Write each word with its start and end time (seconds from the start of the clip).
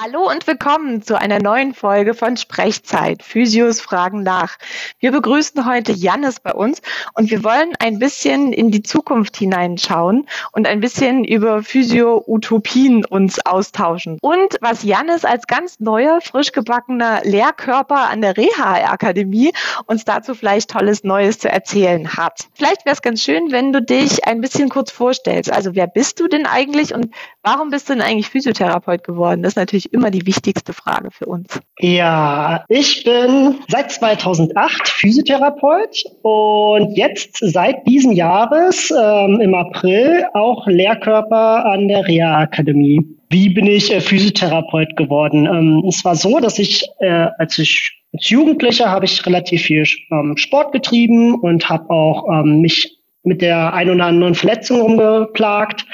Hallo 0.00 0.30
und 0.30 0.46
willkommen 0.46 1.02
zu 1.02 1.20
einer 1.20 1.40
neuen 1.40 1.74
Folge 1.74 2.14
von 2.14 2.36
Sprechzeit. 2.36 3.24
Physios 3.24 3.80
fragen 3.80 4.22
nach. 4.22 4.56
Wir 5.00 5.10
begrüßen 5.10 5.66
heute 5.66 5.90
Jannis 5.90 6.38
bei 6.38 6.52
uns 6.52 6.82
und 7.14 7.32
wir 7.32 7.42
wollen 7.42 7.72
ein 7.80 7.98
bisschen 7.98 8.52
in 8.52 8.70
die 8.70 8.84
Zukunft 8.84 9.36
hineinschauen 9.36 10.28
und 10.52 10.68
ein 10.68 10.78
bisschen 10.78 11.24
über 11.24 11.64
Physio-Utopien 11.64 13.06
uns 13.06 13.44
austauschen. 13.44 14.18
Und 14.22 14.54
was 14.60 14.84
Jannis 14.84 15.24
als 15.24 15.48
ganz 15.48 15.80
neuer, 15.80 16.20
frisch 16.20 16.52
gebackener 16.52 17.22
Lehrkörper 17.24 18.08
an 18.08 18.20
der 18.20 18.36
Reha-Akademie 18.36 19.50
uns 19.86 20.04
dazu 20.04 20.36
vielleicht 20.36 20.70
tolles 20.70 21.02
Neues 21.02 21.40
zu 21.40 21.50
erzählen 21.50 22.16
hat. 22.16 22.46
Vielleicht 22.54 22.84
wäre 22.84 22.94
es 22.94 23.02
ganz 23.02 23.20
schön, 23.20 23.50
wenn 23.50 23.72
du 23.72 23.82
dich 23.82 24.28
ein 24.28 24.40
bisschen 24.40 24.68
kurz 24.68 24.92
vorstellst. 24.92 25.50
Also 25.50 25.74
wer 25.74 25.88
bist 25.88 26.20
du 26.20 26.28
denn 26.28 26.46
eigentlich 26.46 26.94
und 26.94 27.12
warum 27.42 27.70
bist 27.70 27.88
du 27.88 27.94
denn 27.94 28.02
eigentlich 28.02 28.28
Physiotherapeut 28.28 29.02
geworden? 29.02 29.42
Das 29.42 29.54
ist 29.54 29.56
natürlich 29.56 29.87
immer 29.92 30.10
die 30.10 30.26
wichtigste 30.26 30.72
Frage 30.72 31.10
für 31.10 31.26
uns. 31.26 31.60
Ja, 31.78 32.64
ich 32.68 33.04
bin 33.04 33.56
seit 33.68 33.90
2008 33.90 34.88
Physiotherapeut 34.88 36.04
und 36.22 36.96
jetzt 36.96 37.38
seit 37.40 37.86
diesem 37.86 38.12
Jahres 38.12 38.90
ähm, 38.90 39.40
im 39.40 39.54
April 39.54 40.26
auch 40.34 40.66
Lehrkörper 40.66 41.64
an 41.66 41.88
der 41.88 42.06
Reha-Akademie. 42.06 43.00
Wie 43.30 43.50
bin 43.50 43.66
ich 43.66 43.92
äh, 43.92 44.00
Physiotherapeut 44.00 44.96
geworden? 44.96 45.46
Ähm, 45.46 45.84
es 45.86 46.04
war 46.04 46.16
so, 46.16 46.40
dass 46.40 46.58
ich, 46.58 46.86
äh, 47.00 47.28
als 47.38 47.58
ich 47.58 47.94
als 48.14 48.30
Jugendlicher 48.30 48.90
habe 48.90 49.04
ich 49.04 49.24
relativ 49.26 49.62
viel 49.62 49.84
ähm, 50.10 50.36
Sport 50.36 50.72
getrieben 50.72 51.34
und 51.34 51.68
habe 51.68 51.90
auch 51.90 52.26
ähm, 52.32 52.62
mich 52.62 52.97
mit 53.24 53.42
der 53.42 53.74
ein 53.74 53.90
oder 53.90 54.06
anderen 54.06 54.34
Verletzung 54.34 54.80
rumgeplagt, 54.80 55.84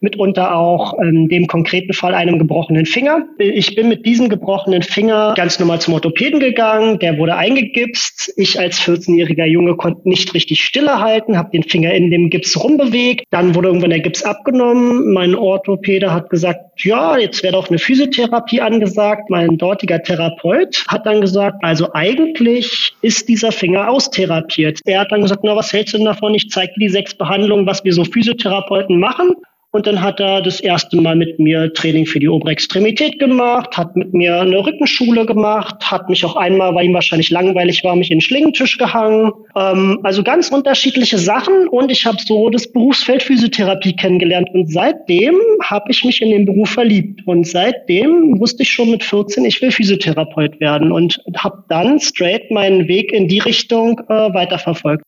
mitunter 0.00 0.56
auch 0.56 0.98
in 1.00 1.28
dem 1.28 1.46
konkreten 1.46 1.92
Fall 1.92 2.14
einem 2.14 2.38
gebrochenen 2.38 2.86
Finger. 2.86 3.24
Ich 3.38 3.74
bin 3.74 3.88
mit 3.88 4.04
diesem 4.06 4.28
gebrochenen 4.28 4.82
Finger 4.82 5.34
ganz 5.36 5.58
normal 5.58 5.80
zum 5.80 5.94
Orthopäden 5.94 6.40
gegangen, 6.40 6.98
der 6.98 7.18
wurde 7.18 7.36
eingegipst. 7.36 8.34
Ich 8.36 8.60
als 8.60 8.80
14-jähriger 8.80 9.46
Junge 9.46 9.76
konnte 9.76 10.08
nicht 10.08 10.34
richtig 10.34 10.60
stille 10.60 11.00
halten, 11.00 11.38
habe 11.38 11.50
den 11.50 11.62
Finger 11.62 11.92
in 11.92 12.10
dem 12.10 12.30
Gips 12.30 12.62
rumbewegt. 12.62 13.24
Dann 13.30 13.54
wurde 13.54 13.68
irgendwann 13.68 13.90
der 13.90 14.00
Gips 14.00 14.22
abgenommen. 14.22 15.12
Mein 15.12 15.34
Orthopäde 15.34 16.12
hat 16.12 16.30
gesagt, 16.30 16.60
ja, 16.82 17.16
jetzt 17.18 17.42
wäre 17.42 17.54
doch 17.54 17.68
eine 17.68 17.78
Physiotherapie 17.78 18.60
angesagt. 18.60 19.30
Mein 19.30 19.56
dortiger 19.58 20.02
Therapeut 20.02 20.84
hat 20.88 21.06
dann 21.06 21.20
gesagt, 21.20 21.56
also 21.62 21.88
eigentlich 21.94 22.94
ist 23.00 23.28
dieser 23.28 23.52
Finger 23.52 23.88
austherapiert. 23.88 24.80
Er 24.84 25.00
hat 25.00 25.12
dann 25.12 25.22
gesagt, 25.22 25.42
na, 25.44 25.56
was 25.56 25.72
hältst 25.72 25.94
du 25.94 25.98
denn 25.98 26.06
davon? 26.06 26.34
Ich 26.34 26.50
zeige 26.50 26.73
die 26.80 26.88
sechs 26.88 27.14
Behandlungen, 27.14 27.66
was 27.66 27.84
wir 27.84 27.92
so 27.92 28.04
Physiotherapeuten 28.04 28.98
machen. 28.98 29.34
Und 29.74 29.88
dann 29.88 30.00
hat 30.00 30.20
er 30.20 30.40
das 30.40 30.60
erste 30.60 30.96
Mal 30.96 31.16
mit 31.16 31.40
mir 31.40 31.72
Training 31.72 32.06
für 32.06 32.20
die 32.20 32.28
obere 32.28 32.52
Extremität 32.52 33.18
gemacht, 33.18 33.76
hat 33.76 33.96
mit 33.96 34.14
mir 34.14 34.40
eine 34.40 34.64
Rückenschule 34.64 35.26
gemacht, 35.26 35.90
hat 35.90 36.08
mich 36.08 36.24
auch 36.24 36.36
einmal, 36.36 36.76
weil 36.76 36.84
ihm 36.84 36.94
wahrscheinlich 36.94 37.30
langweilig 37.30 37.82
war, 37.82 37.96
mich 37.96 38.12
in 38.12 38.18
den 38.18 38.20
Schlingentisch 38.20 38.78
gehangen. 38.78 39.32
Ähm, 39.56 39.98
also 40.04 40.22
ganz 40.22 40.50
unterschiedliche 40.50 41.18
Sachen 41.18 41.66
und 41.66 41.90
ich 41.90 42.06
habe 42.06 42.18
so 42.24 42.50
das 42.50 42.70
Berufsfeld 42.70 43.24
Physiotherapie 43.24 43.96
kennengelernt. 43.96 44.48
Und 44.54 44.70
seitdem 44.70 45.34
habe 45.64 45.90
ich 45.90 46.04
mich 46.04 46.22
in 46.22 46.30
den 46.30 46.46
Beruf 46.46 46.70
verliebt. 46.70 47.26
Und 47.26 47.44
seitdem 47.44 48.38
wusste 48.38 48.62
ich 48.62 48.70
schon 48.70 48.92
mit 48.92 49.02
14, 49.02 49.44
ich 49.44 49.60
will 49.60 49.72
Physiotherapeut 49.72 50.60
werden 50.60 50.92
und 50.92 51.20
habe 51.36 51.64
dann 51.68 51.98
straight 51.98 52.48
meinen 52.52 52.86
Weg 52.86 53.12
in 53.12 53.26
die 53.26 53.40
Richtung 53.40 54.00
äh, 54.08 54.32
weiterverfolgt. 54.32 55.02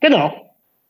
Genau. 0.00 0.43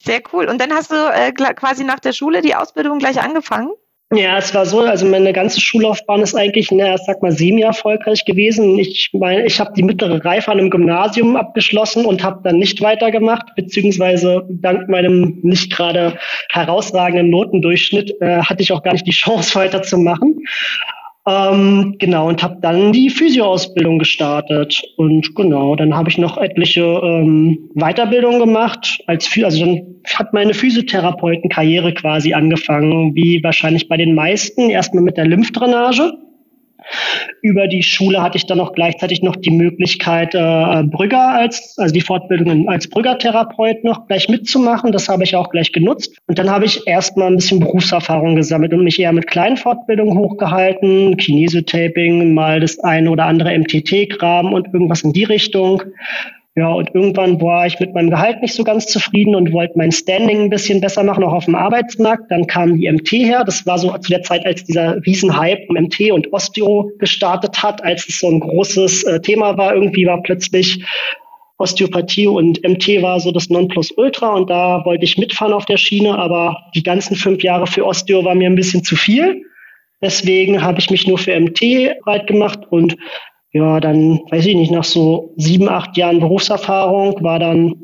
Sehr 0.04 0.20
cool. 0.32 0.46
Und 0.48 0.60
dann 0.60 0.72
hast 0.72 0.92
du 0.92 0.96
äh, 0.96 1.32
quasi 1.32 1.82
nach 1.84 1.98
der 1.98 2.12
Schule 2.12 2.42
die 2.42 2.54
Ausbildung 2.54 2.98
gleich 2.98 3.20
angefangen? 3.20 3.70
Ja, 4.12 4.36
es 4.36 4.54
war 4.54 4.66
so, 4.66 4.80
also 4.80 5.06
meine 5.06 5.32
ganze 5.32 5.60
Schullaufbahn 5.60 6.20
ist 6.20 6.36
eigentlich, 6.36 6.70
na, 6.70 6.96
sag 6.98 7.22
mal, 7.22 7.32
sieben 7.32 7.58
Jahre 7.58 7.74
erfolgreich 7.74 8.24
gewesen. 8.24 8.78
Ich 8.78 9.10
meine, 9.12 9.46
ich 9.46 9.58
habe 9.58 9.72
die 9.74 9.82
mittlere 9.82 10.24
Reife 10.24 10.52
an 10.52 10.58
einem 10.58 10.70
Gymnasium 10.70 11.36
abgeschlossen 11.36 12.04
und 12.04 12.22
habe 12.22 12.40
dann 12.44 12.58
nicht 12.58 12.80
weitergemacht, 12.82 13.54
beziehungsweise 13.56 14.46
dank 14.50 14.88
meinem 14.88 15.40
nicht 15.42 15.74
gerade 15.74 16.18
herausragenden 16.50 17.30
Notendurchschnitt 17.30 18.14
äh, 18.20 18.42
hatte 18.42 18.62
ich 18.62 18.72
auch 18.72 18.82
gar 18.82 18.92
nicht 18.92 19.06
die 19.06 19.12
Chance 19.12 19.54
weiterzumachen. 19.58 20.44
Ähm, 21.26 21.96
genau, 21.98 22.28
und 22.28 22.42
habe 22.42 22.58
dann 22.60 22.92
die 22.92 23.08
Physioausbildung 23.08 23.98
gestartet. 23.98 24.82
Und 24.96 25.34
genau, 25.34 25.74
dann 25.74 25.94
habe 25.94 26.10
ich 26.10 26.18
noch 26.18 26.36
etliche 26.36 26.82
ähm, 26.82 27.70
Weiterbildungen 27.74 28.40
gemacht. 28.40 29.02
Als 29.06 29.30
also 29.42 29.64
dann 29.64 29.80
hat 30.12 30.34
meine 30.34 30.52
Physiotherapeutenkarriere 30.52 31.94
quasi 31.94 32.34
angefangen, 32.34 33.14
wie 33.14 33.42
wahrscheinlich 33.42 33.88
bei 33.88 33.96
den 33.96 34.14
meisten. 34.14 34.68
Erstmal 34.68 35.02
mit 35.02 35.16
der 35.16 35.26
Lymphdrainage. 35.26 36.12
Über 37.42 37.66
die 37.66 37.82
Schule 37.82 38.22
hatte 38.22 38.36
ich 38.36 38.46
dann 38.46 38.60
auch 38.60 38.72
gleichzeitig 38.72 39.22
noch 39.22 39.36
die 39.36 39.50
Möglichkeit, 39.50 40.34
äh, 40.34 40.82
Brügger 40.84 41.28
als, 41.34 41.74
also 41.78 41.92
die 41.92 42.00
Fortbildung 42.00 42.68
als 42.68 42.88
Brüggertherapeut 42.88 43.84
noch 43.84 44.06
gleich 44.06 44.28
mitzumachen. 44.28 44.92
Das 44.92 45.08
habe 45.08 45.24
ich 45.24 45.36
auch 45.36 45.50
gleich 45.50 45.72
genutzt. 45.72 46.16
Und 46.26 46.38
dann 46.38 46.50
habe 46.50 46.64
ich 46.64 46.86
erstmal 46.86 47.28
ein 47.28 47.36
bisschen 47.36 47.60
Berufserfahrung 47.60 48.36
gesammelt 48.36 48.72
und 48.72 48.84
mich 48.84 48.98
eher 48.98 49.12
mit 49.12 49.26
kleinen 49.26 49.56
Fortbildungen 49.56 50.18
hochgehalten, 50.18 51.16
Kinesiotaping, 51.16 52.34
mal 52.34 52.60
das 52.60 52.78
eine 52.80 53.10
oder 53.10 53.26
andere 53.26 53.56
MTT-Graben 53.58 54.52
und 54.52 54.72
irgendwas 54.72 55.02
in 55.02 55.12
die 55.12 55.24
Richtung. 55.24 55.82
Ja, 56.56 56.72
und 56.72 56.94
irgendwann 56.94 57.40
war 57.40 57.66
ich 57.66 57.80
mit 57.80 57.94
meinem 57.94 58.10
Gehalt 58.10 58.40
nicht 58.40 58.54
so 58.54 58.62
ganz 58.62 58.86
zufrieden 58.86 59.34
und 59.34 59.52
wollte 59.52 59.76
mein 59.76 59.90
Standing 59.90 60.42
ein 60.42 60.50
bisschen 60.50 60.80
besser 60.80 61.02
machen, 61.02 61.24
auch 61.24 61.32
auf 61.32 61.46
dem 61.46 61.56
Arbeitsmarkt. 61.56 62.30
Dann 62.30 62.46
kam 62.46 62.76
die 62.76 62.90
MT 62.90 63.10
her. 63.10 63.42
Das 63.44 63.66
war 63.66 63.76
so 63.76 63.90
zu 63.98 64.10
der 64.10 64.22
Zeit, 64.22 64.46
als 64.46 64.62
dieser 64.62 65.04
Riesenhype 65.04 65.66
um 65.68 65.74
MT 65.74 66.12
und 66.12 66.32
Osteo 66.32 66.92
gestartet 67.00 67.60
hat, 67.60 67.82
als 67.82 68.08
es 68.08 68.20
so 68.20 68.28
ein 68.28 68.38
großes 68.38 69.02
äh, 69.02 69.20
Thema 69.20 69.58
war. 69.58 69.74
Irgendwie 69.74 70.06
war 70.06 70.22
plötzlich 70.22 70.84
Osteopathie 71.58 72.28
und 72.28 72.62
MT 72.62 73.02
war 73.02 73.18
so 73.18 73.32
das 73.32 73.48
Nonplusultra 73.48 74.34
und 74.34 74.48
da 74.48 74.84
wollte 74.84 75.04
ich 75.04 75.18
mitfahren 75.18 75.52
auf 75.52 75.66
der 75.66 75.76
Schiene, 75.76 76.16
aber 76.16 76.56
die 76.74 76.82
ganzen 76.82 77.16
fünf 77.16 77.42
Jahre 77.42 77.66
für 77.66 77.84
Osteo 77.84 78.24
war 78.24 78.34
mir 78.34 78.48
ein 78.48 78.56
bisschen 78.56 78.84
zu 78.84 78.94
viel. 78.94 79.42
Deswegen 80.02 80.62
habe 80.62 80.78
ich 80.78 80.90
mich 80.90 81.06
nur 81.06 81.18
für 81.18 81.38
MT 81.38 82.00
breit 82.04 82.26
gemacht 82.26 82.60
und 82.70 82.96
ja, 83.54 83.78
dann 83.78 84.20
weiß 84.30 84.46
ich 84.46 84.56
nicht, 84.56 84.72
nach 84.72 84.84
so 84.84 85.32
sieben, 85.36 85.68
acht 85.68 85.96
Jahren 85.96 86.18
Berufserfahrung 86.18 87.22
war 87.22 87.38
dann 87.38 87.76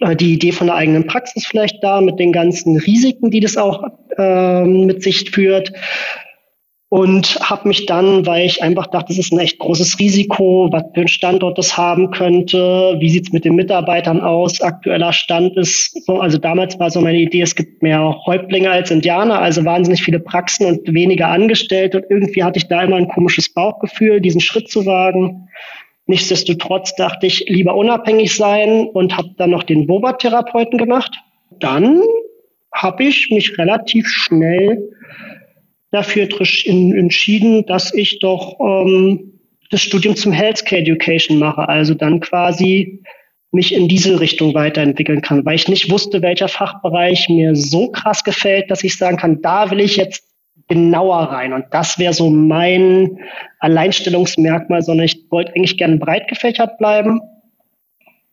äh, 0.00 0.16
die 0.16 0.32
Idee 0.34 0.50
von 0.50 0.66
der 0.66 0.74
eigenen 0.74 1.06
Praxis 1.06 1.46
vielleicht 1.46 1.82
da 1.82 2.00
mit 2.00 2.18
den 2.18 2.32
ganzen 2.32 2.76
Risiken, 2.76 3.30
die 3.30 3.38
das 3.38 3.56
auch 3.56 3.84
äh, 4.18 4.64
mit 4.64 5.04
sich 5.04 5.30
führt 5.30 5.72
und 6.90 7.38
habe 7.40 7.68
mich 7.68 7.86
dann, 7.86 8.26
weil 8.26 8.44
ich 8.44 8.64
einfach 8.64 8.88
dachte, 8.88 9.06
das 9.08 9.18
ist 9.18 9.32
ein 9.32 9.38
echt 9.38 9.60
großes 9.60 10.00
Risiko, 10.00 10.68
was 10.72 10.82
für 10.92 11.02
ein 11.02 11.08
Standort 11.08 11.56
das 11.56 11.76
haben 11.76 12.10
könnte, 12.10 12.96
wie 12.98 13.08
sieht's 13.08 13.32
mit 13.32 13.44
den 13.44 13.54
Mitarbeitern 13.54 14.20
aus, 14.20 14.60
aktueller 14.60 15.12
Stand 15.12 15.56
ist 15.56 16.04
so, 16.04 16.18
also 16.18 16.36
damals 16.36 16.80
war 16.80 16.90
so 16.90 17.00
meine 17.00 17.18
Idee, 17.18 17.42
es 17.42 17.54
gibt 17.54 17.80
mehr 17.80 18.16
Häuptlinge 18.26 18.70
als 18.70 18.90
Indianer, 18.90 19.40
also 19.40 19.64
wahnsinnig 19.64 20.02
viele 20.02 20.18
Praxen 20.18 20.66
und 20.66 20.92
weniger 20.92 21.28
Angestellte 21.28 21.98
und 21.98 22.06
irgendwie 22.10 22.42
hatte 22.42 22.58
ich 22.58 22.66
da 22.66 22.82
immer 22.82 22.96
ein 22.96 23.08
komisches 23.08 23.54
Bauchgefühl, 23.54 24.20
diesen 24.20 24.40
Schritt 24.40 24.68
zu 24.68 24.84
wagen. 24.84 25.48
Nichtsdestotrotz 26.06 26.96
dachte 26.96 27.28
ich, 27.28 27.44
lieber 27.48 27.76
unabhängig 27.76 28.34
sein 28.34 28.88
und 28.88 29.16
habe 29.16 29.28
dann 29.36 29.50
noch 29.50 29.62
den 29.62 29.86
Boba-Therapeuten 29.86 30.76
gemacht. 30.76 31.14
Dann 31.60 32.00
habe 32.74 33.04
ich 33.04 33.30
mich 33.30 33.56
relativ 33.58 34.08
schnell 34.08 34.90
dafür 35.90 36.28
entschieden, 36.64 37.66
dass 37.66 37.92
ich 37.92 38.18
doch 38.20 38.58
ähm, 38.60 39.40
das 39.70 39.82
Studium 39.82 40.16
zum 40.16 40.32
Healthcare 40.32 40.82
Education 40.82 41.38
mache, 41.38 41.68
also 41.68 41.94
dann 41.94 42.20
quasi 42.20 43.02
mich 43.52 43.74
in 43.74 43.88
diese 43.88 44.20
Richtung 44.20 44.54
weiterentwickeln 44.54 45.22
kann, 45.22 45.44
weil 45.44 45.56
ich 45.56 45.68
nicht 45.68 45.90
wusste, 45.90 46.22
welcher 46.22 46.48
Fachbereich 46.48 47.28
mir 47.28 47.56
so 47.56 47.90
krass 47.90 48.22
gefällt, 48.22 48.70
dass 48.70 48.84
ich 48.84 48.96
sagen 48.96 49.16
kann, 49.16 49.42
da 49.42 49.70
will 49.70 49.80
ich 49.80 49.96
jetzt 49.96 50.24
genauer 50.68 51.24
rein. 51.24 51.52
Und 51.52 51.66
das 51.72 51.98
wäre 51.98 52.12
so 52.12 52.30
mein 52.30 53.18
Alleinstellungsmerkmal, 53.58 54.82
sondern 54.82 55.06
ich 55.06 55.26
wollte 55.30 55.52
eigentlich 55.54 55.76
gerne 55.76 55.96
breit 55.96 56.28
gefächert 56.28 56.78
bleiben. 56.78 57.20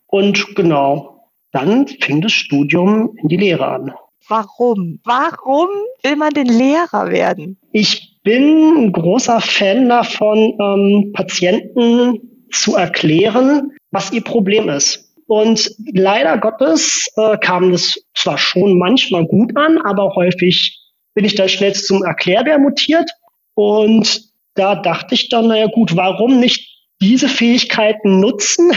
Und 0.05 0.55
genau, 0.55 1.29
dann 1.51 1.87
fing 1.87 2.21
das 2.21 2.31
Studium 2.31 3.17
in 3.21 3.27
die 3.27 3.37
Lehre 3.37 3.67
an. 3.67 3.93
Warum? 4.27 4.99
Warum 5.03 5.69
will 6.03 6.15
man 6.15 6.31
denn 6.31 6.47
Lehrer 6.47 7.09
werden? 7.09 7.57
Ich 7.71 8.19
bin 8.23 8.75
ein 8.77 8.91
großer 8.91 9.39
Fan 9.39 9.87
davon, 9.87 10.57
ähm, 10.59 11.11
Patienten 11.13 12.47
zu 12.51 12.75
erklären, 12.75 13.71
was 13.91 14.11
ihr 14.11 14.23
Problem 14.23 14.69
ist. 14.69 15.07
Und 15.27 15.71
leider 15.93 16.37
Gottes 16.37 17.07
äh, 17.17 17.37
kam 17.37 17.71
das 17.71 17.95
zwar 18.15 18.37
schon 18.37 18.77
manchmal 18.77 19.25
gut 19.25 19.55
an, 19.55 19.77
aber 19.79 20.15
häufig 20.15 20.79
bin 21.13 21.25
ich 21.25 21.35
dann 21.35 21.49
schnell 21.49 21.73
zum 21.73 22.03
Erklärbär 22.03 22.59
mutiert. 22.59 23.09
Und 23.53 24.21
da 24.55 24.75
dachte 24.75 25.15
ich 25.15 25.29
dann, 25.29 25.47
naja 25.47 25.67
gut, 25.67 25.95
warum 25.95 26.39
nicht 26.39 26.67
diese 27.01 27.29
Fähigkeiten 27.29 28.19
nutzen 28.19 28.71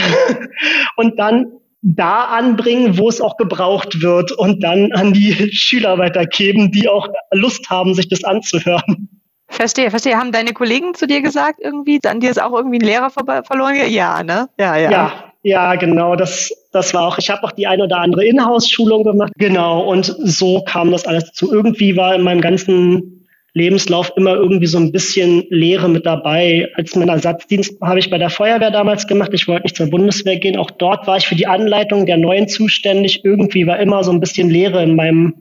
und 0.95 1.17
dann 1.19 1.51
da 1.81 2.25
anbringen, 2.25 2.97
wo 2.97 3.09
es 3.09 3.21
auch 3.21 3.37
gebraucht 3.37 4.01
wird 4.01 4.31
und 4.31 4.63
dann 4.63 4.91
an 4.91 5.13
die 5.13 5.33
Schüler 5.53 5.97
weitergeben, 5.97 6.71
die 6.71 6.87
auch 6.87 7.07
Lust 7.31 7.69
haben, 7.69 7.93
sich 7.93 8.07
das 8.07 8.23
anzuhören. 8.23 9.09
Verstehe, 9.47 9.89
verstehe. 9.89 10.17
Haben 10.17 10.31
deine 10.31 10.53
Kollegen 10.53 10.93
zu 10.93 11.07
dir 11.07 11.21
gesagt 11.21 11.59
irgendwie, 11.61 11.99
dann 11.99 12.21
dir 12.21 12.29
ist 12.31 12.41
auch 12.41 12.53
irgendwie 12.53 12.77
ein 12.77 12.85
Lehrer 12.85 13.09
verloren? 13.09 13.75
Ja, 13.89 14.23
ne? 14.23 14.47
Ja, 14.57 14.77
ja. 14.77 14.91
Ja, 14.91 15.13
ja, 15.43 15.75
genau. 15.75 16.15
Das, 16.15 16.51
das 16.71 16.93
war 16.93 17.07
auch. 17.07 17.17
Ich 17.17 17.29
habe 17.29 17.43
auch 17.43 17.51
die 17.51 17.67
eine 17.67 17.83
oder 17.83 17.97
andere 17.97 18.23
Inhouse-Schulung 18.25 19.03
gemacht. 19.03 19.33
Genau. 19.37 19.81
Und 19.81 20.15
so 20.19 20.63
kam 20.63 20.91
das 20.91 21.05
alles 21.05 21.33
zu. 21.33 21.51
Irgendwie 21.51 21.97
war 21.97 22.15
in 22.15 22.21
meinem 22.21 22.39
ganzen 22.39 23.20
Lebenslauf 23.53 24.11
immer 24.15 24.35
irgendwie 24.35 24.67
so 24.67 24.77
ein 24.77 24.91
bisschen 24.91 25.43
Lehre 25.49 25.89
mit 25.89 26.05
dabei. 26.05 26.69
Als 26.75 26.95
mein 26.95 27.09
Ersatzdienst 27.09 27.81
habe 27.81 27.99
ich 27.99 28.09
bei 28.09 28.17
der 28.17 28.29
Feuerwehr 28.29 28.71
damals 28.71 29.07
gemacht. 29.07 29.31
Ich 29.33 29.47
wollte 29.47 29.63
nicht 29.63 29.75
zur 29.75 29.89
Bundeswehr 29.89 30.37
gehen. 30.37 30.57
Auch 30.57 30.71
dort 30.71 31.05
war 31.05 31.17
ich 31.17 31.27
für 31.27 31.35
die 31.35 31.47
Anleitung 31.47 32.05
der 32.05 32.17
Neuen 32.17 32.47
zuständig. 32.47 33.25
Irgendwie 33.25 33.67
war 33.67 33.79
immer 33.79 34.03
so 34.03 34.11
ein 34.11 34.21
bisschen 34.21 34.49
Lehre 34.49 34.81
in 34.81 34.95
meinem 34.95 35.33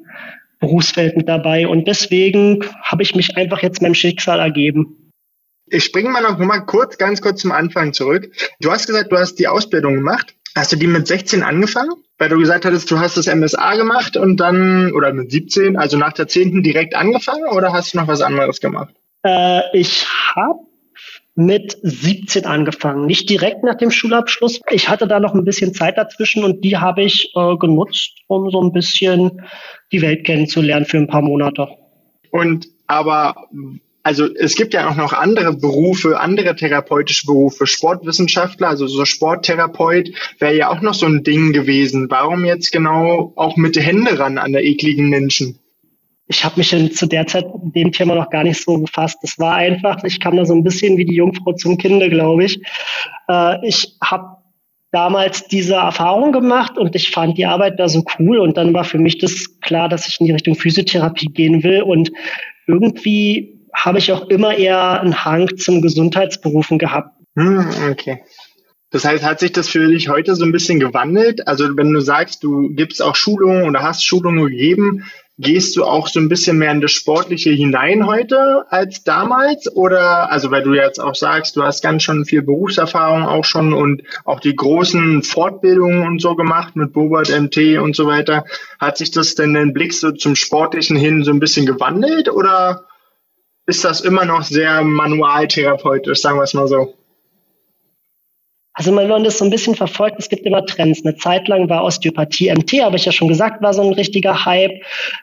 Berufsfeld 0.59 1.17
mit 1.17 1.29
dabei. 1.29 1.69
Und 1.69 1.87
deswegen 1.87 2.65
habe 2.83 3.03
ich 3.03 3.15
mich 3.15 3.37
einfach 3.37 3.63
jetzt 3.63 3.81
meinem 3.81 3.95
Schicksal 3.95 4.41
ergeben. 4.41 4.97
Ich 5.67 5.85
springe 5.85 6.11
mal 6.11 6.23
noch 6.23 6.37
mal 6.39 6.61
kurz, 6.61 6.99
ganz 6.99 7.23
kurz 7.23 7.41
zum 7.43 7.53
Anfang 7.53 7.93
zurück. 7.93 8.33
Du 8.61 8.73
hast 8.73 8.89
gesagt, 8.89 9.13
du 9.13 9.17
hast 9.17 9.37
die 9.37 9.47
Ausbildung 9.47 9.95
gemacht. 9.95 10.35
Hast 10.57 10.73
du 10.73 10.77
die 10.77 10.87
mit 10.87 11.07
16 11.07 11.43
angefangen? 11.43 11.93
Weil 12.19 12.29
du 12.29 12.39
gesagt 12.39 12.65
hattest, 12.65 12.91
du 12.91 12.99
hast 12.99 13.17
das 13.17 13.35
MSA 13.35 13.77
gemacht 13.77 14.17
und 14.17 14.39
dann, 14.39 14.93
oder 14.93 15.13
mit 15.13 15.31
17, 15.31 15.77
also 15.77 15.97
nach 15.97 16.13
der 16.13 16.29
10. 16.29 16.63
direkt 16.63 16.95
angefangen 16.95 17.49
oder 17.49 17.73
hast 17.73 17.95
du 17.95 17.99
noch 17.99 18.09
was 18.09 18.21
anderes 18.21 18.61
gemacht? 18.61 18.95
Äh, 19.25 19.63
ich 19.73 20.07
habe 20.35 20.61
mit 21.35 21.79
17 21.83 22.45
angefangen, 22.45 23.07
nicht 23.07 23.31
direkt 23.31 23.63
nach 23.63 23.77
dem 23.77 23.91
Schulabschluss. 23.91 24.61
Ich 24.71 24.89
hatte 24.89 25.07
da 25.07 25.21
noch 25.21 25.35
ein 25.35 25.45
bisschen 25.45 25.73
Zeit 25.73 25.97
dazwischen 25.97 26.45
und 26.45 26.63
die 26.65 26.77
habe 26.77 27.03
ich 27.03 27.33
äh, 27.35 27.57
genutzt, 27.57 28.19
um 28.27 28.51
so 28.51 28.61
ein 28.63 28.73
bisschen 28.73 29.43
die 29.93 30.03
Welt 30.03 30.25
kennenzulernen 30.25 30.85
für 30.85 30.99
ein 30.99 31.07
paar 31.07 31.23
Monate. 31.23 31.69
Und 32.31 32.69
aber 32.87 33.49
also 34.03 34.27
es 34.35 34.55
gibt 34.55 34.75
ja 34.75 34.89
auch 34.89 34.97
noch 34.97 35.13
andere 35.13 35.55
Berufe, 35.55 36.19
andere 36.19 36.57
therapeutische 36.57 37.27
Berufe, 37.27 37.67
Sportwissenschaftler, 37.67 38.69
also 38.69 38.87
so 38.87 39.05
Sporttherapeut 39.05 40.11
wäre 40.39 40.57
ja 40.57 40.71
auch 40.71 40.81
noch 40.81 40.95
so 40.95 41.07
ein 41.07 41.23
Ding 41.23 41.53
gewesen. 41.53 42.11
Warum 42.11 42.45
jetzt 42.45 42.73
genau 42.73 43.33
auch 43.37 43.57
mit 43.57 43.77
Hände 43.77 44.19
ran 44.19 44.39
an 44.39 44.53
der 44.53 44.65
ekligen 44.65 45.11
Menschen? 45.11 45.59
Ich 46.29 46.45
habe 46.45 46.59
mich 46.59 46.73
in, 46.73 46.93
zu 46.93 47.07
der 47.07 47.27
Zeit 47.27 47.45
mit 47.63 47.75
dem 47.75 47.93
Thema 47.93 48.15
noch 48.15 48.31
gar 48.31 48.45
nicht 48.45 48.63
so 48.63 48.79
befasst. 48.79 49.19
Es 49.23 49.39
war 49.39 49.57
einfach, 49.57 50.03
ich 50.05 50.21
kam 50.21 50.37
da 50.37 50.45
so 50.45 50.55
ein 50.55 50.63
bisschen 50.63 50.97
wie 50.97 51.05
die 51.05 51.17
Jungfrau 51.17 51.53
zum 51.55 51.77
Kinde, 51.77 52.09
glaube 52.09 52.45
ich. 52.45 52.63
Äh, 53.29 53.67
ich 53.67 53.97
habe 54.01 54.37
damals 54.93 55.47
diese 55.49 55.75
Erfahrung 55.75 56.33
gemacht 56.33 56.79
und 56.79 56.95
ich 56.95 57.11
fand 57.11 57.37
die 57.37 57.47
Arbeit 57.47 57.79
da 57.79 57.89
so 57.89 58.05
cool 58.19 58.39
und 58.39 58.57
dann 58.57 58.73
war 58.73 58.85
für 58.85 58.99
mich 58.99 59.19
das 59.19 59.61
klar, 59.61 59.89
dass 59.89 60.09
ich 60.09 60.21
in 60.21 60.27
die 60.27 60.33
Richtung 60.33 60.55
Physiotherapie 60.55 61.27
gehen 61.27 61.63
will 61.63 61.83
und 61.83 62.11
irgendwie 62.67 63.60
habe 63.75 63.99
ich 63.99 64.13
auch 64.13 64.29
immer 64.29 64.57
eher 64.57 65.01
einen 65.01 65.25
Hang 65.25 65.57
zum 65.57 65.83
Gesundheitsberufen 65.83 66.79
gehabt. 66.79 67.17
Hm, 67.37 67.67
okay. 67.91 68.23
Das 68.91 69.05
heißt, 69.05 69.25
hat 69.25 69.39
sich 69.39 69.53
das 69.53 69.69
für 69.69 69.87
dich 69.87 70.09
heute 70.09 70.35
so 70.35 70.45
ein 70.45 70.51
bisschen 70.51 70.81
gewandelt? 70.81 71.47
Also 71.47 71.77
wenn 71.77 71.93
du 71.93 72.01
sagst, 72.01 72.43
du 72.43 72.71
gibst 72.71 73.01
auch 73.03 73.15
Schulungen 73.15 73.69
oder 73.69 73.83
hast 73.83 74.05
Schulungen 74.05 74.49
gegeben, 74.49 75.05
Gehst 75.41 75.75
du 75.75 75.85
auch 75.85 76.07
so 76.07 76.21
ein 76.21 76.29
bisschen 76.29 76.59
mehr 76.59 76.71
in 76.71 76.83
das 76.83 76.93
Sportliche 76.93 77.49
hinein 77.49 78.07
heute 78.07 78.67
als 78.69 79.05
damals? 79.05 79.75
Oder, 79.75 80.31
also 80.31 80.51
weil 80.51 80.63
du 80.63 80.75
jetzt 80.75 81.01
auch 81.01 81.15
sagst, 81.15 81.57
du 81.57 81.63
hast 81.63 81.83
ganz 81.83 82.03
schon 82.03 82.27
viel 82.27 82.43
Berufserfahrung 82.43 83.23
auch 83.23 83.47
schon 83.47 83.73
und 83.73 84.03
auch 84.27 84.39
die 84.39 84.55
großen 84.55 85.23
Fortbildungen 85.23 86.07
und 86.07 86.21
so 86.21 86.37
gemacht 86.37 86.77
mit 86.77 86.93
Bobert 86.93 87.31
MT 87.31 87.79
und 87.79 87.97
so 87.97 88.07
weiter. 88.07 88.45
Hat 88.79 88.99
sich 88.99 89.13
das 89.13 89.35
denn 89.35 89.55
den 89.55 89.73
Blick 89.73 89.95
so 89.95 90.11
zum 90.13 90.37
Sportlichen 90.37 90.99
hin 90.99 91.25
so 91.25 91.31
ein 91.31 91.41
bisschen 91.41 91.65
gewandelt 91.65 92.29
oder 92.29 92.85
ist 93.71 93.85
das 93.85 94.01
immer 94.01 94.25
noch 94.25 94.43
sehr 94.43 94.83
manualtherapeutisch, 94.83 96.21
sagen 96.21 96.39
wir 96.39 96.43
es 96.43 96.55
mal 96.55 96.67
so? 96.67 96.95
Also 98.73 98.97
wenn 98.97 99.09
man 99.09 99.25
das 99.25 99.39
so 99.39 99.45
ein 99.45 99.51
bisschen 99.51 99.75
verfolgt, 99.75 100.17
es 100.19 100.29
gibt 100.29 100.47
immer 100.47 100.65
Trends. 100.65 101.05
Eine 101.05 101.15
Zeit 101.17 101.49
lang 101.49 101.69
war 101.69 101.85
Osteopathie 101.85 102.51
MT, 102.51 102.83
habe 102.83 102.97
ich 102.97 103.05
ja 103.05 103.13
schon 103.13 103.29
gesagt, 103.29 103.63
war 103.63 103.75
so 103.75 103.83
ein 103.83 103.93
richtiger 103.93 104.45
Hype. 104.45 104.83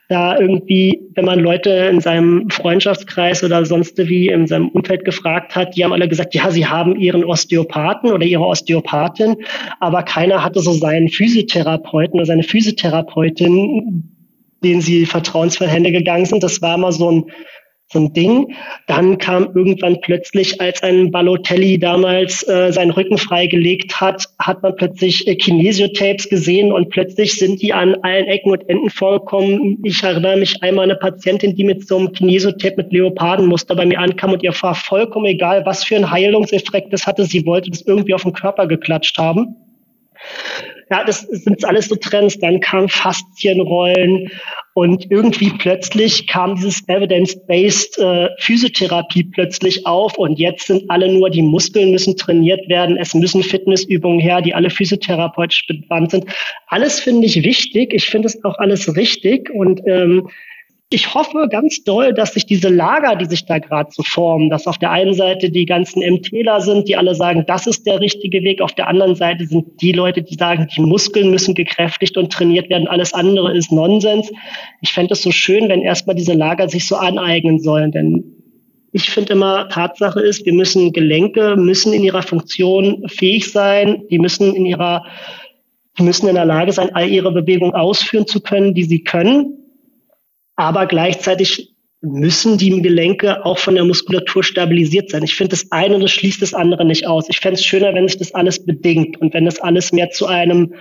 Da 0.09 0.37
irgendwie, 0.39 0.99
wenn 1.15 1.25
man 1.25 1.39
Leute 1.39 1.71
in 1.71 1.99
seinem 1.99 2.49
Freundschaftskreis 2.49 3.43
oder 3.43 3.65
sonst 3.65 3.97
wie 3.97 4.27
in 4.29 4.47
seinem 4.47 4.69
Umfeld 4.69 5.05
gefragt 5.05 5.55
hat, 5.55 5.75
die 5.75 5.83
haben 5.83 5.91
alle 5.91 6.07
gesagt, 6.07 6.35
ja, 6.35 6.51
sie 6.51 6.67
haben 6.67 6.95
ihren 6.97 7.25
Osteopathen 7.25 8.11
oder 8.11 8.25
ihre 8.25 8.45
Osteopathin, 8.45 9.37
aber 9.79 10.03
keiner 10.03 10.43
hatte 10.43 10.59
so 10.59 10.71
seinen 10.71 11.09
Physiotherapeuten 11.09 12.19
oder 12.19 12.25
seine 12.25 12.43
Physiotherapeutin, 12.43 14.13
denen 14.63 14.81
sie 14.81 15.05
vertrauensvoll 15.05 15.67
Hände 15.67 15.91
gegangen 15.91 16.25
sind. 16.25 16.43
Das 16.43 16.61
war 16.61 16.75
immer 16.75 16.91
so 16.91 17.11
ein 17.11 17.25
so 17.89 17.99
ein 17.99 18.13
Ding. 18.13 18.53
Dann 18.87 19.17
kam 19.17 19.51
irgendwann 19.55 20.01
plötzlich, 20.01 20.59
als 20.59 20.83
ein 20.83 21.11
Balotelli 21.11 21.79
damals 21.79 22.45
äh, 22.47 22.71
seinen 22.71 22.91
Rücken 22.91 23.17
freigelegt 23.17 24.01
hat, 24.01 24.25
hat 24.39 24.61
man 24.61 24.75
plötzlich 24.75 25.25
äh, 25.27 25.35
Kinesiotapes 25.35 26.27
gesehen 26.29 26.73
und 26.73 26.89
plötzlich 26.89 27.35
sind 27.35 27.61
die 27.61 27.73
an 27.73 27.95
allen 28.01 28.25
Ecken 28.25 28.51
und 28.51 28.69
Enden 28.69 28.89
vollkommen. 28.89 29.79
Ich 29.83 30.03
erinnere 30.03 30.37
mich 30.37 30.61
einmal 30.61 30.85
an 30.85 30.91
eine 30.91 30.99
Patientin, 30.99 31.55
die 31.55 31.63
mit 31.63 31.87
so 31.87 31.97
einem 31.97 32.11
Kinesiotape 32.11 32.75
mit 32.77 32.91
Leopardenmuster 32.91 33.75
bei 33.75 33.85
mir 33.85 33.99
ankam 33.99 34.33
und 34.33 34.43
ihr 34.43 34.53
war 34.61 34.75
vollkommen 34.75 35.27
egal, 35.27 35.65
was 35.65 35.85
für 35.85 35.95
ein 35.95 36.11
Heilungseffekt 36.11 36.91
das 36.91 37.07
hatte. 37.07 37.23
Sie 37.23 37.45
wollte 37.45 37.71
das 37.71 37.81
irgendwie 37.81 38.13
auf 38.13 38.23
den 38.23 38.33
Körper 38.33 38.67
geklatscht 38.67 39.17
haben. 39.17 39.55
Ja, 40.89 41.03
das 41.03 41.21
sind 41.21 41.65
alles 41.65 41.89
so 41.89 41.95
Trends. 41.95 42.39
Dann 42.39 42.59
kam 42.59 42.87
Faszienrollen 42.87 44.29
und 44.73 45.09
irgendwie 45.09 45.49
plötzlich 45.49 46.27
kam 46.27 46.55
dieses 46.55 46.87
Evidence-Based 46.87 47.97
äh, 47.97 48.29
Physiotherapie 48.39 49.23
plötzlich 49.23 49.85
auf 49.87 50.17
und 50.17 50.37
jetzt 50.39 50.67
sind 50.67 50.89
alle 50.89 51.11
nur, 51.11 51.29
die 51.29 51.41
Muskeln 51.41 51.91
müssen 51.91 52.15
trainiert 52.15 52.69
werden, 52.69 52.95
es 52.97 53.13
müssen 53.13 53.43
Fitnessübungen 53.43 54.19
her, 54.19 54.41
die 54.41 54.53
alle 54.53 54.69
physiotherapeutisch 54.69 55.65
bewandt 55.67 56.11
sind. 56.11 56.25
Alles 56.67 56.99
finde 56.99 57.25
ich 57.25 57.43
wichtig. 57.43 57.93
Ich 57.93 58.09
finde 58.09 58.27
es 58.27 58.43
auch 58.45 58.59
alles 58.59 58.95
richtig 58.95 59.49
und 59.49 59.81
ähm, 59.87 60.29
ich 60.89 61.13
hoffe 61.13 61.47
ganz 61.49 61.83
doll, 61.83 62.13
dass 62.13 62.33
sich 62.33 62.45
diese 62.45 62.69
Lager, 62.69 63.17
die 63.17 63.25
sich 63.25 63.45
da 63.45 63.59
gerade 63.59 63.89
so 63.91 64.03
formen, 64.03 64.49
dass 64.49 64.67
auf 64.67 64.77
der 64.77 64.91
einen 64.91 65.13
Seite 65.13 65.49
die 65.49 65.65
ganzen 65.65 65.99
MTler 65.99 66.61
sind, 66.61 66.87
die 66.87 66.95
alle 66.95 67.13
sagen, 67.13 67.43
das 67.45 67.67
ist 67.67 67.85
der 67.85 67.99
richtige 67.99 68.41
Weg, 68.43 68.61
auf 68.61 68.73
der 68.73 68.87
anderen 68.87 69.15
Seite 69.15 69.45
sind 69.45 69.81
die 69.81 69.91
Leute, 69.91 70.23
die 70.23 70.35
sagen, 70.35 70.67
die 70.73 70.81
Muskeln 70.81 71.29
müssen 71.29 71.55
gekräftigt 71.55 72.15
und 72.15 72.31
trainiert 72.31 72.69
werden, 72.69 72.87
alles 72.87 73.13
andere 73.13 73.55
ist 73.55 73.69
Nonsens. 73.69 74.31
Ich 74.81 74.93
fände 74.93 75.13
es 75.13 75.21
so 75.21 75.31
schön, 75.31 75.67
wenn 75.67 75.81
erstmal 75.81 76.15
diese 76.15 76.33
Lager 76.33 76.69
sich 76.69 76.87
so 76.87 76.95
aneignen 76.95 77.59
sollen, 77.59 77.91
denn 77.91 78.23
ich 78.93 79.09
finde 79.09 79.33
immer, 79.33 79.67
Tatsache 79.67 80.21
ist, 80.21 80.45
wir 80.45 80.53
müssen 80.53 80.93
Gelenke 80.93 81.57
müssen 81.57 81.91
in 81.91 82.05
ihrer 82.05 82.23
Funktion 82.23 83.03
fähig 83.09 83.51
sein, 83.51 84.03
die 84.09 84.19
müssen 84.19 84.55
in 84.55 84.65
ihrer, 84.65 85.03
die 85.99 86.03
müssen 86.03 86.29
in 86.29 86.35
der 86.35 86.45
Lage 86.45 86.71
sein, 86.71 86.95
all 86.95 87.09
ihre 87.09 87.33
Bewegungen 87.33 87.73
ausführen 87.73 88.25
zu 88.25 88.39
können, 88.39 88.73
die 88.73 88.85
sie 88.85 89.03
können 89.03 89.66
aber 90.57 90.87
gleichzeitig 90.87 91.73
müssen 92.01 92.57
die 92.57 92.81
Gelenke 92.81 93.45
auch 93.45 93.57
von 93.57 93.75
der 93.75 93.85
Muskulatur 93.85 94.43
stabilisiert 94.43 95.09
sein. 95.09 95.23
Ich 95.23 95.35
finde, 95.35 95.51
das 95.51 95.71
eine 95.71 95.97
das 95.99 96.11
schließt 96.11 96.41
das 96.41 96.53
andere 96.53 96.85
nicht 96.85 97.07
aus. 97.07 97.29
Ich 97.29 97.39
fände 97.39 97.55
es 97.55 97.65
schöner, 97.65 97.93
wenn 97.93 98.07
sich 98.07 98.17
das 98.17 98.33
alles 98.33 98.63
bedingt 98.65 99.19
und 99.21 99.33
wenn 99.33 99.45
das 99.45 99.59
alles 99.59 99.91
mehr 99.91 100.09
zu 100.09 100.27
einem, 100.27 100.73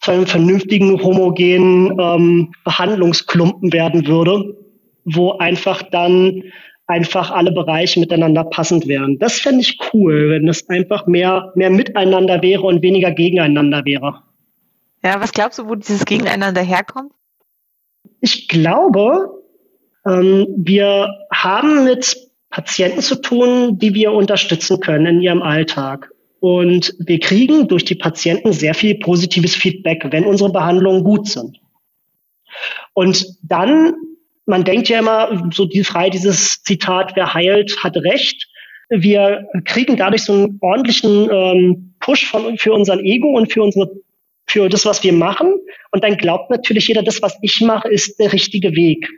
zu 0.00 0.10
einem 0.10 0.26
vernünftigen, 0.26 1.02
homogenen 1.02 1.98
ähm, 1.98 2.52
Behandlungsklumpen 2.64 3.72
werden 3.72 4.06
würde, 4.06 4.56
wo 5.04 5.32
einfach 5.32 5.82
dann 5.82 6.42
einfach 6.86 7.30
alle 7.30 7.52
Bereiche 7.52 8.00
miteinander 8.00 8.44
passend 8.44 8.86
wären. 8.86 9.18
Das 9.18 9.40
fände 9.40 9.60
ich 9.62 9.78
cool, 9.92 10.30
wenn 10.30 10.48
es 10.48 10.68
einfach 10.68 11.06
mehr, 11.06 11.52
mehr 11.54 11.70
miteinander 11.70 12.42
wäre 12.42 12.62
und 12.62 12.82
weniger 12.82 13.10
gegeneinander 13.10 13.84
wäre. 13.84 14.22
Ja, 15.02 15.20
was 15.20 15.32
glaubst 15.32 15.58
du, 15.58 15.68
wo 15.68 15.74
dieses 15.74 16.04
Gegeneinander 16.04 16.60
herkommt? 16.60 17.12
Ich 18.22 18.46
glaube, 18.46 19.42
ähm, 20.06 20.46
wir 20.56 21.12
haben 21.32 21.84
mit 21.84 22.16
Patienten 22.50 23.02
zu 23.02 23.20
tun, 23.20 23.78
die 23.78 23.94
wir 23.94 24.12
unterstützen 24.12 24.78
können 24.78 25.06
in 25.06 25.20
ihrem 25.20 25.42
Alltag. 25.42 26.10
Und 26.38 26.94
wir 26.98 27.18
kriegen 27.18 27.66
durch 27.66 27.84
die 27.84 27.96
Patienten 27.96 28.52
sehr 28.52 28.74
viel 28.74 28.98
positives 28.98 29.56
Feedback, 29.56 30.06
wenn 30.10 30.24
unsere 30.24 30.52
Behandlungen 30.52 31.02
gut 31.02 31.28
sind. 31.28 31.58
Und 32.94 33.26
dann, 33.42 33.94
man 34.46 34.64
denkt 34.64 34.88
ja 34.88 35.00
immer 35.00 35.50
so 35.52 35.64
die 35.64 35.82
frei 35.82 36.08
dieses 36.08 36.62
Zitat, 36.62 37.12
wer 37.16 37.34
heilt, 37.34 37.76
hat 37.82 37.96
recht. 37.96 38.48
Wir 38.88 39.48
kriegen 39.64 39.96
dadurch 39.96 40.24
so 40.24 40.32
einen 40.32 40.58
ordentlichen 40.60 41.28
ähm, 41.30 41.94
Push 41.98 42.26
von, 42.26 42.56
für 42.56 42.72
unseren 42.72 43.00
Ego 43.00 43.36
und 43.36 43.52
für 43.52 43.62
unsere 43.62 43.90
für 44.52 44.68
das, 44.68 44.84
was 44.84 45.02
wir 45.02 45.12
machen. 45.12 45.54
Und 45.92 46.04
dann 46.04 46.16
glaubt 46.16 46.50
natürlich 46.50 46.88
jeder, 46.88 47.02
das, 47.02 47.22
was 47.22 47.36
ich 47.40 47.60
mache, 47.62 47.88
ist 47.88 48.18
der 48.18 48.32
richtige 48.32 48.76
Weg. 48.76 49.08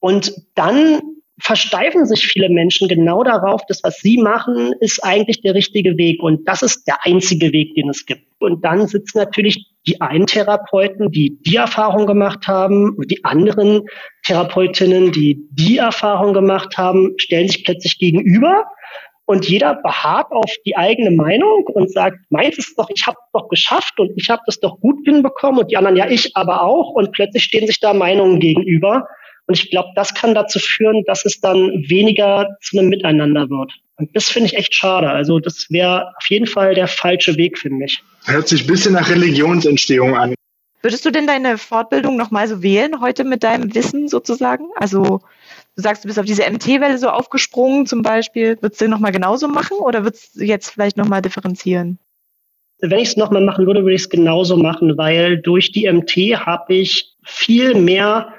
Und 0.00 0.32
dann 0.54 1.00
versteifen 1.40 2.04
sich 2.06 2.26
viele 2.26 2.48
Menschen 2.48 2.88
genau 2.88 3.22
darauf, 3.22 3.64
dass 3.66 3.84
was 3.84 3.98
sie 4.00 4.18
machen, 4.18 4.72
ist 4.80 5.04
eigentlich 5.04 5.40
der 5.42 5.54
richtige 5.54 5.96
Weg. 5.96 6.22
Und 6.22 6.48
das 6.48 6.62
ist 6.62 6.86
der 6.88 6.98
einzige 7.04 7.52
Weg, 7.52 7.74
den 7.74 7.90
es 7.90 8.06
gibt. 8.06 8.24
Und 8.40 8.64
dann 8.64 8.86
sitzen 8.88 9.18
natürlich 9.18 9.66
die 9.86 10.00
einen 10.00 10.26
Therapeuten, 10.26 11.10
die 11.12 11.38
die 11.42 11.56
Erfahrung 11.56 12.06
gemacht 12.06 12.46
haben, 12.48 12.94
und 12.96 13.10
die 13.10 13.24
anderen 13.24 13.82
Therapeutinnen, 14.24 15.12
die 15.12 15.46
die 15.50 15.76
Erfahrung 15.76 16.32
gemacht 16.32 16.76
haben, 16.76 17.14
stellen 17.18 17.48
sich 17.48 17.64
plötzlich 17.64 17.98
gegenüber. 17.98 18.64
Und 19.28 19.46
jeder 19.46 19.74
beharrt 19.74 20.32
auf 20.32 20.50
die 20.64 20.74
eigene 20.74 21.10
Meinung 21.10 21.64
und 21.66 21.92
sagt, 21.92 22.16
meins 22.30 22.56
ist 22.56 22.78
doch, 22.78 22.88
ich 22.88 23.06
habe 23.06 23.18
doch 23.34 23.50
geschafft 23.50 24.00
und 24.00 24.10
ich 24.16 24.30
habe 24.30 24.40
das 24.46 24.58
doch 24.58 24.80
gut 24.80 25.04
hinbekommen 25.04 25.60
und 25.60 25.70
die 25.70 25.76
anderen, 25.76 25.98
ja, 25.98 26.08
ich 26.08 26.34
aber 26.34 26.62
auch. 26.62 26.94
Und 26.94 27.12
plötzlich 27.12 27.42
stehen 27.44 27.66
sich 27.66 27.78
da 27.78 27.92
Meinungen 27.92 28.40
gegenüber. 28.40 29.06
Und 29.46 29.58
ich 29.58 29.70
glaube, 29.70 29.90
das 29.96 30.14
kann 30.14 30.34
dazu 30.34 30.58
führen, 30.58 31.04
dass 31.04 31.26
es 31.26 31.40
dann 31.40 31.58
weniger 31.88 32.56
zu 32.62 32.78
einem 32.78 32.88
Miteinander 32.88 33.50
wird. 33.50 33.70
Und 33.96 34.16
das 34.16 34.30
finde 34.30 34.46
ich 34.46 34.56
echt 34.56 34.74
schade. 34.74 35.10
Also 35.10 35.40
das 35.40 35.66
wäre 35.68 36.14
auf 36.16 36.26
jeden 36.30 36.46
Fall 36.46 36.74
der 36.74 36.88
falsche 36.88 37.36
Weg, 37.36 37.58
finde 37.58 37.84
ich. 37.84 38.02
Hört 38.24 38.48
sich 38.48 38.62
ein 38.62 38.66
bisschen 38.66 38.94
nach 38.94 39.10
Religionsentstehung 39.10 40.16
an. 40.16 40.34
Würdest 40.80 41.04
du 41.04 41.10
denn 41.10 41.26
deine 41.26 41.58
Fortbildung 41.58 42.16
nochmal 42.16 42.48
so 42.48 42.62
wählen, 42.62 43.02
heute 43.02 43.24
mit 43.24 43.42
deinem 43.42 43.74
Wissen 43.74 44.08
sozusagen? 44.08 44.68
Also 44.76 45.20
du 45.78 45.82
sagst, 45.82 46.02
du 46.02 46.08
bist 46.08 46.18
auf 46.18 46.26
diese 46.26 46.42
MT-Welle 46.42 46.98
so 46.98 47.08
aufgesprungen 47.08 47.86
zum 47.86 48.02
Beispiel. 48.02 48.58
Würdest 48.60 48.80
du 48.80 48.88
nochmal 48.88 49.12
genauso 49.12 49.46
machen 49.46 49.78
oder 49.78 50.02
würdest 50.02 50.34
du 50.34 50.44
jetzt 50.44 50.70
vielleicht 50.70 50.96
nochmal 50.96 51.22
differenzieren? 51.22 52.00
Wenn 52.80 52.98
ich 52.98 53.10
es 53.10 53.16
nochmal 53.16 53.44
machen 53.44 53.64
würde, 53.64 53.82
würde 53.82 53.94
ich 53.94 54.02
es 54.02 54.10
genauso 54.10 54.56
machen, 54.56 54.98
weil 54.98 55.38
durch 55.38 55.70
die 55.70 55.90
MT 55.90 56.44
habe 56.44 56.74
ich 56.74 57.14
viel 57.24 57.74
mehr 57.74 58.34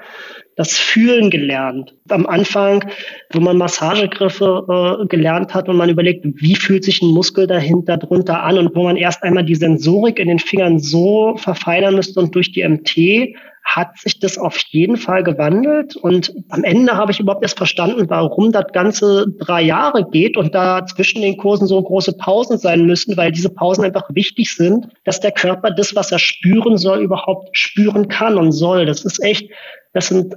das 0.60 0.76
Fühlen 0.76 1.30
gelernt. 1.30 1.94
Am 2.10 2.26
Anfang, 2.26 2.84
wo 3.32 3.40
man 3.40 3.56
Massagegriffe 3.56 4.98
äh, 5.00 5.06
gelernt 5.06 5.54
hat 5.54 5.70
und 5.70 5.76
man 5.78 5.88
überlegt, 5.88 6.26
wie 6.34 6.54
fühlt 6.54 6.84
sich 6.84 7.00
ein 7.00 7.08
Muskel 7.08 7.46
dahinter 7.46 7.96
drunter 7.96 8.42
an 8.42 8.58
und 8.58 8.76
wo 8.76 8.82
man 8.82 8.98
erst 8.98 9.22
einmal 9.22 9.42
die 9.42 9.54
Sensorik 9.54 10.18
in 10.18 10.28
den 10.28 10.38
Fingern 10.38 10.78
so 10.78 11.34
verfeinern 11.38 11.94
müsste 11.94 12.20
und 12.20 12.34
durch 12.34 12.52
die 12.52 12.62
MT 12.68 13.34
hat 13.64 13.96
sich 13.98 14.20
das 14.20 14.36
auf 14.36 14.58
jeden 14.68 14.98
Fall 14.98 15.22
gewandelt. 15.22 15.96
Und 15.96 16.34
am 16.50 16.62
Ende 16.62 16.94
habe 16.94 17.10
ich 17.12 17.20
überhaupt 17.20 17.42
erst 17.42 17.56
verstanden, 17.56 18.10
warum 18.10 18.52
das 18.52 18.66
Ganze 18.74 19.28
drei 19.38 19.62
Jahre 19.62 20.10
geht 20.10 20.36
und 20.36 20.54
da 20.54 20.84
zwischen 20.84 21.22
den 21.22 21.38
Kursen 21.38 21.66
so 21.66 21.80
große 21.80 22.18
Pausen 22.18 22.58
sein 22.58 22.84
müssen, 22.84 23.16
weil 23.16 23.32
diese 23.32 23.48
Pausen 23.48 23.84
einfach 23.84 24.10
wichtig 24.12 24.54
sind, 24.54 24.88
dass 25.04 25.20
der 25.20 25.32
Körper 25.32 25.70
das, 25.70 25.96
was 25.96 26.12
er 26.12 26.18
spüren 26.18 26.76
soll, 26.76 27.00
überhaupt 27.00 27.56
spüren 27.56 28.08
kann 28.08 28.36
und 28.36 28.52
soll. 28.52 28.84
Das 28.84 29.06
ist 29.06 29.22
echt, 29.22 29.48
das 29.94 30.08
sind 30.08 30.34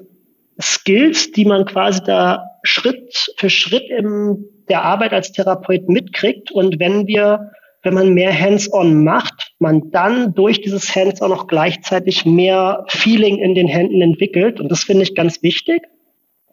Skills, 0.61 1.31
die 1.31 1.45
man 1.45 1.65
quasi 1.65 2.01
da 2.03 2.45
Schritt 2.63 3.31
für 3.37 3.49
Schritt 3.49 3.89
in 3.89 4.45
der 4.69 4.83
Arbeit 4.83 5.13
als 5.13 5.31
Therapeut 5.31 5.89
mitkriegt. 5.89 6.51
Und 6.51 6.79
wenn 6.79 7.07
wir, 7.07 7.51
wenn 7.81 7.93
man 7.93 8.13
mehr 8.13 8.37
Hands-on 8.37 9.03
macht, 9.03 9.51
man 9.59 9.91
dann 9.91 10.33
durch 10.33 10.61
dieses 10.61 10.95
Hands-on 10.95 11.33
auch 11.33 11.47
gleichzeitig 11.47 12.25
mehr 12.25 12.85
Feeling 12.87 13.39
in 13.39 13.55
den 13.55 13.67
Händen 13.67 14.01
entwickelt. 14.01 14.59
Und 14.59 14.69
das 14.69 14.83
finde 14.83 15.03
ich 15.03 15.15
ganz 15.15 15.41
wichtig. 15.43 15.81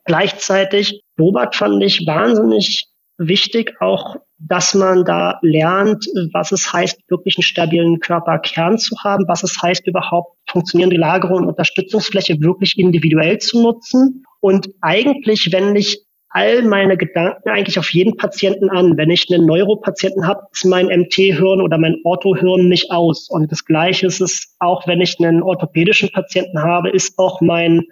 Gleichzeitig, 0.04 1.02
Robert 1.19 1.54
fand 1.54 1.83
ich 1.83 2.07
wahnsinnig 2.07 2.87
wichtig, 3.19 3.75
auch 3.80 4.16
dass 4.40 4.75
man 4.75 5.04
da 5.04 5.38
lernt, 5.42 6.06
was 6.32 6.50
es 6.50 6.73
heißt, 6.73 6.99
wirklich 7.09 7.37
einen 7.37 7.42
stabilen 7.42 8.00
Körperkern 8.00 8.78
zu 8.78 8.97
haben, 9.04 9.25
was 9.28 9.42
es 9.42 9.61
heißt, 9.61 9.87
überhaupt 9.87 10.37
funktionierende 10.49 10.97
Lagerung 10.97 11.42
und 11.42 11.49
Unterstützungsfläche 11.49 12.40
wirklich 12.40 12.78
individuell 12.78 13.38
zu 13.38 13.62
nutzen. 13.62 14.25
Und 14.40 14.70
eigentlich 14.80 15.52
wende 15.52 15.80
ich 15.80 16.04
all 16.30 16.62
meine 16.62 16.97
Gedanken 16.97 17.50
eigentlich 17.50 17.78
auf 17.78 17.92
jeden 17.92 18.16
Patienten 18.16 18.70
an. 18.70 18.97
Wenn 18.97 19.11
ich 19.11 19.26
einen 19.30 19.47
Neuropatienten 19.47 20.26
habe, 20.26 20.42
ist 20.52 20.64
mein 20.64 20.87
MT-Hirn 20.87 21.61
oder 21.61 21.76
mein 21.76 21.97
Orthohirn 22.04 22.68
nicht 22.68 22.90
aus. 22.90 23.28
Und 23.28 23.52
das 23.52 23.64
Gleiche 23.64 24.06
ist 24.06 24.20
es 24.20 24.54
auch, 24.59 24.87
wenn 24.87 25.00
ich 25.00 25.16
einen 25.18 25.42
orthopädischen 25.42 26.11
Patienten 26.12 26.62
habe, 26.62 26.90
ist 26.90 27.18
auch 27.18 27.40
mein 27.40 27.82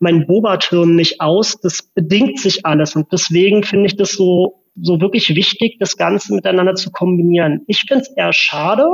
mein 0.00 0.26
Boberturm 0.26 0.94
nicht 0.94 1.20
aus. 1.20 1.60
Das 1.60 1.82
bedingt 1.82 2.38
sich 2.38 2.64
alles. 2.64 2.94
Und 2.94 3.12
deswegen 3.12 3.64
finde 3.64 3.86
ich 3.86 3.96
das 3.96 4.12
so 4.12 4.57
so 4.82 5.00
wirklich 5.00 5.34
wichtig, 5.34 5.76
das 5.78 5.96
Ganze 5.96 6.34
miteinander 6.34 6.74
zu 6.74 6.90
kombinieren. 6.90 7.62
Ich 7.66 7.80
finde 7.86 8.02
es 8.02 8.10
eher 8.16 8.32
schade, 8.32 8.86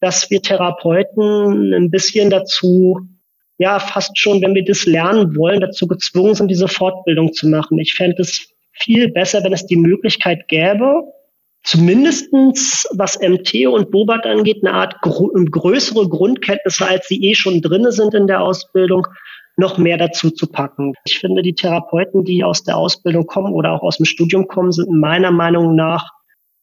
dass 0.00 0.30
wir 0.30 0.42
Therapeuten 0.42 1.72
ein 1.72 1.90
bisschen 1.90 2.30
dazu, 2.30 3.00
ja, 3.58 3.78
fast 3.78 4.18
schon, 4.18 4.42
wenn 4.42 4.54
wir 4.54 4.64
das 4.64 4.86
lernen 4.86 5.36
wollen, 5.36 5.60
dazu 5.60 5.86
gezwungen 5.86 6.34
sind, 6.34 6.50
diese 6.50 6.68
Fortbildung 6.68 7.32
zu 7.32 7.48
machen. 7.48 7.78
Ich 7.78 7.94
fände 7.94 8.20
es 8.20 8.48
viel 8.72 9.12
besser, 9.12 9.44
wenn 9.44 9.52
es 9.52 9.66
die 9.66 9.76
Möglichkeit 9.76 10.48
gäbe, 10.48 11.04
zumindestens 11.62 12.88
was 12.92 13.20
MT 13.20 13.66
und 13.68 13.90
Bobat 13.90 14.26
angeht, 14.26 14.64
eine 14.64 14.74
Art 14.74 14.96
größere 15.02 16.08
Grundkenntnisse, 16.08 16.86
als 16.86 17.06
sie 17.06 17.22
eh 17.24 17.34
schon 17.34 17.60
drinne 17.60 17.92
sind 17.92 18.14
in 18.14 18.26
der 18.26 18.40
Ausbildung, 18.40 19.06
noch 19.56 19.78
mehr 19.78 19.98
dazu 19.98 20.30
zu 20.30 20.46
packen. 20.46 20.94
Ich 21.04 21.18
finde, 21.18 21.42
die 21.42 21.54
Therapeuten, 21.54 22.24
die 22.24 22.44
aus 22.44 22.64
der 22.64 22.76
Ausbildung 22.76 23.26
kommen 23.26 23.52
oder 23.52 23.72
auch 23.72 23.82
aus 23.82 23.98
dem 23.98 24.06
Studium 24.06 24.48
kommen, 24.48 24.72
sind 24.72 24.90
meiner 24.90 25.30
Meinung 25.30 25.74
nach, 25.74 26.10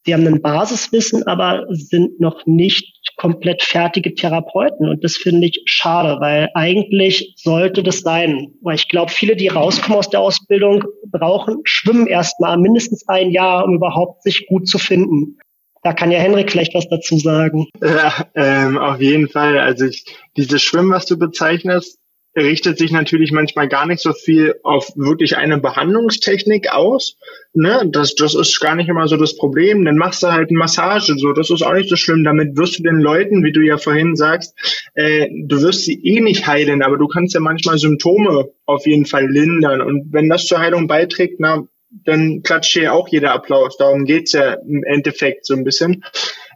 sie 0.05 0.13
haben 0.13 0.25
ein 0.25 0.41
Basiswissen, 0.41 1.27
aber 1.27 1.65
sind 1.69 2.19
noch 2.19 2.45
nicht 2.45 3.13
komplett 3.17 3.63
fertige 3.63 4.15
Therapeuten. 4.15 4.89
Und 4.89 5.03
das 5.03 5.17
finde 5.17 5.47
ich 5.47 5.61
schade, 5.65 6.19
weil 6.19 6.49
eigentlich 6.53 7.33
sollte 7.37 7.83
das 7.83 7.99
sein. 7.99 8.53
Weil 8.61 8.75
ich 8.75 8.87
glaube, 8.87 9.11
viele, 9.11 9.35
die 9.35 9.49
rauskommen 9.49 9.99
aus 9.99 10.09
der 10.09 10.21
Ausbildung, 10.21 10.83
brauchen, 11.11 11.57
schwimmen 11.63 12.07
erstmal 12.07 12.57
mindestens 12.57 13.07
ein 13.07 13.31
Jahr, 13.31 13.65
um 13.65 13.75
überhaupt 13.75 14.23
sich 14.23 14.47
gut 14.47 14.67
zu 14.67 14.77
finden. 14.77 15.37
Da 15.83 15.93
kann 15.93 16.11
ja 16.11 16.19
Henrik 16.19 16.51
vielleicht 16.51 16.73
was 16.73 16.89
dazu 16.89 17.17
sagen. 17.17 17.67
Ja, 17.81 18.25
ähm, 18.35 18.77
auf 18.77 18.99
jeden 18.99 19.29
Fall. 19.29 19.59
Also 19.59 19.85
ich, 19.85 20.03
dieses 20.35 20.61
Schwimmen, 20.61 20.91
was 20.91 21.05
du 21.05 21.17
bezeichnest, 21.17 21.97
richtet 22.39 22.77
sich 22.77 22.91
natürlich 22.91 23.31
manchmal 23.31 23.67
gar 23.67 23.85
nicht 23.85 24.01
so 24.01 24.13
viel 24.13 24.55
auf 24.63 24.91
wirklich 24.95 25.37
eine 25.37 25.59
Behandlungstechnik 25.59 26.71
aus. 26.71 27.15
Ne? 27.53 27.87
Das, 27.91 28.15
das 28.15 28.35
ist 28.35 28.59
gar 28.59 28.75
nicht 28.75 28.89
immer 28.89 29.07
so 29.07 29.17
das 29.17 29.35
Problem. 29.35 29.85
Dann 29.85 29.97
machst 29.97 30.23
du 30.23 30.27
halt 30.27 30.49
eine 30.49 30.57
Massage, 30.57 31.15
so 31.17 31.33
das 31.33 31.49
ist 31.49 31.61
auch 31.61 31.73
nicht 31.73 31.89
so 31.89 31.95
schlimm. 31.95 32.23
Damit 32.23 32.57
wirst 32.57 32.79
du 32.79 32.83
den 32.83 32.99
Leuten, 32.99 33.43
wie 33.43 33.51
du 33.51 33.61
ja 33.61 33.77
vorhin 33.77 34.15
sagst, 34.15 34.55
äh, 34.95 35.27
du 35.29 35.61
wirst 35.61 35.83
sie 35.83 35.99
eh 36.03 36.21
nicht 36.21 36.47
heilen, 36.47 36.81
aber 36.81 36.97
du 36.97 37.07
kannst 37.07 37.33
ja 37.33 37.39
manchmal 37.39 37.77
Symptome 37.77 38.49
auf 38.65 38.85
jeden 38.85 39.05
Fall 39.05 39.29
lindern. 39.29 39.81
Und 39.81 40.11
wenn 40.11 40.29
das 40.29 40.45
zur 40.45 40.59
Heilung 40.59 40.87
beiträgt, 40.87 41.39
na, 41.39 41.67
dann 41.89 42.43
klatscht 42.43 42.73
hier 42.73 42.93
auch 42.93 43.07
jeder 43.07 43.33
Applaus. 43.33 43.77
Darum 43.77 44.05
geht's 44.05 44.33
ja 44.33 44.53
im 44.53 44.83
Endeffekt 44.83 45.45
so 45.45 45.55
ein 45.55 45.63
bisschen. 45.63 46.03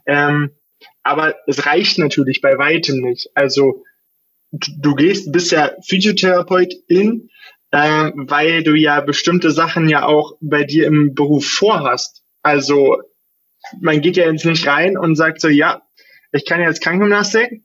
Ähm, 0.06 0.50
aber 1.02 1.34
es 1.46 1.66
reicht 1.66 1.98
natürlich 1.98 2.40
bei 2.40 2.56
weitem 2.58 3.00
nicht. 3.00 3.30
Also 3.34 3.84
du 4.54 4.94
gehst, 4.94 5.32
bist 5.32 5.52
ja 5.52 5.72
Physiotherapeutin, 5.86 7.30
äh, 7.70 8.10
weil 8.14 8.62
du 8.62 8.74
ja 8.74 9.00
bestimmte 9.00 9.50
Sachen 9.50 9.88
ja 9.88 10.06
auch 10.06 10.36
bei 10.40 10.64
dir 10.64 10.86
im 10.86 11.14
Beruf 11.14 11.46
vorhast. 11.46 12.22
Also 12.42 12.98
man 13.80 14.00
geht 14.00 14.16
ja 14.16 14.30
jetzt 14.30 14.44
nicht 14.44 14.66
rein 14.66 14.96
und 14.96 15.16
sagt 15.16 15.40
so, 15.40 15.48
ja, 15.48 15.82
ich 16.32 16.44
kann 16.44 16.60
jetzt 16.60 16.82
Krankengymnastik. 16.82 17.62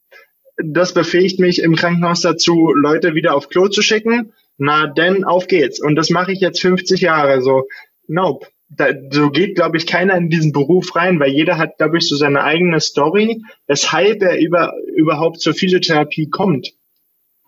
Das 0.57 0.93
befähigt 0.93 1.39
mich 1.39 1.61
im 1.61 1.75
Krankenhaus 1.75 2.21
dazu, 2.21 2.73
Leute 2.73 3.15
wieder 3.15 3.35
auf 3.35 3.49
Klo 3.49 3.67
zu 3.67 3.81
schicken. 3.81 4.33
Na, 4.57 4.87
denn 4.87 5.23
auf 5.23 5.47
geht's. 5.47 5.79
Und 5.79 5.95
das 5.95 6.09
mache 6.09 6.33
ich 6.33 6.41
jetzt 6.41 6.61
50 6.61 7.01
Jahre. 7.01 7.41
So, 7.41 7.67
nope. 8.07 8.47
Da, 8.71 8.89
so 9.09 9.31
geht, 9.31 9.55
glaube 9.55 9.77
ich, 9.77 9.87
keiner 9.87 10.15
in 10.15 10.29
diesen 10.29 10.51
Beruf 10.51 10.95
rein, 10.95 11.19
weil 11.19 11.31
jeder 11.31 11.57
hat, 11.57 11.77
glaube 11.77 11.97
ich, 11.97 12.07
so 12.07 12.15
seine 12.15 12.43
eigene 12.43 12.79
Story, 12.79 13.41
weshalb 13.67 14.21
er 14.21 14.37
über, 14.37 14.73
überhaupt 14.95 15.39
zur 15.39 15.55
Physiotherapie 15.55 16.29
kommt. 16.29 16.73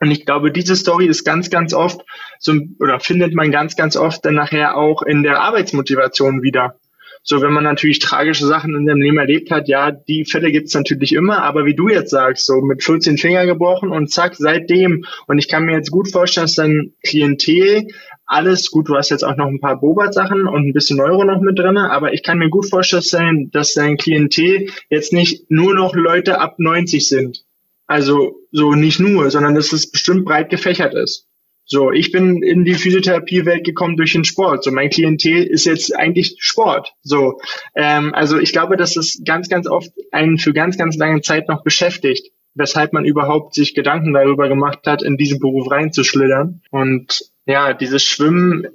Und 0.01 0.09
ich 0.09 0.25
glaube, 0.25 0.51
diese 0.51 0.75
Story 0.75 1.05
ist 1.05 1.23
ganz, 1.23 1.51
ganz 1.51 1.75
oft 1.75 2.01
so, 2.39 2.53
oder 2.79 2.99
findet 2.99 3.35
man 3.35 3.51
ganz, 3.51 3.75
ganz 3.75 3.95
oft 3.95 4.25
dann 4.25 4.33
nachher 4.33 4.75
auch 4.75 5.03
in 5.03 5.21
der 5.21 5.41
Arbeitsmotivation 5.41 6.41
wieder. 6.41 6.75
So, 7.21 7.39
wenn 7.43 7.53
man 7.53 7.63
natürlich 7.63 7.99
tragische 7.99 8.47
Sachen 8.47 8.73
in 8.73 8.87
seinem 8.87 8.99
Leben 8.99 9.19
erlebt 9.19 9.51
hat, 9.51 9.67
ja, 9.67 9.91
die 9.91 10.25
Fälle 10.25 10.51
gibt's 10.51 10.73
natürlich 10.73 11.13
immer, 11.13 11.43
aber 11.43 11.67
wie 11.67 11.75
du 11.75 11.87
jetzt 11.87 12.09
sagst, 12.09 12.47
so 12.47 12.61
mit 12.61 12.83
14 12.83 13.19
Finger 13.19 13.45
gebrochen 13.45 13.91
und 13.91 14.09
zack, 14.09 14.33
seitdem. 14.35 15.05
Und 15.27 15.37
ich 15.37 15.47
kann 15.47 15.65
mir 15.65 15.73
jetzt 15.73 15.91
gut 15.91 16.11
vorstellen, 16.11 16.45
dass 16.45 16.55
dein 16.55 16.93
Klientel 17.03 17.85
alles, 18.25 18.71
gut, 18.71 18.89
du 18.89 18.95
hast 18.95 19.11
jetzt 19.11 19.23
auch 19.23 19.37
noch 19.37 19.49
ein 19.49 19.59
paar 19.59 19.79
Bobat-Sachen 19.79 20.47
und 20.47 20.67
ein 20.67 20.73
bisschen 20.73 20.97
Neuro 20.97 21.23
noch 21.25 21.41
mit 21.41 21.59
drinne, 21.59 21.91
aber 21.91 22.13
ich 22.13 22.23
kann 22.23 22.39
mir 22.39 22.49
gut 22.49 22.67
vorstellen, 22.67 23.51
dass 23.51 23.75
dein 23.75 23.97
Klientel 23.97 24.69
jetzt 24.89 25.13
nicht 25.13 25.51
nur 25.51 25.75
noch 25.75 25.93
Leute 25.93 26.39
ab 26.39 26.55
90 26.57 27.07
sind, 27.07 27.43
also 27.91 28.39
so 28.51 28.73
nicht 28.73 28.99
nur, 28.99 29.29
sondern 29.29 29.55
dass 29.55 29.73
es 29.73 29.91
bestimmt 29.91 30.25
breit 30.25 30.49
gefächert 30.49 30.93
ist. 30.93 31.27
So, 31.65 31.91
ich 31.91 32.11
bin 32.11 32.41
in 32.43 32.65
die 32.65 32.73
Physiotherapiewelt 32.73 33.63
gekommen 33.63 33.95
durch 33.95 34.13
den 34.13 34.25
Sport. 34.25 34.63
So, 34.63 34.71
mein 34.71 34.89
Klientel 34.89 35.43
ist 35.43 35.65
jetzt 35.65 35.95
eigentlich 35.95 36.35
Sport. 36.39 36.93
So, 37.01 37.39
ähm, 37.75 38.13
also 38.13 38.39
ich 38.39 38.51
glaube, 38.51 38.75
dass 38.75 38.97
es 38.97 39.21
ganz, 39.25 39.47
ganz 39.47 39.67
oft 39.67 39.91
einen 40.11 40.37
für 40.37 40.53
ganz, 40.53 40.77
ganz 40.77 40.97
lange 40.97 41.21
Zeit 41.21 41.47
noch 41.47 41.63
beschäftigt, 41.63 42.31
weshalb 42.55 42.91
man 42.91 43.05
überhaupt 43.05 43.53
sich 43.53 43.73
Gedanken 43.73 44.13
darüber 44.13 44.49
gemacht 44.49 44.79
hat, 44.85 45.01
in 45.01 45.17
diesen 45.17 45.39
Beruf 45.39 45.71
reinzuschlittern. 45.71 46.61
Und 46.71 47.31
ja, 47.45 47.73
dieses 47.73 48.03
Schwimmen 48.03 48.67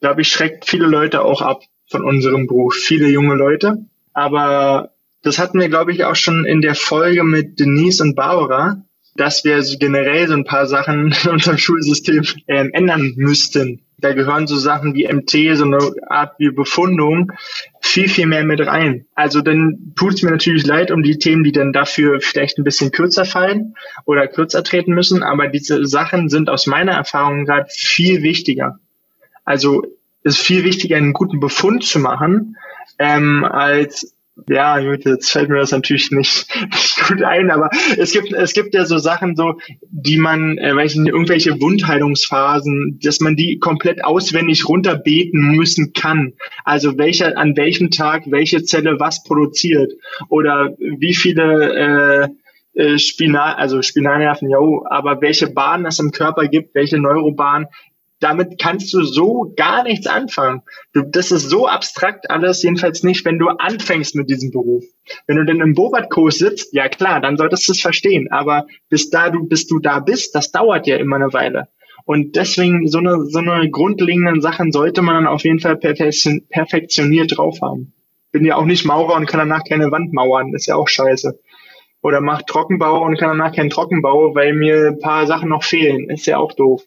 glaube 0.00 0.22
ich, 0.22 0.28
schreckt 0.28 0.64
viele 0.66 0.86
Leute 0.86 1.22
auch 1.22 1.42
ab 1.42 1.62
von 1.90 2.04
unserem 2.04 2.46
Beruf, 2.46 2.74
viele 2.74 3.08
junge 3.08 3.34
Leute. 3.34 3.86
Aber 4.12 4.90
das 5.22 5.38
hatten 5.38 5.58
wir, 5.58 5.68
glaube 5.68 5.92
ich, 5.92 6.04
auch 6.04 6.16
schon 6.16 6.44
in 6.44 6.60
der 6.60 6.74
Folge 6.74 7.24
mit 7.24 7.58
Denise 7.58 8.02
und 8.02 8.14
Barbara, 8.14 8.82
dass 9.16 9.44
wir 9.44 9.60
generell 9.78 10.28
so 10.28 10.34
ein 10.34 10.44
paar 10.44 10.66
Sachen 10.66 11.12
in 11.24 11.30
unserem 11.30 11.58
Schulsystem 11.58 12.24
ähm, 12.46 12.70
ändern 12.72 13.14
müssten. 13.16 13.82
Da 14.00 14.12
gehören 14.12 14.46
so 14.46 14.56
Sachen 14.56 14.94
wie 14.94 15.12
MT, 15.12 15.56
so 15.56 15.64
eine 15.64 15.78
Art 16.06 16.34
wie 16.38 16.50
Befundung, 16.50 17.32
viel, 17.80 18.08
viel 18.08 18.26
mehr 18.26 18.44
mit 18.44 18.64
rein. 18.64 19.06
Also 19.16 19.40
dann 19.40 19.92
tut 19.96 20.14
es 20.14 20.22
mir 20.22 20.30
natürlich 20.30 20.64
leid 20.64 20.92
um 20.92 21.02
die 21.02 21.18
Themen, 21.18 21.42
die 21.42 21.50
dann 21.50 21.72
dafür 21.72 22.20
vielleicht 22.20 22.58
ein 22.58 22.64
bisschen 22.64 22.92
kürzer 22.92 23.24
fallen 23.24 23.74
oder 24.04 24.28
kürzer 24.28 24.62
treten 24.62 24.94
müssen, 24.94 25.24
aber 25.24 25.48
diese 25.48 25.84
Sachen 25.84 26.28
sind 26.28 26.48
aus 26.48 26.68
meiner 26.68 26.92
Erfahrung 26.92 27.44
gerade 27.44 27.66
viel 27.70 28.22
wichtiger. 28.22 28.78
Also 29.44 29.82
es 30.22 30.36
ist 30.36 30.46
viel 30.46 30.62
wichtiger, 30.62 30.96
einen 30.96 31.12
guten 31.12 31.40
Befund 31.40 31.82
zu 31.82 31.98
machen, 31.98 32.56
ähm, 33.00 33.44
als 33.44 34.14
ja, 34.46 34.78
gut, 34.80 35.04
jetzt 35.04 35.30
fällt 35.30 35.48
mir 35.48 35.58
das 35.58 35.72
natürlich 35.72 36.10
nicht, 36.10 36.46
nicht 36.70 37.08
gut 37.08 37.22
ein, 37.22 37.50
aber 37.50 37.70
es 37.96 38.12
gibt, 38.12 38.32
es 38.32 38.52
gibt 38.52 38.74
ja 38.74 38.84
so 38.84 38.98
Sachen, 38.98 39.36
so, 39.36 39.58
die 39.90 40.18
man, 40.18 40.58
äh, 40.58 40.74
nicht, 40.74 40.96
irgendwelche 40.96 41.60
Wundheilungsphasen, 41.60 43.00
dass 43.02 43.20
man 43.20 43.36
die 43.36 43.58
komplett 43.58 44.04
auswendig 44.04 44.68
runterbeten 44.68 45.56
müssen 45.56 45.92
kann. 45.92 46.34
Also 46.64 46.98
welcher, 46.98 47.36
an 47.36 47.56
welchem 47.56 47.90
Tag 47.90 48.24
welche 48.26 48.62
Zelle 48.62 49.00
was 49.00 49.24
produziert 49.24 49.92
oder 50.28 50.76
wie 50.78 51.14
viele 51.14 52.28
äh, 52.28 52.28
äh, 52.78 52.98
Spinal, 52.98 53.54
also 53.54 53.82
Spinalnerven, 53.82 54.48
ja, 54.48 54.58
aber 54.88 55.20
welche 55.20 55.48
Bahnen 55.48 55.86
es 55.86 55.98
im 55.98 56.12
Körper 56.12 56.46
gibt, 56.46 56.74
welche 56.76 56.98
Neurobahnen, 56.98 57.66
damit 58.20 58.58
kannst 58.60 58.92
du 58.92 59.02
so 59.02 59.52
gar 59.56 59.84
nichts 59.84 60.06
anfangen. 60.06 60.62
Du, 60.92 61.02
das 61.02 61.30
ist 61.30 61.48
so 61.48 61.68
abstrakt 61.68 62.30
alles, 62.30 62.62
jedenfalls 62.62 63.02
nicht, 63.02 63.24
wenn 63.24 63.38
du 63.38 63.48
anfängst 63.48 64.14
mit 64.14 64.28
diesem 64.28 64.50
Beruf. 64.50 64.84
Wenn 65.26 65.36
du 65.36 65.44
denn 65.44 65.60
im 65.60 65.74
Bobat-Kurs 65.74 66.38
sitzt, 66.38 66.72
ja 66.72 66.88
klar, 66.88 67.20
dann 67.20 67.36
solltest 67.36 67.68
du 67.68 67.72
es 67.72 67.80
verstehen. 67.80 68.28
Aber 68.30 68.66
bis 68.88 69.10
da 69.10 69.30
du, 69.30 69.46
bis 69.46 69.66
du 69.66 69.78
da 69.78 70.00
bist, 70.00 70.34
das 70.34 70.50
dauert 70.50 70.86
ja 70.86 70.96
immer 70.96 71.16
eine 71.16 71.32
Weile. 71.32 71.68
Und 72.04 72.36
deswegen 72.36 72.88
so 72.88 72.98
eine, 72.98 73.26
so 73.26 73.38
eine 73.38 73.70
grundlegenden 73.70 74.40
Sachen 74.40 74.72
sollte 74.72 75.02
man 75.02 75.14
dann 75.14 75.26
auf 75.26 75.44
jeden 75.44 75.60
Fall 75.60 75.76
perfektioniert 75.76 77.36
drauf 77.36 77.58
haben. 77.60 77.92
Bin 78.32 78.44
ja 78.44 78.56
auch 78.56 78.64
nicht 78.64 78.84
Maurer 78.84 79.16
und 79.16 79.26
kann 79.26 79.40
danach 79.40 79.62
keine 79.64 79.90
Wand 79.90 80.12
mauern, 80.12 80.54
ist 80.54 80.66
ja 80.66 80.74
auch 80.76 80.88
scheiße. 80.88 81.38
Oder 82.00 82.20
macht 82.20 82.46
Trockenbau 82.46 83.04
und 83.04 83.18
kann 83.18 83.36
danach 83.36 83.54
keinen 83.54 83.70
Trockenbau, 83.70 84.34
weil 84.34 84.54
mir 84.54 84.88
ein 84.88 85.00
paar 85.00 85.26
Sachen 85.26 85.48
noch 85.48 85.64
fehlen, 85.64 86.08
ist 86.08 86.26
ja 86.26 86.38
auch 86.38 86.52
doof. 86.52 86.82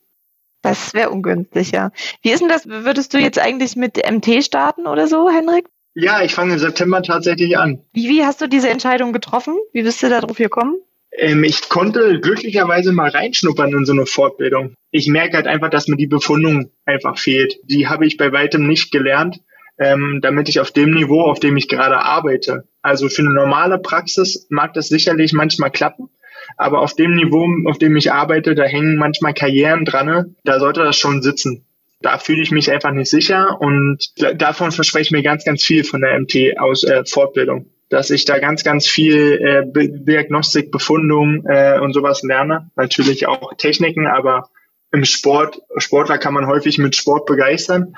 Das 0.61 0.93
wäre 0.93 1.09
ungünstig, 1.09 1.71
ja. 1.71 1.91
Wie 2.21 2.31
ist 2.31 2.41
denn 2.41 2.49
das? 2.49 2.67
Würdest 2.67 3.13
du 3.13 3.17
jetzt 3.17 3.39
eigentlich 3.39 3.75
mit 3.75 3.97
MT 3.97 4.43
starten 4.43 4.87
oder 4.87 5.07
so, 5.07 5.29
Henrik? 5.29 5.65
Ja, 5.93 6.21
ich 6.21 6.33
fange 6.33 6.53
im 6.53 6.59
September 6.59 7.01
tatsächlich 7.01 7.57
an. 7.57 7.83
Wie, 7.93 8.09
wie 8.09 8.23
hast 8.23 8.41
du 8.41 8.47
diese 8.47 8.69
Entscheidung 8.69 9.11
getroffen? 9.11 9.57
Wie 9.73 9.83
bist 9.83 10.01
du 10.01 10.09
darauf 10.09 10.37
gekommen? 10.37 10.77
Ähm, 11.17 11.43
ich 11.43 11.67
konnte 11.67 12.19
glücklicherweise 12.21 12.93
mal 12.93 13.09
reinschnuppern 13.09 13.73
in 13.73 13.85
so 13.85 13.91
eine 13.91 14.05
Fortbildung. 14.05 14.75
Ich 14.91 15.07
merke 15.07 15.37
halt 15.37 15.47
einfach, 15.47 15.69
dass 15.69 15.87
mir 15.87 15.97
die 15.97 16.07
Befundung 16.07 16.71
einfach 16.85 17.17
fehlt. 17.17 17.59
Die 17.63 17.87
habe 17.87 18.05
ich 18.05 18.17
bei 18.17 18.31
weitem 18.31 18.67
nicht 18.67 18.91
gelernt, 18.91 19.41
ähm, 19.77 20.19
damit 20.21 20.47
ich 20.47 20.59
auf 20.59 20.71
dem 20.71 20.91
Niveau, 20.91 21.21
auf 21.21 21.39
dem 21.39 21.57
ich 21.57 21.67
gerade 21.67 21.97
arbeite. 21.97 22.67
Also 22.81 23.09
für 23.09 23.23
eine 23.23 23.33
normale 23.33 23.77
Praxis 23.79 24.47
mag 24.49 24.73
das 24.73 24.87
sicherlich 24.87 25.33
manchmal 25.33 25.71
klappen. 25.71 26.09
Aber 26.57 26.81
auf 26.81 26.95
dem 26.95 27.15
Niveau, 27.15 27.47
auf 27.65 27.77
dem 27.77 27.95
ich 27.95 28.11
arbeite, 28.11 28.55
da 28.55 28.63
hängen 28.63 28.97
manchmal 28.97 29.33
Karrieren 29.33 29.85
dran. 29.85 30.35
Da 30.43 30.59
sollte 30.59 30.83
das 30.83 30.97
schon 30.97 31.21
sitzen. 31.21 31.65
Da 32.01 32.17
fühle 32.17 32.41
ich 32.41 32.51
mich 32.51 32.71
einfach 32.71 32.91
nicht 32.91 33.09
sicher 33.09 33.61
und 33.61 33.99
davon 34.35 34.71
verspreche 34.71 35.03
ich 35.03 35.11
mir 35.11 35.21
ganz, 35.21 35.45
ganz 35.45 35.63
viel 35.63 35.83
von 35.83 36.01
der 36.01 36.19
MT 36.19 36.57
aus 36.59 36.83
äh, 36.83 37.03
Fortbildung 37.05 37.67
dass 37.91 38.09
ich 38.09 38.23
da 38.23 38.39
ganz, 38.39 38.63
ganz 38.63 38.87
viel 38.87 39.33
äh, 39.33 39.63
Diagnostik, 39.65 40.71
Befundung 40.71 41.43
äh, 41.45 41.77
und 41.77 41.91
sowas 41.91 42.23
lerne. 42.23 42.71
Natürlich 42.77 43.27
auch 43.27 43.53
Techniken, 43.57 44.07
aber 44.07 44.49
im 44.93 45.03
Sport, 45.03 45.61
Sportler 45.77 46.17
kann 46.17 46.33
man 46.33 46.47
häufig 46.47 46.77
mit 46.77 46.95
Sport 46.95 47.25
begeistern. 47.25 47.95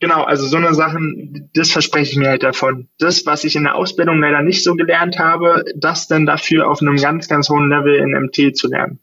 Genau, 0.00 0.22
also 0.22 0.46
so 0.46 0.56
eine 0.56 0.74
Sachen, 0.74 1.50
das 1.54 1.72
verspreche 1.72 2.12
ich 2.12 2.18
mir 2.18 2.28
halt 2.28 2.44
davon. 2.44 2.88
Das, 2.98 3.26
was 3.26 3.42
ich 3.42 3.56
in 3.56 3.64
der 3.64 3.74
Ausbildung 3.74 4.20
leider 4.20 4.42
nicht 4.42 4.62
so 4.62 4.74
gelernt 4.74 5.18
habe, 5.18 5.64
das 5.74 6.06
dann 6.06 6.24
dafür 6.24 6.70
auf 6.70 6.80
einem 6.80 6.96
ganz, 6.96 7.28
ganz 7.28 7.48
hohen 7.48 7.68
Level 7.68 7.96
in 7.96 8.12
MT 8.12 8.56
zu 8.56 8.68
lernen. 8.68 9.00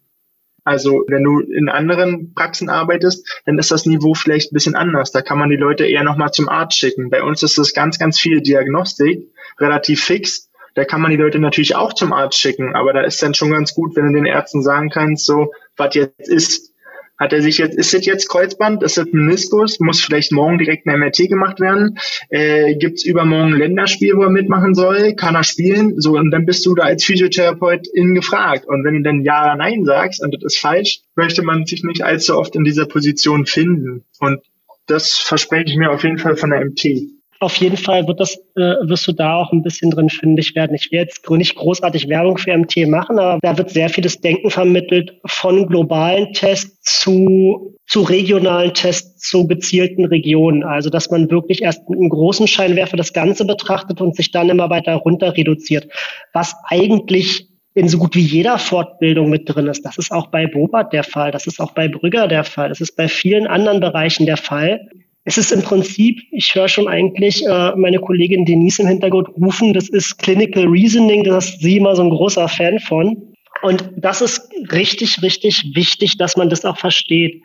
Also 0.63 1.03
wenn 1.07 1.23
du 1.23 1.41
in 1.41 1.69
anderen 1.69 2.33
Praxen 2.33 2.69
arbeitest, 2.69 3.27
dann 3.45 3.59
ist 3.59 3.71
das 3.71 3.85
Niveau 3.85 4.13
vielleicht 4.15 4.51
ein 4.51 4.55
bisschen 4.55 4.75
anders. 4.75 5.11
Da 5.11 5.21
kann 5.21 5.37
man 5.37 5.49
die 5.49 5.57
Leute 5.57 5.85
eher 5.85 6.03
nochmal 6.03 6.31
zum 6.31 6.49
Arzt 6.49 6.77
schicken. 6.77 7.09
Bei 7.09 7.21
uns 7.21 7.43
ist 7.43 7.57
es 7.59 7.73
ganz, 7.73 7.99
ganz 7.99 8.19
viel 8.19 8.41
Diagnostik, 8.41 9.29
relativ 9.59 10.03
fix. 10.03 10.49
Da 10.73 10.83
kann 10.83 11.01
man 11.01 11.11
die 11.11 11.17
Leute 11.17 11.39
natürlich 11.39 11.75
auch 11.75 11.93
zum 11.93 12.13
Arzt 12.13 12.39
schicken, 12.39 12.75
aber 12.75 12.93
da 12.93 13.01
ist 13.01 13.21
dann 13.21 13.33
schon 13.33 13.51
ganz 13.51 13.73
gut, 13.73 13.95
wenn 13.95 14.07
du 14.07 14.13
den 14.13 14.25
Ärzten 14.25 14.61
sagen 14.61 14.89
kannst, 14.89 15.25
so, 15.25 15.51
was 15.77 15.95
jetzt 15.95 16.27
ist, 16.27 16.73
hat 17.17 17.33
er 17.33 17.41
sich 17.41 17.57
jetzt, 17.57 17.77
ist 17.77 17.93
das 17.93 18.05
jetzt 18.05 18.29
Kreuzband, 18.29 18.83
ist 18.83 18.97
das 18.97 19.07
Meniskus, 19.11 19.79
muss 19.79 20.01
vielleicht 20.01 20.31
morgen 20.31 20.57
direkt 20.57 20.85
ein 20.87 20.99
MRT 20.99 21.29
gemacht 21.29 21.59
werden, 21.59 21.97
äh, 22.29 22.75
gibt 22.75 22.97
es 22.97 23.05
übermorgen 23.05 23.53
ein 23.53 23.59
Länderspiel, 23.59 24.13
wo 24.15 24.23
er 24.23 24.29
mitmachen 24.29 24.75
soll, 24.75 25.15
kann 25.15 25.35
er 25.35 25.43
spielen, 25.43 25.99
so, 25.99 26.17
und 26.17 26.31
dann 26.31 26.45
bist 26.45 26.65
du 26.65 26.75
da 26.75 26.83
als 26.83 27.03
Physiotherapeutin 27.03 28.15
gefragt. 28.15 28.65
Und 28.65 28.83
wenn 28.83 28.95
du 28.95 29.01
dann 29.01 29.23
Ja 29.23 29.43
oder 29.43 29.55
Nein 29.55 29.85
sagst 29.85 30.21
und 30.21 30.33
das 30.33 30.43
ist 30.43 30.59
falsch, 30.59 31.01
möchte 31.15 31.43
man 31.43 31.65
sich 31.65 31.83
nicht 31.83 32.03
allzu 32.03 32.37
oft 32.37 32.55
in 32.55 32.63
dieser 32.63 32.85
Position 32.85 33.45
finden. 33.45 34.03
Und 34.19 34.41
das 34.87 35.17
verspreche 35.17 35.71
ich 35.71 35.77
mir 35.77 35.91
auf 35.91 36.03
jeden 36.03 36.17
Fall 36.17 36.35
von 36.35 36.51
der 36.51 36.63
MT 36.63 37.14
auf 37.45 37.55
jeden 37.57 37.77
Fall 37.77 38.07
wird 38.07 38.19
das, 38.19 38.35
äh, 38.55 38.75
wirst 38.87 39.07
du 39.07 39.11
da 39.11 39.37
auch 39.37 39.51
ein 39.51 39.61
bisschen 39.61 39.91
drin 39.91 40.09
fündig 40.09 40.55
werden. 40.55 40.75
Ich 40.75 40.91
will 40.91 40.99
jetzt 40.99 41.29
nicht 41.29 41.55
großartig 41.55 42.09
Werbung 42.09 42.37
für 42.37 42.57
MT 42.57 42.87
machen, 42.87 43.19
aber 43.19 43.39
da 43.41 43.57
wird 43.57 43.69
sehr 43.69 43.89
vieles 43.89 44.19
Denken 44.19 44.49
vermittelt 44.49 45.13
von 45.25 45.67
globalen 45.67 46.33
Tests 46.33 47.03
zu, 47.03 47.77
zu 47.85 48.01
regionalen 48.01 48.73
Tests 48.73 49.29
zu 49.29 49.45
gezielten 49.45 50.05
Regionen. 50.05 50.63
Also, 50.63 50.89
dass 50.89 51.11
man 51.11 51.29
wirklich 51.29 51.61
erst 51.61 51.87
mit 51.87 51.99
einem 51.99 52.09
großen 52.09 52.47
Scheinwerfer 52.47 52.97
das 52.97 53.13
Ganze 53.13 53.45
betrachtet 53.45 54.01
und 54.01 54.15
sich 54.15 54.31
dann 54.31 54.49
immer 54.49 54.71
weiter 54.71 54.95
runter 54.95 55.37
reduziert. 55.37 55.87
Was 56.33 56.55
eigentlich 56.67 57.47
in 57.75 57.89
so 57.89 57.99
gut 57.99 58.15
wie 58.15 58.21
jeder 58.21 58.57
Fortbildung 58.57 59.29
mit 59.29 59.47
drin 59.47 59.67
ist. 59.67 59.85
Das 59.85 59.97
ist 59.97 60.11
auch 60.11 60.27
bei 60.27 60.47
Bobert 60.47 60.93
der 60.93 61.03
Fall. 61.03 61.31
Das 61.31 61.45
ist 61.45 61.59
auch 61.59 61.73
bei 61.73 61.89
Brügger 61.89 62.27
der 62.27 62.45
Fall. 62.45 62.69
Das 62.69 62.81
ist 62.81 62.95
bei 62.95 63.09
vielen 63.09 63.47
anderen 63.47 63.81
Bereichen 63.81 64.25
der 64.25 64.37
Fall 64.37 64.89
es 65.27 65.39
ist 65.39 65.51
im 65.51 65.63
Prinzip, 65.63 66.21
ich 66.31 66.53
höre 66.53 66.67
schon 66.67 66.87
eigentlich 66.87 67.43
äh, 67.45 67.75
meine 67.75 67.99
Kollegin 67.99 68.45
Denise 68.45 68.79
im 68.79 68.87
Hintergrund 68.87 69.27
rufen, 69.29 69.73
das 69.73 69.89
ist 69.89 70.19
Clinical 70.19 70.67
Reasoning, 70.67 71.23
das 71.23 71.49
ist 71.49 71.61
sie 71.61 71.77
immer 71.77 71.95
so 71.95 72.03
ein 72.03 72.11
großer 72.11 72.47
Fan 72.47 72.79
von. 72.79 73.35
Und 73.63 73.89
das 73.97 74.21
ist 74.21 74.47
richtig, 74.71 75.23
richtig 75.23 75.65
wichtig, 75.73 76.17
dass 76.17 76.37
man 76.37 76.49
das 76.49 76.63
auch 76.63 76.77
versteht. 76.77 77.41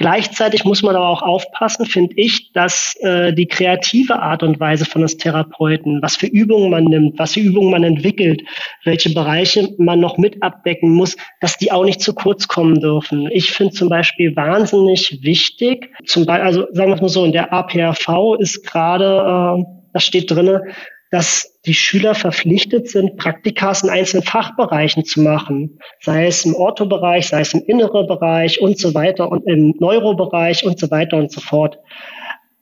Gleichzeitig 0.00 0.64
muss 0.64 0.82
man 0.82 0.96
aber 0.96 1.08
auch 1.10 1.20
aufpassen, 1.20 1.84
finde 1.84 2.14
ich, 2.16 2.52
dass 2.54 2.96
äh, 3.00 3.34
die 3.34 3.44
kreative 3.44 4.18
Art 4.18 4.42
und 4.42 4.58
Weise 4.58 4.86
von 4.86 5.02
des 5.02 5.18
Therapeuten, 5.18 6.00
was 6.00 6.16
für 6.16 6.26
Übungen 6.26 6.70
man 6.70 6.84
nimmt, 6.84 7.18
was 7.18 7.34
für 7.34 7.40
Übungen 7.40 7.70
man 7.70 7.84
entwickelt, 7.84 8.40
welche 8.84 9.12
Bereiche 9.12 9.68
man 9.76 10.00
noch 10.00 10.16
mit 10.16 10.42
abdecken 10.42 10.88
muss, 10.88 11.18
dass 11.42 11.58
die 11.58 11.70
auch 11.70 11.84
nicht 11.84 12.00
zu 12.00 12.14
kurz 12.14 12.48
kommen 12.48 12.80
dürfen. 12.80 13.28
Ich 13.30 13.50
finde 13.50 13.74
zum 13.74 13.90
Beispiel 13.90 14.34
wahnsinnig 14.34 15.18
wichtig, 15.20 15.90
zum 16.06 16.24
Beispiel, 16.24 16.46
also 16.46 16.66
sagen 16.72 16.92
wir 16.92 16.94
es 16.94 17.02
mal 17.02 17.08
so, 17.10 17.26
in 17.26 17.32
der 17.32 17.52
APRV 17.52 18.36
ist 18.38 18.66
gerade, 18.66 19.60
äh, 19.60 19.64
das 19.92 20.04
steht 20.04 20.30
drinne, 20.30 20.62
dass 21.10 21.58
die 21.66 21.74
Schüler 21.74 22.14
verpflichtet 22.14 22.88
sind, 22.88 23.16
Praktikas 23.16 23.82
in 23.82 23.90
einzelnen 23.90 24.22
Fachbereichen 24.22 25.04
zu 25.04 25.20
machen, 25.20 25.78
sei 26.00 26.26
es 26.26 26.44
im 26.44 26.54
Orthobereich, 26.54 27.28
sei 27.28 27.40
es 27.40 27.52
im 27.52 27.62
inneren 27.66 28.06
Bereich 28.06 28.60
und 28.60 28.78
so 28.78 28.94
weiter 28.94 29.30
und 29.30 29.46
im 29.46 29.74
Neurobereich 29.78 30.64
und 30.64 30.78
so 30.78 30.90
weiter 30.90 31.16
und 31.16 31.32
so 31.32 31.40
fort. 31.40 31.78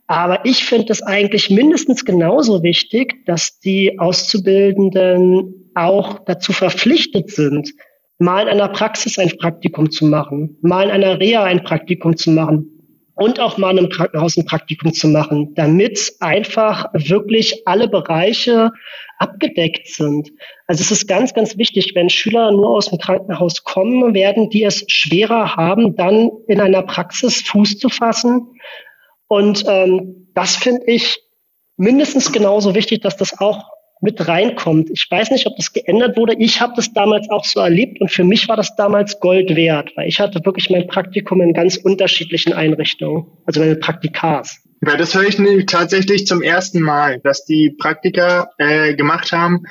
Aber 0.06 0.46
ich 0.46 0.64
finde 0.64 0.90
es 0.90 1.02
eigentlich 1.02 1.50
mindestens 1.50 2.06
genauso 2.06 2.62
wichtig, 2.62 3.26
dass 3.26 3.60
die 3.60 3.98
Auszubildenden 3.98 5.70
auch 5.74 6.20
dazu 6.24 6.54
verpflichtet 6.54 7.30
sind, 7.30 7.74
mal 8.18 8.44
in 8.44 8.48
einer 8.48 8.68
Praxis 8.68 9.18
ein 9.18 9.36
Praktikum 9.38 9.90
zu 9.90 10.06
machen, 10.06 10.56
mal 10.62 10.84
in 10.84 10.90
einer 10.90 11.20
Reha 11.20 11.44
ein 11.44 11.62
Praktikum 11.62 12.16
zu 12.16 12.30
machen, 12.30 12.77
und 13.18 13.40
auch 13.40 13.58
mal 13.58 13.70
einem 13.70 13.88
Krankenhaus 13.88 14.36
ein 14.36 14.44
Praktikum 14.44 14.92
zu 14.92 15.08
machen, 15.08 15.52
damit 15.56 16.14
einfach 16.20 16.86
wirklich 16.92 17.66
alle 17.66 17.88
Bereiche 17.88 18.70
abgedeckt 19.18 19.88
sind. 19.88 20.30
Also 20.68 20.82
es 20.82 20.92
ist 20.92 21.08
ganz, 21.08 21.34
ganz 21.34 21.58
wichtig, 21.58 21.96
wenn 21.96 22.10
Schüler 22.10 22.52
nur 22.52 22.70
aus 22.70 22.90
dem 22.90 22.98
Krankenhaus 22.98 23.64
kommen, 23.64 24.14
werden 24.14 24.50
die 24.50 24.62
es 24.62 24.84
schwerer 24.86 25.56
haben, 25.56 25.96
dann 25.96 26.30
in 26.46 26.60
einer 26.60 26.82
Praxis 26.82 27.42
Fuß 27.42 27.78
zu 27.78 27.88
fassen. 27.88 28.54
Und 29.26 29.64
ähm, 29.66 30.28
das 30.34 30.54
finde 30.54 30.86
ich 30.86 31.18
mindestens 31.76 32.30
genauso 32.30 32.76
wichtig, 32.76 33.02
dass 33.02 33.16
das 33.16 33.40
auch 33.40 33.64
mit 34.00 34.26
reinkommt. 34.26 34.90
Ich 34.90 35.06
weiß 35.10 35.30
nicht, 35.30 35.46
ob 35.46 35.56
das 35.56 35.72
geändert 35.72 36.16
wurde. 36.16 36.34
Ich 36.38 36.60
habe 36.60 36.72
das 36.76 36.92
damals 36.92 37.28
auch 37.30 37.44
so 37.44 37.60
erlebt 37.60 38.00
und 38.00 38.10
für 38.10 38.24
mich 38.24 38.48
war 38.48 38.56
das 38.56 38.76
damals 38.76 39.20
Gold 39.20 39.54
wert, 39.54 39.92
weil 39.96 40.08
ich 40.08 40.20
hatte 40.20 40.44
wirklich 40.44 40.70
mein 40.70 40.86
Praktikum 40.86 41.40
in 41.40 41.52
ganz 41.52 41.76
unterschiedlichen 41.76 42.52
Einrichtungen, 42.52 43.26
also 43.46 43.60
meine 43.60 43.76
Praktikars. 43.76 44.62
Weil 44.80 44.96
das 44.96 45.14
höre 45.14 45.26
ich 45.26 45.66
tatsächlich 45.66 46.26
zum 46.26 46.42
ersten 46.42 46.80
Mal, 46.80 47.20
dass 47.20 47.44
die 47.44 47.74
Praktiker 47.76 48.50
äh, 48.58 48.94
gemacht 48.94 49.32
haben, 49.32 49.64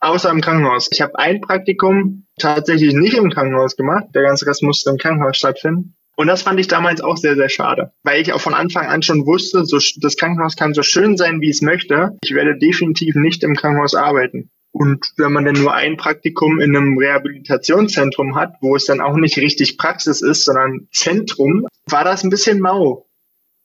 außer 0.00 0.30
im 0.30 0.40
Krankenhaus. 0.40 0.88
Ich 0.90 1.02
habe 1.02 1.18
ein 1.18 1.40
Praktikum 1.40 2.26
tatsächlich 2.38 2.94
nicht 2.94 3.14
im 3.14 3.30
Krankenhaus 3.30 3.76
gemacht. 3.76 4.06
Der 4.14 4.22
ganze 4.22 4.46
Rest 4.46 4.62
musste 4.62 4.90
im 4.90 4.96
Krankenhaus 4.96 5.36
stattfinden. 5.36 5.97
Und 6.18 6.26
das 6.26 6.42
fand 6.42 6.58
ich 6.58 6.66
damals 6.66 7.00
auch 7.00 7.16
sehr, 7.16 7.36
sehr 7.36 7.48
schade, 7.48 7.92
weil 8.02 8.20
ich 8.20 8.32
auch 8.32 8.40
von 8.40 8.52
Anfang 8.52 8.86
an 8.86 9.02
schon 9.02 9.24
wusste, 9.24 9.64
so, 9.64 9.78
das 10.00 10.16
Krankenhaus 10.16 10.56
kann 10.56 10.74
so 10.74 10.82
schön 10.82 11.16
sein, 11.16 11.40
wie 11.40 11.48
es 11.48 11.62
möchte. 11.62 12.18
Ich 12.24 12.34
werde 12.34 12.58
definitiv 12.58 13.14
nicht 13.14 13.44
im 13.44 13.54
Krankenhaus 13.54 13.94
arbeiten. 13.94 14.50
Und 14.72 15.12
wenn 15.16 15.32
man 15.32 15.44
dann 15.44 15.54
nur 15.54 15.74
ein 15.74 15.96
Praktikum 15.96 16.58
in 16.58 16.76
einem 16.76 16.98
Rehabilitationszentrum 16.98 18.34
hat, 18.34 18.54
wo 18.60 18.74
es 18.74 18.86
dann 18.86 19.00
auch 19.00 19.16
nicht 19.16 19.38
richtig 19.38 19.78
Praxis 19.78 20.20
ist, 20.20 20.44
sondern 20.44 20.88
Zentrum, 20.92 21.68
war 21.88 22.02
das 22.02 22.24
ein 22.24 22.30
bisschen 22.30 22.58
mau. 22.58 23.06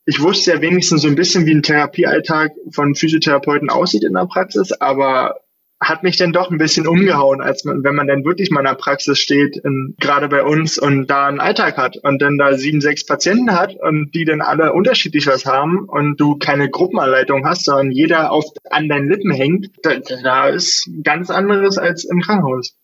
Ich 0.06 0.20
wusste 0.20 0.52
ja 0.52 0.60
wenigstens 0.60 1.02
so 1.02 1.08
ein 1.08 1.16
bisschen, 1.16 1.46
wie 1.46 1.54
ein 1.54 1.62
Therapiealltag 1.62 2.52
von 2.70 2.94
Physiotherapeuten 2.94 3.68
aussieht 3.68 4.04
in 4.04 4.12
der 4.12 4.26
Praxis, 4.26 4.70
aber 4.70 5.40
hat 5.80 6.02
mich 6.02 6.16
dann 6.16 6.32
doch 6.32 6.50
ein 6.50 6.58
bisschen 6.58 6.86
umgehauen, 6.86 7.40
als 7.40 7.64
man, 7.64 7.84
wenn 7.84 7.94
man 7.94 8.06
dann 8.06 8.24
wirklich 8.24 8.50
mal 8.50 8.60
in 8.60 8.66
der 8.66 8.74
Praxis 8.74 9.18
steht, 9.18 9.56
in, 9.56 9.94
gerade 9.98 10.28
bei 10.28 10.42
uns 10.42 10.78
und 10.78 11.08
da 11.08 11.26
einen 11.26 11.40
Alltag 11.40 11.76
hat 11.76 11.96
und 11.96 12.22
dann 12.22 12.38
da 12.38 12.54
sieben, 12.54 12.80
sechs 12.80 13.04
Patienten 13.04 13.52
hat 13.52 13.74
und 13.80 14.14
die 14.14 14.24
dann 14.24 14.40
alle 14.40 14.72
unterschiedlich 14.72 15.26
was 15.26 15.44
haben 15.46 15.88
und 15.88 16.20
du 16.20 16.36
keine 16.36 16.70
Gruppenanleitung 16.70 17.46
hast, 17.46 17.64
sondern 17.64 17.90
jeder 17.90 18.32
auf, 18.32 18.44
an 18.70 18.88
deinen 18.88 19.08
Lippen 19.08 19.30
hängt, 19.30 19.70
da, 19.82 19.96
da 20.22 20.48
ist 20.48 20.88
ganz 21.02 21.30
anderes 21.30 21.78
als 21.78 22.04
im 22.04 22.20
Krankenhaus. 22.20 22.76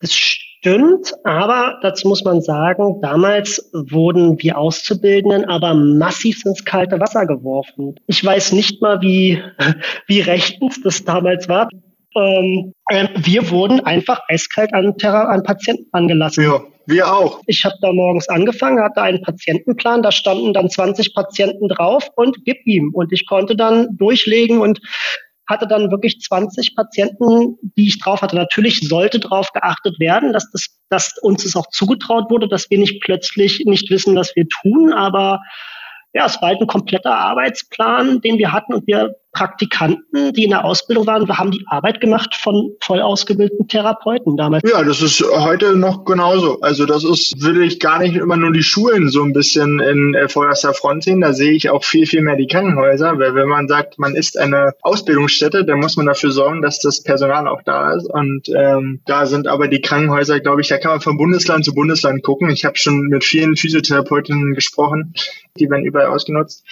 Das 0.00 0.12
stimmt, 0.14 1.14
aber 1.24 1.78
dazu 1.82 2.08
muss 2.08 2.24
man 2.24 2.40
sagen, 2.40 3.00
damals 3.02 3.70
wurden 3.72 4.40
wir 4.42 4.58
Auszubildenden 4.58 5.44
aber 5.44 5.74
massiv 5.74 6.44
ins 6.44 6.64
kalte 6.64 6.98
Wasser 6.98 7.26
geworfen. 7.26 7.94
Ich 8.06 8.24
weiß 8.24 8.52
nicht 8.52 8.82
mal, 8.82 9.00
wie, 9.00 9.40
wie 10.08 10.20
rechtens 10.20 10.80
das 10.82 11.04
damals 11.04 11.48
war. 11.48 11.68
Ähm, 12.16 12.72
äh, 12.88 13.08
wir 13.16 13.50
wurden 13.50 13.80
einfach 13.80 14.20
eiskalt 14.28 14.72
an, 14.74 14.96
Terra 14.98 15.24
an 15.24 15.42
Patienten 15.42 15.88
angelassen. 15.92 16.44
Ja, 16.44 16.60
wir 16.86 17.12
auch. 17.12 17.40
Ich 17.46 17.64
habe 17.64 17.74
da 17.80 17.92
morgens 17.92 18.28
angefangen, 18.28 18.82
hatte 18.82 19.02
einen 19.02 19.22
Patientenplan, 19.22 20.02
da 20.02 20.12
standen 20.12 20.52
dann 20.52 20.68
20 20.68 21.14
Patienten 21.14 21.68
drauf 21.68 22.08
und 22.16 22.44
gib 22.44 22.58
ihm. 22.66 22.92
Und 22.94 23.12
ich 23.12 23.26
konnte 23.26 23.56
dann 23.56 23.96
durchlegen 23.96 24.60
und 24.60 24.80
hatte 25.48 25.66
dann 25.66 25.90
wirklich 25.90 26.20
20 26.20 26.74
Patienten, 26.74 27.56
die 27.76 27.88
ich 27.88 27.98
drauf 28.00 28.22
hatte. 28.22 28.36
Natürlich 28.36 28.80
sollte 28.80 29.20
darauf 29.20 29.52
geachtet 29.52 29.98
werden, 29.98 30.32
dass, 30.32 30.50
das, 30.50 30.66
dass 30.88 31.18
uns 31.20 31.44
es 31.44 31.56
auch 31.56 31.68
zugetraut 31.68 32.30
wurde, 32.30 32.48
dass 32.48 32.70
wir 32.70 32.78
nicht 32.78 33.02
plötzlich 33.02 33.62
nicht 33.66 33.90
wissen, 33.90 34.16
was 34.16 34.34
wir 34.36 34.46
tun, 34.48 34.92
aber 34.92 35.40
ja, 36.14 36.26
es 36.26 36.40
war 36.42 36.50
halt 36.50 36.60
ein 36.60 36.66
kompletter 36.66 37.16
Arbeitsplan, 37.16 38.20
den 38.20 38.38
wir 38.38 38.52
hatten 38.52 38.74
und 38.74 38.86
wir 38.86 39.14
Praktikanten, 39.32 40.32
die 40.34 40.44
in 40.44 40.50
der 40.50 40.64
Ausbildung 40.64 41.06
waren, 41.06 41.26
haben 41.36 41.50
die 41.50 41.64
Arbeit 41.66 42.00
gemacht 42.00 42.34
von 42.34 42.72
voll 42.80 43.00
ausgebildeten 43.00 43.66
Therapeuten 43.66 44.36
damals. 44.36 44.62
Ja, 44.68 44.82
das 44.82 45.00
ist 45.00 45.22
heute 45.22 45.74
noch 45.76 46.04
genauso. 46.04 46.60
Also 46.60 46.84
das 46.84 47.02
ist, 47.02 47.40
würde 47.42 47.64
ich 47.64 47.80
gar 47.80 47.98
nicht 47.98 48.14
immer 48.14 48.36
nur 48.36 48.52
die 48.52 48.62
Schulen 48.62 49.08
so 49.08 49.22
ein 49.22 49.32
bisschen 49.32 49.80
in 49.80 50.14
äh, 50.14 50.28
vorderster 50.28 50.74
Front 50.74 51.04
sehen. 51.04 51.22
Da 51.22 51.32
sehe 51.32 51.52
ich 51.52 51.70
auch 51.70 51.82
viel, 51.82 52.06
viel 52.06 52.20
mehr 52.20 52.36
die 52.36 52.46
Krankenhäuser, 52.46 53.18
weil 53.18 53.34
wenn 53.34 53.48
man 53.48 53.68
sagt, 53.68 53.98
man 53.98 54.14
ist 54.14 54.38
eine 54.38 54.74
Ausbildungsstätte, 54.82 55.64
dann 55.64 55.80
muss 55.80 55.96
man 55.96 56.06
dafür 56.06 56.30
sorgen, 56.30 56.60
dass 56.60 56.80
das 56.80 57.02
Personal 57.02 57.48
auch 57.48 57.62
da 57.62 57.94
ist. 57.94 58.10
Und 58.10 58.48
ähm, 58.54 59.00
da 59.06 59.24
sind 59.24 59.46
aber 59.46 59.68
die 59.68 59.80
Krankenhäuser, 59.80 60.40
glaube 60.40 60.60
ich, 60.60 60.68
da 60.68 60.76
kann 60.76 60.92
man 60.92 61.00
von 61.00 61.16
Bundesland 61.16 61.64
zu 61.64 61.72
Bundesland 61.72 62.22
gucken. 62.22 62.50
Ich 62.50 62.66
habe 62.66 62.76
schon 62.76 63.08
mit 63.08 63.24
vielen 63.24 63.56
Physiotherapeutinnen 63.56 64.54
gesprochen, 64.54 65.14
die 65.58 65.70
werden 65.70 65.84
überall 65.84 66.08
ausgenutzt. 66.08 66.64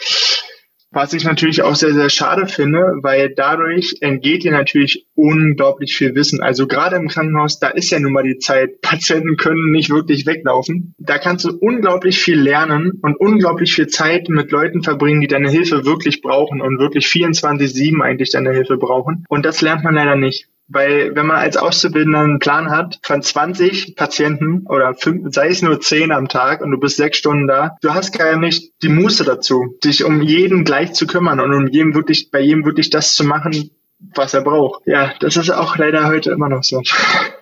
Was 0.92 1.12
ich 1.12 1.22
natürlich 1.24 1.62
auch 1.62 1.76
sehr, 1.76 1.94
sehr 1.94 2.11
schade 2.11 2.48
finde, 2.48 2.81
weil 3.03 3.33
dadurch 3.33 3.94
entgeht 4.00 4.42
dir 4.42 4.50
natürlich 4.50 5.07
unglaublich 5.14 5.96
viel 5.96 6.16
Wissen. 6.16 6.42
Also 6.42 6.66
gerade 6.66 6.96
im 6.96 7.07
Krankenhaus, 7.07 7.61
da 7.61 7.68
ist 7.68 7.90
ja 7.90 8.00
nun 8.00 8.12
mal 8.12 8.24
die 8.24 8.38
Zeit. 8.38 8.81
Patienten 8.83 9.37
können 9.37 9.70
nicht 9.70 9.90
wirklich 9.90 10.26
weglaufen. 10.26 10.94
Da 10.98 11.18
kannst 11.18 11.44
du 11.44 11.57
unglaublich 11.57 12.20
viel 12.20 12.40
lernen 12.40 12.98
und 13.03 13.14
unglaublich 13.20 13.72
viel 13.72 13.87
Zeit 13.87 14.29
mit 14.29 14.50
Leuten 14.50 14.83
verbringen, 14.83 15.20
die 15.20 15.29
deine 15.29 15.48
Hilfe 15.48 15.85
wirklich 15.85 16.22
brauchen 16.22 16.61
und 16.61 16.81
wirklich 16.81 17.07
24-7 17.07 18.00
eigentlich 18.03 18.31
deine 18.31 18.53
Hilfe 18.53 18.76
brauchen. 18.76 19.24
Und 19.29 19.46
das 19.46 19.61
lernt 19.61 19.85
man 19.85 19.94
leider 19.94 20.16
nicht. 20.16 20.48
Weil 20.73 21.17
wenn 21.17 21.27
man 21.27 21.39
als 21.39 21.57
Auszubildender 21.57 22.21
einen 22.21 22.39
Plan 22.39 22.71
hat 22.71 23.01
von 23.03 23.23
20 23.23 23.97
Patienten 23.97 24.67
oder 24.69 24.95
fünf, 24.95 25.35
sei 25.35 25.49
es 25.49 25.63
nur 25.63 25.81
10 25.81 26.13
am 26.13 26.29
Tag 26.29 26.61
und 26.61 26.71
du 26.71 26.79
bist 26.79 26.97
sechs 26.97 27.19
Stunden 27.19 27.49
da, 27.49 27.77
du 27.83 27.93
hast 27.93 28.17
gar 28.17 28.37
nicht 28.37 28.73
die 28.83 28.89
Muße 28.89 29.25
dazu, 29.25 29.77
dich 29.83 30.05
um 30.05 30.23
jeden 30.23 30.65
gleich 30.65 30.93
zu 30.93 31.09
kümmern 31.09 31.41
und 31.41 31.53
um 31.53 31.67
jedem 31.67 31.95
wirklich, 31.95 32.31
bei 32.31 32.41
jedem 32.41 32.65
wirklich 32.65 32.89
das 32.89 33.15
zu 33.15 33.25
machen, 33.25 33.71
was 34.15 34.33
er 34.33 34.43
braucht. 34.43 34.87
Ja, 34.87 35.13
das 35.19 35.37
ist 35.37 35.51
auch 35.51 35.77
leider 35.77 36.07
heute 36.07 36.31
immer 36.31 36.49
noch 36.49 36.63
so. 36.63 36.83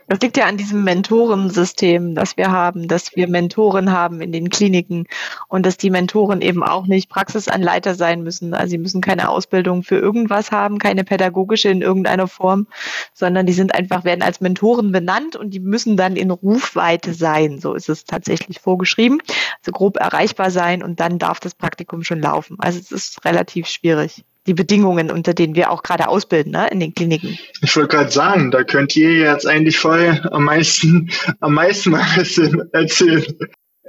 Das 0.08 0.20
liegt 0.20 0.38
ja 0.38 0.46
an 0.46 0.56
diesem 0.56 0.84
Mentorensystem, 0.84 2.14
das 2.14 2.38
wir 2.38 2.50
haben, 2.50 2.88
dass 2.88 3.14
wir 3.14 3.28
Mentoren 3.28 3.92
haben 3.92 4.22
in 4.22 4.32
den 4.32 4.48
Kliniken 4.48 5.06
und 5.48 5.66
dass 5.66 5.76
die 5.76 5.90
Mentoren 5.90 6.40
eben 6.40 6.62
auch 6.62 6.86
nicht 6.86 7.10
Praxisanleiter 7.10 7.94
sein 7.94 8.22
müssen. 8.22 8.54
Also 8.54 8.70
sie 8.70 8.78
müssen 8.78 9.02
keine 9.02 9.28
Ausbildung 9.28 9.82
für 9.82 9.98
irgendwas 9.98 10.50
haben, 10.50 10.78
keine 10.78 11.04
pädagogische 11.04 11.68
in 11.68 11.82
irgendeiner 11.82 12.26
Form, 12.26 12.68
sondern 13.12 13.44
die 13.44 13.52
sind 13.52 13.74
einfach, 13.74 14.04
werden 14.04 14.22
als 14.22 14.40
Mentoren 14.40 14.92
benannt 14.92 15.36
und 15.36 15.50
die 15.50 15.60
müssen 15.60 15.98
dann 15.98 16.16
in 16.16 16.30
Rufweite 16.30 17.12
sein. 17.12 17.60
So 17.60 17.74
ist 17.74 17.90
es 17.90 18.04
tatsächlich 18.04 18.60
vorgeschrieben. 18.60 19.20
Also 19.60 19.72
grob 19.72 19.98
erreichbar 19.98 20.50
sein 20.50 20.82
und 20.82 21.00
dann 21.00 21.18
darf 21.18 21.38
das 21.38 21.54
Praktikum 21.54 22.02
schon 22.02 22.22
laufen. 22.22 22.56
Also 22.60 22.78
es 22.78 22.90
ist 22.92 23.26
relativ 23.26 23.66
schwierig 23.66 24.24
die 24.48 24.54
Bedingungen, 24.54 25.10
unter 25.10 25.34
denen 25.34 25.54
wir 25.54 25.70
auch 25.70 25.82
gerade 25.82 26.08
ausbilden 26.08 26.52
ne, 26.52 26.68
in 26.72 26.80
den 26.80 26.94
Kliniken. 26.94 27.38
Ich 27.62 27.76
wollte 27.76 27.96
gerade 27.96 28.10
sagen, 28.10 28.50
da 28.50 28.64
könnt 28.64 28.96
ihr 28.96 29.12
jetzt 29.12 29.46
eigentlich 29.46 29.78
voll 29.78 30.20
am 30.32 30.44
meisten, 30.44 31.10
am 31.40 31.54
meisten 31.54 31.94
erzählen. 32.72 33.24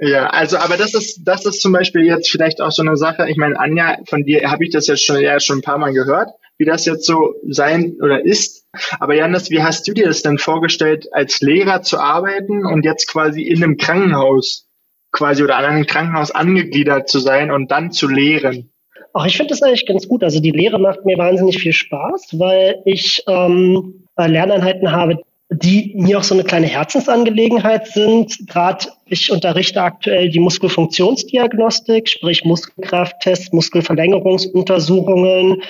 Ja, 0.02 0.28
also 0.28 0.56
aber 0.56 0.78
das 0.78 0.94
ist 0.94 1.24
das 1.24 1.44
ist 1.44 1.60
zum 1.60 1.72
Beispiel 1.72 2.04
jetzt 2.04 2.30
vielleicht 2.30 2.60
auch 2.60 2.72
so 2.72 2.82
eine 2.82 2.96
Sache. 2.96 3.28
Ich 3.28 3.36
meine, 3.36 3.58
Anja, 3.58 3.98
von 4.08 4.24
dir 4.24 4.50
habe 4.50 4.64
ich 4.64 4.70
das 4.70 4.86
jetzt 4.86 5.04
schon 5.04 5.20
ja 5.20 5.38
schon 5.40 5.58
ein 5.58 5.62
paar 5.62 5.76
Mal 5.76 5.92
gehört, 5.92 6.30
wie 6.56 6.64
das 6.64 6.86
jetzt 6.86 7.04
so 7.04 7.34
sein 7.46 7.96
oder 8.02 8.24
ist. 8.24 8.66
Aber 8.98 9.14
Janis, 9.14 9.50
wie 9.50 9.62
hast 9.62 9.86
du 9.86 9.92
dir 9.92 10.06
das 10.06 10.22
denn 10.22 10.38
vorgestellt, 10.38 11.06
als 11.12 11.40
Lehrer 11.40 11.82
zu 11.82 11.98
arbeiten 11.98 12.64
und 12.64 12.84
jetzt 12.84 13.08
quasi 13.08 13.42
in 13.42 13.62
einem 13.62 13.76
Krankenhaus 13.76 14.68
quasi 15.12 15.42
oder 15.42 15.56
an 15.56 15.66
einem 15.66 15.86
Krankenhaus 15.86 16.30
angegliedert 16.30 17.10
zu 17.10 17.18
sein 17.18 17.50
und 17.50 17.70
dann 17.70 17.92
zu 17.92 18.08
lehren? 18.08 18.69
Ach, 19.12 19.26
ich 19.26 19.36
finde 19.36 19.50
das 19.50 19.62
eigentlich 19.62 19.86
ganz 19.86 20.06
gut. 20.06 20.22
Also 20.22 20.38
die 20.40 20.52
Lehre 20.52 20.78
macht 20.78 21.04
mir 21.04 21.18
wahnsinnig 21.18 21.58
viel 21.58 21.72
Spaß, 21.72 22.38
weil 22.38 22.80
ich 22.84 23.24
ähm, 23.26 24.06
Lerneinheiten 24.16 24.92
habe, 24.92 25.18
die 25.50 25.92
mir 25.96 26.18
auch 26.18 26.22
so 26.22 26.34
eine 26.34 26.44
kleine 26.44 26.68
Herzensangelegenheit 26.68 27.88
sind. 27.88 28.46
Gerade 28.46 28.86
ich 29.06 29.32
unterrichte 29.32 29.82
aktuell 29.82 30.30
die 30.30 30.38
Muskelfunktionsdiagnostik, 30.38 32.08
sprich 32.08 32.44
Muskelkrafttests, 32.44 33.52
Muskelverlängerungsuntersuchungen 33.52 35.62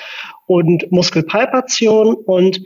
und 0.47 0.93
Muskelpalpation. 0.93 2.15
Und 2.15 2.61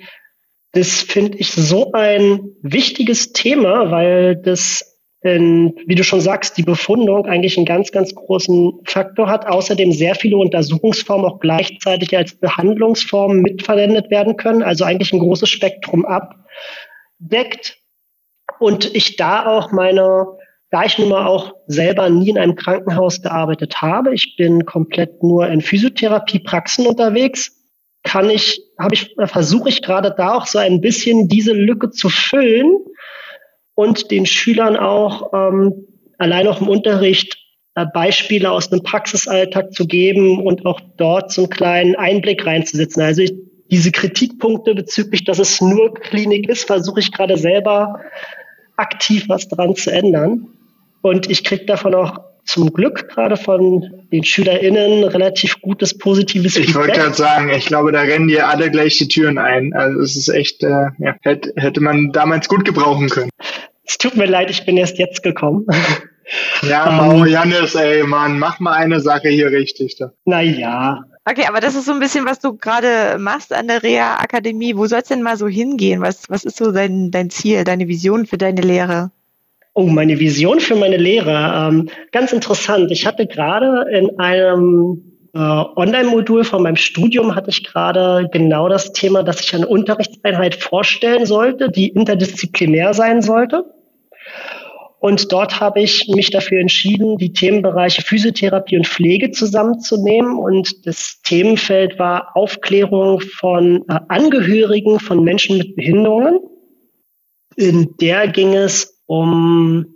das 0.73 1.03
finde 1.03 1.39
ich 1.39 1.53
so 1.53 1.93
ein 1.93 2.57
wichtiges 2.63 3.33
Thema, 3.33 3.93
weil 3.93 4.35
das 4.35 4.94
in, 5.25 5.75
wie 5.87 5.95
du 5.95 6.05
schon 6.05 6.21
sagst, 6.21 6.59
die 6.59 6.63
Befundung 6.63 7.25
eigentlich 7.25 7.57
einen 7.57 7.65
ganz, 7.65 7.91
ganz 7.93 8.15
großen 8.15 8.81
Faktor 8.85 9.27
hat. 9.27 9.47
Außerdem 9.47 9.91
sehr 9.91 10.15
viele 10.15 10.37
Untersuchungsformen 10.37 11.25
auch 11.25 11.41
gleichzeitig 11.41 12.15
als 12.15 12.35
Behandlungsformen 12.35 13.41
mitverwendet 13.41 14.11
werden 14.11 14.37
können. 14.37 14.63
Also 14.63 14.85
eigentlich 14.85 15.15
ein 15.15 15.21
großes 15.21 15.49
Spektrum 15.49 16.05
abdeckt. 16.05 17.79
Und 18.61 18.95
ich 18.95 19.17
da 19.17 19.47
auch 19.47 19.73
meine, 19.73 20.27
da 20.71 20.85
ich 20.85 20.99
nun 20.99 21.09
mal 21.09 21.27
auch 21.27 21.55
selber 21.67 22.11
nie 22.11 22.29
in 22.29 22.39
einem 22.39 22.55
Krankenhaus 22.55 23.23
gearbeitet 23.23 23.81
habe, 23.81 24.13
ich 24.13 24.37
bin 24.37 24.67
komplett 24.67 25.23
nur 25.23 25.49
in 25.49 25.63
Physiotherapiepraxen 25.63 26.87
unterwegs, 26.87 27.63
kann 28.03 28.29
ich, 28.29 28.61
habe 28.79 28.95
ich, 28.95 29.15
versuche 29.25 29.71
ich 29.71 29.81
gerade 29.81 30.15
da 30.15 30.35
auch 30.35 30.47
so 30.47 30.59
ein 30.59 30.83
bisschen 30.83 31.29
diese 31.29 31.55
Lücke 31.55 31.89
zu 31.89 32.11
füllen 32.11 32.77
und 33.75 34.11
den 34.11 34.27
Schülern 34.27 34.77
auch 34.77 35.33
ähm, 35.33 35.87
allein 36.19 36.47
auch 36.49 36.61
im 36.61 36.69
Unterricht 36.69 37.39
äh, 37.75 37.87
Beispiele 37.93 38.51
aus 38.51 38.71
dem 38.71 38.83
Praxisalltag 38.83 39.73
zu 39.73 39.87
geben 39.87 40.45
und 40.45 40.65
auch 40.65 40.81
dort 40.97 41.33
so 41.33 41.43
einen 41.43 41.51
kleinen 41.51 41.97
Einblick 41.97 42.47
reinzusetzen. 42.47 43.03
Also 43.03 43.23
ich, 43.23 43.35
diese 43.71 43.91
Kritikpunkte 43.91 44.75
bezüglich, 44.75 45.25
dass 45.25 45.39
es 45.39 45.61
nur 45.61 45.95
Klinik 45.95 46.49
ist, 46.49 46.65
versuche 46.65 47.01
ich 47.01 47.13
gerade 47.13 47.37
selber 47.37 48.01
aktiv 48.77 49.25
was 49.29 49.49
dran 49.49 49.75
zu 49.75 49.91
ändern. 49.91 50.49
Und 51.03 51.31
ich 51.31 51.45
kriege 51.45 51.65
davon 51.65 51.95
auch 51.95 52.21
zum 52.45 52.73
Glück 52.73 53.09
gerade 53.09 53.37
von 53.37 54.05
den 54.13 54.25
SchülerInnen 54.25 55.05
relativ 55.05 55.61
gutes, 55.61 55.97
positives 55.97 56.55
Feedback. 56.55 56.69
Ich 56.69 56.75
wollte 56.75 57.01
gerade 57.01 57.15
sagen, 57.15 57.51
ich 57.51 57.67
glaube, 57.67 57.93
da 57.93 58.01
rennen 58.01 58.29
dir 58.29 58.49
alle 58.49 58.71
gleich 58.71 58.99
die 58.99 59.09
Türen 59.09 59.39
ein. 59.39 59.73
Also 59.75 60.01
es 60.01 60.17
ist 60.17 60.29
echt, 60.29 60.63
äh, 60.63 60.89
ja, 60.99 61.17
hätte, 61.23 61.53
hätte 61.57 61.81
man 61.81 62.13
damals 62.13 62.49
gut 62.49 62.65
gebrauchen 62.65 63.09
können. 63.09 63.31
Es 63.87 63.99
tut 63.99 64.17
mir 64.17 64.27
leid, 64.27 64.51
ich 64.51 64.65
bin 64.65 64.77
erst 64.77 64.99
jetzt 64.99 65.23
gekommen. 65.23 65.67
Ja, 66.63 67.13
ähm, 67.13 67.27
Janis, 67.27 67.75
ey, 67.75 68.03
Mann, 68.03 68.39
mach 68.39 68.59
mal 68.59 68.73
eine 68.73 69.01
Sache 69.01 69.29
hier 69.29 69.51
richtig. 69.51 69.97
Da. 69.97 70.13
Naja. 70.25 71.05
Okay, 71.27 71.45
aber 71.49 71.61
das 71.61 71.75
ist 71.75 71.87
so 71.87 71.93
ein 71.93 72.01
bisschen, 72.01 72.27
was 72.27 72.41
du 72.41 72.57
gerade 72.57 73.19
machst 73.19 73.53
an 73.53 73.69
der 73.69 73.83
Rea-Akademie. 73.83 74.77
Wo 74.77 74.87
soll 74.87 75.01
es 75.01 75.09
denn 75.09 75.23
mal 75.23 75.37
so 75.37 75.49
hingehen? 75.49 76.01
Was, 76.03 76.29
was 76.29 76.45
ist 76.45 76.57
so 76.57 76.73
dein, 76.73 77.11
dein 77.11 77.31
Ziel, 77.31 77.65
deine 77.65 77.89
Vision 77.89 78.27
für 78.27 78.39
deine 78.39 78.61
Lehre? 78.61 79.11
Oh, 79.77 79.87
meine 79.87 80.21
Vision 80.21 80.61
für 80.61 80.77
meine 80.77 80.97
Lehre. 80.97 81.69
Ähm, 81.69 81.89
ganz 82.13 82.33
interessant. 82.33 82.93
Ich 82.93 83.07
hatte 83.07 83.27
gerade 83.27 83.85
in 83.91 84.21
einem 84.21 85.03
äh, 85.35 85.39
Online-Modul 85.39 86.45
von 86.45 86.63
meinem 86.63 86.77
Studium 86.77 87.35
hatte 87.35 87.51
ich 87.51 87.65
gerade 87.65 88.29
genau 88.31 88.69
das 88.69 88.93
Thema, 88.93 89.25
dass 89.25 89.41
ich 89.41 89.53
eine 89.53 89.67
Unterrichtseinheit 89.67 90.55
vorstellen 90.55 91.27
sollte, 91.27 91.71
die 91.71 91.89
interdisziplinär 91.89 92.95
sein 92.95 93.21
sollte. 93.21 93.65
Und 95.01 95.33
dort 95.33 95.61
habe 95.61 95.83
ich 95.83 96.07
mich 96.07 96.31
dafür 96.31 96.61
entschieden, 96.61 97.19
die 97.19 97.33
Themenbereiche 97.33 98.03
Physiotherapie 98.03 98.77
und 98.77 98.87
Pflege 98.87 99.33
zusammenzunehmen. 99.33 100.39
Und 100.39 100.87
das 100.87 101.21
Themenfeld 101.23 101.99
war 101.99 102.37
Aufklärung 102.37 103.21
von 103.21 103.85
äh, 103.89 103.99
Angehörigen 104.07 105.01
von 105.01 105.25
Menschen 105.25 105.59
mit 105.59 105.75
Behinderungen. 105.75 106.39
In 107.57 107.97
der 108.01 108.29
ging 108.29 108.55
es 108.55 108.94
um 109.15 109.87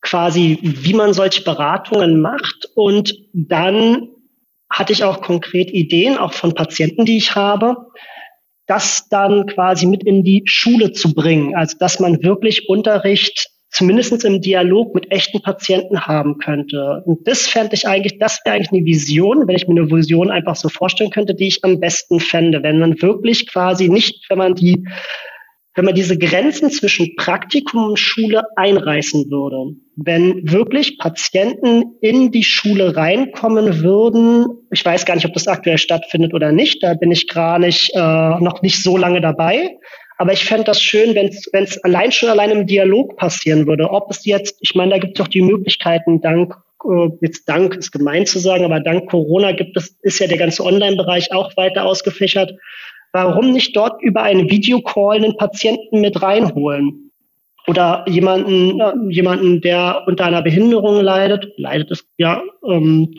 quasi, 0.00 0.58
wie 0.62 0.94
man 0.94 1.12
solche 1.12 1.42
Beratungen 1.42 2.20
macht. 2.22 2.68
Und 2.74 3.14
dann 3.32 4.08
hatte 4.70 4.92
ich 4.92 5.04
auch 5.04 5.20
konkret 5.20 5.70
Ideen, 5.70 6.16
auch 6.16 6.32
von 6.32 6.54
Patienten, 6.54 7.04
die 7.04 7.18
ich 7.18 7.34
habe, 7.34 7.76
das 8.66 9.08
dann 9.10 9.46
quasi 9.46 9.86
mit 9.86 10.04
in 10.04 10.24
die 10.24 10.42
Schule 10.46 10.92
zu 10.92 11.12
bringen. 11.12 11.54
Also, 11.54 11.76
dass 11.78 12.00
man 12.00 12.22
wirklich 12.22 12.68
Unterricht 12.68 13.50
zumindest 13.72 14.24
im 14.24 14.40
Dialog 14.40 14.94
mit 14.94 15.12
echten 15.12 15.42
Patienten 15.42 16.00
haben 16.00 16.38
könnte. 16.38 17.02
Und 17.04 17.28
das 17.28 17.46
fände 17.46 17.74
ich 17.74 17.86
eigentlich, 17.86 18.18
das 18.18 18.40
wäre 18.44 18.56
eigentlich 18.56 18.72
eine 18.72 18.84
Vision, 18.84 19.46
wenn 19.46 19.56
ich 19.56 19.68
mir 19.68 19.80
eine 19.80 19.90
Vision 19.90 20.30
einfach 20.30 20.56
so 20.56 20.68
vorstellen 20.68 21.10
könnte, 21.10 21.34
die 21.34 21.48
ich 21.48 21.62
am 21.62 21.78
besten 21.78 22.20
fände, 22.20 22.62
wenn 22.62 22.80
man 22.80 23.00
wirklich 23.02 23.46
quasi 23.48 23.88
nicht, 23.88 24.28
wenn 24.28 24.38
man 24.38 24.54
die 24.54 24.84
wenn 25.74 25.84
man 25.84 25.94
diese 25.94 26.18
Grenzen 26.18 26.70
zwischen 26.70 27.14
Praktikum 27.16 27.84
und 27.84 27.98
Schule 27.98 28.42
einreißen 28.56 29.30
würde, 29.30 29.76
wenn 29.96 30.50
wirklich 30.50 30.98
Patienten 30.98 31.94
in 32.00 32.32
die 32.32 32.42
Schule 32.42 32.96
reinkommen 32.96 33.82
würden, 33.82 34.46
ich 34.72 34.84
weiß 34.84 35.04
gar 35.04 35.14
nicht, 35.14 35.26
ob 35.26 35.34
das 35.34 35.46
aktuell 35.46 35.78
stattfindet 35.78 36.34
oder 36.34 36.50
nicht, 36.50 36.82
da 36.82 36.94
bin 36.94 37.12
ich 37.12 37.28
gar 37.28 37.58
nicht, 37.58 37.90
äh, 37.94 37.98
noch 37.98 38.62
nicht 38.62 38.82
so 38.82 38.96
lange 38.96 39.20
dabei, 39.20 39.76
aber 40.18 40.32
ich 40.32 40.44
fände 40.44 40.64
das 40.64 40.82
schön, 40.82 41.14
wenn 41.14 41.28
es 41.28 41.82
allein 41.84 42.12
schon 42.12 42.28
allein 42.28 42.50
im 42.50 42.66
Dialog 42.66 43.16
passieren 43.16 43.66
würde. 43.66 43.90
Ob 43.90 44.10
es 44.10 44.26
jetzt, 44.26 44.58
ich 44.60 44.74
meine, 44.74 44.90
da 44.90 44.98
gibt 44.98 45.18
es 45.18 45.24
auch 45.24 45.28
die 45.28 45.40
Möglichkeiten, 45.40 46.20
dank, 46.20 46.56
äh, 46.84 47.08
jetzt 47.22 47.48
dank 47.48 47.76
ist 47.76 47.92
gemein 47.92 48.26
zu 48.26 48.38
sagen, 48.38 48.64
aber 48.64 48.80
dank 48.80 49.08
Corona 49.08 49.52
gibt 49.52 49.76
es, 49.76 49.96
ist 50.02 50.18
ja 50.18 50.26
der 50.26 50.36
ganze 50.36 50.64
Online-Bereich 50.64 51.32
auch 51.32 51.56
weiter 51.56 51.86
ausgefächert 51.86 52.52
Warum 53.12 53.52
nicht 53.52 53.76
dort 53.76 54.02
über 54.02 54.22
einen 54.22 54.50
Videocall 54.50 55.16
einen 55.16 55.36
Patienten 55.36 56.00
mit 56.00 56.22
reinholen? 56.22 57.10
Oder 57.66 58.04
jemanden, 58.08 58.80
äh, 58.80 58.92
jemanden, 59.12 59.60
der 59.60 60.04
unter 60.06 60.24
einer 60.24 60.42
Behinderung 60.42 61.00
leidet, 61.00 61.52
leidet 61.56 61.90
es 61.90 62.06
ja, 62.16 62.42
ähm, 62.66 63.14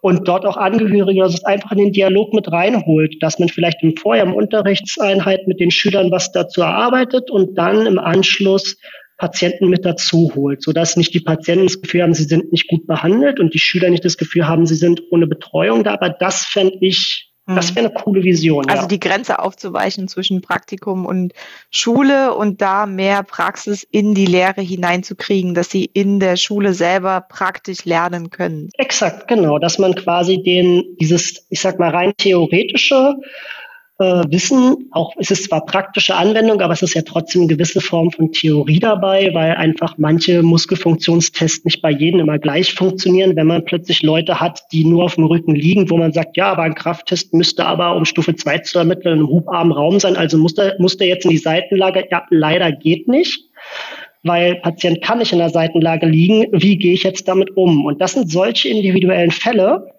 und 0.00 0.26
dort 0.26 0.46
auch 0.46 0.56
Angehörige, 0.56 1.20
dass 1.20 1.34
es 1.34 1.44
einfach 1.44 1.72
in 1.72 1.78
den 1.78 1.92
Dialog 1.92 2.32
mit 2.32 2.50
reinholt, 2.50 3.22
dass 3.22 3.38
man 3.38 3.48
vielleicht 3.48 3.82
im 3.82 3.96
Vorjahr 3.96 4.26
im 4.26 4.34
Unterrichtseinheit 4.34 5.46
mit 5.46 5.60
den 5.60 5.70
Schülern 5.70 6.10
was 6.10 6.32
dazu 6.32 6.62
erarbeitet 6.62 7.30
und 7.30 7.56
dann 7.56 7.86
im 7.86 7.98
Anschluss 7.98 8.76
Patienten 9.18 9.68
mit 9.68 9.84
dazu 9.84 10.32
holt, 10.34 10.62
sodass 10.62 10.96
nicht 10.96 11.14
die 11.14 11.20
Patienten 11.20 11.66
das 11.66 11.80
Gefühl 11.80 12.02
haben, 12.02 12.14
sie 12.14 12.24
sind 12.24 12.50
nicht 12.50 12.66
gut 12.66 12.86
behandelt 12.88 13.38
und 13.38 13.54
die 13.54 13.60
Schüler 13.60 13.88
nicht 13.88 14.04
das 14.04 14.16
Gefühl 14.16 14.48
haben, 14.48 14.66
sie 14.66 14.74
sind 14.74 15.00
ohne 15.10 15.28
Betreuung 15.28 15.84
da. 15.84 15.92
Aber 15.92 16.10
das 16.10 16.44
fände 16.44 16.78
ich 16.80 17.31
das 17.46 17.70
hm. 17.70 17.76
wäre 17.76 17.86
eine 17.86 17.94
coole 17.94 18.22
Vision. 18.22 18.68
Also 18.68 18.82
ja. 18.82 18.88
die 18.88 19.00
Grenze 19.00 19.40
aufzuweichen 19.40 20.06
zwischen 20.08 20.42
Praktikum 20.42 21.06
und 21.06 21.32
Schule 21.70 22.34
und 22.34 22.62
da 22.62 22.86
mehr 22.86 23.22
Praxis 23.24 23.82
in 23.90 24.14
die 24.14 24.26
Lehre 24.26 24.60
hineinzukriegen, 24.60 25.54
dass 25.54 25.70
sie 25.70 25.84
in 25.84 26.20
der 26.20 26.36
Schule 26.36 26.72
selber 26.72 27.20
praktisch 27.20 27.84
lernen 27.84 28.30
können. 28.30 28.70
Exakt, 28.74 29.26
genau, 29.26 29.58
dass 29.58 29.78
man 29.78 29.94
quasi 29.94 30.42
den, 30.42 30.96
dieses, 31.00 31.46
ich 31.50 31.60
sag 31.60 31.78
mal, 31.78 31.90
rein 31.90 32.12
theoretische 32.16 33.16
äh, 33.98 34.24
Wissen, 34.30 34.88
auch 34.90 35.14
es 35.18 35.30
ist 35.30 35.44
zwar 35.44 35.64
praktische 35.64 36.14
Anwendung, 36.14 36.60
aber 36.60 36.72
es 36.72 36.82
ist 36.82 36.94
ja 36.94 37.02
trotzdem 37.02 37.42
eine 37.42 37.48
gewisse 37.48 37.80
Form 37.80 38.10
von 38.10 38.32
Theorie 38.32 38.78
dabei, 38.78 39.30
weil 39.32 39.52
einfach 39.52 39.94
manche 39.98 40.42
Muskelfunktionstests 40.42 41.64
nicht 41.64 41.82
bei 41.82 41.90
jedem 41.90 42.20
immer 42.20 42.38
gleich 42.38 42.74
funktionieren. 42.74 43.36
Wenn 43.36 43.46
man 43.46 43.64
plötzlich 43.64 44.02
Leute 44.02 44.40
hat, 44.40 44.62
die 44.72 44.84
nur 44.84 45.04
auf 45.04 45.16
dem 45.16 45.24
Rücken 45.24 45.54
liegen, 45.54 45.90
wo 45.90 45.96
man 45.96 46.12
sagt, 46.12 46.36
ja, 46.36 46.52
aber 46.52 46.62
ein 46.62 46.74
Krafttest 46.74 47.34
müsste 47.34 47.66
aber, 47.66 47.96
um 47.96 48.04
Stufe 48.04 48.34
2 48.34 48.58
zu 48.58 48.78
ermitteln, 48.78 49.20
im 49.20 49.28
hubarmen 49.28 49.72
Raum 49.72 50.00
sein, 50.00 50.16
also 50.16 50.38
muss 50.38 50.54
der, 50.54 50.76
muss 50.78 50.96
der 50.96 51.08
jetzt 51.08 51.24
in 51.24 51.30
die 51.30 51.38
Seitenlage? 51.38 52.04
Ja, 52.10 52.24
leider 52.30 52.72
geht 52.72 53.08
nicht 53.08 53.48
weil 54.24 54.56
Patient 54.56 55.02
kann 55.02 55.18
nicht 55.18 55.32
in 55.32 55.38
der 55.38 55.50
Seitenlage 55.50 56.06
liegen. 56.06 56.46
Wie 56.52 56.76
gehe 56.76 56.94
ich 56.94 57.02
jetzt 57.02 57.26
damit 57.26 57.56
um? 57.56 57.84
Und 57.84 58.00
das 58.00 58.12
sind 58.12 58.30
solche 58.30 58.68
individuellen 58.68 59.32
Fälle, 59.32 59.92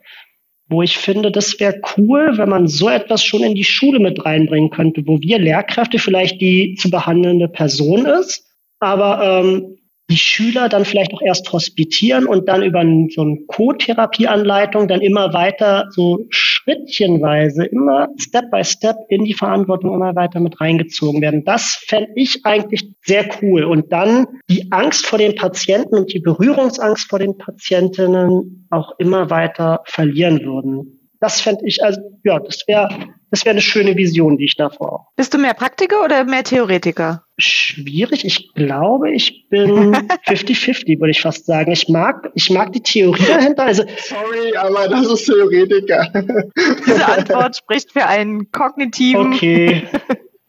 wo 0.69 0.82
ich 0.82 0.97
finde, 0.97 1.32
das 1.32 1.60
wäre 1.60 1.80
cool, 1.97 2.38
wenn 2.38 2.49
man 2.49 2.67
so 2.67 2.89
etwas 2.89 3.23
schon 3.23 3.43
in 3.43 3.56
die 3.56 3.63
Schule 3.63 3.99
mit 3.99 4.26
reinbringen 4.26 4.69
könnte, 4.69 5.04
wo 5.06 5.19
wir 5.19 5.39
Lehrkräfte 5.39 5.99
vielleicht 5.99 6.41
die 6.41 6.76
zu 6.76 6.89
behandelnde 6.89 7.47
Person 7.47 8.06
ist, 8.06 8.45
aber 8.80 9.41
ähm, 9.43 9.78
die 10.09 10.17
Schüler 10.17 10.67
dann 10.67 10.85
vielleicht 10.85 11.13
auch 11.13 11.21
erst 11.21 11.51
hospitieren 11.53 12.25
und 12.25 12.49
dann 12.49 12.61
über 12.61 12.83
so 13.13 13.21
eine 13.21 13.37
Co-Therapieanleitung 13.47 14.87
dann 14.87 15.01
immer 15.01 15.33
weiter 15.33 15.85
so 15.91 16.25
schrittchenweise, 16.29 17.65
immer 17.65 18.09
Step 18.17 18.51
by 18.51 18.63
Step 18.63 18.97
in 19.09 19.23
die 19.23 19.33
Verantwortung 19.33 19.93
immer 19.93 20.15
weiter 20.15 20.39
mit 20.39 20.59
reingezogen 20.59 21.21
werden. 21.21 21.45
Das 21.45 21.83
fände 21.87 22.11
ich 22.15 22.45
eigentlich 22.45 22.89
sehr 23.01 23.27
cool. 23.41 23.63
Und 23.63 23.91
dann 23.93 24.27
die 24.49 24.71
Angst 24.71 25.05
vor 25.05 25.19
den 25.19 25.35
Patienten 25.35 25.95
und 25.95 26.13
die 26.13 26.19
Berührungsangst 26.19 27.09
vor 27.09 27.19
den 27.19 27.37
Patientinnen 27.37 28.67
auch 28.69 28.93
immer 28.99 29.29
weiter 29.29 29.81
verlieren 29.85 30.43
würden. 30.43 30.99
Das 31.21 31.39
fände 31.39 31.65
ich, 31.65 31.81
also 31.81 32.01
ja, 32.25 32.39
das 32.39 32.63
wäre 32.67 32.89
das 33.33 33.45
wäre 33.45 33.53
eine 33.53 33.61
schöne 33.61 33.97
Vision, 33.97 34.37
die 34.37 34.45
ich 34.45 34.55
davor 34.55 34.91
habe. 34.91 35.03
Bist 35.15 35.33
du 35.33 35.39
mehr 35.39 35.55
Praktiker 35.55 36.03
oder 36.03 36.23
mehr 36.23 36.43
Theoretiker? 36.43 37.23
Schwierig. 37.39 38.25
Ich 38.25 38.53
glaube, 38.53 39.09
ich 39.09 39.49
bin 39.49 39.95
50-50, 40.27 40.99
würde 40.99 41.09
ich 41.09 41.21
fast 41.21 41.47
sagen. 41.47 41.71
Ich 41.71 41.89
mag, 41.89 42.29
ich 42.35 42.51
mag 42.51 42.71
die 42.73 42.83
Theorie 42.83 43.25
dahinter. 43.25 43.63
Also, 43.63 43.85
Sorry, 43.97 44.55
aber 44.55 44.87
das 44.87 45.07
ist 45.07 45.25
Theoretiker. 45.25 46.11
Diese 46.85 47.07
Antwort 47.07 47.57
spricht 47.57 47.91
für 47.91 48.05
einen 48.05 48.51
kognitiven. 48.51 49.33
Okay. 49.33 49.83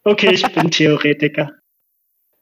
Okay, 0.07 0.35
ich 0.35 0.47
bin 0.53 0.71
Theoretiker. 0.71 1.51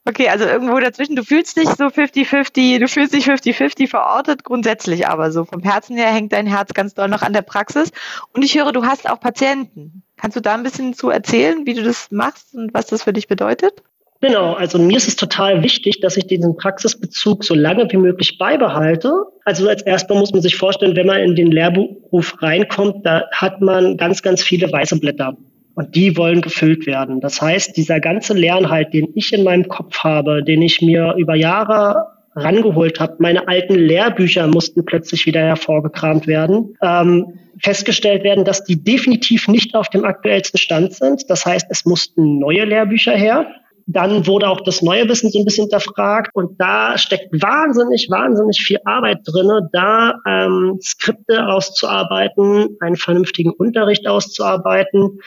Okay, 0.04 0.28
also 0.28 0.44
irgendwo 0.44 0.80
dazwischen. 0.80 1.14
Du 1.14 1.22
fühlst 1.22 1.56
dich 1.56 1.68
so 1.68 1.84
50-50, 1.84 2.80
du 2.80 2.88
fühlst 2.88 3.14
dich 3.14 3.28
50-50 3.28 3.88
verortet, 3.88 4.42
grundsätzlich 4.42 5.06
aber 5.06 5.30
so. 5.30 5.44
Vom 5.44 5.62
Herzen 5.62 5.96
her 5.96 6.08
hängt 6.08 6.32
dein 6.32 6.48
Herz 6.48 6.74
ganz 6.74 6.94
doll 6.94 7.06
noch 7.08 7.22
an 7.22 7.32
der 7.32 7.42
Praxis. 7.42 7.92
Und 8.32 8.42
ich 8.42 8.58
höre, 8.58 8.72
du 8.72 8.84
hast 8.84 9.08
auch 9.08 9.20
Patienten. 9.20 10.02
Kannst 10.22 10.36
du 10.36 10.40
da 10.40 10.54
ein 10.54 10.62
bisschen 10.62 10.94
zu 10.94 11.10
erzählen, 11.10 11.66
wie 11.66 11.74
du 11.74 11.82
das 11.82 12.12
machst 12.12 12.54
und 12.54 12.72
was 12.72 12.86
das 12.86 13.02
für 13.02 13.12
dich 13.12 13.26
bedeutet? 13.26 13.82
Genau, 14.20 14.52
also 14.52 14.78
mir 14.78 14.96
ist 14.96 15.08
es 15.08 15.16
total 15.16 15.64
wichtig, 15.64 15.98
dass 16.00 16.16
ich 16.16 16.28
diesen 16.28 16.56
Praxisbezug 16.56 17.42
so 17.42 17.56
lange 17.56 17.90
wie 17.90 17.96
möglich 17.96 18.38
beibehalte. 18.38 19.12
Also 19.44 19.68
als 19.68 19.82
erstmal 19.82 20.20
muss 20.20 20.32
man 20.32 20.40
sich 20.40 20.54
vorstellen, 20.54 20.94
wenn 20.94 21.08
man 21.08 21.18
in 21.18 21.34
den 21.34 21.50
Lehrberuf 21.50 22.40
reinkommt, 22.40 23.04
da 23.04 23.24
hat 23.32 23.60
man 23.60 23.96
ganz, 23.96 24.22
ganz 24.22 24.44
viele 24.44 24.70
weiße 24.70 25.00
Blätter. 25.00 25.36
Und 25.74 25.96
die 25.96 26.16
wollen 26.16 26.40
gefüllt 26.40 26.86
werden. 26.86 27.20
Das 27.20 27.42
heißt, 27.42 27.76
dieser 27.76 27.98
ganze 27.98 28.34
Lernhalt, 28.34 28.94
den 28.94 29.08
ich 29.16 29.32
in 29.32 29.42
meinem 29.42 29.66
Kopf 29.66 29.98
habe, 30.04 30.44
den 30.44 30.62
ich 30.62 30.80
mir 30.80 31.16
über 31.18 31.34
Jahre 31.34 32.11
rangeholt 32.34 33.00
habe, 33.00 33.16
meine 33.18 33.48
alten 33.48 33.74
Lehrbücher 33.74 34.46
mussten 34.46 34.84
plötzlich 34.84 35.26
wieder 35.26 35.40
hervorgekramt 35.40 36.26
werden, 36.26 36.76
ähm, 36.82 37.38
festgestellt 37.58 38.24
werden, 38.24 38.44
dass 38.44 38.64
die 38.64 38.82
definitiv 38.82 39.48
nicht 39.48 39.74
auf 39.74 39.88
dem 39.90 40.04
aktuellsten 40.04 40.58
Stand 40.58 40.94
sind. 40.94 41.28
Das 41.28 41.44
heißt, 41.44 41.66
es 41.70 41.84
mussten 41.84 42.38
neue 42.38 42.64
Lehrbücher 42.64 43.12
her. 43.12 43.46
Dann 43.86 44.26
wurde 44.26 44.48
auch 44.48 44.60
das 44.60 44.80
neue 44.80 45.08
Wissen 45.08 45.30
so 45.30 45.40
ein 45.40 45.44
bisschen 45.44 45.64
hinterfragt 45.64 46.30
und 46.34 46.60
da 46.60 46.96
steckt 46.96 47.32
wahnsinnig, 47.42 48.08
wahnsinnig 48.10 48.60
viel 48.60 48.78
Arbeit 48.84 49.18
drinne, 49.24 49.68
da 49.72 50.14
ähm, 50.26 50.78
Skripte 50.80 51.46
auszuarbeiten, 51.46 52.76
einen 52.80 52.96
vernünftigen 52.96 53.50
Unterricht 53.50 54.06
auszuarbeiten. 54.06 55.20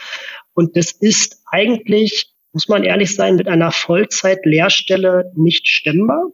Und 0.54 0.78
das 0.78 0.92
ist 0.94 1.42
eigentlich, 1.52 2.34
muss 2.54 2.70
man 2.70 2.84
ehrlich 2.84 3.14
sein, 3.14 3.36
mit 3.36 3.48
einer 3.48 3.72
Vollzeit-Lehrstelle 3.72 5.32
nicht 5.36 5.68
stemmbar. 5.68 6.32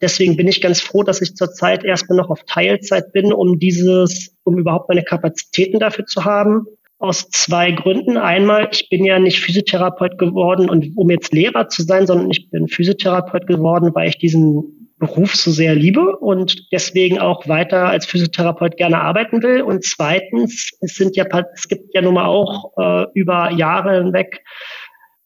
Deswegen 0.00 0.36
bin 0.36 0.46
ich 0.46 0.60
ganz 0.60 0.80
froh, 0.80 1.02
dass 1.02 1.20
ich 1.20 1.34
zurzeit 1.34 1.84
erstmal 1.84 2.18
noch 2.18 2.30
auf 2.30 2.44
Teilzeit 2.44 3.12
bin, 3.12 3.32
um 3.32 3.58
dieses, 3.58 4.36
um 4.44 4.58
überhaupt 4.58 4.88
meine 4.88 5.02
Kapazitäten 5.02 5.80
dafür 5.80 6.06
zu 6.06 6.24
haben. 6.24 6.66
Aus 6.98 7.30
zwei 7.30 7.72
Gründen. 7.72 8.18
Einmal, 8.18 8.68
ich 8.72 8.88
bin 8.90 9.04
ja 9.04 9.18
nicht 9.18 9.40
Physiotherapeut 9.40 10.18
geworden 10.18 10.68
und 10.68 10.92
um 10.96 11.10
jetzt 11.10 11.32
Lehrer 11.32 11.68
zu 11.68 11.82
sein, 11.82 12.06
sondern 12.06 12.30
ich 12.30 12.50
bin 12.50 12.68
Physiotherapeut 12.68 13.46
geworden, 13.46 13.90
weil 13.94 14.10
ich 14.10 14.18
diesen 14.18 14.92
Beruf 14.98 15.34
so 15.34 15.50
sehr 15.50 15.74
liebe 15.74 16.18
und 16.18 16.70
deswegen 16.72 17.18
auch 17.18 17.48
weiter 17.48 17.86
als 17.86 18.04
Physiotherapeut 18.04 18.76
gerne 18.76 19.00
arbeiten 19.00 19.42
will. 19.42 19.62
Und 19.62 19.82
zweitens, 19.82 20.72
es 20.82 20.94
sind 20.94 21.16
ja, 21.16 21.24
es 21.54 21.68
gibt 21.68 21.94
ja 21.94 22.02
nun 22.02 22.14
mal 22.14 22.26
auch 22.26 22.72
äh, 22.76 23.06
über 23.14 23.50
Jahre 23.50 23.96
hinweg 23.96 24.44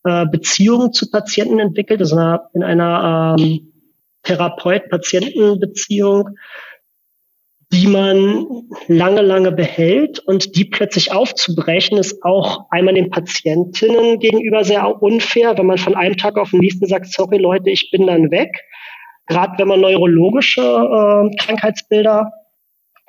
äh, 0.05 0.27
Beziehungen 0.27 0.93
zu 0.93 1.11
Patienten 1.11 1.59
entwickelt, 1.59 2.01
also 2.01 2.39
in 2.55 2.63
einer 2.63 3.37
ähm, 3.37 3.74
Therapeut-Patienten-Beziehung, 4.25 6.31
die 7.73 7.87
man 7.87 8.47
lange, 8.89 9.23
lange 9.23 9.53
behält 9.53 10.19
und 10.21 10.57
die 10.57 10.65
plötzlich 10.65 11.13
aufzubrechen, 11.13 11.99
ist 11.99 12.23
auch 12.23 12.67
einmal 12.71 12.95
den 12.95 13.11
Patientinnen 13.11 14.19
gegenüber 14.19 14.65
sehr 14.65 15.03
unfair, 15.03 15.59
wenn 15.59 15.67
man 15.67 15.79
von 15.79 15.95
einem 15.95 16.17
Tag 16.17 16.39
auf 16.39 16.51
den 16.51 16.61
nächsten 16.61 16.87
sagt, 16.87 17.07
sorry 17.07 17.39
Leute, 17.39 17.71
ich 17.71 17.91
bin 17.91 18.07
dann 18.07 18.31
weg. 18.31 18.51
Gerade 19.27 19.59
wenn 19.59 19.69
man 19.69 19.81
neurologische 19.81 20.61
äh, 20.61 21.37
Krankheitsbilder 21.37 22.31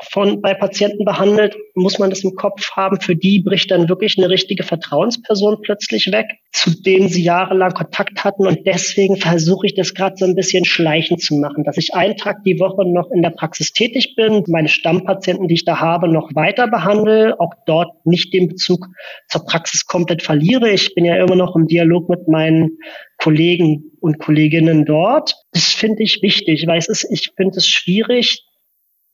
von 0.01 0.41
bei 0.41 0.53
Patienten 0.53 1.05
behandelt, 1.05 1.55
muss 1.73 1.99
man 1.99 2.09
das 2.09 2.23
im 2.23 2.35
Kopf 2.35 2.71
haben. 2.71 2.99
Für 2.99 3.15
die 3.15 3.39
bricht 3.39 3.71
dann 3.71 3.87
wirklich 3.87 4.17
eine 4.17 4.29
richtige 4.29 4.63
Vertrauensperson 4.63 5.61
plötzlich 5.61 6.11
weg, 6.11 6.27
zu 6.51 6.71
denen 6.81 7.07
sie 7.07 7.23
jahrelang 7.23 7.73
Kontakt 7.73 8.23
hatten. 8.23 8.45
Und 8.45 8.65
deswegen 8.65 9.15
versuche 9.15 9.67
ich 9.67 9.73
das 9.73 9.93
gerade 9.93 10.17
so 10.17 10.25
ein 10.25 10.35
bisschen 10.35 10.65
schleichend 10.65 11.21
zu 11.21 11.35
machen, 11.35 11.63
dass 11.63 11.77
ich 11.77 11.93
einen 11.93 12.17
Tag 12.17 12.43
die 12.43 12.59
Woche 12.59 12.85
noch 12.85 13.09
in 13.11 13.21
der 13.21 13.29
Praxis 13.29 13.71
tätig 13.71 14.15
bin, 14.15 14.43
meine 14.47 14.67
Stammpatienten, 14.67 15.47
die 15.47 15.55
ich 15.55 15.65
da 15.65 15.79
habe, 15.79 16.09
noch 16.09 16.35
weiter 16.35 16.67
behandle, 16.67 17.39
auch 17.39 17.53
dort 17.65 18.05
nicht 18.05 18.33
den 18.33 18.49
Bezug 18.49 18.87
zur 19.29 19.45
Praxis 19.45 19.85
komplett 19.85 20.21
verliere. 20.21 20.71
Ich 20.71 20.93
bin 20.93 21.05
ja 21.05 21.15
immer 21.15 21.35
noch 21.35 21.55
im 21.55 21.67
Dialog 21.67 22.09
mit 22.09 22.27
meinen 22.27 22.77
Kollegen 23.17 23.91
und 24.01 24.19
Kolleginnen 24.19 24.85
dort. 24.85 25.35
Das 25.53 25.73
finde 25.73 26.03
ich 26.03 26.21
wichtig, 26.21 26.67
weil 26.67 26.79
es 26.79 26.89
ist, 26.89 27.07
ich 27.09 27.31
finde 27.37 27.57
es 27.57 27.67
schwierig, 27.67 28.43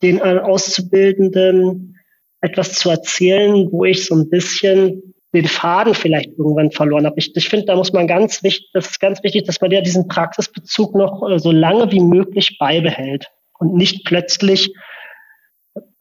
den 0.02 0.18
äh, 0.18 0.40
Auszubildenden 0.40 1.98
etwas 2.42 2.74
zu 2.74 2.90
erzählen, 2.90 3.72
wo 3.72 3.86
ich 3.86 4.06
so 4.06 4.16
ein 4.16 4.30
bisschen 4.30 5.14
den 5.34 5.46
Faden 5.46 5.94
vielleicht 5.94 6.32
irgendwann 6.38 6.72
verloren 6.72 7.06
habe. 7.06 7.16
Ich, 7.18 7.36
ich 7.36 7.48
finde, 7.48 7.68
da 7.68 7.76
muss 7.76 7.94
man 7.94 8.08
ganz 8.08 8.44
wichtig, 8.44 8.70
das 8.74 8.92
ist 8.92 9.00
ganz 9.00 9.24
wichtig, 9.24 9.46
dass 9.46 9.62
man 9.62 9.72
ja 9.72 9.82
diesen 9.82 10.08
Praxisbezug 10.08 10.96
noch 10.96 11.28
äh, 11.30 11.40
so 11.40 11.52
lange 11.52 11.92
wie 11.92 12.02
möglich 12.02 12.58
beibehält 12.60 13.28
und 13.60 13.76
nicht 13.76 14.06
plötzlich, 14.06 14.74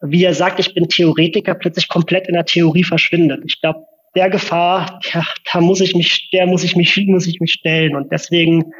wie 0.01 0.23
er 0.23 0.33
sagt, 0.33 0.59
ich 0.59 0.73
bin 0.73 0.89
Theoretiker, 0.89 1.55
plötzlich 1.55 1.87
komplett 1.87 2.27
in 2.27 2.33
der 2.33 2.45
Theorie 2.45 2.83
verschwindet. 2.83 3.43
Ich 3.45 3.61
glaube, 3.61 3.85
der 4.15 4.29
Gefahr, 4.29 4.99
ja, 5.13 5.23
da 5.53 5.61
muss 5.61 5.79
ich 5.79 5.95
mich, 5.95 6.29
der 6.33 6.45
muss 6.45 6.63
ich 6.65 6.75
mich, 6.75 6.97
muss 7.07 7.27
ich 7.27 7.39
mich 7.39 7.53
stellen 7.53 7.95
und 7.95 8.11
deswegen 8.11 8.73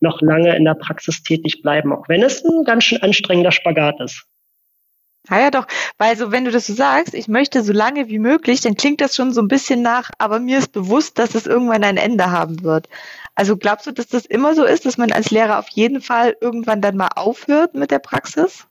noch 0.00 0.20
lange 0.22 0.54
in 0.54 0.64
der 0.64 0.74
Praxis 0.74 1.24
tätig 1.24 1.62
bleiben, 1.62 1.92
auch 1.92 2.08
wenn 2.08 2.22
es 2.22 2.44
ein 2.44 2.62
ganz 2.64 2.84
schön 2.84 3.02
anstrengender 3.02 3.50
Spagat 3.50 4.00
ist. 4.00 4.28
Ja, 5.28 5.40
ja, 5.40 5.50
doch, 5.50 5.66
weil 5.98 6.16
so, 6.16 6.30
wenn 6.30 6.44
du 6.44 6.50
das 6.50 6.66
so 6.66 6.72
sagst, 6.72 7.12
ich 7.12 7.28
möchte 7.28 7.62
so 7.62 7.72
lange 7.72 8.08
wie 8.08 8.18
möglich, 8.18 8.60
dann 8.62 8.76
klingt 8.76 9.00
das 9.00 9.14
schon 9.14 9.32
so 9.32 9.42
ein 9.42 9.48
bisschen 9.48 9.82
nach, 9.82 10.10
aber 10.18 10.38
mir 10.38 10.58
ist 10.58 10.72
bewusst, 10.72 11.18
dass 11.18 11.34
es 11.34 11.46
irgendwann 11.46 11.84
ein 11.84 11.98
Ende 11.98 12.30
haben 12.30 12.62
wird. 12.62 12.88
Also 13.34 13.56
glaubst 13.56 13.86
du, 13.86 13.92
dass 13.92 14.08
das 14.08 14.24
immer 14.24 14.54
so 14.54 14.64
ist, 14.64 14.86
dass 14.86 14.96
man 14.96 15.12
als 15.12 15.30
Lehrer 15.30 15.58
auf 15.58 15.68
jeden 15.68 16.00
Fall 16.00 16.36
irgendwann 16.40 16.80
dann 16.80 16.96
mal 16.96 17.10
aufhört 17.14 17.74
mit 17.74 17.90
der 17.90 17.98
Praxis? 17.98 18.66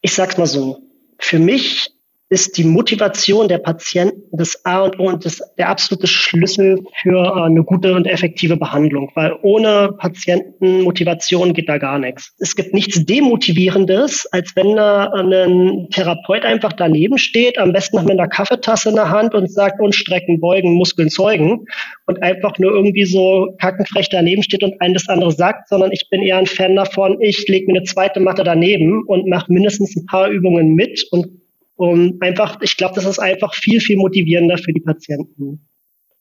Ich 0.00 0.14
sag's 0.14 0.38
mal 0.38 0.46
so. 0.46 0.82
Für 1.18 1.38
mich 1.38 1.91
ist 2.32 2.56
die 2.56 2.64
Motivation 2.64 3.46
der 3.46 3.58
Patienten 3.58 4.22
das 4.32 4.64
A 4.64 4.80
und 4.80 4.98
O 4.98 5.06
und 5.08 5.22
das, 5.26 5.42
der 5.58 5.68
absolute 5.68 6.06
Schlüssel 6.06 6.82
für 7.02 7.26
äh, 7.26 7.42
eine 7.42 7.62
gute 7.62 7.94
und 7.94 8.06
effektive 8.06 8.56
Behandlung, 8.56 9.10
weil 9.14 9.34
ohne 9.42 9.90
Patientenmotivation 9.98 11.52
geht 11.52 11.68
da 11.68 11.76
gar 11.76 11.98
nichts. 11.98 12.34
Es 12.38 12.56
gibt 12.56 12.72
nichts 12.72 13.04
Demotivierendes, 13.04 14.26
als 14.32 14.56
wenn 14.56 14.76
da 14.76 15.10
ein 15.12 15.88
Therapeut 15.90 16.46
einfach 16.46 16.72
daneben 16.72 17.18
steht, 17.18 17.58
am 17.58 17.74
besten 17.74 17.96
noch 17.96 18.04
mit 18.04 18.18
einer 18.18 18.28
Kaffeetasse 18.28 18.88
in 18.88 18.94
der 18.94 19.10
Hand 19.10 19.34
und 19.34 19.52
sagt, 19.52 19.78
und 19.78 19.94
Strecken, 19.94 20.40
Beugen, 20.40 20.72
Muskeln 20.72 21.10
zeugen 21.10 21.66
und 22.06 22.22
einfach 22.22 22.58
nur 22.58 22.72
irgendwie 22.72 23.04
so 23.04 23.54
kackenfrech 23.60 24.08
daneben 24.08 24.42
steht 24.42 24.62
und 24.62 24.80
ein 24.80 24.94
das 24.94 25.06
andere 25.06 25.32
sagt, 25.32 25.68
sondern 25.68 25.92
ich 25.92 26.08
bin 26.10 26.22
eher 26.22 26.38
ein 26.38 26.46
Fan 26.46 26.76
davon, 26.76 27.20
ich 27.20 27.46
lege 27.46 27.66
mir 27.66 27.80
eine 27.80 27.84
zweite 27.84 28.20
Matte 28.20 28.42
daneben 28.42 29.04
und 29.06 29.28
mache 29.28 29.52
mindestens 29.52 29.94
ein 29.96 30.06
paar 30.06 30.30
Übungen 30.30 30.74
mit 30.74 31.06
und 31.10 31.41
um 31.76 32.18
einfach, 32.20 32.60
ich 32.60 32.76
glaube, 32.76 32.94
das 32.94 33.04
ist 33.04 33.18
einfach 33.18 33.54
viel, 33.54 33.80
viel 33.80 33.96
motivierender 33.96 34.58
für 34.58 34.72
die 34.72 34.80
Patienten. 34.80 35.68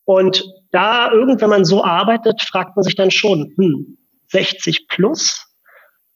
Und 0.06 0.44
da 0.72 1.12
irgendwann 1.12 1.50
man 1.50 1.66
so 1.66 1.84
arbeitet, 1.84 2.42
fragt 2.42 2.76
man 2.76 2.84
sich 2.84 2.96
dann 2.96 3.12
schon, 3.12 3.54
hm, 3.58 3.98
60 4.28 4.88
plus? 4.88 5.48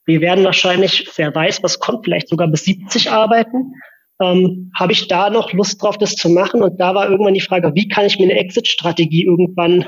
Wir 0.06 0.22
werden 0.22 0.44
wahrscheinlich, 0.46 1.10
wer 1.16 1.34
weiß, 1.34 1.64
was 1.64 1.80
kommt, 1.80 2.06
vielleicht 2.06 2.30
sogar 2.30 2.48
bis 2.48 2.64
70 2.66 3.12
arbeiten. 3.12 3.74
Ähm, 4.22 4.72
Habe 4.78 4.94
ich 4.94 5.08
da 5.08 5.30
noch 5.30 5.52
Lust 5.52 5.82
drauf, 5.82 5.98
das 5.98 6.16
zu 6.16 6.30
machen? 6.30 6.62
Und 6.62 6.80
da 6.80 6.96
war 6.96 7.10
irgendwann 7.10 7.34
die 7.34 7.42
Frage, 7.42 7.72
wie 7.76 7.88
kann 7.88 8.06
ich 8.06 8.18
mir 8.18 8.26
eine 8.26 8.40
Exit-Strategie 8.40 9.26
irgendwann 9.26 9.86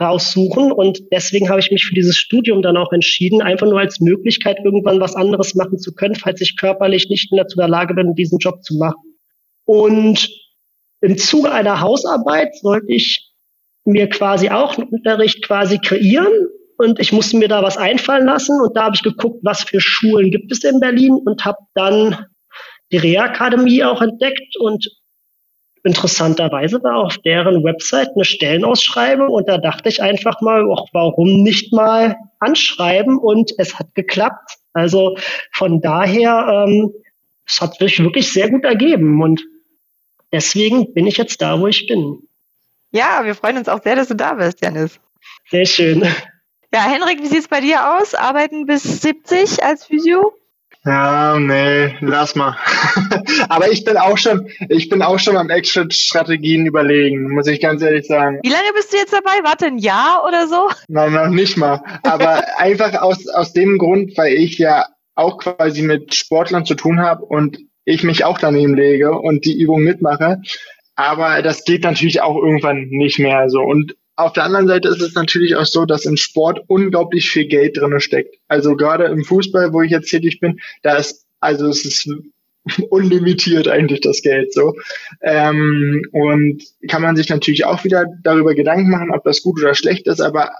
raussuchen. 0.00 0.72
Und 0.72 1.00
deswegen 1.12 1.48
habe 1.48 1.60
ich 1.60 1.70
mich 1.70 1.84
für 1.84 1.94
dieses 1.94 2.16
Studium 2.16 2.62
dann 2.62 2.76
auch 2.76 2.92
entschieden, 2.92 3.42
einfach 3.42 3.66
nur 3.66 3.78
als 3.78 4.00
Möglichkeit, 4.00 4.58
irgendwann 4.64 5.00
was 5.00 5.14
anderes 5.14 5.54
machen 5.54 5.78
zu 5.78 5.94
können, 5.94 6.14
falls 6.14 6.40
ich 6.40 6.56
körperlich 6.56 7.08
nicht 7.08 7.32
mehr 7.32 7.46
zu 7.46 7.56
der 7.56 7.68
Lage 7.68 7.94
bin, 7.94 8.14
diesen 8.14 8.38
Job 8.38 8.62
zu 8.62 8.76
machen. 8.76 9.14
Und 9.64 10.28
im 11.00 11.18
Zuge 11.18 11.52
einer 11.52 11.80
Hausarbeit 11.80 12.56
sollte 12.56 12.92
ich 12.92 13.30
mir 13.84 14.08
quasi 14.08 14.48
auch 14.48 14.76
einen 14.78 14.88
Unterricht 14.88 15.44
quasi 15.44 15.78
kreieren. 15.78 16.32
Und 16.76 16.98
ich 16.98 17.12
musste 17.12 17.36
mir 17.36 17.48
da 17.48 17.62
was 17.62 17.76
einfallen 17.76 18.26
lassen. 18.26 18.60
Und 18.60 18.76
da 18.76 18.84
habe 18.84 18.96
ich 18.96 19.02
geguckt, 19.02 19.40
was 19.42 19.62
für 19.62 19.80
Schulen 19.80 20.30
gibt 20.30 20.50
es 20.50 20.64
in 20.64 20.80
Berlin 20.80 21.12
und 21.24 21.44
habe 21.44 21.58
dann 21.74 22.26
die 22.90 22.96
Reha-Akademie 22.96 23.84
auch 23.84 24.02
entdeckt 24.02 24.56
und 24.58 24.88
interessanterweise 25.84 26.82
war 26.82 26.96
auf 26.96 27.18
deren 27.18 27.62
Website 27.62 28.10
eine 28.14 28.24
Stellenausschreibung 28.24 29.28
und 29.28 29.48
da 29.48 29.58
dachte 29.58 29.88
ich 29.88 30.02
einfach 30.02 30.40
mal, 30.40 30.64
ach, 30.72 30.86
warum 30.92 31.42
nicht 31.42 31.72
mal 31.72 32.16
anschreiben 32.40 33.18
und 33.18 33.52
es 33.58 33.78
hat 33.78 33.94
geklappt. 33.94 34.56
Also 34.72 35.16
von 35.52 35.80
daher, 35.80 36.66
ähm, 36.66 36.92
es 37.46 37.60
hat 37.60 37.76
sich 37.76 38.02
wirklich 38.02 38.32
sehr 38.32 38.50
gut 38.50 38.64
ergeben 38.64 39.22
und 39.22 39.42
deswegen 40.32 40.94
bin 40.94 41.06
ich 41.06 41.18
jetzt 41.18 41.42
da, 41.42 41.60
wo 41.60 41.66
ich 41.66 41.86
bin. 41.86 42.26
Ja, 42.90 43.20
wir 43.24 43.34
freuen 43.34 43.58
uns 43.58 43.68
auch 43.68 43.82
sehr, 43.82 43.96
dass 43.96 44.08
du 44.08 44.16
da 44.16 44.34
bist, 44.34 44.62
Janis. 44.62 44.98
Sehr 45.50 45.66
schön. 45.66 46.02
Ja, 46.72 46.90
Henrik, 46.90 47.20
wie 47.22 47.26
sieht 47.26 47.40
es 47.40 47.48
bei 47.48 47.60
dir 47.60 47.98
aus? 47.98 48.14
Arbeiten 48.14 48.66
bis 48.66 49.02
70 49.02 49.62
als 49.62 49.84
Physio? 49.84 50.32
Ja, 50.86 51.38
nee, 51.38 51.96
lass 52.00 52.34
mal. 52.34 52.58
Aber 53.48 53.70
ich 53.70 53.84
bin 53.84 53.96
auch 53.96 54.18
schon, 54.18 54.48
ich 54.68 54.90
bin 54.90 55.00
auch 55.00 55.18
schon 55.18 55.38
am 55.38 55.48
Exit-Strategien 55.48 56.66
überlegen, 56.66 57.30
muss 57.30 57.46
ich 57.46 57.60
ganz 57.60 57.80
ehrlich 57.80 58.06
sagen. 58.06 58.40
Wie 58.42 58.50
lange 58.50 58.70
bist 58.74 58.92
du 58.92 58.98
jetzt 58.98 59.14
dabei? 59.14 59.32
Warte, 59.44 59.66
ein 59.66 59.78
Jahr 59.78 60.24
oder 60.28 60.46
so? 60.46 60.68
Nein, 60.88 61.12
noch 61.12 61.28
nicht 61.28 61.56
mal. 61.56 61.82
Aber 62.02 62.42
einfach 62.58 63.00
aus, 63.00 63.26
aus 63.28 63.54
dem 63.54 63.78
Grund, 63.78 64.16
weil 64.18 64.34
ich 64.34 64.58
ja 64.58 64.86
auch 65.14 65.38
quasi 65.38 65.80
mit 65.80 66.14
Sportlern 66.14 66.66
zu 66.66 66.74
tun 66.74 67.00
habe 67.00 67.24
und 67.24 67.58
ich 67.86 68.04
mich 68.04 68.24
auch 68.24 68.38
daneben 68.38 68.74
lege 68.74 69.12
und 69.12 69.46
die 69.46 69.58
Übung 69.58 69.82
mitmache. 69.82 70.42
Aber 70.96 71.40
das 71.40 71.64
geht 71.64 71.84
natürlich 71.84 72.20
auch 72.20 72.36
irgendwann 72.36 72.88
nicht 72.90 73.18
mehr 73.18 73.48
so. 73.48 73.60
Und 73.60 73.96
auf 74.16 74.32
der 74.32 74.44
anderen 74.44 74.68
Seite 74.68 74.88
ist 74.88 75.00
es 75.00 75.14
natürlich 75.14 75.56
auch 75.56 75.66
so, 75.66 75.86
dass 75.86 76.04
im 76.04 76.16
Sport 76.16 76.60
unglaublich 76.68 77.30
viel 77.30 77.46
Geld 77.46 77.76
drinne 77.76 78.00
steckt. 78.00 78.36
Also 78.48 78.76
gerade 78.76 79.06
im 79.06 79.24
Fußball, 79.24 79.72
wo 79.72 79.82
ich 79.82 79.90
jetzt 79.90 80.10
tätig 80.10 80.40
bin, 80.40 80.60
da 80.82 80.96
ist, 80.96 81.26
also 81.40 81.68
es 81.68 81.84
ist 81.84 82.08
unlimitiert 82.90 83.68
eigentlich 83.68 84.00
das 84.00 84.22
Geld 84.22 84.52
so. 84.52 84.74
Ähm, 85.22 86.02
und 86.12 86.62
kann 86.88 87.02
man 87.02 87.16
sich 87.16 87.28
natürlich 87.28 87.64
auch 87.64 87.84
wieder 87.84 88.06
darüber 88.22 88.54
Gedanken 88.54 88.90
machen, 88.90 89.10
ob 89.10 89.24
das 89.24 89.42
gut 89.42 89.60
oder 89.60 89.74
schlecht 89.74 90.06
ist, 90.06 90.20
aber 90.20 90.52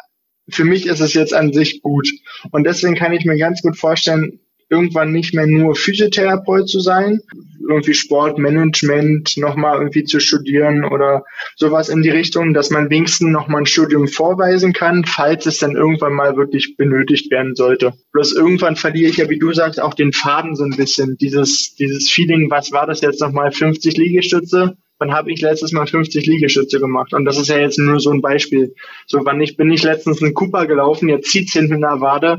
für 0.49 0.65
mich 0.65 0.87
ist 0.87 1.01
es 1.01 1.15
jetzt 1.15 1.33
an 1.33 1.53
sich 1.53 1.81
gut. 1.81 2.09
Und 2.51 2.65
deswegen 2.65 2.97
kann 2.97 3.13
ich 3.13 3.25
mir 3.25 3.39
ganz 3.39 3.63
gut 3.63 3.79
vorstellen, 3.79 4.41
irgendwann 4.75 5.13
nicht 5.13 5.35
mehr 5.35 5.47
nur 5.47 5.77
Physiotherapeut 5.77 6.69
zu 6.69 6.81
sein, 6.81 7.21
irgendwie 7.69 7.95
Sportmanagement 7.95 9.37
nochmal 9.37 9.79
irgendwie 9.79 10.05
zu 10.05 10.21
studieren 10.21 10.85
oder 10.85 11.25
sowas 11.57 11.89
in 11.89 12.03
die 12.03 12.11
Richtung, 12.11 12.53
dass 12.53 12.71
man 12.71 12.91
wenigstens 12.91 13.31
nochmal 13.31 13.63
ein 13.63 13.67
Studium 13.67 14.09
vorweisen 14.09 14.73
kann, 14.73 15.05
falls 15.05 15.47
es 15.47 15.59
dann 15.59 15.77
irgendwann 15.77 16.13
mal 16.13 16.37
wirklich 16.37 16.77
benötigt 16.77 17.31
werden 17.31 17.55
sollte. 17.55 17.93
Bloß 18.13 18.33
irgendwann 18.35 18.77
verliere 18.77 19.11
ich 19.11 19.19
ja, 19.19 19.31
wie 19.31 19.39
du 19.39 19.53
sagst, 19.53 19.81
auch 19.81 19.95
den 19.95 20.13
Faden 20.13 20.57
so 20.57 20.65
ein 20.65 20.77
bisschen, 20.77 21.17
dieses, 21.19 21.75
dieses 21.77 22.11
Feeling, 22.11 22.51
was 22.51 22.73
war 22.73 22.87
das 22.87 23.01
jetzt 23.01 23.21
nochmal, 23.21 23.53
50 23.53 23.97
Liegestütze? 23.97 24.77
wann 24.99 25.13
habe 25.13 25.33
ich 25.33 25.41
letztes 25.41 25.73
Mal 25.73 25.87
50 25.87 26.25
Liegestütze 26.25 26.79
gemacht? 26.79 27.13
Und 27.15 27.25
das 27.25 27.37
ist 27.37 27.49
ja 27.49 27.59
jetzt 27.59 27.79
nur 27.79 28.01
so 28.01 28.11
ein 28.11 28.23
Beispiel. 28.23 28.75
So, 29.07 29.25
wann 29.25 29.41
ich 29.41 29.57
bin 29.57 29.71
ich 29.71 29.83
letztens 29.83 30.23
einen 30.23 30.35
Cooper 30.35 30.67
gelaufen, 30.67 31.09
jetzt 31.09 31.31
zieht's 31.31 31.53
hinten 31.53 31.75
in 31.75 31.81
der 31.81 32.01
Wade 32.01 32.39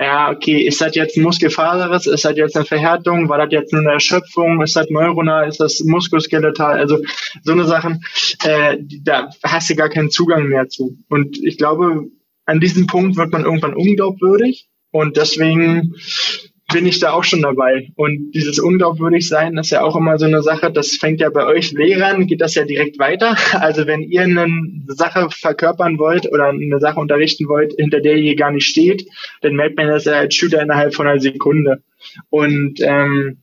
ja, 0.00 0.30
okay, 0.30 0.62
ist 0.62 0.80
das 0.80 0.94
jetzt 0.94 1.16
ein 1.18 1.22
Muskelfaseres, 1.22 2.06
ist 2.06 2.24
das 2.24 2.36
jetzt 2.36 2.56
eine 2.56 2.64
Verhärtung, 2.64 3.28
war 3.28 3.36
das 3.36 3.52
jetzt 3.52 3.72
nur 3.72 3.82
eine 3.82 3.92
Erschöpfung, 3.92 4.62
ist 4.62 4.74
das 4.74 4.88
neuronal, 4.88 5.46
ist 5.46 5.60
das 5.60 5.80
muskuloskeletal, 5.80 6.78
also 6.78 6.98
so 7.42 7.52
eine 7.52 7.66
Sachen, 7.66 8.02
äh, 8.42 8.78
da 9.02 9.28
hast 9.42 9.68
du 9.68 9.76
gar 9.76 9.90
keinen 9.90 10.10
Zugang 10.10 10.48
mehr 10.48 10.68
zu. 10.68 10.96
Und 11.10 11.38
ich 11.44 11.58
glaube, 11.58 12.06
an 12.46 12.60
diesem 12.60 12.86
Punkt 12.86 13.16
wird 13.16 13.30
man 13.30 13.44
irgendwann 13.44 13.74
unglaubwürdig, 13.74 14.70
Und 14.92 15.16
deswegen 15.16 15.94
bin 16.72 16.86
ich 16.86 16.98
da 17.00 17.12
auch 17.12 17.24
schon 17.24 17.42
dabei. 17.42 17.90
Und 17.96 18.32
dieses 18.32 18.58
unglaubwürdig 18.58 19.28
sein 19.28 19.56
ist 19.56 19.70
ja 19.70 19.82
auch 19.82 19.96
immer 19.96 20.18
so 20.18 20.26
eine 20.26 20.42
Sache, 20.42 20.72
das 20.72 20.96
fängt 20.96 21.20
ja 21.20 21.30
bei 21.30 21.46
euch 21.46 21.72
Lehrern, 21.72 22.26
geht 22.26 22.40
das 22.40 22.54
ja 22.54 22.64
direkt 22.64 22.98
weiter. 22.98 23.36
Also 23.60 23.86
wenn 23.86 24.02
ihr 24.02 24.22
eine 24.22 24.46
Sache 24.88 25.28
verkörpern 25.30 25.98
wollt 25.98 26.26
oder 26.32 26.48
eine 26.48 26.80
Sache 26.80 26.98
unterrichten 26.98 27.46
wollt, 27.48 27.74
hinter 27.76 28.00
der 28.00 28.16
ihr 28.16 28.34
gar 28.34 28.50
nicht 28.50 28.66
steht, 28.66 29.06
dann 29.42 29.54
merkt 29.54 29.76
man 29.76 29.88
das 29.88 30.06
ja 30.06 30.14
als 30.14 30.34
Schüler 30.34 30.62
innerhalb 30.62 30.94
von 30.94 31.06
einer 31.06 31.20
Sekunde. 31.20 31.82
Und 32.30 32.80
ähm, 32.80 33.38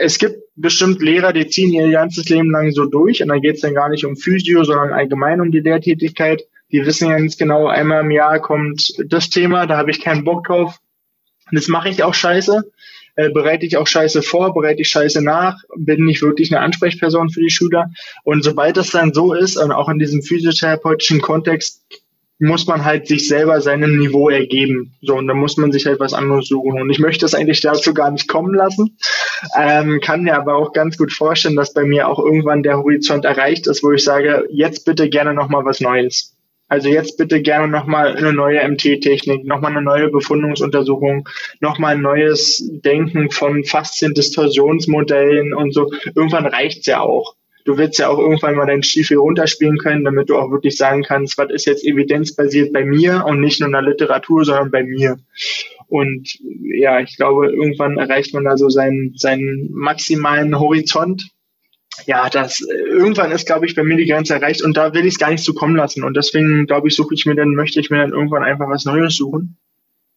es 0.00 0.18
gibt 0.18 0.36
bestimmt 0.56 1.02
Lehrer, 1.02 1.32
die 1.32 1.46
ziehen 1.46 1.72
ihr 1.72 1.90
ganzes 1.90 2.28
Leben 2.28 2.50
lang 2.50 2.72
so 2.72 2.86
durch 2.86 3.22
und 3.22 3.28
dann 3.28 3.40
geht 3.40 3.56
es 3.56 3.60
dann 3.60 3.74
gar 3.74 3.88
nicht 3.88 4.04
um 4.04 4.16
Physio, 4.16 4.64
sondern 4.64 4.92
allgemein 4.92 5.40
um 5.40 5.50
die 5.50 5.60
Lehrtätigkeit. 5.60 6.42
Die 6.72 6.84
wissen 6.84 7.10
ganz 7.10 7.36
genau, 7.36 7.66
einmal 7.68 8.02
im 8.02 8.10
Jahr 8.10 8.40
kommt 8.40 8.94
das 9.06 9.30
Thema, 9.30 9.66
da 9.66 9.76
habe 9.76 9.90
ich 9.90 10.00
keinen 10.00 10.24
Bock 10.24 10.44
drauf, 10.44 10.78
das 11.52 11.68
mache 11.68 11.88
ich 11.88 12.02
auch 12.02 12.14
scheiße. 12.14 12.70
Äh, 13.16 13.30
bereite 13.30 13.64
ich 13.64 13.78
auch 13.78 13.86
scheiße 13.86 14.22
vor, 14.22 14.52
bereite 14.52 14.82
ich 14.82 14.88
scheiße 14.88 15.22
nach, 15.22 15.56
bin 15.74 16.04
nicht 16.04 16.20
wirklich 16.20 16.52
eine 16.54 16.62
Ansprechperson 16.62 17.30
für 17.30 17.40
die 17.40 17.50
Schüler. 17.50 17.90
Und 18.24 18.44
sobald 18.44 18.76
das 18.76 18.90
dann 18.90 19.14
so 19.14 19.32
ist, 19.32 19.56
und 19.56 19.72
auch 19.72 19.88
in 19.88 19.98
diesem 19.98 20.22
physiotherapeutischen 20.22 21.22
Kontext, 21.22 21.82
muss 22.38 22.66
man 22.66 22.84
halt 22.84 23.06
sich 23.06 23.26
selber 23.28 23.60
seinem 23.62 23.96
Niveau 23.96 24.28
ergeben. 24.28 24.94
So, 25.00 25.14
und 25.14 25.26
dann 25.26 25.38
muss 25.38 25.56
man 25.56 25.72
sich 25.72 25.86
halt 25.86 26.00
was 26.00 26.12
anderes 26.12 26.48
suchen. 26.48 26.80
Und 26.80 26.90
ich 26.90 26.98
möchte 26.98 27.24
es 27.24 27.34
eigentlich 27.34 27.62
dazu 27.62 27.94
gar 27.94 28.10
nicht 28.10 28.28
kommen 28.28 28.54
lassen. 28.54 28.98
Ähm, 29.58 30.00
kann 30.02 30.22
mir 30.22 30.36
aber 30.36 30.54
auch 30.54 30.72
ganz 30.72 30.98
gut 30.98 31.12
vorstellen, 31.12 31.56
dass 31.56 31.72
bei 31.72 31.84
mir 31.84 32.08
auch 32.08 32.18
irgendwann 32.18 32.62
der 32.62 32.76
Horizont 32.76 33.24
erreicht 33.24 33.66
ist, 33.66 33.82
wo 33.82 33.92
ich 33.92 34.04
sage, 34.04 34.46
jetzt 34.50 34.84
bitte 34.84 35.08
gerne 35.08 35.32
nochmal 35.32 35.64
was 35.64 35.80
Neues. 35.80 36.35
Also 36.68 36.88
jetzt 36.88 37.16
bitte 37.16 37.42
gerne 37.42 37.68
nochmal 37.68 38.16
eine 38.16 38.32
neue 38.32 38.66
MT-Technik, 38.68 39.44
nochmal 39.44 39.70
eine 39.70 39.82
neue 39.82 40.08
Befundungsuntersuchung, 40.08 41.28
nochmal 41.60 41.94
ein 41.94 42.02
neues 42.02 42.68
Denken 42.84 43.30
von 43.30 43.64
Faszien-Distorsionsmodellen 43.64 45.54
und 45.54 45.72
so. 45.72 45.92
Irgendwann 46.14 46.46
reicht's 46.46 46.86
ja 46.86 47.00
auch. 47.00 47.36
Du 47.64 47.78
willst 47.78 47.98
ja 47.98 48.08
auch 48.08 48.18
irgendwann 48.18 48.54
mal 48.54 48.66
deinen 48.66 48.84
Stiefel 48.84 49.18
runterspielen 49.18 49.78
können, 49.78 50.04
damit 50.04 50.30
du 50.30 50.36
auch 50.36 50.50
wirklich 50.50 50.76
sagen 50.76 51.02
kannst, 51.02 51.36
was 51.36 51.50
ist 51.50 51.66
jetzt 51.66 51.84
evidenzbasiert 51.84 52.72
bei 52.72 52.84
mir 52.84 53.24
und 53.26 53.40
nicht 53.40 53.60
nur 53.60 53.66
in 53.66 53.72
der 53.72 53.82
Literatur, 53.82 54.44
sondern 54.44 54.70
bei 54.70 54.84
mir. 54.84 55.18
Und 55.88 56.38
ja, 56.62 57.00
ich 57.00 57.16
glaube, 57.16 57.48
irgendwann 57.48 57.98
erreicht 57.98 58.34
man 58.34 58.44
da 58.44 58.56
so 58.56 58.68
seinen, 58.68 59.14
seinen 59.16 59.68
maximalen 59.72 60.58
Horizont 60.58 61.30
ja, 62.04 62.28
das 62.28 62.60
irgendwann 62.60 63.32
ist, 63.32 63.46
glaube 63.46 63.66
ich, 63.66 63.74
bei 63.74 63.82
mir 63.82 63.96
die 63.96 64.06
Grenze 64.06 64.34
erreicht 64.34 64.62
und 64.62 64.76
da 64.76 64.92
will 64.92 65.06
ich 65.06 65.14
es 65.14 65.18
gar 65.18 65.30
nicht 65.30 65.44
so 65.44 65.54
kommen 65.54 65.76
lassen. 65.76 66.04
Und 66.04 66.16
deswegen, 66.16 66.66
glaube 66.66 66.88
ich, 66.88 66.96
suche 66.96 67.14
ich 67.14 67.26
mir 67.26 67.34
dann, 67.34 67.54
möchte 67.54 67.80
ich 67.80 67.90
mir 67.90 67.98
dann 67.98 68.12
irgendwann 68.12 68.44
einfach 68.44 68.68
was 68.68 68.84
Neues 68.84 69.16
suchen. 69.16 69.56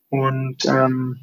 Und 0.09 0.65
ähm, 0.65 1.19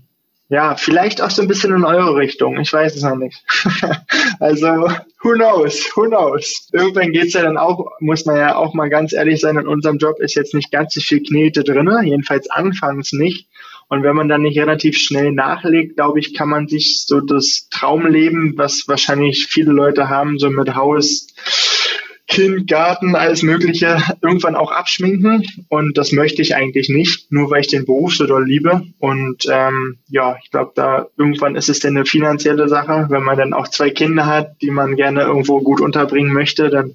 ja, 0.48 0.76
vielleicht 0.76 1.20
auch 1.20 1.30
so 1.30 1.42
ein 1.42 1.48
bisschen 1.48 1.74
in 1.74 1.84
eure 1.84 2.14
Richtung. 2.14 2.60
Ich 2.60 2.72
weiß 2.72 2.94
es 2.94 3.02
noch 3.02 3.16
nicht. 3.16 3.44
also, 4.40 4.88
who 5.22 5.32
knows? 5.32 5.90
Who 5.96 6.04
knows? 6.04 6.68
Irgendwann 6.72 7.10
geht's 7.10 7.34
ja 7.34 7.42
dann 7.42 7.56
auch, 7.56 7.84
muss 7.98 8.26
man 8.26 8.36
ja 8.36 8.54
auch 8.54 8.72
mal 8.72 8.88
ganz 8.88 9.12
ehrlich 9.12 9.40
sein, 9.40 9.56
in 9.56 9.66
unserem 9.66 9.98
Job 9.98 10.20
ist 10.20 10.36
jetzt 10.36 10.54
nicht 10.54 10.70
ganz 10.70 10.94
so 10.94 11.00
viel 11.00 11.22
Knete 11.22 11.64
drinne, 11.64 12.00
jedenfalls 12.04 12.48
anfangs 12.48 13.12
nicht. 13.12 13.48
Und 13.88 14.02
wenn 14.02 14.16
man 14.16 14.28
dann 14.28 14.42
nicht 14.42 14.58
relativ 14.58 14.98
schnell 14.98 15.32
nachlegt, 15.32 15.96
glaube 15.96 16.18
ich, 16.18 16.34
kann 16.34 16.48
man 16.48 16.66
sich 16.66 17.04
so 17.06 17.20
das 17.20 17.68
Traumleben, 17.70 18.54
was 18.56 18.88
wahrscheinlich 18.88 19.46
viele 19.46 19.72
Leute 19.72 20.08
haben, 20.08 20.38
so 20.38 20.50
mit 20.50 20.74
Haus, 20.74 21.28
Kind, 22.28 22.68
Garten, 22.68 23.14
alles 23.14 23.42
Mögliche, 23.42 24.02
irgendwann 24.20 24.56
auch 24.56 24.72
abschminken. 24.72 25.46
Und 25.68 25.96
das 25.96 26.10
möchte 26.10 26.42
ich 26.42 26.56
eigentlich 26.56 26.88
nicht, 26.88 27.30
nur 27.30 27.50
weil 27.50 27.60
ich 27.60 27.68
den 27.68 27.84
Beruf 27.84 28.14
so 28.16 28.26
doll 28.26 28.44
liebe. 28.44 28.82
Und 28.98 29.44
ähm, 29.48 29.98
ja, 30.08 30.36
ich 30.42 30.50
glaube, 30.50 30.72
da 30.74 31.06
irgendwann 31.16 31.54
ist 31.54 31.68
es 31.68 31.78
dann 31.78 31.96
eine 31.96 32.04
finanzielle 32.04 32.68
Sache. 32.68 33.06
Wenn 33.10 33.22
man 33.22 33.38
dann 33.38 33.54
auch 33.54 33.68
zwei 33.68 33.90
Kinder 33.90 34.26
hat, 34.26 34.60
die 34.60 34.70
man 34.70 34.96
gerne 34.96 35.22
irgendwo 35.22 35.60
gut 35.60 35.80
unterbringen 35.80 36.32
möchte, 36.32 36.68
dann 36.68 36.94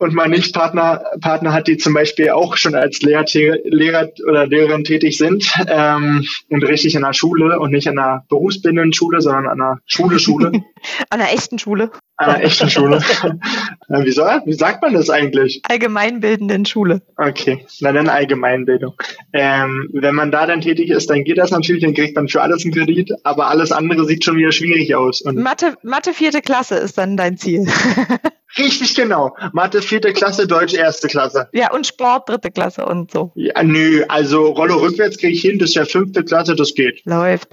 und 0.00 0.14
mein 0.14 0.30
Nicht-Partner 0.30 1.04
Partner 1.20 1.52
hat, 1.52 1.68
die 1.68 1.76
zum 1.76 1.94
Beispiel 1.94 2.30
auch 2.30 2.56
schon 2.56 2.74
als 2.74 3.02
Lehrer, 3.02 3.24
Lehrer 3.64 4.08
oder 4.26 4.46
Lehrerin 4.46 4.82
tätig 4.82 5.18
sind 5.18 5.52
ähm, 5.68 6.24
und 6.48 6.64
richtig 6.64 6.94
in 6.94 7.02
der 7.02 7.12
Schule 7.12 7.60
und 7.60 7.70
nicht 7.70 7.86
an 7.86 7.98
einer 7.98 8.24
berufsbildenden 8.28 8.92
Schule, 8.94 9.20
sondern 9.20 9.46
an 9.46 9.60
einer 9.60 9.78
Schule-Schule. 9.86 10.52
an 11.10 11.20
einer 11.20 11.32
echten 11.32 11.58
Schule. 11.58 11.90
An 12.16 12.30
einer 12.30 12.44
echten 12.44 12.70
Schule. 12.70 13.00
wie, 13.88 14.10
soll, 14.10 14.40
wie 14.46 14.54
sagt 14.54 14.82
man 14.82 14.94
das 14.94 15.10
eigentlich? 15.10 15.60
Allgemeinbildenden 15.68 16.64
Schule. 16.64 17.02
Okay, 17.16 17.66
na 17.80 17.92
dann 17.92 18.08
Allgemeinbildung. 18.08 18.94
Ähm, 19.34 19.90
wenn 19.92 20.14
man 20.14 20.30
da 20.30 20.46
dann 20.46 20.62
tätig 20.62 20.88
ist, 20.90 21.10
dann 21.10 21.24
geht 21.24 21.36
das 21.36 21.50
natürlich, 21.50 21.82
dann 21.82 21.94
kriegt 21.94 22.16
man 22.16 22.28
für 22.28 22.40
alles 22.40 22.64
einen 22.64 22.72
Kredit, 22.72 23.12
aber 23.22 23.48
alles 23.48 23.70
andere 23.70 24.06
sieht 24.06 24.24
schon 24.24 24.36
wieder 24.36 24.52
schwierig 24.52 24.94
aus. 24.94 25.20
Und 25.20 25.36
Mathe, 25.36 25.76
Mathe 25.82 26.14
vierte 26.14 26.40
Klasse 26.40 26.76
ist 26.76 26.96
dann 26.96 27.18
dein 27.18 27.36
Ziel. 27.36 27.66
Richtig 28.58 28.94
genau. 28.94 29.36
Mathe 29.52 29.82
vierte 29.82 30.12
Klasse, 30.12 30.46
Deutsch 30.46 30.74
erste 30.74 31.08
Klasse. 31.08 31.48
Ja, 31.52 31.72
und 31.72 31.86
Sport 31.86 32.28
dritte 32.28 32.50
Klasse 32.50 32.84
und 32.84 33.10
so. 33.10 33.32
Ja, 33.34 33.62
nö, 33.62 34.04
also 34.08 34.46
Rolle 34.46 34.74
rückwärts 34.74 35.18
kriege 35.18 35.32
ich 35.34 35.40
hin, 35.40 35.58
das 35.58 35.70
ist 35.70 35.76
ja 35.76 35.84
fünfte 35.84 36.24
Klasse, 36.24 36.56
das 36.56 36.74
geht. 36.74 37.04
Läuft. 37.04 37.48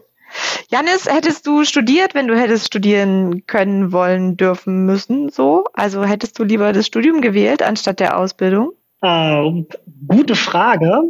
Janis, 0.69 1.05
hättest 1.05 1.47
du 1.47 1.63
studiert, 1.63 2.13
wenn 2.13 2.27
du 2.27 2.37
hättest 2.37 2.67
studieren 2.67 3.45
können, 3.47 3.91
wollen, 3.91 4.37
dürfen, 4.37 4.85
müssen, 4.85 5.29
so? 5.29 5.65
Also 5.73 6.03
hättest 6.03 6.37
du 6.37 6.43
lieber 6.43 6.73
das 6.73 6.87
Studium 6.87 7.21
gewählt 7.21 7.63
anstatt 7.63 7.99
der 7.99 8.17
Ausbildung? 8.17 8.71
Äh, 9.01 9.63
gute 10.07 10.35
Frage. 10.35 11.01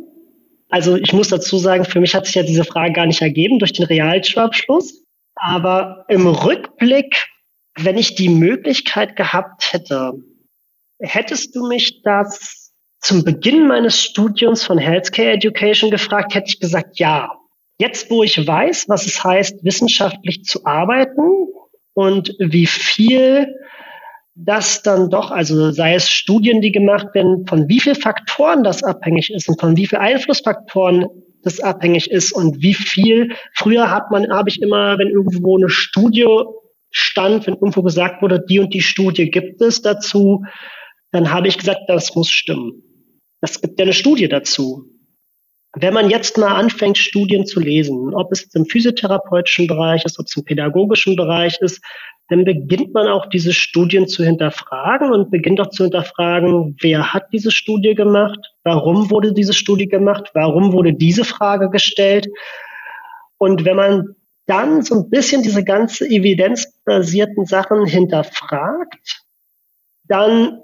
Also 0.70 0.98
ich 0.98 1.14
muss 1.14 1.30
dazu 1.30 1.58
sagen, 1.58 1.86
für 1.86 2.00
mich 2.00 2.14
hat 2.14 2.26
sich 2.26 2.36
ja 2.36 2.44
diese 2.44 2.66
Frage 2.66 2.94
gar 2.94 3.06
nicht 3.06 3.22
ergeben 3.22 3.60
durch 3.60 3.74
den 3.74 3.86
Realschulabschluss. 3.86 5.04
Aber 5.36 6.06
im 6.10 6.28
Rückblick 6.28 7.28
wenn 7.78 7.98
ich 7.98 8.16
die 8.16 8.30
Möglichkeit 8.30 9.16
gehabt 9.16 9.72
hätte, 9.74 10.14
hättest 11.00 11.56
du 11.56 11.68
mich 11.68 12.02
das 12.04 12.74
zum 13.00 13.24
Beginn 13.24 13.68
meines 13.68 14.02
Studiums 14.02 14.64
von 14.64 14.78
Healthcare 14.78 15.32
Education 15.32 15.92
gefragt, 15.92 16.34
hätte 16.34 16.50
ich 16.50 16.60
gesagt, 16.60 17.00
ja. 17.00 17.32
Jetzt, 17.80 18.10
wo 18.10 18.24
ich 18.24 18.48
weiß, 18.48 18.90
was 18.90 19.06
es 19.06 19.24
heißt, 19.24 19.64
wissenschaftlich 19.64 20.44
zu 20.44 20.66
arbeiten 20.66 21.48
und 21.94 22.36
wie 22.40 22.66
viel 22.66 23.48
das 24.34 24.82
dann 24.82 25.10
doch, 25.10 25.32
also 25.32 25.72
sei 25.72 25.96
es 25.96 26.10
Studien, 26.10 26.62
die 26.62 26.72
gemacht 26.72 27.08
werden, 27.14 27.46
von 27.48 27.68
wie 27.70 27.80
viel 27.80 27.96
Faktoren 27.96 28.64
das 28.64 28.84
abhängig 28.84 29.32
ist 29.32 29.50
und 29.50 29.60
von 29.60 29.76
wie 29.78 29.88
viel 29.88 29.98
Einflussfaktoren 29.98 31.08
das 31.44 31.60
abhängig 31.60 32.12
ist 32.12 32.32
und 32.32 32.62
wie 32.62 32.74
viel. 32.74 33.32
Früher 33.54 33.90
hat 33.90 34.12
man, 34.12 34.30
habe 34.32 34.50
ich 34.50 34.62
immer, 34.62 34.98
wenn 34.98 35.10
irgendwo 35.10 35.58
eine 35.58 35.70
Studie 35.70 36.28
stand, 36.92 37.48
wenn 37.48 37.56
irgendwo 37.56 37.84
gesagt 37.84 38.22
wurde, 38.22 38.44
die 38.48 38.60
und 38.60 38.74
die 38.74 38.82
Studie 38.82 39.30
gibt 39.30 39.62
es 39.62 39.82
dazu, 39.82 40.44
dann 41.12 41.32
habe 41.32 41.48
ich 41.48 41.58
gesagt, 41.58 41.82
das 41.88 42.16
muss 42.16 42.30
stimmen. 42.30 42.84
Es 43.42 43.62
gibt 43.62 43.80
ja 43.80 43.84
eine 43.84 43.94
Studie 43.94 44.28
dazu. 44.28 44.86
Wenn 45.74 45.94
man 45.94 46.10
jetzt 46.10 46.38
mal 46.38 46.56
anfängt, 46.56 46.98
Studien 46.98 47.46
zu 47.46 47.60
lesen, 47.60 48.14
ob 48.16 48.32
es 48.32 48.44
im 48.56 48.66
physiotherapeutischen 48.66 49.68
Bereich 49.68 50.06
ist, 50.06 50.20
ob 50.20 50.26
es 50.26 50.36
im 50.36 50.44
pädagogischen 50.44 51.16
Bereich 51.16 51.58
ist, 51.62 51.82
dann 52.30 52.44
beginnt 52.44 52.94
man 52.94 53.08
auch 53.08 53.28
diese 53.28 53.54
Studien 53.54 54.08
zu 54.08 54.24
hinterfragen 54.24 55.12
und 55.12 55.32
beginnt 55.32 55.62
auch 55.62 55.70
zu 55.70 55.84
hinterfragen, 55.84 56.76
wer 56.82 57.14
hat 57.14 57.28
diese 57.32 57.52
Studie 57.52 57.96
gemacht, 57.96 58.40
warum 58.64 59.10
wurde 59.12 59.34
diese 59.34 59.54
Studie 59.54 59.88
gemacht, 59.88 60.32
warum 60.34 60.74
wurde 60.74 60.94
diese 60.94 61.24
Frage 61.24 61.70
gestellt. 61.70 62.28
Und 63.38 63.64
wenn 63.64 63.78
man 63.78 64.16
dann 64.48 64.82
so 64.82 64.95
ein 64.95 65.10
bisschen 65.10 65.43
diese 65.43 65.64
ganze 65.64 66.06
evidenzbasierten 66.06 67.45
Sachen 67.45 67.86
hinterfragt, 67.86 69.26
dann 70.08 70.62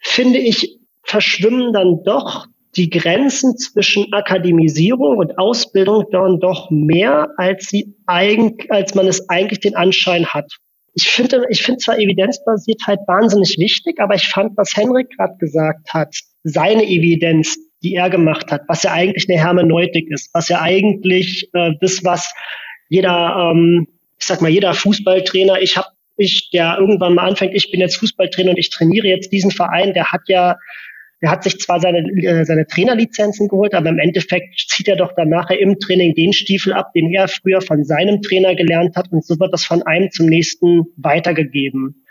finde 0.00 0.38
ich, 0.38 0.78
verschwimmen 1.02 1.72
dann 1.72 2.02
doch 2.04 2.46
die 2.76 2.90
Grenzen 2.90 3.56
zwischen 3.56 4.12
Akademisierung 4.12 5.18
und 5.18 5.38
Ausbildung 5.38 6.06
dann 6.10 6.40
doch 6.40 6.70
mehr, 6.70 7.28
als 7.36 7.66
sie 7.66 7.94
eigentlich, 8.06 8.70
als 8.70 8.94
man 8.94 9.06
es 9.06 9.28
eigentlich 9.28 9.60
den 9.60 9.76
Anschein 9.76 10.26
hat. 10.26 10.50
Ich 10.94 11.08
finde, 11.08 11.44
ich 11.50 11.62
finde 11.62 11.78
zwar 11.78 11.98
Evidenzbasiertheit 11.98 13.00
wahnsinnig 13.06 13.56
wichtig, 13.58 14.00
aber 14.00 14.14
ich 14.14 14.28
fand, 14.28 14.56
was 14.56 14.76
Henrik 14.76 15.10
gerade 15.16 15.36
gesagt 15.38 15.92
hat, 15.92 16.14
seine 16.44 16.84
Evidenz, 16.84 17.56
die 17.82 17.94
er 17.94 18.10
gemacht 18.10 18.50
hat, 18.50 18.62
was 18.68 18.84
ja 18.84 18.92
eigentlich 18.92 19.28
eine 19.28 19.38
Hermeneutik 19.38 20.08
ist, 20.10 20.30
was 20.32 20.48
ja 20.48 20.60
eigentlich 20.60 21.50
äh, 21.52 21.72
das, 21.80 22.04
was 22.04 22.32
jeder, 22.88 23.50
ähm, 23.52 23.88
ich 24.18 24.26
sag 24.26 24.40
mal, 24.40 24.50
jeder 24.50 24.74
Fußballtrainer, 24.74 25.60
ich 25.60 25.76
habe 25.76 25.88
ich, 26.16 26.50
der 26.50 26.76
irgendwann 26.78 27.14
mal 27.14 27.28
anfängt, 27.28 27.54
ich 27.54 27.70
bin 27.70 27.80
jetzt 27.80 27.96
Fußballtrainer 27.96 28.50
und 28.50 28.58
ich 28.58 28.70
trainiere 28.70 29.08
jetzt 29.08 29.32
diesen 29.32 29.50
Verein, 29.50 29.94
der 29.94 30.12
hat 30.12 30.22
ja, 30.28 30.56
der 31.22 31.30
hat 31.30 31.42
sich 31.42 31.58
zwar 31.58 31.80
seine, 31.80 32.00
äh, 32.22 32.44
seine 32.44 32.66
Trainerlizenzen 32.66 33.48
geholt, 33.48 33.74
aber 33.74 33.88
im 33.88 33.98
Endeffekt 33.98 34.58
zieht 34.68 34.88
er 34.88 34.96
doch 34.96 35.12
dann 35.16 35.30
nachher 35.30 35.58
im 35.58 35.78
Training 35.78 36.14
den 36.14 36.32
Stiefel 36.32 36.72
ab, 36.72 36.92
den 36.94 37.12
er 37.12 37.28
früher 37.28 37.60
von 37.60 37.84
seinem 37.84 38.22
Trainer 38.22 38.54
gelernt 38.54 38.96
hat 38.96 39.10
und 39.10 39.24
so 39.24 39.38
wird 39.40 39.52
das 39.52 39.64
von 39.64 39.82
einem 39.82 40.10
zum 40.10 40.26
nächsten 40.26 40.84
weitergegeben. 40.96 42.04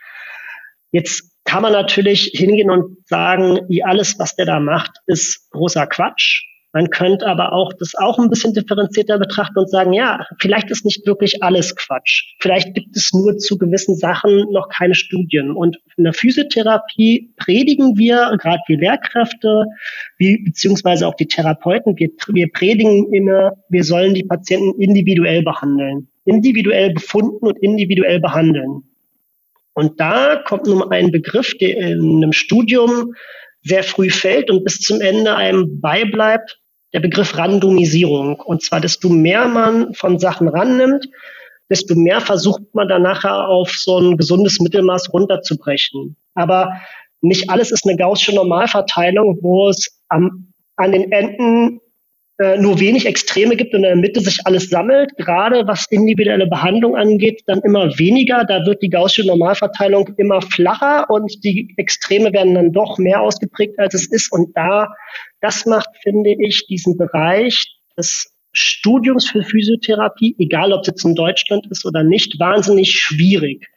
Jetzt 0.92 1.32
kann 1.46 1.62
man 1.62 1.74
natürlich 1.74 2.32
hingehen 2.34 2.70
und 2.70 3.08
sagen, 3.08 3.60
alles, 3.84 4.18
was 4.20 4.36
der 4.36 4.46
da 4.46 4.60
macht, 4.60 4.92
ist 5.08 5.50
großer 5.52 5.88
Quatsch. 5.88 6.44
Man 6.74 6.90
könnte 6.90 7.28
aber 7.28 7.54
auch 7.54 7.72
das 7.78 7.94
auch 7.94 8.18
ein 8.18 8.32
bisschen 8.32 8.56
differenzierter 8.56 9.20
betrachten 9.20 9.60
und 9.60 9.70
sagen, 9.70 9.94
ja, 9.94 10.26
vielleicht 10.40 10.72
ist 10.72 10.86
nicht 10.86 11.06
wirklich 11.06 11.44
alles 11.44 11.76
Quatsch. 11.76 12.34
Vielleicht 12.40 12.74
gibt 12.74 12.98
es 12.98 13.14
nur 13.14 13.38
zu 13.38 13.60
gewissen 13.60 13.96
Sachen 13.96 14.52
noch 14.52 14.70
keine 14.70 14.96
Studien. 14.96 15.52
Und 15.52 15.78
in 15.98 16.04
der 16.04 16.14
Physiotherapie 16.14 17.32
predigen 17.38 17.96
wir, 17.96 18.36
gerade 18.42 18.62
wir 18.66 18.80
Lehrkräfte, 18.80 19.66
wie, 20.18 20.44
beziehungsweise 20.44 21.08
auch 21.08 21.14
die 21.14 21.28
Therapeuten, 21.28 21.96
wir, 21.98 22.10
wir 22.30 22.52
predigen 22.52 23.14
immer, 23.14 23.54
wir 23.70 23.84
sollen 23.84 24.16
die 24.16 24.24
Patienten 24.24 24.82
individuell 24.82 25.44
behandeln. 25.44 26.08
Individuell 26.26 26.92
befunden 26.92 27.46
und 27.46 27.62
individuell 27.62 28.20
behandeln. 28.20 28.82
Und 29.74 30.00
da 30.00 30.42
kommt 30.44 30.66
nun 30.66 30.92
ein 30.92 31.12
Begriff, 31.12 31.56
der 31.60 31.78
in 31.78 32.18
einem 32.18 32.34
Studium 32.34 33.14
sehr 33.62 33.84
früh 33.84 34.10
fällt 34.10 34.50
und 34.50 34.64
bis 34.64 34.80
zum 34.80 35.02
Ende 35.02 35.36
einem 35.36 35.80
beibleibt, 35.80 36.60
der 36.94 37.00
Begriff 37.00 37.38
Randomisierung. 37.38 38.40
Und 38.40 38.64
zwar, 38.64 38.80
desto 38.80 39.10
mehr 39.10 39.48
man 39.48 39.94
von 39.94 40.20
Sachen 40.20 40.48
rannimmt, 40.48 41.08
desto 41.70 41.96
mehr 41.96 42.22
versucht 42.22 42.62
man 42.74 42.88
dann 42.88 43.02
nachher 43.02 43.48
auf 43.48 43.72
so 43.72 43.98
ein 43.98 44.18
gesundes 44.18 44.60
Mittelmaß 44.60 45.12
runterzubrechen. 45.14 46.16
Aber 46.36 46.74
nicht 47.22 47.50
alles 47.50 47.72
ist 47.72 47.88
eine 47.88 47.98
gaußsche 47.98 48.36
Normalverteilung, 48.36 49.40
wo 49.42 49.70
es 49.70 50.00
am, 50.10 50.54
an 50.76 50.92
den 50.92 51.12
Enden 51.12 51.80
nur 52.40 52.80
wenig 52.80 53.06
Extreme 53.06 53.56
gibt 53.56 53.74
und 53.74 53.84
in 53.84 53.90
der 53.90 53.96
Mitte 53.96 54.20
sich 54.20 54.40
alles 54.46 54.70
sammelt. 54.70 55.16
Gerade 55.18 55.68
was 55.68 55.86
individuelle 55.92 56.48
Behandlung 56.48 56.96
angeht, 56.96 57.44
dann 57.46 57.62
immer 57.62 57.98
weniger. 58.00 58.44
Da 58.44 58.66
wird 58.66 58.82
die 58.82 58.90
gaußsche 58.90 59.26
Normalverteilung 59.26 60.10
immer 60.18 60.42
flacher 60.42 61.10
und 61.10 61.44
die 61.44 61.74
Extreme 61.78 62.34
werden 62.34 62.56
dann 62.56 62.72
doch 62.72 62.98
mehr 62.98 63.22
ausgeprägt, 63.22 63.78
als 63.78 63.94
es 63.94 64.12
ist. 64.12 64.32
Und 64.32 64.58
da, 64.58 64.88
das 65.42 65.68
macht, 65.68 65.90
finde 66.02 66.36
ich, 66.40 66.66
diesen 66.68 66.98
Bereich 66.98 67.78
des 67.98 68.34
Studiums 68.52 69.30
für 69.30 69.44
Physiotherapie, 69.44 70.36
egal 70.40 70.74
ob 70.74 70.82
es 70.82 70.88
jetzt 70.88 71.06
in 71.06 71.16
Deutschland 71.16 71.68
ist 71.70 71.86
oder 71.86 72.04
nicht, 72.04 72.40
wahnsinnig 72.40 72.92
schwierig. 72.92 73.68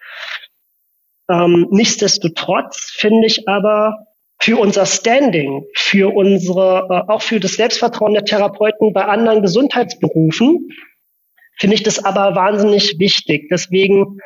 Ähm, 1.30 1.66
nichtsdestotrotz 1.70 2.94
finde 2.96 3.26
ich 3.26 3.48
aber, 3.48 4.06
für 4.40 4.58
unser 4.58 4.86
Standing, 4.86 5.64
für 5.74 6.14
unsere, 6.14 6.86
äh, 6.90 7.12
auch 7.12 7.22
für 7.22 7.40
das 7.40 7.54
Selbstvertrauen 7.54 8.14
der 8.14 8.24
Therapeuten 8.24 8.92
bei 8.92 9.04
anderen 9.04 9.42
Gesundheitsberufen, 9.42 10.68
finde 11.58 11.74
ich 11.74 11.82
das 11.82 12.04
aber 12.04 12.34
wahnsinnig 12.36 12.98
wichtig. 12.98 13.48
Deswegen 13.50 14.18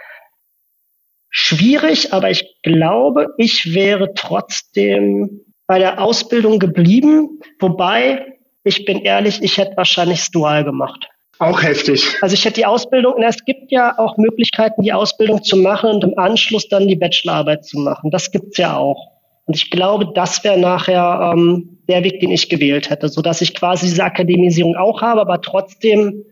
schwierig, 1.30 2.12
aber 2.12 2.30
ich 2.30 2.56
glaube, 2.62 3.28
ich 3.38 3.74
wäre 3.74 4.12
trotzdem 4.14 5.44
bei 5.66 5.78
der 5.78 6.02
Ausbildung 6.02 6.58
geblieben, 6.58 7.40
wobei 7.60 8.26
ich 8.64 8.84
bin 8.84 9.02
ehrlich, 9.02 9.40
ich 9.42 9.56
hätte 9.56 9.76
wahrscheinlich 9.76 10.30
dual 10.32 10.64
gemacht. 10.64 11.08
Auch 11.38 11.62
heftig. 11.62 12.18
Also 12.20 12.34
ich 12.34 12.44
hätte 12.44 12.56
die 12.56 12.66
Ausbildung, 12.66 13.22
es 13.22 13.44
gibt 13.46 13.72
ja 13.72 13.98
auch 13.98 14.18
Möglichkeiten, 14.18 14.82
die 14.82 14.92
Ausbildung 14.92 15.42
zu 15.42 15.56
machen 15.56 15.90
und 15.90 16.04
im 16.04 16.18
Anschluss 16.18 16.68
dann 16.68 16.86
die 16.86 16.96
Bachelorarbeit 16.96 17.64
zu 17.64 17.78
machen. 17.78 18.10
Das 18.10 18.30
gibt's 18.30 18.58
ja 18.58 18.76
auch. 18.76 19.19
Und 19.46 19.56
ich 19.56 19.70
glaube, 19.70 20.12
das 20.14 20.44
wäre 20.44 20.58
nachher 20.58 21.32
ähm, 21.34 21.78
der 21.88 22.04
Weg, 22.04 22.20
den 22.20 22.30
ich 22.30 22.48
gewählt 22.48 22.90
hätte, 22.90 23.08
so 23.08 23.20
dass 23.22 23.40
ich 23.40 23.54
quasi 23.54 23.86
diese 23.86 24.04
Akademisierung 24.04 24.76
auch 24.76 25.02
habe, 25.02 25.20
aber 25.20 25.40
trotzdem 25.40 26.24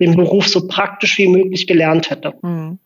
den 0.00 0.16
Beruf 0.16 0.48
so 0.48 0.66
praktisch 0.66 1.18
wie 1.18 1.28
möglich 1.28 1.66
gelernt 1.66 2.10
hätte. 2.10 2.34
Hm. 2.42 2.78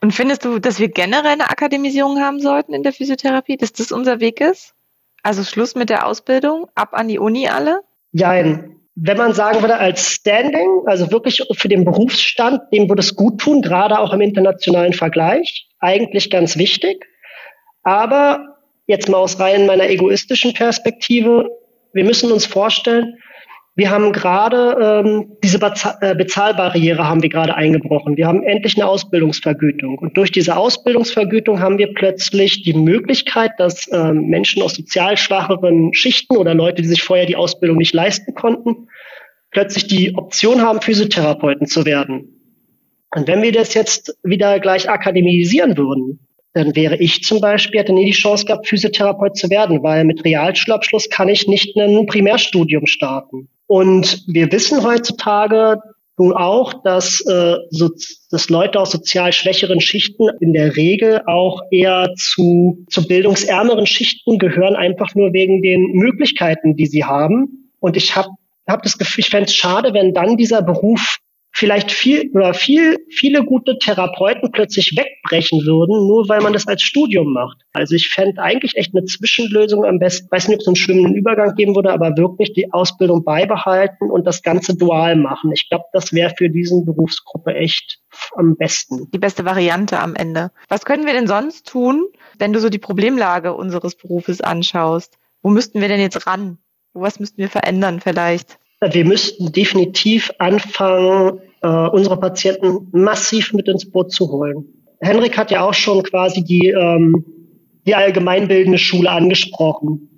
Und 0.00 0.12
findest 0.12 0.44
du, 0.44 0.58
dass 0.58 0.78
wir 0.78 0.88
generell 0.88 1.32
eine 1.32 1.50
Akademisierung 1.50 2.20
haben 2.20 2.40
sollten 2.40 2.74
in 2.74 2.82
der 2.82 2.92
Physiotherapie, 2.92 3.56
dass 3.56 3.72
das 3.72 3.92
unser 3.92 4.20
Weg 4.20 4.40
ist? 4.40 4.74
Also 5.22 5.42
Schluss 5.42 5.74
mit 5.74 5.90
der 5.90 6.06
Ausbildung, 6.06 6.68
ab 6.74 6.90
an 6.92 7.08
die 7.08 7.18
Uni 7.18 7.48
alle? 7.48 7.80
Jein. 8.12 8.76
Wenn 8.94 9.16
man 9.16 9.32
sagen 9.32 9.60
würde, 9.60 9.76
als 9.78 10.12
Standing, 10.12 10.82
also 10.86 11.10
wirklich 11.10 11.42
für 11.52 11.68
den 11.68 11.84
Berufsstand, 11.84 12.60
dem 12.72 12.88
würde 12.88 13.00
es 13.00 13.16
gut 13.16 13.40
tun, 13.40 13.60
gerade 13.60 13.98
auch 13.98 14.12
im 14.12 14.20
internationalen 14.20 14.92
Vergleich, 14.92 15.68
eigentlich 15.80 16.30
ganz 16.30 16.56
wichtig. 16.56 17.04
Aber 17.82 18.53
jetzt 18.86 19.08
mal 19.08 19.18
aus 19.18 19.38
rein 19.40 19.66
meiner 19.66 19.88
egoistischen 19.88 20.54
Perspektive, 20.54 21.48
wir 21.92 22.04
müssen 22.04 22.32
uns 22.32 22.44
vorstellen, 22.44 23.16
wir 23.76 23.90
haben 23.90 24.12
gerade 24.12 25.02
ähm, 25.04 25.36
diese 25.42 25.58
äh, 25.58 26.14
Bezahlbarriere 26.14 27.08
haben 27.08 27.22
wir 27.22 27.28
gerade 27.28 27.56
eingebrochen. 27.56 28.16
Wir 28.16 28.28
haben 28.28 28.44
endlich 28.44 28.76
eine 28.76 28.86
Ausbildungsvergütung. 28.86 29.98
Und 29.98 30.16
durch 30.16 30.30
diese 30.30 30.56
Ausbildungsvergütung 30.56 31.58
haben 31.58 31.78
wir 31.78 31.92
plötzlich 31.92 32.62
die 32.62 32.74
Möglichkeit, 32.74 33.50
dass 33.58 33.90
ähm, 33.92 34.28
Menschen 34.28 34.62
aus 34.62 34.74
sozial 34.74 35.16
schwacheren 35.16 35.92
Schichten 35.92 36.36
oder 36.36 36.54
Leute, 36.54 36.82
die 36.82 36.88
sich 36.88 37.02
vorher 37.02 37.26
die 37.26 37.34
Ausbildung 37.34 37.78
nicht 37.78 37.94
leisten 37.94 38.34
konnten, 38.34 38.88
plötzlich 39.50 39.88
die 39.88 40.14
Option 40.14 40.62
haben, 40.62 40.80
Physiotherapeuten 40.80 41.66
zu 41.66 41.84
werden. 41.84 42.28
Und 43.12 43.26
wenn 43.26 43.42
wir 43.42 43.52
das 43.52 43.74
jetzt 43.74 44.16
wieder 44.22 44.60
gleich 44.60 44.88
akademisieren 44.88 45.76
würden, 45.76 46.20
dann 46.54 46.76
wäre 46.76 46.96
ich 46.96 47.22
zum 47.22 47.40
Beispiel, 47.40 47.80
hätte 47.80 47.92
nie 47.92 48.06
die 48.06 48.12
Chance 48.12 48.46
gehabt, 48.46 48.68
Physiotherapeut 48.68 49.36
zu 49.36 49.50
werden, 49.50 49.82
weil 49.82 50.04
mit 50.04 50.24
Realschulabschluss 50.24 51.10
kann 51.10 51.28
ich 51.28 51.48
nicht 51.48 51.76
ein 51.76 52.06
Primärstudium 52.06 52.86
starten. 52.86 53.48
Und 53.66 54.22
wir 54.28 54.50
wissen 54.52 54.84
heutzutage 54.84 55.80
nun 56.16 56.32
auch, 56.32 56.72
dass, 56.84 57.20
äh, 57.26 57.56
so, 57.70 57.90
dass 58.30 58.48
Leute 58.48 58.78
aus 58.78 58.92
sozial 58.92 59.32
schwächeren 59.32 59.80
Schichten 59.80 60.28
in 60.40 60.52
der 60.52 60.76
Regel 60.76 61.22
auch 61.26 61.60
eher 61.72 62.14
zu, 62.16 62.84
zu 62.88 63.04
bildungsärmeren 63.06 63.86
Schichten 63.86 64.38
gehören, 64.38 64.76
einfach 64.76 65.16
nur 65.16 65.32
wegen 65.32 65.60
den 65.60 65.90
Möglichkeiten, 65.92 66.76
die 66.76 66.86
sie 66.86 67.02
haben. 67.02 67.72
Und 67.80 67.96
ich 67.96 68.14
habe 68.14 68.28
hab 68.68 68.84
das 68.84 68.96
Gefühl, 68.96 69.22
ich 69.22 69.30
fände 69.30 69.46
es 69.46 69.54
schade, 69.54 69.92
wenn 69.92 70.14
dann 70.14 70.36
dieser 70.36 70.62
Beruf 70.62 71.18
vielleicht 71.54 71.92
viel 71.92 72.30
oder 72.34 72.52
viel, 72.52 72.98
viele 73.08 73.44
gute 73.44 73.78
Therapeuten 73.78 74.50
plötzlich 74.50 74.96
wegbrechen 74.96 75.64
würden, 75.64 76.06
nur 76.08 76.28
weil 76.28 76.40
man 76.40 76.52
das 76.52 76.66
als 76.66 76.82
Studium 76.82 77.32
macht. 77.32 77.58
Also 77.72 77.94
ich 77.94 78.08
fände 78.08 78.42
eigentlich 78.42 78.76
echt 78.76 78.94
eine 78.94 79.04
Zwischenlösung 79.04 79.84
am 79.84 80.00
besten, 80.00 80.28
weiß 80.30 80.48
nicht, 80.48 80.56
ob 80.56 80.60
es 80.62 80.66
einen 80.66 80.76
schwimmenden 80.76 81.14
Übergang 81.14 81.54
geben 81.54 81.76
würde, 81.76 81.92
aber 81.92 82.16
wirklich 82.16 82.52
die 82.52 82.72
Ausbildung 82.72 83.24
beibehalten 83.24 84.10
und 84.10 84.26
das 84.26 84.42
Ganze 84.42 84.76
dual 84.76 85.14
machen. 85.16 85.52
Ich 85.52 85.68
glaube, 85.68 85.84
das 85.92 86.12
wäre 86.12 86.34
für 86.36 86.50
diesen 86.50 86.84
Berufsgruppe 86.84 87.54
echt 87.54 88.00
am 88.34 88.56
besten. 88.56 89.08
Die 89.12 89.18
beste 89.18 89.44
Variante 89.44 90.00
am 90.00 90.16
Ende. 90.16 90.50
Was 90.68 90.84
können 90.84 91.06
wir 91.06 91.12
denn 91.12 91.28
sonst 91.28 91.68
tun, 91.68 92.04
wenn 92.38 92.52
du 92.52 92.58
so 92.58 92.68
die 92.68 92.78
Problemlage 92.78 93.54
unseres 93.54 93.94
Berufes 93.94 94.40
anschaust? 94.40 95.18
Wo 95.40 95.50
müssten 95.50 95.80
wir 95.80 95.88
denn 95.88 96.00
jetzt 96.00 96.26
ran? 96.26 96.58
Was 96.94 97.20
müssten 97.20 97.38
wir 97.38 97.48
verändern 97.48 98.00
vielleicht? 98.00 98.58
Wir 98.92 99.04
müssten 99.04 99.52
definitiv 99.52 100.30
anfangen, 100.38 101.40
äh, 101.62 101.68
unsere 101.68 102.18
Patienten 102.18 102.88
massiv 102.92 103.52
mit 103.52 103.68
ins 103.68 103.90
Boot 103.90 104.12
zu 104.12 104.30
holen. 104.30 104.66
Henrik 105.00 105.36
hat 105.38 105.50
ja 105.50 105.62
auch 105.62 105.74
schon 105.74 106.02
quasi 106.02 106.42
die, 106.42 106.68
ähm, 106.68 107.24
die 107.86 107.94
allgemeinbildende 107.94 108.78
Schule 108.78 109.10
angesprochen. 109.10 110.08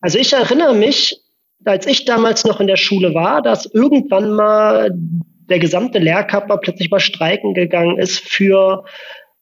Also 0.00 0.18
ich 0.18 0.32
erinnere 0.32 0.74
mich, 0.74 1.20
als 1.64 1.86
ich 1.86 2.04
damals 2.04 2.44
noch 2.44 2.60
in 2.60 2.66
der 2.66 2.76
Schule 2.76 3.14
war, 3.14 3.42
dass 3.42 3.66
irgendwann 3.66 4.32
mal 4.32 4.90
der 5.48 5.58
gesamte 5.58 5.98
Lehrkörper 5.98 6.58
plötzlich 6.58 6.90
mal 6.90 7.00
streiken 7.00 7.54
gegangen 7.54 7.98
ist 7.98 8.18
für 8.20 8.84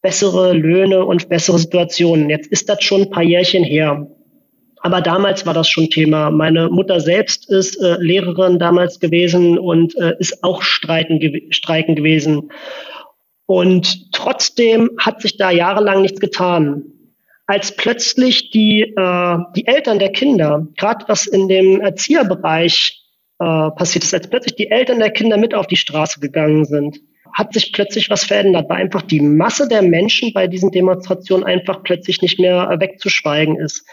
bessere 0.03 0.53
Löhne 0.53 1.05
und 1.05 1.29
bessere 1.29 1.59
Situationen. 1.59 2.29
Jetzt 2.29 2.49
ist 2.49 2.69
das 2.69 2.83
schon 2.83 3.03
ein 3.03 3.11
paar 3.11 3.23
Jährchen 3.23 3.65
her. 3.65 4.09
Aber 4.83 5.01
damals 5.01 5.47
war 5.47 5.55
das 5.55 5.69
schon 5.69 5.91
Thema. 5.91 6.31
Meine 6.31 6.69
Mutter 6.69 7.01
selbst 7.01 7.49
ist 7.49 7.81
äh, 7.81 7.97
Lehrerin 8.01 8.59
damals 8.59 8.99
gewesen 8.99 9.59
und 9.59 9.97
äh, 9.97 10.15
ist 10.19 10.43
auch 10.43 10.63
streiten, 10.63 11.21
ge 11.21 11.47
streiken 11.51 11.95
gewesen. 11.95 12.51
Und 13.47 14.13
trotzdem 14.13 14.91
hat 14.99 15.23
sich 15.23 15.37
da 15.37 15.51
jahrelang 15.51 16.03
nichts 16.03 16.21
getan. 16.21 16.85
Als 17.47 17.77
plötzlich 17.77 18.51
die, 18.51 18.83
äh, 18.83 19.39
die 19.55 19.67
Eltern 19.69 20.01
der 20.01 20.11
Kinder, 20.11 20.67
gerade 20.77 21.05
was 21.07 21.27
in 21.27 21.49
dem 21.49 21.81
Erzieherbereich 21.81 23.05
äh, 23.39 23.71
passiert 23.71 24.05
ist, 24.05 24.15
als 24.15 24.29
plötzlich 24.29 24.57
die 24.57 24.71
Eltern 24.71 24.99
der 24.99 25.11
Kinder 25.11 25.37
mit 25.37 25.55
auf 25.55 25.69
die 25.69 25.77
Straße 25.77 26.19
gegangen 26.19 26.65
sind, 26.65 26.99
hat 27.33 27.53
sich 27.53 27.73
plötzlich 27.73 28.11
was 28.11 28.25
verändert, 28.25 28.69
weil 28.69 28.83
einfach 28.83 29.03
die 29.03 29.21
Masse 29.21 29.69
der 29.69 29.83
Menschen 29.83 30.33
bei 30.33 30.47
diesen 30.49 30.71
Demonstrationen 30.71 31.45
einfach 31.45 31.83
plötzlich 31.83 32.21
nicht 32.21 32.39
mehr 32.39 32.77
wegzuschweigen 32.79 33.57
ist. 33.59 33.87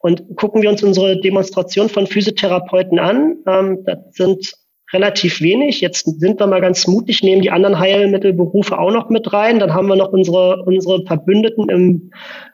Und 0.00 0.36
gucken 0.36 0.62
wir 0.62 0.70
uns 0.70 0.82
unsere 0.82 1.20
Demonstration 1.20 1.88
von 1.88 2.06
Physiotherapeuten 2.06 2.98
an, 2.98 3.36
ähm, 3.46 3.84
das 3.84 3.98
sind 4.12 4.54
relativ 4.92 5.40
wenig. 5.40 5.80
Jetzt 5.80 6.04
sind 6.20 6.40
wir 6.40 6.46
mal 6.46 6.60
ganz 6.60 6.86
mutig, 6.86 7.22
nehmen 7.22 7.42
die 7.42 7.50
anderen 7.50 7.78
Heilmittelberufe 7.78 8.78
auch 8.78 8.90
noch 8.90 9.08
mit 9.08 9.32
rein. 9.32 9.58
Dann 9.58 9.72
haben 9.72 9.88
wir 9.88 9.96
noch 9.96 10.12
unsere, 10.12 10.62
unsere 10.64 11.04
Verbündeten 11.04 11.68
im, 11.68 12.10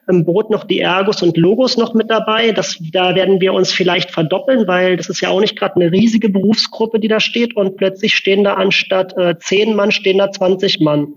im 0.09 0.25
Boot 0.25 0.51
noch 0.51 0.65
die 0.65 0.81
Ergos 0.81 1.23
und 1.23 1.37
Logos 1.37 1.77
noch 1.77 1.95
mit 1.95 2.11
dabei. 2.11 2.53
Das, 2.53 2.77
da 2.93 3.15
werden 3.15 3.41
wir 3.41 3.55
uns 3.55 3.73
vielleicht 3.73 4.11
verdoppeln, 4.11 4.67
weil 4.67 4.97
das 4.97 5.09
ist 5.09 5.21
ja 5.21 5.31
auch 5.31 5.41
nicht 5.41 5.57
gerade 5.57 5.77
eine 5.77 5.91
riesige 5.91 6.29
Berufsgruppe, 6.29 7.01
die 7.01 7.09
da 7.09 7.21
steht. 7.21 7.57
Und 7.57 7.77
plötzlich 7.77 8.15
stehen 8.15 8.45
da 8.45 8.55
anstatt 8.55 9.17
äh, 9.17 9.39
zehn 9.39 9.75
Mann, 9.75 9.91
stehen 9.91 10.19
da 10.19 10.31
20 10.31 10.81
Mann. 10.81 11.15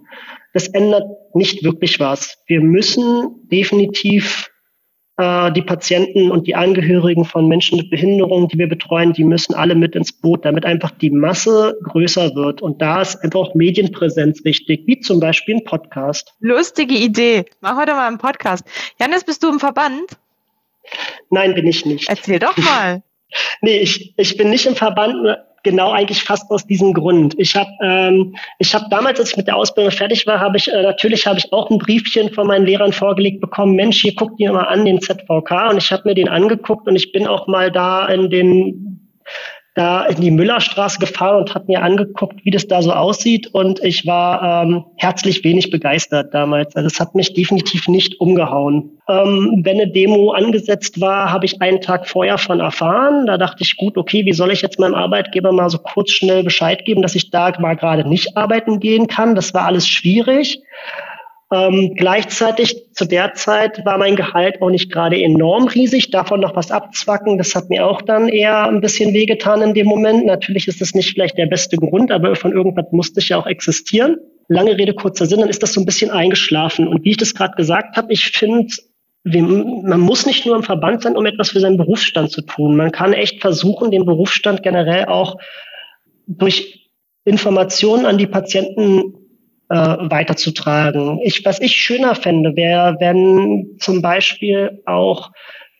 Das 0.54 0.68
ändert 0.68 1.04
nicht 1.34 1.64
wirklich 1.64 2.00
was. 2.00 2.38
Wir 2.48 2.62
müssen 2.62 3.48
definitiv 3.52 4.50
die 5.20 5.62
Patienten 5.62 6.32
und 6.32 6.48
die 6.48 6.56
Angehörigen 6.56 7.26
von 7.26 7.48
Menschen 7.50 7.78
mit 7.78 7.90
Behinderung, 7.90 8.48
die 8.48 8.58
wir 8.58 8.70
betreuen, 8.70 9.12
die 9.12 9.26
müssen 9.26 9.54
alle 9.54 9.76
mit 9.76 9.94
ins 9.94 10.14
Boot, 10.14 10.46
damit 10.46 10.66
einfach 10.66 10.92
die 10.92 11.10
Masse 11.10 11.78
größer 11.84 12.36
wird. 12.36 12.62
Und 12.62 12.82
da 12.82 13.02
ist 13.02 13.22
einfach 13.22 13.40
auch 13.42 13.56
Medienpräsenz 13.56 14.46
wichtig, 14.46 14.84
wie 14.86 15.02
zum 15.02 15.20
Beispiel 15.20 15.58
ein 15.58 15.64
Podcast. 15.66 16.34
Lustige 16.40 16.96
Idee. 16.96 17.44
Mach 17.60 17.76
heute 17.76 17.92
mal 17.92 18.08
einen 18.08 18.18
Podcast. 18.18 18.64
Janis, 18.98 19.26
bist 19.26 19.44
du 19.44 19.50
im 19.50 19.60
Verband? 19.60 20.18
Nein, 21.30 21.54
bin 21.54 21.68
ich 21.68 21.86
nicht. 21.86 22.08
Erzähl 22.08 22.40
doch 22.40 22.56
mal. 22.56 23.04
nee, 23.62 23.78
ich, 23.80 24.14
ich 24.16 24.38
bin 24.38 24.50
nicht 24.50 24.66
im 24.68 24.76
Verband 24.76 25.38
genau 25.64 25.92
eigentlich 25.92 26.24
fast 26.24 26.50
aus 26.52 26.66
diesem 26.66 26.94
Grund. 26.94 27.36
Ich 27.38 27.56
habe 27.56 27.70
ähm, 27.82 28.36
ich 28.60 28.74
habe 28.74 28.86
damals, 28.90 29.20
als 29.20 29.32
ich 29.32 29.38
mit 29.38 29.48
der 29.48 29.56
Ausbildung 29.56 29.92
fertig 29.92 30.26
war, 30.28 30.40
habe 30.40 30.58
ich 30.58 30.72
äh, 30.72 30.82
natürlich 30.82 31.26
habe 31.28 31.40
ich 31.40 31.52
auch 31.52 31.70
ein 31.70 31.78
Briefchen 31.78 32.32
von 32.34 32.48
meinen 32.48 32.66
Lehrern 32.66 32.94
vorgelegt 32.94 33.42
bekommen. 33.42 33.76
Mensch, 33.76 34.02
hier 34.02 34.16
guckt 34.16 34.40
dir 34.40 34.52
mal 34.52 34.66
an 34.66 34.86
den 34.86 35.02
ZVK 35.02 35.70
und 35.72 35.78
ich 35.78 35.92
habe 35.92 36.04
mir 36.06 36.16
den 36.16 36.30
angeguckt 36.30 36.88
und 36.88 36.96
ich 36.96 37.12
bin 37.12 37.28
auch 37.28 37.48
mal 37.48 37.72
da 37.72 38.08
in 38.08 38.30
den 38.30 39.09
da 39.80 40.06
in 40.08 40.20
die 40.20 40.32
Müllerstraße 40.32 41.00
gefahren 41.00 41.38
und 41.38 41.56
habe 41.56 41.66
mir 41.68 41.82
angeguckt, 41.82 42.44
wie 42.44 42.52
das 42.52 42.68
da 42.68 42.82
so 42.82 42.92
aussieht. 42.92 43.48
Und 43.48 43.82
ich 43.82 44.06
war 44.06 44.64
ähm, 44.64 44.84
herzlich 44.98 45.42
wenig 45.46 45.70
begeistert 45.70 46.34
damals. 46.34 46.76
Also 46.76 46.88
es 46.88 47.00
hat 47.00 47.16
mich 47.16 47.34
definitiv 47.34 47.88
nicht 47.88 48.20
umgehauen. 48.20 49.00
Ähm, 49.08 49.62
wenn 49.64 49.80
eine 49.80 49.90
Demo 49.90 50.32
angesetzt 50.32 51.00
war, 51.00 51.32
habe 51.32 51.46
ich 51.46 51.62
einen 51.62 51.80
Tag 51.80 52.10
vorher 52.10 52.38
von 52.38 52.60
erfahren. 52.60 53.26
Da 53.26 53.38
dachte 53.38 53.64
ich, 53.64 53.78
gut, 53.78 53.98
okay, 53.98 54.26
wie 54.26 54.34
soll 54.34 54.52
ich 54.52 54.62
jetzt 54.62 54.80
meinem 54.80 54.96
Arbeitgeber 54.96 55.54
mal 55.54 55.70
so 55.70 55.78
kurz 55.78 56.12
schnell 56.12 56.44
Bescheid 56.44 56.84
geben, 56.84 57.02
dass 57.02 57.16
ich 57.16 57.32
da 57.32 57.54
mal 57.60 57.76
gerade 57.76 58.08
nicht 58.08 58.36
arbeiten 58.36 58.82
gehen 58.82 59.08
kann. 59.08 59.34
Das 59.34 59.54
war 59.54 59.66
alles 59.66 59.88
schwierig. 59.88 60.62
Ähm, 61.52 61.96
gleichzeitig 61.96 62.94
zu 62.94 63.06
der 63.06 63.34
Zeit 63.34 63.84
war 63.84 63.98
mein 63.98 64.16
Gehalt 64.16 64.62
auch 64.62 64.70
nicht 64.70 64.92
gerade 64.92 65.20
enorm 65.20 65.68
riesig. 65.68 66.12
Davon 66.12 66.42
noch 66.42 66.56
was 66.56 66.70
abzwacken, 66.70 67.40
das 67.40 67.56
hat 67.56 67.70
mir 67.70 67.88
auch 67.88 68.04
dann 68.04 68.28
eher 68.28 68.68
ein 68.68 68.82
bisschen 68.82 69.14
wehgetan 69.16 69.64
in 69.64 69.74
dem 69.74 69.88
Moment. 69.88 70.26
Natürlich 70.26 70.68
ist 70.68 70.80
das 70.80 70.94
nicht 70.94 71.12
vielleicht 71.12 71.40
der 71.40 71.48
beste 71.48 71.78
Grund, 71.78 72.12
aber 72.12 72.36
von 72.36 72.52
irgendwas 72.52 72.86
musste 72.92 73.20
ich 73.20 73.30
ja 73.30 73.38
auch 73.38 73.48
existieren. 73.48 74.18
Lange 74.48 74.78
Rede, 74.78 74.94
kurzer 74.94 75.26
Sinn, 75.26 75.40
dann 75.40 75.50
ist 75.50 75.64
das 75.64 75.74
so 75.74 75.82
ein 75.82 75.86
bisschen 75.86 76.12
eingeschlafen. 76.12 76.88
Und 76.88 77.04
wie 77.04 77.12
ich 77.12 77.18
das 77.18 77.34
gerade 77.34 77.56
gesagt 77.56 77.98
habe, 77.98 78.14
ich 78.14 78.26
finde, 78.26 78.72
man 79.24 80.00
muss 80.00 80.28
nicht 80.28 80.46
nur 80.46 80.56
im 80.56 80.64
Verband 80.64 81.02
sein, 81.02 81.18
um 81.18 81.26
etwas 81.26 81.50
für 81.50 81.60
seinen 81.60 81.78
Berufsstand 81.78 82.32
zu 82.32 82.42
tun. 82.42 82.76
Man 82.76 82.92
kann 82.92 83.14
echt 83.14 83.42
versuchen, 83.42 83.90
den 83.90 84.06
Berufsstand 84.06 84.62
generell 84.62 85.06
auch 85.06 85.38
durch 86.28 86.90
Informationen 87.26 88.06
an 88.06 88.18
die 88.18 88.28
Patienten 88.28 89.19
äh, 89.70 89.76
weiterzutragen. 89.76 91.20
Ich, 91.24 91.46
was 91.46 91.60
ich 91.62 91.76
schöner 91.76 92.16
fände, 92.16 92.56
wäre, 92.56 92.98
wenn 93.00 93.78
zum 93.80 94.02
Beispiel 94.02 94.82
auch 94.86 95.32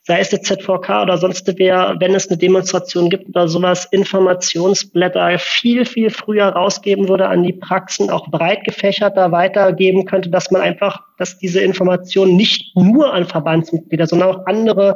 sei 0.10 0.22
es 0.22 0.30
der 0.30 0.42
ZVK 0.42 1.04
oder 1.04 1.20
sonst 1.20 1.48
wer, 1.58 1.96
wenn 2.00 2.16
es 2.16 2.28
eine 2.28 2.38
Demonstration 2.40 3.12
gibt 3.12 3.30
oder 3.30 3.48
sowas, 3.48 3.86
Informationsblätter 3.92 5.38
viel, 5.38 5.86
viel 5.86 6.10
früher 6.10 6.48
rausgeben 6.48 7.08
würde 7.08 7.28
an 7.28 7.44
die 7.44 7.54
Praxen, 7.54 8.10
auch 8.10 8.28
breit 8.32 8.64
gefächerter 8.64 9.32
weitergeben 9.32 10.06
könnte, 10.06 10.32
dass 10.32 10.50
man 10.50 10.64
einfach, 10.64 11.04
dass 11.20 11.38
diese 11.38 11.62
Information 11.62 12.36
nicht 12.36 12.76
nur 12.76 13.14
an 13.14 13.26
Verbandsmitglieder, 13.26 14.08
sondern 14.08 14.30
auch 14.30 14.48
andere 14.48 14.96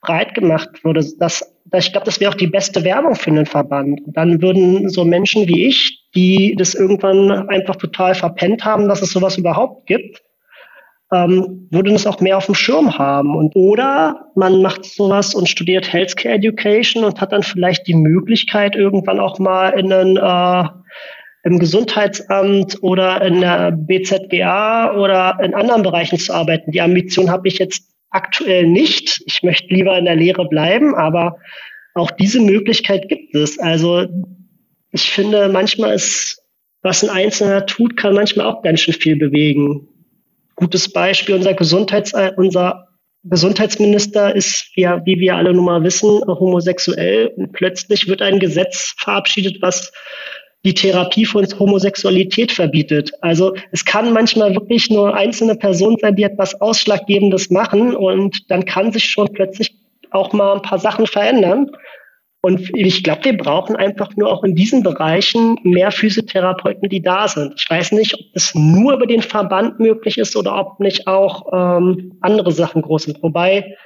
breit 0.00 0.34
gemacht 0.34 0.84
würde. 0.84 1.00
Das, 1.00 1.16
das, 1.16 1.55
ich 1.72 1.92
glaube, 1.92 2.06
das 2.06 2.20
wäre 2.20 2.30
auch 2.30 2.36
die 2.36 2.46
beste 2.46 2.84
Werbung 2.84 3.14
für 3.14 3.30
einen 3.30 3.46
Verband. 3.46 4.00
Dann 4.06 4.40
würden 4.40 4.88
so 4.88 5.04
Menschen 5.04 5.48
wie 5.48 5.66
ich, 5.66 6.06
die 6.14 6.54
das 6.56 6.74
irgendwann 6.74 7.48
einfach 7.48 7.76
total 7.76 8.14
verpennt 8.14 8.64
haben, 8.64 8.88
dass 8.88 9.02
es 9.02 9.10
sowas 9.10 9.36
überhaupt 9.36 9.86
gibt, 9.86 10.22
ähm, 11.12 11.68
würden 11.70 11.94
es 11.94 12.06
auch 12.06 12.20
mehr 12.20 12.36
auf 12.36 12.46
dem 12.46 12.54
Schirm 12.54 12.98
haben. 12.98 13.36
Und, 13.36 13.54
oder 13.54 14.30
man 14.34 14.62
macht 14.62 14.84
sowas 14.84 15.34
und 15.34 15.48
studiert 15.48 15.92
Healthcare 15.92 16.34
Education 16.36 17.04
und 17.04 17.20
hat 17.20 17.32
dann 17.32 17.42
vielleicht 17.42 17.86
die 17.86 17.94
Möglichkeit, 17.94 18.76
irgendwann 18.76 19.20
auch 19.20 19.38
mal 19.38 19.70
in 19.70 19.92
einen 19.92 20.16
äh, 20.16 20.68
im 21.44 21.60
Gesundheitsamt 21.60 22.82
oder 22.82 23.22
in 23.22 23.40
der 23.40 23.70
BZGA 23.70 24.96
oder 24.96 25.38
in 25.40 25.54
anderen 25.54 25.84
Bereichen 25.84 26.18
zu 26.18 26.32
arbeiten. 26.32 26.72
Die 26.72 26.80
Ambition 26.80 27.30
habe 27.30 27.46
ich 27.46 27.58
jetzt 27.58 27.95
aktuell 28.16 28.66
nicht. 28.66 29.22
Ich 29.26 29.42
möchte 29.42 29.72
lieber 29.72 29.96
in 29.96 30.06
der 30.06 30.16
Lehre 30.16 30.48
bleiben, 30.48 30.94
aber 30.94 31.36
auch 31.94 32.10
diese 32.10 32.40
Möglichkeit 32.40 33.08
gibt 33.08 33.34
es. 33.34 33.58
Also 33.58 34.06
ich 34.90 35.10
finde, 35.10 35.48
manchmal 35.48 35.94
ist, 35.94 36.42
was 36.82 37.04
ein 37.04 37.10
Einzelner 37.10 37.66
tut, 37.66 37.96
kann 37.96 38.14
manchmal 38.14 38.46
auch 38.46 38.62
ganz 38.62 38.80
schön 38.80 38.94
viel 38.94 39.16
bewegen. 39.16 39.86
Gutes 40.56 40.90
Beispiel, 40.90 41.34
unser 41.34 41.54
Gesundheits, 41.54 42.12
unser 42.36 42.88
Gesundheitsminister 43.24 44.34
ist, 44.34 44.70
ja, 44.76 45.04
wie 45.04 45.18
wir 45.18 45.36
alle 45.36 45.52
nun 45.52 45.64
mal 45.64 45.82
wissen, 45.82 46.22
homosexuell 46.26 47.32
und 47.36 47.52
plötzlich 47.52 48.08
wird 48.08 48.22
ein 48.22 48.38
Gesetz 48.38 48.94
verabschiedet, 48.98 49.60
was 49.60 49.92
die 50.66 50.74
Therapie 50.74 51.24
von 51.24 51.46
Homosexualität 51.58 52.50
verbietet. 52.50 53.12
Also 53.20 53.54
es 53.70 53.84
kann 53.84 54.12
manchmal 54.12 54.52
wirklich 54.52 54.90
nur 54.90 55.14
einzelne 55.14 55.54
Personen 55.54 55.96
sein, 56.00 56.16
die 56.16 56.24
etwas 56.24 56.60
Ausschlaggebendes 56.60 57.50
machen 57.50 57.94
und 57.94 58.50
dann 58.50 58.64
kann 58.64 58.90
sich 58.90 59.04
schon 59.04 59.28
plötzlich 59.32 59.76
auch 60.10 60.32
mal 60.32 60.54
ein 60.54 60.62
paar 60.62 60.80
Sachen 60.80 61.06
verändern. 61.06 61.70
Und 62.42 62.76
ich 62.76 63.04
glaube, 63.04 63.24
wir 63.26 63.36
brauchen 63.36 63.76
einfach 63.76 64.16
nur 64.16 64.32
auch 64.32 64.42
in 64.42 64.56
diesen 64.56 64.82
Bereichen 64.82 65.56
mehr 65.62 65.92
Physiotherapeuten, 65.92 66.88
die 66.88 67.00
da 67.00 67.28
sind. 67.28 67.54
Ich 67.56 67.70
weiß 67.70 67.92
nicht, 67.92 68.14
ob 68.14 68.20
es 68.34 68.52
nur 68.54 68.94
über 68.94 69.06
den 69.06 69.22
Verband 69.22 69.78
möglich 69.78 70.18
ist 70.18 70.36
oder 70.36 70.58
ob 70.58 70.80
nicht 70.80 71.06
auch 71.06 71.46
ähm, 71.52 72.18
andere 72.20 72.50
Sachen 72.50 72.82
groß 72.82 73.04
sind. 73.04 73.22
Wobei 73.22 73.76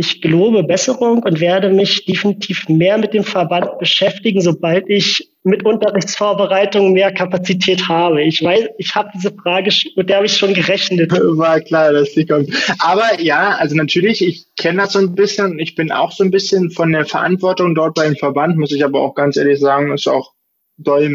ich 0.00 0.22
gelobe 0.22 0.62
Besserung 0.62 1.22
und 1.22 1.40
werde 1.40 1.68
mich 1.68 2.06
definitiv 2.06 2.68
mehr 2.70 2.96
mit 2.96 3.12
dem 3.12 3.22
Verband 3.22 3.78
beschäftigen, 3.78 4.40
sobald 4.40 4.88
ich 4.88 5.30
mit 5.42 5.66
Unterrichtsvorbereitung 5.66 6.94
mehr 6.94 7.12
Kapazität 7.12 7.86
habe. 7.86 8.22
Ich 8.22 8.42
weiß, 8.42 8.64
ich 8.78 8.94
habe 8.94 9.10
diese 9.14 9.30
Frage, 9.42 9.70
mit 9.96 10.08
der 10.08 10.16
habe 10.16 10.26
ich 10.26 10.36
schon 10.38 10.54
gerechnet. 10.54 11.12
War 11.12 11.60
klar, 11.60 11.92
dass 11.92 12.14
die 12.14 12.24
kommt. 12.24 12.48
Aber 12.78 13.20
ja, 13.20 13.50
also 13.58 13.76
natürlich, 13.76 14.26
ich 14.26 14.46
kenne 14.56 14.82
das 14.82 14.94
so 14.94 15.00
ein 15.00 15.14
bisschen. 15.14 15.58
Ich 15.58 15.74
bin 15.74 15.92
auch 15.92 16.12
so 16.12 16.24
ein 16.24 16.30
bisschen 16.30 16.70
von 16.70 16.92
der 16.92 17.04
Verantwortung 17.04 17.74
dort 17.74 17.94
beim 17.94 18.16
Verband, 18.16 18.56
muss 18.56 18.72
ich 18.72 18.82
aber 18.82 19.02
auch 19.02 19.14
ganz 19.14 19.36
ehrlich 19.36 19.60
sagen, 19.60 19.92
ist 19.92 20.08
auch 20.08 20.32
doll, 20.78 21.12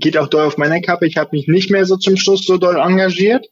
geht 0.00 0.18
auch 0.18 0.28
doll 0.28 0.46
auf 0.46 0.58
meine 0.58 0.80
Kappe. 0.80 1.06
Ich 1.06 1.16
habe 1.16 1.36
mich 1.36 1.46
nicht 1.46 1.70
mehr 1.70 1.86
so 1.86 1.96
zum 1.96 2.16
Schluss 2.16 2.44
so 2.44 2.58
doll 2.58 2.78
engagiert. 2.78 3.46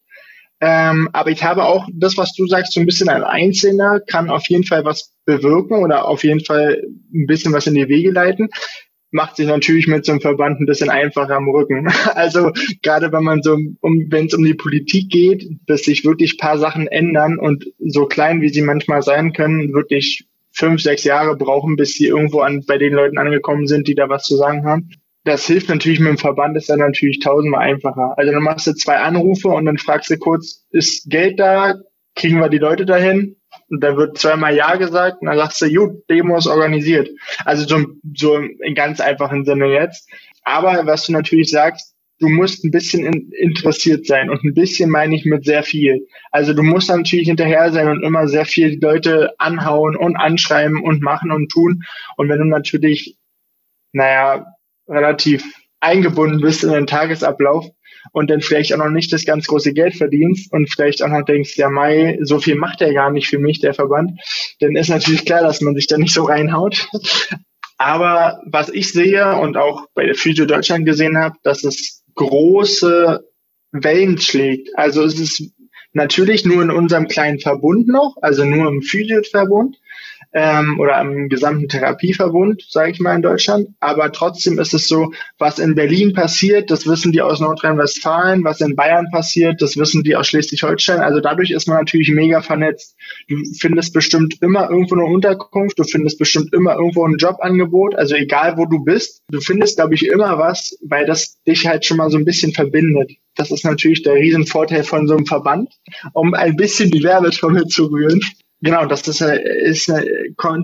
Ähm, 0.61 1.09
aber 1.13 1.31
ich 1.31 1.45
habe 1.45 1.65
auch 1.65 1.87
das, 1.93 2.17
was 2.17 2.33
du 2.33 2.47
sagst, 2.47 2.73
so 2.73 2.81
ein 2.81 2.87
bisschen 2.87 3.09
ein 3.09 3.25
Einzelner 3.25 4.01
kann 4.01 4.31
auf 4.31 4.49
jeden 4.49 4.65
Fall 4.65 4.85
was 4.85 5.13
bewirken 5.27 5.83
oder 5.83 6.07
auf 6.07 6.25
jeden 6.25 6.45
Fall 6.45 6.83
ein 7.13 7.27
bisschen 7.27 7.53
was 7.53 7.67
in 7.67 7.75
die 7.75 7.89
Wege 7.89 8.11
leiten. 8.11 8.49
Macht 9.11 9.37
sich 9.37 9.47
natürlich 9.47 9.87
mit 9.87 10.05
so 10.05 10.13
einem 10.13 10.21
Verband 10.21 10.61
ein 10.61 10.67
bisschen 10.67 10.91
einfacher 10.91 11.37
am 11.37 11.49
Rücken. 11.49 11.89
Also 12.15 12.53
gerade 12.83 13.13
wenn 13.13 13.25
man 13.25 13.43
so, 13.43 13.57
um, 13.81 14.07
wenn 14.11 14.27
es 14.27 14.35
um 14.35 14.45
die 14.45 14.55
Politik 14.55 15.11
geht, 15.11 15.47
dass 15.67 15.83
sich 15.83 16.05
wirklich 16.05 16.39
paar 16.39 16.59
Sachen 16.59 16.87
ändern 16.87 17.39
und 17.39 17.67
so 17.79 18.07
klein 18.07 18.41
wie 18.41 18.49
sie 18.49 18.63
manchmal 18.63 19.03
sein 19.03 19.33
können, 19.33 19.75
wirklich 19.75 20.27
fünf, 20.53 20.81
sechs 20.81 21.05
Jahre 21.05 21.37
brauchen, 21.37 21.77
bis 21.77 21.95
sie 21.95 22.07
irgendwo 22.07 22.41
an 22.41 22.65
bei 22.67 22.79
den 22.79 22.95
Leuten 22.95 23.19
angekommen 23.19 23.67
sind, 23.67 23.89
die 23.89 23.95
da 23.95 24.09
was 24.09 24.25
zu 24.25 24.37
sagen 24.37 24.65
haben 24.65 24.91
das 25.27 25.45
hilft 25.45 25.69
natürlich 25.69 25.99
mit 25.99 26.09
dem 26.09 26.19
Verband, 26.19 26.57
ist 26.57 26.71
dann 26.71 26.79
natürlich 26.79 27.19
tausendmal 27.19 27.63
einfacher. 27.63 28.15
Also 28.17 28.33
dann 28.33 28.45
machst 28.45 28.67
du 28.69 28.73
zwei 28.75 28.97
Anrufe 28.99 29.49
und 29.49 29.67
dann 29.67 29.77
fragst 29.77 30.09
du 30.09 30.17
kurz, 30.19 30.65
ist 30.71 31.11
Geld 31.11 31.41
da? 31.41 31.75
Kriegen 32.15 32.39
wir 32.39 32.49
die 32.49 32.59
Leute 32.59 32.87
dahin? 32.87 33.37
Und 33.69 33.83
dann 33.83 33.97
wird 33.97 34.17
zweimal 34.19 34.55
Ja 34.55 34.77
gesagt 34.77 35.21
und 35.21 35.27
dann 35.27 35.37
sagst 35.37 35.61
du, 35.61 35.73
gut, 35.73 36.09
Demo 36.09 36.39
ist 36.39 36.47
organisiert. 36.47 37.09
Also 37.45 37.67
so, 37.67 37.85
so 38.15 38.37
in 38.37 38.75
ganz 38.77 39.01
einfachen 39.01 39.45
Sinne 39.45 39.67
jetzt. 39.67 40.09
Aber 40.45 40.87
was 40.87 41.07
du 41.07 41.13
natürlich 41.13 41.51
sagst, 41.51 41.95
du 42.21 42.29
musst 42.29 42.65
ein 42.65 42.71
bisschen 42.71 43.05
in, 43.05 43.33
interessiert 43.33 44.07
sein 44.07 44.31
und 44.31 44.45
ein 44.45 44.55
bisschen 44.55 44.91
meine 44.91 45.17
ich 45.17 45.25
mit 45.25 45.45
sehr 45.45 45.65
viel. 45.65 46.07
Also 46.31 46.55
du 46.55 46.63
musst 46.63 46.89
natürlich 46.89 47.27
hinterher 47.27 47.73
sein 47.73 47.89
und 47.89 48.05
immer 48.05 48.29
sehr 48.29 48.45
viel 48.45 48.79
Leute 48.81 49.35
anhauen 49.39 49.97
und 49.97 50.15
anschreiben 50.15 50.83
und 50.85 51.03
machen 51.03 51.33
und 51.33 51.51
tun. 51.51 51.83
Und 52.17 52.29
wenn 52.29 52.39
du 52.39 52.45
natürlich, 52.45 53.19
naja, 53.93 54.47
relativ 54.89 55.45
eingebunden 55.81 56.41
bist 56.41 56.65
in 56.65 56.73
den 56.73 56.87
Tagesablauf 56.87 57.67
und 58.13 58.31
dann 58.31 58.41
vielleicht 58.41 58.73
auch 58.73 58.79
noch 58.79 58.91
nicht 58.91 59.13
das 59.13 59.25
ganz 59.25 59.47
große 59.47 59.73
Geld 59.73 59.97
verdienst 59.97 60.53
und 60.53 60.71
vielleicht 60.73 61.03
auch 61.03 61.09
noch 61.09 61.25
denkst, 61.25 61.57
ja 61.57 61.71
Mai, 61.71 62.19
so 62.23 62.39
viel 62.39 62.57
macht 62.57 62.81
der 62.81 62.95
gar 62.95 63.11
nicht 63.11 63.29
für 63.29 63.39
mich, 63.39 63.61
der 63.61 63.75
Verband, 63.75 64.13
dann 64.61 64.77
ist 64.77 64.89
natürlich 64.89 65.25
klar, 65.25 65.43
dass 65.43 65.61
man 65.61 65.75
sich 65.75 65.87
da 65.87 65.99
nicht 65.99 66.15
so 66.15 66.25
reinhaut. 66.25 66.89
Aber 67.79 68.41
was 68.47 68.71
ich 68.71 68.93
sehe 68.93 69.37
und 69.37 69.57
auch 69.57 69.87
bei 69.95 70.07
der 70.07 70.15
Physio 70.15 70.47
Deutschland 70.47 70.87
gesehen 70.87 71.19
habe, 71.19 71.37
dass 71.43 71.63
es 71.63 72.03
große 72.15 73.23
Wellen 73.73 74.19
schlägt. 74.19 74.71
Also 74.79 75.03
es 75.05 75.19
ist 75.21 75.53
natürlich 75.93 76.45
nur 76.45 76.63
in 76.63 76.71
unserem 76.71 77.09
kleinen 77.09 77.39
Verbund 77.39 77.89
noch, 77.89 78.17
also 78.23 78.45
nur 78.45 78.69
im 78.69 78.83
Physio-Verbund, 78.83 79.77
ähm, 80.37 80.79
oder 80.79 80.99
am 80.99 81.31
gesamten 81.31 81.67
Therapieverbund, 81.67 82.63
sage 82.69 82.91
ich 82.91 83.01
mal 83.01 83.17
in 83.17 83.23
Deutschland. 83.23 83.69
Aber 83.81 84.13
trotzdem 84.13 84.59
ist 84.59 84.75
es 84.75 84.87
so, 84.87 85.13
was 85.39 85.59
in 85.59 85.75
Berlin 85.75 86.13
passiert, 86.13 86.71
das 86.71 86.87
wissen 86.87 87.11
die 87.11 87.23
aus 87.23 87.41
Nordrhein-Westfalen, 87.41 88.45
was 88.45 88.61
in 88.61 88.77
Bayern 88.77 89.09
passiert, 89.11 89.63
das 89.63 89.79
wissen 89.79 90.03
die 90.03 90.15
aus 90.15 90.27
Schleswig-Holstein. 90.29 91.01
Also 91.01 91.21
dadurch 91.21 91.53
ist 91.53 91.69
man 91.69 91.79
natürlich 91.79 92.11
mega 92.11 92.43
vernetzt. 92.43 92.97
Du 93.29 93.37
findest 93.59 93.95
bestimmt 93.95 94.37
immer 94.43 94.69
irgendwo 94.69 94.97
eine 94.97 95.07
Unterkunft, 95.07 95.79
du 95.79 95.85
findest 95.85 96.19
bestimmt 96.19 96.53
immer 96.53 96.75
irgendwo 96.75 97.07
ein 97.07 97.17
Jobangebot, 97.17 97.95
also 97.95 98.15
egal 98.15 98.59
wo 98.59 98.67
du 98.67 98.85
bist, 98.85 99.23
du 99.31 99.41
findest, 99.41 99.77
glaube 99.77 99.95
ich, 99.95 100.07
immer 100.07 100.39
was, 100.39 100.77
weil 100.87 101.07
das 101.07 101.43
dich 101.45 101.67
halt 101.67 101.87
schon 101.87 101.97
mal 101.97 102.11
so 102.11 102.19
ein 102.19 102.27
bisschen 102.27 102.53
verbindet. 102.53 103.13
Das 103.37 103.51
ist 103.51 103.65
natürlich 103.65 104.03
der 104.03 104.15
Riesenvorteil 104.15 104.85
von 104.85 105.09
so 105.09 105.17
einem 105.17 105.25
Verband, 105.25 105.71
um 106.13 106.35
ein 106.35 106.57
bisschen 106.57 106.91
die 106.91 107.03
Werbetrommel 107.03 107.69
zu 107.69 107.87
rühren. 107.87 108.21
Genau, 108.63 108.87
das 108.87 109.07
ist, 109.07 109.21
ist 109.21 109.93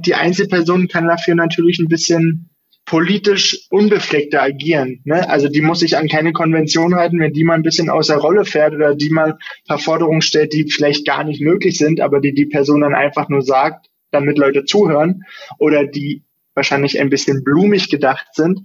die 0.07 0.14
Einzelperson 0.14 0.88
kann 0.88 1.07
dafür 1.07 1.34
natürlich 1.34 1.78
ein 1.78 1.88
bisschen 1.88 2.51
politisch 2.84 3.66
unbefleckter 3.70 4.43
agieren. 4.43 5.01
Ne? 5.05 5.28
Also 5.28 5.49
die 5.49 5.61
muss 5.61 5.80
sich 5.80 5.97
an 5.97 6.09
keine 6.09 6.32
Konvention 6.32 6.95
halten, 6.95 7.20
wenn 7.20 7.32
die 7.32 7.45
mal 7.45 7.55
ein 7.55 7.62
bisschen 7.62 7.90
außer 7.90 8.16
Rolle 8.16 8.45
fährt 8.45 8.74
oder 8.74 8.95
die 8.95 9.11
mal 9.11 9.32
ein 9.32 9.38
paar 9.68 9.78
Forderungen 9.78 10.22
stellt, 10.22 10.53
die 10.53 10.68
vielleicht 10.70 11.07
gar 11.07 11.24
nicht 11.24 11.40
möglich 11.40 11.78
sind, 11.78 12.01
aber 12.01 12.20
die 12.20 12.34
die 12.34 12.47
Person 12.47 12.80
dann 12.80 12.95
einfach 12.95 13.28
nur 13.28 13.43
sagt, 13.43 13.86
damit 14.11 14.36
Leute 14.36 14.64
zuhören 14.64 15.22
oder 15.59 15.86
die 15.86 16.24
wahrscheinlich 16.55 17.01
ein 17.01 17.11
bisschen 17.11 17.45
blumig 17.45 17.91
gedacht 17.91 18.27
sind, 18.33 18.61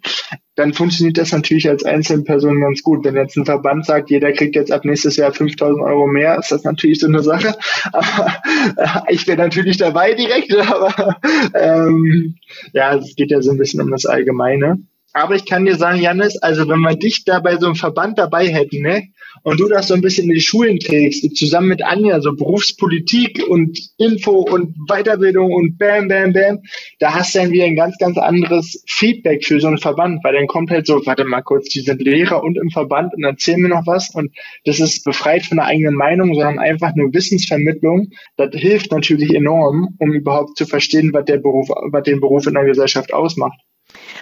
dann 0.56 0.74
funktioniert 0.74 1.18
das 1.18 1.32
natürlich 1.32 1.70
als 1.70 1.84
Einzelperson 1.84 2.60
ganz 2.60 2.84
gut. 2.84 3.06
Wenn 3.06 3.16
jetzt 3.16 3.38
ein 3.38 3.46
Verband 3.46 3.86
sagt, 3.86 4.10
jeder 4.10 4.32
kriegt 4.34 4.56
jetzt 4.56 4.72
ab 4.72 4.86
nächstes 4.86 5.16
Jahr 5.16 5.32
5000 5.32 5.84
Euro 5.84 6.08
mehr, 6.08 6.38
ist 6.38 6.52
das 6.52 6.64
natürlich 6.64 7.00
so 7.00 7.08
eine 7.08 7.22
Sache. 7.22 7.56
Aber, 7.94 8.34
äh, 8.78 9.14
ich 9.14 9.28
wäre 9.28 9.38
natürlich 9.38 9.78
dabei 9.78 10.14
direkt, 10.14 10.54
aber 10.72 11.18
ähm, 11.54 12.36
ja, 12.74 12.96
es 12.96 13.16
geht 13.16 13.32
ja 13.32 13.42
so 13.42 13.52
ein 13.52 13.58
bisschen 13.58 13.82
um 13.82 13.92
das 13.92 14.06
Allgemeine. 14.06 14.80
Aber 15.18 15.36
ich 15.36 15.46
kann 15.46 15.66
dir 15.66 15.76
sagen, 15.76 16.00
Janis, 16.00 16.38
also 16.38 16.68
wenn 16.68 16.80
wir 16.82 16.96
dich 16.96 17.26
da 17.26 17.40
bei 17.40 17.58
so 17.58 17.66
einem 17.66 17.76
Verband 17.76 18.20
dabei 18.20 18.48
hätten, 18.48 18.82
ne, 18.82 19.08
und 19.44 19.60
du 19.60 19.68
das 19.68 19.88
so 19.88 19.94
ein 19.94 20.02
bisschen 20.02 20.30
in 20.30 20.36
die 20.36 20.42
Schulen 20.42 20.80
trägst, 20.80 21.36
zusammen 21.36 21.70
mit 21.70 21.84
Anja, 21.84 22.22
so 22.22 22.34
Berufspolitik 22.34 23.44
und 23.48 23.80
Info 23.98 24.32
und 24.32 24.76
Weiterbildung 24.88 25.52
und 25.52 25.78
bam, 25.78 26.08
bam, 26.08 26.34
bam, 26.34 26.60
da 27.00 27.16
hast 27.16 27.34
du 27.34 27.40
dann 27.40 27.52
wieder 27.52 27.66
ein 27.66 27.76
ganz, 27.76 27.98
ganz 27.98 28.18
anderes 28.18 28.84
Feedback 28.88 29.46
für 29.46 29.60
so 29.60 29.68
einen 29.68 29.80
Verband, 29.80 30.24
weil 30.24 30.34
dann 30.34 30.48
kommt 30.48 30.70
halt 30.70 30.86
so, 30.86 31.04
warte 31.06 31.26
mal 31.26 31.42
kurz, 31.42 31.70
die 31.70 31.82
sind 31.82 32.02
Lehrer 32.02 32.44
und 32.44 32.58
im 32.58 32.70
Verband 32.70 33.14
und 33.14 33.24
erzählen 33.24 33.62
mir 33.62 33.70
noch 33.70 33.88
was 33.88 34.14
und 34.14 34.32
das 34.66 34.80
ist 34.80 35.04
befreit 35.04 35.46
von 35.46 35.58
der 35.58 35.66
eigenen 35.66 35.96
Meinung, 35.96 36.34
sondern 36.34 36.60
einfach 36.60 36.94
nur 36.96 37.14
Wissensvermittlung. 37.14 38.10
Das 38.38 38.50
hilft 38.54 38.92
natürlich 38.92 39.34
enorm, 39.34 39.96
um 40.00 40.14
überhaupt 40.14 40.58
zu 40.58 40.66
verstehen, 40.66 41.12
was 41.14 41.26
der 41.26 41.38
Beruf, 41.38 41.70
was 41.70 42.04
den 42.04 42.20
Beruf 42.20 42.46
in 42.48 42.54
der 42.54 42.66
Gesellschaft 42.66 43.14
ausmacht. 43.14 43.60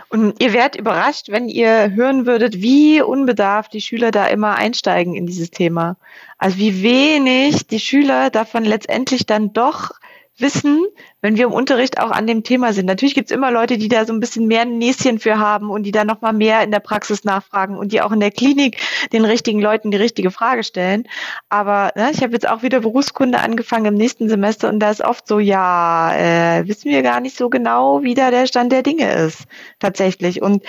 Und 0.09 0.41
ihr 0.41 0.53
werdet 0.53 0.79
überrascht, 0.79 1.29
wenn 1.29 1.49
ihr 1.49 1.91
hören 1.91 2.25
würdet, 2.25 2.61
wie 2.61 3.01
unbedarft 3.01 3.73
die 3.73 3.81
Schüler 3.81 4.11
da 4.11 4.27
immer 4.27 4.55
einsteigen 4.55 5.15
in 5.15 5.25
dieses 5.25 5.51
Thema. 5.51 5.97
Also 6.37 6.57
wie 6.57 6.83
wenig 6.83 7.67
die 7.67 7.79
Schüler 7.79 8.29
davon 8.29 8.63
letztendlich 8.63 9.25
dann 9.25 9.53
doch 9.53 9.91
wissen, 10.37 10.85
wenn 11.25 11.37
wir 11.37 11.45
im 11.45 11.53
Unterricht 11.53 11.99
auch 11.99 12.11
an 12.11 12.27
dem 12.27 12.43
Thema 12.43 12.71
sind. 12.71 12.85
Natürlich 12.85 13.15
gibt 13.15 13.31
es 13.31 13.35
immer 13.35 13.49
Leute, 13.49 13.79
die 13.79 13.87
da 13.87 14.05
so 14.05 14.13
ein 14.13 14.19
bisschen 14.19 14.45
mehr 14.45 14.63
Näschen 14.63 15.17
für 15.17 15.39
haben 15.39 15.71
und 15.71 15.81
die 15.81 15.91
da 15.91 16.05
nochmal 16.05 16.33
mehr 16.33 16.61
in 16.61 16.69
der 16.69 16.79
Praxis 16.79 17.23
nachfragen 17.23 17.79
und 17.79 17.91
die 17.91 18.03
auch 18.03 18.11
in 18.11 18.19
der 18.19 18.29
Klinik 18.29 18.77
den 19.11 19.25
richtigen 19.25 19.59
Leuten 19.59 19.89
die 19.89 19.97
richtige 19.97 20.29
Frage 20.29 20.63
stellen. 20.63 21.07
Aber 21.49 21.91
ne, 21.95 22.11
ich 22.13 22.21
habe 22.21 22.33
jetzt 22.33 22.47
auch 22.47 22.61
wieder 22.61 22.81
Berufskunde 22.81 23.39
angefangen 23.39 23.87
im 23.87 23.95
nächsten 23.95 24.29
Semester 24.29 24.69
und 24.69 24.79
da 24.79 24.91
ist 24.91 25.03
oft 25.03 25.27
so, 25.27 25.39
ja, 25.39 26.15
äh, 26.15 26.67
wissen 26.67 26.91
wir 26.91 27.01
gar 27.01 27.21
nicht 27.21 27.35
so 27.35 27.49
genau, 27.49 28.03
wie 28.03 28.13
da 28.13 28.29
der 28.29 28.45
Stand 28.45 28.71
der 28.71 28.83
Dinge 28.83 29.11
ist 29.11 29.45
tatsächlich. 29.79 30.43
Und 30.43 30.63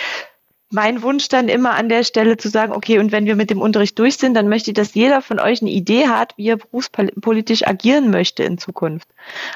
mein 0.69 1.01
Wunsch 1.01 1.29
dann 1.29 1.47
immer 1.47 1.75
an 1.75 1.87
der 1.87 2.03
Stelle 2.03 2.35
zu 2.35 2.49
sagen, 2.49 2.73
okay, 2.73 2.99
und 2.99 3.13
wenn 3.13 3.25
wir 3.25 3.37
mit 3.37 3.49
dem 3.49 3.61
Unterricht 3.61 3.97
durch 3.99 4.17
sind, 4.17 4.33
dann 4.33 4.49
möchte 4.49 4.71
ich, 4.71 4.75
dass 4.75 4.93
jeder 4.95 5.21
von 5.21 5.39
euch 5.39 5.61
eine 5.61 5.71
Idee 5.71 6.07
hat, 6.07 6.33
wie 6.35 6.49
er 6.49 6.57
berufspolitisch 6.57 7.65
agieren 7.65 8.11
möchte 8.11 8.43
in 8.43 8.57
Zukunft. 8.57 9.07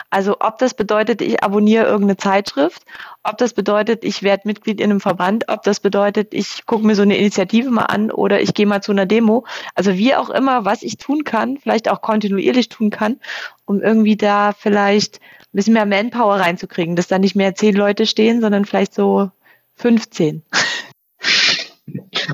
Also 0.09 0.38
ob 0.39 0.57
das 0.59 0.74
bedeutet, 0.74 1.22
ich 1.22 1.43
abonniere 1.43 1.86
irgendeine 1.86 2.16
Zeitschrift, 2.16 2.84
ob 3.24 3.38
das 3.38 3.53
bedeutet, 3.53 4.05
ich 4.05 4.24
werde 4.24 4.47
Mitglied 4.47 4.80
in 4.80 4.89
einem 4.89 5.01
Verband, 5.01 5.49
ob 5.49 5.64
das 5.64 5.82
bedeutet, 5.82 6.34
ich 6.34 6.66
gucke 6.66 6.86
mir 6.86 6.95
so 6.95 7.01
eine 7.01 7.18
Initiative 7.18 7.70
mal 7.70 7.86
an 7.86 8.09
oder 8.09 8.41
ich 8.41 8.53
gehe 8.53 8.66
mal 8.66 8.82
zu 8.82 8.93
einer 8.93 9.05
Demo. 9.05 9.45
Also 9.76 9.97
wie 9.97 10.16
auch 10.16 10.30
immer, 10.30 10.64
was 10.64 10.82
ich 10.82 10.95
tun 10.95 11.26
kann, 11.26 11.57
vielleicht 11.57 11.89
auch 11.89 12.01
kontinuierlich 12.01 12.70
tun 12.70 12.89
kann, 12.89 13.20
um 13.66 13.82
irgendwie 13.82 14.16
da 14.16 14.53
vielleicht 14.53 15.20
ein 15.20 15.57
bisschen 15.57 15.74
mehr 15.74 15.86
Manpower 15.86 16.36
reinzukriegen, 16.36 16.95
dass 16.95 17.07
da 17.07 17.20
nicht 17.20 17.36
mehr 17.36 17.53
zehn 17.53 17.76
Leute 17.76 18.05
stehen, 18.05 18.39
sondern 18.39 18.64
vielleicht 18.64 18.93
so 18.93 19.30
15. 19.76 20.43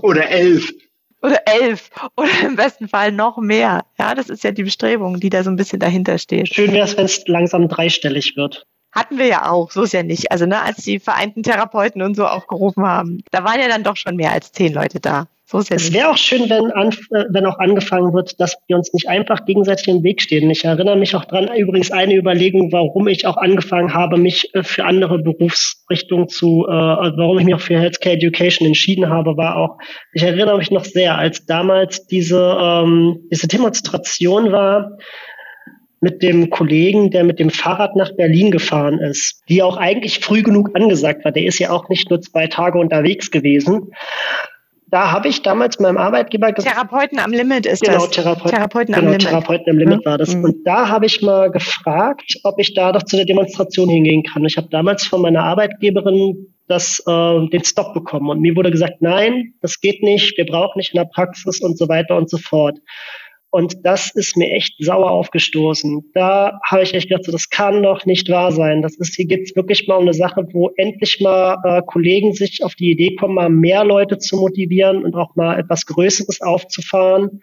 Oder 0.01 0.30
elf. 0.30 0.71
Oder 1.21 1.41
elf. 1.45 1.89
Oder 2.15 2.30
im 2.45 2.55
besten 2.55 2.88
Fall 2.88 3.11
noch 3.11 3.38
mehr. 3.38 3.86
Ja, 3.97 4.15
das 4.15 4.30
ist 4.30 4.43
ja 4.43 4.51
die 4.51 4.63
Bestrebung, 4.63 5.19
die 5.19 5.30
da 5.30 5.43
so 5.43 5.49
ein 5.49 5.55
bisschen 5.55 5.80
dahinter 5.80 6.17
steht. 6.17 6.53
Schön 6.53 6.71
wäre 6.71 6.86
es, 6.86 6.95
wenn 6.97 7.05
es 7.05 7.28
langsam 7.28 7.67
dreistellig 7.67 8.36
wird. 8.36 8.67
Hatten 8.97 9.19
wir 9.19 9.27
ja 9.27 9.51
auch, 9.51 9.69
so 9.69 9.83
ist 9.83 9.93
ja 9.93 10.01
nicht. 10.01 10.31
Also, 10.31 10.47
ne, 10.47 10.59
als 10.59 10.77
die 10.77 10.99
Vereinten 10.99 11.43
Therapeuten 11.43 12.01
und 12.01 12.15
so 12.15 12.25
auch 12.25 12.47
gerufen 12.47 12.83
haben, 12.83 13.23
da 13.29 13.43
waren 13.43 13.59
ja 13.59 13.67
dann 13.67 13.83
doch 13.83 13.95
schon 13.95 14.15
mehr 14.15 14.31
als 14.31 14.51
zehn 14.51 14.73
Leute 14.73 14.99
da. 14.99 15.27
So 15.45 15.59
ist 15.59 15.71
es 15.71 15.93
wäre 15.93 16.09
auch 16.09 16.17
schön, 16.17 16.49
wenn, 16.49 16.71
an, 16.71 16.89
äh, 16.89 17.25
wenn 17.29 17.45
auch 17.45 17.59
angefangen 17.59 18.11
wird, 18.13 18.39
dass 18.39 18.57
wir 18.67 18.75
uns 18.75 18.91
nicht 18.93 19.07
einfach 19.07 19.45
gegenseitig 19.45 19.87
im 19.87 20.01
Weg 20.03 20.21
stehen. 20.21 20.49
Ich 20.49 20.65
erinnere 20.65 20.97
mich 20.97 21.15
auch 21.15 21.25
dran, 21.25 21.47
übrigens 21.55 21.91
eine 21.91 22.15
Überlegung, 22.15 22.71
warum 22.71 23.07
ich 23.07 23.27
auch 23.27 23.37
angefangen 23.37 23.93
habe, 23.93 24.17
mich 24.17 24.53
äh, 24.55 24.63
für 24.63 24.83
andere 24.83 25.19
Berufsrichtungen 25.19 26.27
zu, 26.27 26.65
äh, 26.67 26.71
warum 26.71 27.37
ich 27.37 27.45
mich 27.45 27.53
auch 27.53 27.61
für 27.61 27.79
Healthcare 27.79 28.15
Education 28.15 28.67
entschieden 28.67 29.09
habe, 29.09 29.37
war 29.37 29.57
auch, 29.57 29.77
ich 30.11 30.23
erinnere 30.23 30.57
mich 30.57 30.71
noch 30.71 30.83
sehr, 30.83 31.17
als 31.19 31.45
damals 31.45 32.07
diese, 32.07 32.57
ähm, 32.59 33.19
diese 33.31 33.47
Demonstration 33.47 34.51
war, 34.51 34.97
mit 35.99 36.21
dem 36.21 36.49
Kollegen, 36.49 37.09
der 37.11 37.23
mit 37.23 37.39
dem 37.39 37.49
Fahrrad 37.49 37.95
nach 37.95 38.15
Berlin 38.15 38.51
gefahren 38.51 38.99
ist, 38.99 39.41
die 39.49 39.63
auch 39.63 39.77
eigentlich 39.77 40.19
früh 40.19 40.43
genug 40.43 40.75
angesagt 40.75 41.25
war. 41.25 41.31
Der 41.31 41.45
ist 41.45 41.59
ja 41.59 41.71
auch 41.71 41.89
nicht 41.89 42.09
nur 42.09 42.21
zwei 42.21 42.47
Tage 42.47 42.77
unterwegs 42.77 43.31
gewesen 43.31 43.91
da 44.89 45.11
habe 45.11 45.27
ich 45.27 45.41
damals 45.41 45.79
meinem 45.79 45.97
Arbeitgeber 45.97 46.51
gesagt. 46.53 46.73
Therapeuten 46.73 47.19
am 47.19 47.31
Limit 47.31 47.65
ist 47.65 47.81
genau, 47.81 48.05
das. 48.05 48.11
Therapeuten, 48.11 48.51
Therapeuten 48.51 48.93
genau, 48.93 49.07
am 49.07 49.11
Limit. 49.11 49.27
Therapeuten 49.27 49.69
am 49.69 49.77
Limit 49.77 50.05
war 50.05 50.17
das. 50.17 50.33
Mhm. 50.33 50.43
Und 50.45 50.55
da 50.65 50.87
habe 50.87 51.05
ich 51.05 51.21
mal 51.21 51.51
gefragt, 51.51 52.39
ob 52.43 52.59
ich 52.59 52.73
da 52.73 52.91
doch 52.91 53.03
zu 53.03 53.17
der 53.17 53.25
Demonstration 53.25 53.89
hingehen 53.89 54.23
kann. 54.23 54.45
Ich 54.45 54.55
habe 54.55 54.67
damals 54.69 55.05
von 55.05 55.21
meiner 55.21 55.43
Arbeitgeberin 55.43 56.53
das, 56.67 57.03
äh, 57.05 57.47
den 57.49 57.63
Stop 57.63 57.93
bekommen. 57.93 58.29
Und 58.29 58.39
mir 58.39 58.55
wurde 58.55 58.71
gesagt, 58.71 59.01
nein, 59.01 59.53
das 59.61 59.79
geht 59.81 60.03
nicht, 60.03 60.37
wir 60.37 60.45
brauchen 60.45 60.77
nicht 60.77 60.93
in 60.93 60.99
der 60.99 61.09
Praxis 61.13 61.61
und 61.61 61.77
so 61.77 61.89
weiter 61.89 62.15
und 62.15 62.29
so 62.29 62.37
fort. 62.37 62.77
Und 63.49 63.85
das 63.85 64.13
ist 64.13 64.35
mir 64.35 64.51
echt 64.51 64.75
sauer 64.77 65.09
aufgestoßen. 65.09 66.11
Da 66.13 66.59
habe 66.65 66.83
ich 66.83 66.93
echt 66.93 67.07
gedacht, 67.07 67.23
so, 67.23 67.31
das 67.31 67.49
kann 67.49 67.81
doch 67.81 68.05
nicht 68.05 68.29
wahr 68.29 68.51
sein. 68.51 68.81
Das 68.81 68.97
ist, 68.97 69.15
hier 69.15 69.25
geht's 69.25 69.55
wirklich 69.55 69.87
mal 69.87 69.95
um 69.95 70.03
eine 70.03 70.13
Sache, 70.13 70.45
wo 70.51 70.71
endlich 70.75 71.19
mal 71.21 71.57
äh, 71.63 71.81
Kollegen 71.85 72.33
sich 72.33 72.63
auf 72.63 72.75
die 72.75 72.91
Idee 72.91 73.15
kommen, 73.15 73.35
mal 73.35 73.49
mehr 73.49 73.85
Leute 73.85 74.17
zu 74.17 74.35
motivieren 74.35 75.03
und 75.03 75.15
auch 75.15 75.35
mal 75.35 75.57
etwas 75.57 75.85
Größeres 75.85 76.41
aufzufahren 76.41 77.41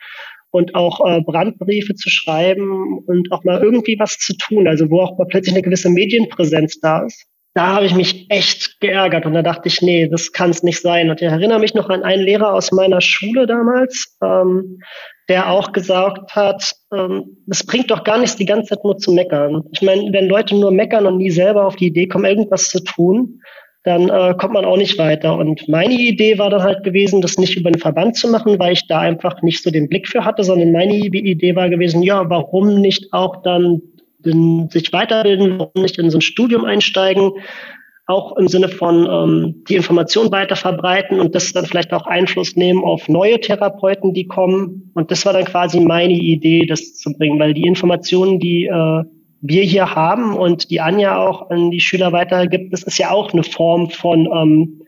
und 0.51 0.75
auch 0.75 1.01
äh, 1.07 1.23
Brandbriefe 1.23 1.95
zu 1.95 2.11
schreiben 2.11 2.99
und 3.07 3.33
auch 3.33 3.43
mal 3.45 3.63
irgendwie 3.63 3.99
was 3.99 4.19
zu 4.19 4.37
tun. 4.37 4.69
Also 4.69 4.91
wo 4.91 5.01
auch 5.01 5.17
mal 5.17 5.27
plötzlich 5.27 5.55
eine 5.55 5.63
gewisse 5.63 5.89
Medienpräsenz 5.89 6.81
da 6.81 7.05
ist 7.07 7.27
da 7.55 7.69
habe 7.69 7.87
ich 7.87 7.95
mich 7.95 8.27
echt 8.31 8.81
geärgert 8.81 9.27
und 9.27 9.33
da 9.33 9.43
dachte 9.43 9.69
ich, 9.69 9.81
nee, 9.81 10.09
das 10.09 10.33
kann 10.33 10.51
es 10.51 10.65
nicht 10.65 10.81
sein. 10.81 11.09
Und 11.09 11.23
ich 11.23 11.29
erinnere 11.29 11.61
mich 11.61 11.73
noch 11.73 11.89
an 11.89 12.03
einen 12.03 12.25
Lehrer 12.25 12.53
aus 12.53 12.73
meiner 12.73 13.01
Schule 13.01 13.47
damals, 13.47 14.19
ähm, 14.21 14.81
der 15.29 15.51
auch 15.51 15.73
gesagt 15.73 16.35
hat, 16.35 16.75
ähm, 16.93 17.37
das 17.47 17.65
bringt 17.65 17.91
doch 17.91 18.05
gar 18.05 18.19
nichts, 18.19 18.37
die 18.37 18.45
ganze 18.45 18.71
Zeit 18.71 18.85
nur 18.85 18.99
zu 18.99 19.13
meckern. 19.13 19.65
Ich 19.73 19.83
meine, 19.83 20.13
wenn 20.13 20.29
Leute 20.29 20.55
nur 20.55 20.71
meckern 20.71 21.07
und 21.07 21.17
nie 21.17 21.31
selber 21.31 21.67
auf 21.67 21.77
die 21.77 21.87
Idee 21.87 22.07
kommen, 22.07 22.27
irgendwas 22.27 22.69
zu 22.69 22.83
tun, 22.83 23.41
dann 23.85 24.09
äh, 24.09 24.35
kommt 24.39 24.55
man 24.55 24.65
auch 24.65 24.79
nicht 24.79 24.99
weiter. 24.99 25.37
Und 25.37 25.69
meine 25.69 25.95
Idee 25.95 26.39
war 26.39 26.49
dann 26.49 26.63
halt 26.63 26.85
gewesen, 26.85 27.21
das 27.21 27.37
nicht 27.37 27.57
über 27.57 27.71
den 27.71 27.81
Verband 27.81 28.17
zu 28.17 28.29
machen, 28.29 28.59
weil 28.59 28.73
ich 28.73 28.87
da 28.87 29.01
einfach 29.01 29.43
nicht 29.43 29.63
so 29.63 29.71
den 29.71 29.89
Blick 29.89 30.09
für 30.09 30.25
hatte, 30.25 30.43
sondern 30.43 30.73
meine 30.73 30.95
Idee 30.95 31.55
war 31.55 31.69
gewesen, 31.69 32.03
ja, 32.03 32.29
warum 32.29 32.81
nicht 32.81 33.13
auch 33.13 33.43
dann 33.43 33.83
in, 34.25 34.71
sich 34.71 34.91
weiterbilden, 34.93 35.59
warum 35.59 35.83
nicht 35.83 35.99
in 35.99 36.09
so 36.09 36.19
ein 36.19 36.23
Studium 36.23 36.65
einsteigen, 36.65 37.33
auch 38.07 38.37
im 38.37 38.49
Sinne 38.49 38.69
von 38.69 39.09
ähm, 39.11 39.65
die 39.69 39.77
Information 39.77 40.31
weiter 40.31 40.57
verbreiten 40.57 41.21
und 41.21 41.35
das 41.35 41.53
dann 41.53 41.65
vielleicht 41.65 41.93
auch 41.93 42.07
Einfluss 42.07 42.55
nehmen 42.55 42.85
auf 42.85 43.09
neue 43.09 43.41
Therapeuten, 43.41 44.13
die 44.13 44.27
kommen. 44.27 44.91
Und 44.95 45.11
das 45.11 45.25
war 45.25 45.33
dann 45.33 45.47
quasi 45.47 45.81
meine 45.81 46.13
Idee, 46.13 46.67
das 46.67 46.97
zu 46.97 47.13
bringen, 47.13 47.39
weil 47.39 47.55
die 47.55 47.67
Informationen, 47.67 48.39
die 48.39 48.67
äh, 48.67 49.05
wir 49.41 49.63
hier 49.63 49.95
haben 49.95 50.37
und 50.37 50.71
die 50.71 50.81
Anja 50.81 51.19
auch 51.19 51.51
an 51.51 51.71
die 51.71 51.81
Schüler 51.81 52.13
weitergibt, 52.13 52.73
das 52.73 52.83
ist 52.83 52.99
ja 52.99 53.11
auch 53.11 53.33
eine 53.33 53.43
Form 53.43 53.91
von 53.91 54.29
ähm, 54.33 54.83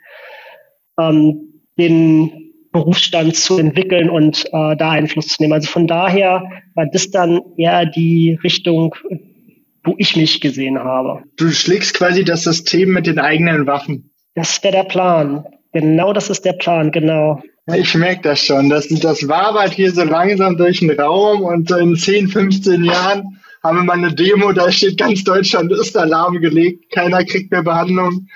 ähm, 0.98 1.62
den 1.78 2.52
Berufsstand 2.72 3.36
zu 3.36 3.58
entwickeln 3.58 4.10
und 4.10 4.44
äh, 4.52 4.76
da 4.76 4.90
Einfluss 4.90 5.28
zu 5.28 5.42
nehmen. 5.42 5.54
Also 5.54 5.68
von 5.68 5.86
daher 5.86 6.44
war 6.74 6.86
das 6.86 7.10
dann 7.10 7.40
eher 7.56 7.86
die 7.86 8.38
Richtung, 8.44 8.94
wo 9.87 9.95
ich 9.99 10.16
mich 10.16 10.41
gesehen 10.41 10.78
habe. 10.78 11.22
Du 11.37 11.51
schlägst 11.51 11.95
quasi 11.95 12.24
das 12.24 12.43
System 12.43 12.91
mit 12.91 13.07
den 13.07 13.18
eigenen 13.18 13.66
Waffen. 13.66 14.11
Das 14.34 14.62
wäre 14.62 14.72
der 14.72 14.84
Plan. 14.84 15.45
Genau 15.72 16.12
das 16.12 16.28
ist 16.28 16.45
der 16.45 16.55
Plan, 16.55 16.91
genau. 16.91 17.43
Ich 17.74 17.95
merke 17.95 18.22
das 18.22 18.41
schon. 18.41 18.68
Das, 18.68 18.89
das 18.89 19.28
wabert 19.28 19.72
hier 19.72 19.91
so 19.93 20.05
langsam 20.05 20.57
durch 20.57 20.80
den 20.80 20.91
Raum 20.91 21.43
und 21.43 21.68
so 21.68 21.76
in 21.76 21.97
10, 21.97 22.28
15 22.28 22.84
Jahren 22.84 23.39
haben 23.62 23.78
wir 23.78 23.84
mal 23.84 23.95
eine 23.95 24.14
Demo, 24.14 24.53
da 24.53 24.70
steht 24.70 24.99
ganz 24.99 25.24
Deutschland, 25.24 25.72
ist 25.72 25.97
Alarm 25.97 26.41
gelegt, 26.41 26.93
keiner 26.93 27.24
kriegt 27.24 27.51
mehr 27.51 27.62
Behandlung. 27.62 28.28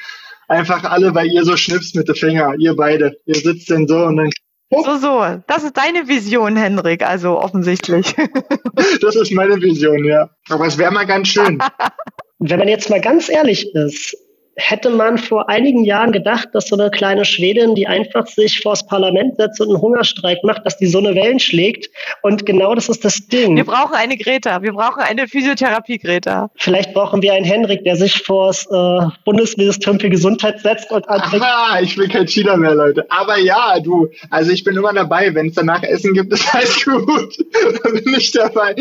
Einfach 0.49 0.83
alle, 0.83 1.15
weil 1.15 1.29
ihr 1.29 1.45
so 1.45 1.57
schnipst 1.57 1.95
mit 1.95 2.09
den 2.09 2.17
Finger, 2.17 2.55
ihr 2.59 2.75
beide. 2.75 3.17
Ihr 3.27 3.37
sitzt 3.37 3.71
denn 3.71 3.87
so 3.87 3.99
und 3.99 4.17
dann 4.17 4.31
so, 4.71 4.97
so. 4.99 5.43
Das 5.47 5.65
ist 5.65 5.77
deine 5.77 6.09
Vision, 6.09 6.57
Henrik, 6.57 7.03
also 7.07 7.39
offensichtlich. 7.39 8.15
das 9.01 9.17
ist 9.17 9.33
meine 9.33 9.61
Vision, 9.61 10.05
ja. 10.05 10.31
Aber 10.49 10.67
es 10.67 10.79
wäre 10.79 10.93
mal 10.93 11.07
ganz 11.07 11.29
schön. 11.29 11.59
Wenn 12.39 12.59
man 12.59 12.69
jetzt 12.69 12.89
mal 12.89 13.01
ganz 13.01 13.29
ehrlich 13.29 13.75
ist, 13.75 14.17
hätte 14.61 14.91
man 14.91 15.19
vor 15.19 15.49
einigen 15.49 15.85
Jahren 15.85 16.13
gedacht, 16.13 16.49
dass 16.53 16.69
so 16.69 16.77
eine 16.77 16.91
kleine 16.91 17.25
Schwedin, 17.25 17.75
die 17.75 17.87
einfach 17.87 18.27
sich 18.27 18.61
vors 18.61 18.87
Parlament 18.87 19.37
setzt 19.37 19.61
und 19.61 19.69
einen 19.69 19.81
Hungerstreik 19.81 20.45
macht, 20.45 20.65
dass 20.67 20.77
die 20.77 20.87
so 20.87 20.99
eine 20.99 21.15
Wellen 21.15 21.41
schlägt. 21.41 21.89
Und 22.23 22.47
genau 22.47 22.75
das 22.75 22.89
ist 22.89 23.05
das 23.05 23.27
Ding. 23.27 23.57
Wir 23.57 23.65
brauchen 23.65 23.95
eine 23.95 24.17
Greta. 24.17 24.63
Wir 24.63 24.73
brauchen 24.73 25.03
eine 25.03 25.27
Physiotherapie-Greta. 25.27 26.51
Vielleicht 26.57 26.93
brauchen 26.93 27.23
wir 27.23 27.33
einen 27.33 27.45
Henrik, 27.45 27.85
der 27.85 27.97
sich 27.97 28.23
vors 28.23 28.67
äh, 28.71 29.07
Bundesministerium 29.25 29.99
für 29.99 30.11
Gesundheit 30.11 30.61
setzt 30.61 30.91
und 30.91 31.09
anfängt. 31.09 31.43
Aha, 31.43 31.81
ich 31.81 31.97
will 31.97 32.09
kein 32.09 32.27
China 32.29 32.57
mehr, 32.57 32.75
Leute. 32.75 33.07
Aber 33.11 33.39
ja, 33.39 33.81
du, 33.81 34.09
also 34.31 34.51
ich 34.51 34.65
bin 34.65 34.77
immer 34.77 34.93
dabei. 34.93 35.35
Wenn 35.35 35.49
es 35.49 35.55
danach 35.55 35.83
Essen 35.83 36.13
gibt, 36.13 36.33
ist 36.33 36.55
alles 36.55 36.85
gut. 36.85 37.39
da 37.83 37.91
bin 37.91 38.15
ich 38.17 38.31
dabei. 38.33 38.75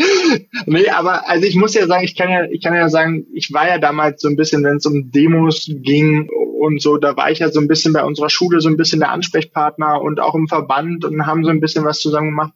Nee, 0.66 0.88
aber 0.88 1.28
also 1.28 1.46
ich 1.46 1.54
muss 1.54 1.74
ja 1.74 1.86
sagen, 1.86 2.04
ich 2.04 2.16
kann 2.16 2.30
ja, 2.30 2.44
ich 2.44 2.62
kann 2.62 2.74
ja 2.74 2.88
sagen, 2.88 3.26
ich 3.32 3.52
war 3.52 3.66
ja 3.68 3.78
damals 3.78 4.20
so 4.20 4.28
ein 4.28 4.36
bisschen, 4.36 4.62
wenn 4.64 4.76
es 4.76 4.86
um 4.86 5.10
Demos 5.10 5.69
ging 5.76 6.28
und 6.60 6.82
so, 6.82 6.98
da 6.98 7.16
war 7.16 7.30
ich 7.30 7.38
ja 7.38 7.50
so 7.50 7.60
ein 7.60 7.68
bisschen 7.68 7.92
bei 7.92 8.04
unserer 8.04 8.30
Schule 8.30 8.60
so 8.60 8.68
ein 8.68 8.76
bisschen 8.76 9.00
der 9.00 9.10
Ansprechpartner 9.10 10.00
und 10.00 10.20
auch 10.20 10.34
im 10.34 10.46
Verband 10.46 11.04
und 11.04 11.26
haben 11.26 11.44
so 11.44 11.50
ein 11.50 11.60
bisschen 11.60 11.84
was 11.84 12.00
zusammen 12.00 12.30
gemacht. 12.30 12.52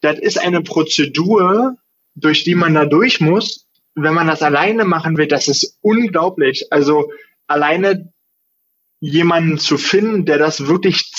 Das 0.00 0.18
ist 0.18 0.38
eine 0.38 0.62
Prozedur, 0.62 1.76
durch 2.14 2.44
die 2.44 2.54
man 2.54 2.74
da 2.74 2.86
durch 2.86 3.20
muss. 3.20 3.66
Wenn 3.94 4.14
man 4.14 4.26
das 4.26 4.42
alleine 4.42 4.84
machen 4.84 5.16
will, 5.16 5.26
das 5.26 5.48
ist 5.48 5.78
unglaublich. 5.80 6.66
Also 6.70 7.10
alleine 7.46 8.12
jemanden 9.00 9.56
zu 9.56 9.78
finden, 9.78 10.26
der 10.26 10.36
das 10.36 10.66
wirklich 10.66 11.10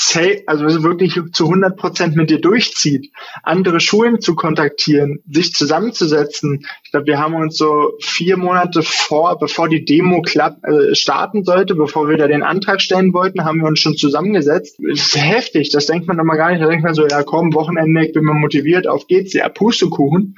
also 0.45 0.84
wirklich 0.84 1.19
zu 1.34 1.45
100 1.45 1.77
Prozent 1.77 2.15
mit 2.15 2.29
dir 2.29 2.39
durchzieht, 2.39 3.11
andere 3.43 3.79
Schulen 3.79 4.21
zu 4.21 4.36
kontaktieren, 4.36 5.19
sich 5.27 5.53
zusammenzusetzen. 5.53 6.65
Ich 6.84 6.91
glaube, 6.91 7.07
wir 7.07 7.17
haben 7.17 7.34
uns 7.34 7.57
so 7.57 7.93
vier 7.99 8.38
Monate 8.38 8.84
vor, 8.84 9.39
bevor 9.39 9.67
die 9.67 9.84
Demo 9.84 10.21
klapp, 10.21 10.63
äh, 10.63 10.93
starten 10.93 11.43
sollte, 11.43 11.73
bevor 11.73 12.07
wir 12.07 12.17
da 12.17 12.27
den 12.27 12.43
Antrag 12.43 12.82
stellen 12.82 13.13
wollten, 13.13 13.45
haben 13.45 13.59
wir 13.59 13.67
uns 13.67 13.79
schon 13.79 13.97
zusammengesetzt. 13.97 14.77
Das 14.88 14.99
ist 14.99 15.15
heftig, 15.15 15.71
das 15.71 15.88
denkt 15.88 16.07
man 16.07 16.19
immer 16.19 16.36
gar 16.36 16.51
nicht. 16.51 16.61
Da 16.61 16.67
denkt 16.67 16.84
man 16.84 16.93
so, 16.93 17.07
ja 17.07 17.23
komm, 17.23 17.53
Wochenende, 17.55 18.05
ich 18.05 18.13
bin 18.13 18.23
mal 18.23 18.34
motiviert, 18.34 18.86
auf 18.86 19.07
geht's, 19.07 19.34
ja, 19.34 19.49
Pustekuchen. 19.49 20.36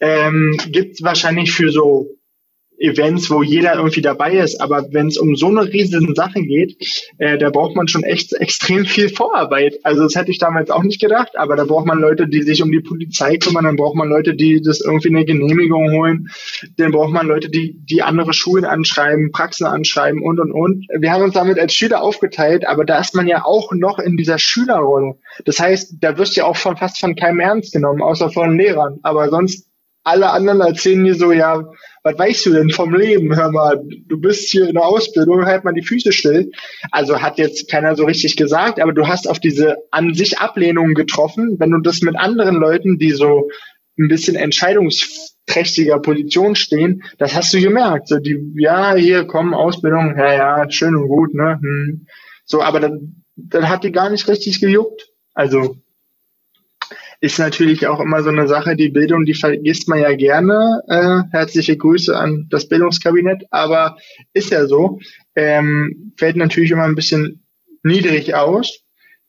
Ähm, 0.00 0.58
gibt 0.68 1.02
wahrscheinlich 1.02 1.52
für 1.52 1.70
so 1.70 2.18
Events, 2.78 3.30
wo 3.30 3.42
jeder 3.42 3.76
irgendwie 3.76 4.02
dabei 4.02 4.32
ist. 4.32 4.60
Aber 4.60 4.86
wenn 4.92 5.08
es 5.08 5.18
um 5.18 5.36
so 5.36 5.48
eine 5.48 5.72
riesige 5.72 6.14
Sache 6.14 6.42
geht, 6.42 6.76
äh, 7.18 7.38
da 7.38 7.50
braucht 7.50 7.76
man 7.76 7.88
schon 7.88 8.02
echt 8.02 8.32
extrem 8.32 8.84
viel 8.84 9.08
Vorarbeit. 9.08 9.78
Also 9.84 10.02
das 10.02 10.16
hätte 10.16 10.30
ich 10.30 10.38
damals 10.38 10.70
auch 10.70 10.82
nicht 10.82 11.00
gedacht, 11.00 11.36
aber 11.36 11.56
da 11.56 11.64
braucht 11.64 11.86
man 11.86 12.00
Leute, 12.00 12.26
die 12.28 12.42
sich 12.42 12.62
um 12.62 12.72
die 12.72 12.80
Polizei 12.80 13.36
kümmern, 13.36 13.64
dann 13.64 13.76
braucht 13.76 13.94
man 13.94 14.08
Leute, 14.08 14.34
die 14.34 14.60
das 14.60 14.80
irgendwie 14.80 15.08
eine 15.08 15.24
Genehmigung 15.24 15.92
holen, 15.92 16.28
dann 16.76 16.92
braucht 16.92 17.12
man 17.12 17.26
Leute, 17.26 17.48
die, 17.50 17.76
die 17.84 18.02
andere 18.02 18.32
Schulen 18.32 18.64
anschreiben, 18.64 19.30
Praxen 19.32 19.66
anschreiben 19.66 20.22
und 20.22 20.40
und 20.40 20.52
und. 20.52 20.86
Wir 20.98 21.12
haben 21.12 21.24
uns 21.24 21.34
damit 21.34 21.58
als 21.58 21.74
Schüler 21.74 22.02
aufgeteilt, 22.02 22.66
aber 22.66 22.84
da 22.84 22.98
ist 23.00 23.14
man 23.14 23.28
ja 23.28 23.44
auch 23.44 23.72
noch 23.72 23.98
in 23.98 24.16
dieser 24.16 24.38
Schülerrolle. 24.38 25.14
Das 25.44 25.60
heißt, 25.60 25.96
da 26.00 26.18
wirst 26.18 26.36
du 26.36 26.40
ja 26.40 26.46
auch 26.46 26.56
von 26.56 26.76
fast 26.76 26.98
von 26.98 27.14
keinem 27.16 27.40
ernst 27.40 27.72
genommen, 27.72 28.02
außer 28.02 28.30
von 28.30 28.58
Lehrern. 28.58 28.98
Aber 29.02 29.28
sonst 29.30 29.71
alle 30.04 30.30
anderen 30.30 30.60
erzählen 30.60 31.04
dir 31.04 31.14
so, 31.14 31.32
ja, 31.32 31.64
was 32.02 32.18
weißt 32.18 32.46
du 32.46 32.52
denn 32.52 32.70
vom 32.70 32.94
Leben? 32.94 33.34
Hör 33.36 33.52
mal, 33.52 33.80
du 34.06 34.20
bist 34.20 34.50
hier 34.50 34.66
in 34.66 34.74
der 34.74 34.84
Ausbildung, 34.84 35.44
halt 35.44 35.64
mal 35.64 35.72
die 35.72 35.84
Füße 35.84 36.12
still. 36.12 36.50
Also 36.90 37.22
hat 37.22 37.38
jetzt 37.38 37.70
keiner 37.70 37.94
so 37.94 38.04
richtig 38.04 38.36
gesagt, 38.36 38.80
aber 38.80 38.92
du 38.92 39.06
hast 39.06 39.28
auf 39.28 39.38
diese 39.38 39.76
an 39.90 40.14
sich 40.14 40.38
Ablehnung 40.38 40.94
getroffen, 40.94 41.56
wenn 41.58 41.70
du 41.70 41.78
das 41.78 42.02
mit 42.02 42.16
anderen 42.16 42.56
Leuten, 42.56 42.98
die 42.98 43.12
so 43.12 43.48
ein 43.98 44.08
bisschen 44.08 44.34
entscheidungsträchtiger 44.34 46.00
Position 46.00 46.56
stehen, 46.56 47.02
das 47.18 47.34
hast 47.36 47.54
du 47.54 47.60
gemerkt. 47.60 48.08
So 48.08 48.18
die, 48.18 48.38
ja, 48.56 48.94
hier 48.94 49.26
kommen 49.26 49.54
Ausbildung, 49.54 50.16
ja, 50.18 50.32
ja, 50.34 50.70
schön 50.70 50.96
und 50.96 51.08
gut, 51.08 51.34
ne? 51.34 51.58
Hm. 51.62 52.06
So, 52.44 52.62
aber 52.62 52.80
dann, 52.80 53.22
dann 53.36 53.68
hat 53.68 53.84
die 53.84 53.92
gar 53.92 54.10
nicht 54.10 54.26
richtig 54.28 54.60
gejuckt. 54.60 55.08
Also 55.34 55.76
ist 57.22 57.38
natürlich 57.38 57.86
auch 57.86 58.00
immer 58.00 58.20
so 58.24 58.30
eine 58.30 58.48
Sache, 58.48 58.74
die 58.74 58.88
Bildung, 58.88 59.24
die 59.24 59.34
vergisst 59.34 59.88
man 59.88 60.00
ja 60.00 60.12
gerne. 60.16 60.82
Äh, 60.88 61.20
herzliche 61.30 61.76
Grüße 61.76 62.18
an 62.18 62.48
das 62.50 62.68
Bildungskabinett, 62.68 63.44
aber 63.52 63.96
ist 64.32 64.50
ja 64.50 64.66
so. 64.66 64.98
Ähm, 65.36 66.12
fällt 66.18 66.34
natürlich 66.34 66.72
immer 66.72 66.82
ein 66.82 66.96
bisschen 66.96 67.46
niedrig 67.84 68.34
aus. 68.34 68.80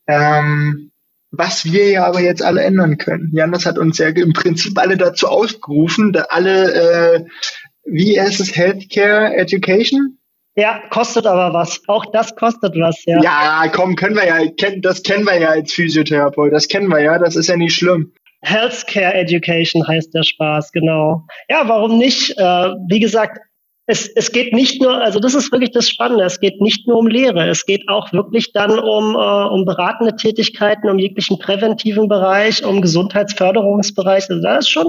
Ähm, 0.08 0.92
was 1.30 1.66
wir 1.66 1.88
ja 1.88 2.06
aber 2.08 2.20
jetzt 2.20 2.42
alle 2.42 2.64
ändern 2.64 2.98
können. 2.98 3.30
Jan, 3.32 3.52
das 3.52 3.68
hat 3.68 3.78
uns 3.78 4.00
ja 4.00 4.08
im 4.08 4.34
Prinzip 4.34 4.78
alle 4.80 4.98
dazu 4.98 5.28
aufgerufen, 5.28 6.14
da 6.14 6.24
alle, 6.30 6.74
äh, 6.74 7.26
wie 7.86 8.20
heißt 8.20 8.40
es, 8.40 8.56
Healthcare 8.56 9.36
Education? 9.36 10.18
Ja, 10.56 10.82
kostet 10.90 11.26
aber 11.26 11.54
was. 11.54 11.82
Auch 11.88 12.06
das 12.12 12.36
kostet 12.36 12.76
was, 12.76 13.04
ja. 13.06 13.20
Ja, 13.24 13.68
komm, 13.74 13.96
können 13.96 14.16
wir 14.16 14.28
ja, 14.28 14.40
das 14.82 15.02
kennen 15.02 15.26
wir 15.26 15.40
ja 15.40 15.50
als 15.50 15.74
Physiotherapeut, 15.74 16.54
das 16.54 16.68
kennen 16.68 16.90
wir 16.90 17.02
ja, 17.02 17.18
das 17.18 17.36
ist 17.36 17.48
ja 17.50 17.58
nicht 17.58 17.76
schlimm. 17.76 18.12
Healthcare 18.44 19.14
Education 19.14 19.88
heißt 19.88 20.14
der 20.14 20.24
Spaß, 20.24 20.72
genau. 20.72 21.26
Ja, 21.50 21.68
warum 21.68 21.98
nicht? 21.98 22.38
Äh, 22.38 22.74
wie 22.90 23.00
gesagt, 23.00 23.40
es, 23.86 24.08
es 24.16 24.32
geht 24.32 24.54
nicht 24.54 24.82
nur, 24.82 25.02
also 25.02 25.20
das 25.20 25.34
ist 25.34 25.52
wirklich 25.52 25.72
das 25.72 25.90
Spannende, 25.90 26.24
es 26.24 26.40
geht 26.40 26.62
nicht 26.62 26.88
nur 26.88 26.98
um 26.98 27.08
Lehre, 27.08 27.50
es 27.50 27.66
geht 27.66 27.88
auch 27.90 28.14
wirklich 28.14 28.54
dann 28.54 28.80
um, 28.80 29.16
äh, 29.16 29.48
um 29.48 29.66
beratende 29.66 30.16
Tätigkeiten, 30.16 30.90
um 30.90 31.00
jeglichen 31.00 31.38
präventiven 31.40 32.08
Bereich, 32.08 32.64
um 32.64 32.82
Gesundheitsförderungsbereich. 32.82 34.30
Also 34.30 34.42
da 34.42 34.58
ist 34.58 34.70
schon 34.70 34.88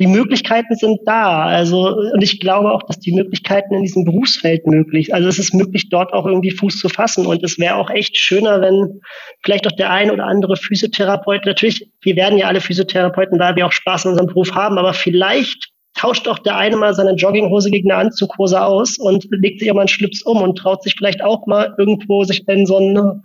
die 0.00 0.06
Möglichkeiten 0.06 0.74
sind 0.74 1.00
da. 1.06 1.44
Also, 1.44 1.96
und 2.12 2.22
ich 2.22 2.40
glaube 2.40 2.72
auch, 2.72 2.82
dass 2.82 2.98
die 2.98 3.12
Möglichkeiten 3.12 3.74
in 3.74 3.82
diesem 3.82 4.04
Berufsfeld 4.04 4.66
möglich. 4.66 5.14
Also 5.14 5.28
es 5.28 5.38
ist 5.38 5.54
möglich, 5.54 5.88
dort 5.88 6.12
auch 6.12 6.26
irgendwie 6.26 6.50
Fuß 6.50 6.78
zu 6.78 6.88
fassen. 6.88 7.26
Und 7.26 7.44
es 7.44 7.58
wäre 7.58 7.76
auch 7.76 7.90
echt 7.90 8.16
schöner, 8.16 8.60
wenn 8.60 9.00
vielleicht 9.44 9.66
auch 9.66 9.72
der 9.72 9.90
ein 9.90 10.10
oder 10.10 10.24
andere 10.24 10.56
Physiotherapeut, 10.56 11.46
natürlich, 11.46 11.88
wir 12.02 12.16
werden 12.16 12.38
ja 12.38 12.48
alle 12.48 12.60
Physiotherapeuten, 12.60 13.38
weil 13.38 13.54
wir 13.56 13.66
auch 13.66 13.72
Spaß 13.72 14.04
in 14.04 14.10
unserem 14.12 14.28
Beruf 14.28 14.52
haben, 14.52 14.78
aber 14.78 14.94
vielleicht 14.94 15.70
tauscht 15.94 16.26
auch 16.26 16.40
der 16.40 16.56
eine 16.56 16.76
mal 16.76 16.92
seine 16.92 17.14
Jogginghose 17.14 17.70
gegen 17.70 17.90
eine 17.90 18.00
Anzughose 18.00 18.60
aus 18.60 18.98
und 18.98 19.26
legt 19.30 19.60
sich 19.60 19.70
auch 19.70 19.76
mal 19.76 19.82
einen 19.82 19.88
Schlips 19.88 20.22
um 20.22 20.42
und 20.42 20.56
traut 20.56 20.82
sich 20.82 20.94
vielleicht 20.96 21.22
auch 21.22 21.46
mal 21.46 21.72
irgendwo 21.78 22.24
sich 22.24 22.46
in 22.48 22.66
so 22.66 22.78
eine 22.78 23.22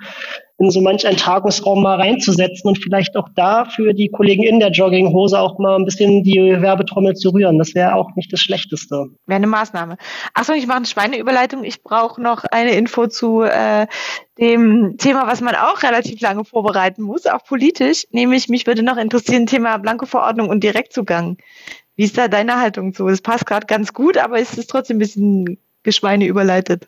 in 0.59 0.71
so 0.71 0.81
manch 0.81 1.07
einen 1.07 1.17
Tagungsraum 1.17 1.81
mal 1.81 1.95
reinzusetzen 1.95 2.67
und 2.67 2.77
vielleicht 2.77 3.15
auch 3.15 3.29
da 3.35 3.65
für 3.65 3.93
die 3.93 4.09
Kollegen 4.09 4.43
in 4.43 4.59
der 4.59 4.71
Jogginghose 4.71 5.39
auch 5.39 5.57
mal 5.57 5.75
ein 5.75 5.85
bisschen 5.85 6.23
die 6.23 6.37
Werbetrommel 6.61 7.15
zu 7.15 7.29
rühren. 7.29 7.57
Das 7.57 7.73
wäre 7.75 7.95
auch 7.95 8.13
nicht 8.15 8.31
das 8.33 8.41
Schlechteste. 8.41 9.07
Wäre 9.25 9.37
eine 9.37 9.47
Maßnahme. 9.47 9.97
Achso, 10.33 10.53
ich 10.53 10.67
mache 10.67 10.77
eine 10.77 10.85
Schweineüberleitung. 10.85 11.63
Ich 11.63 11.81
brauche 11.81 12.21
noch 12.21 12.43
eine 12.43 12.71
Info 12.71 13.07
zu 13.07 13.41
äh, 13.41 13.87
dem 14.37 14.97
Thema, 14.97 15.27
was 15.27 15.39
man 15.39 15.55
auch 15.55 15.81
relativ 15.81 16.19
lange 16.19 16.43
vorbereiten 16.43 17.03
muss, 17.03 17.25
auch 17.25 17.43
politisch. 17.45 18.05
Nämlich, 18.11 18.49
mich 18.49 18.67
würde 18.67 18.83
noch 18.83 18.97
interessieren, 18.97 19.47
Thema 19.47 19.77
Blanko-Verordnung 19.77 20.49
und 20.49 20.63
Direktzugang. 20.63 21.37
Wie 21.95 22.03
ist 22.03 22.17
da 22.17 22.27
deine 22.27 22.59
Haltung 22.59 22.93
zu? 22.93 23.07
Es 23.07 23.21
passt 23.21 23.45
gerade 23.45 23.65
ganz 23.65 23.93
gut, 23.93 24.17
aber 24.17 24.39
ist 24.39 24.57
es 24.57 24.67
trotzdem 24.67 24.97
ein 24.97 24.99
bisschen 24.99 25.57
Geschweine 25.83 26.25
überleitet? 26.25 26.87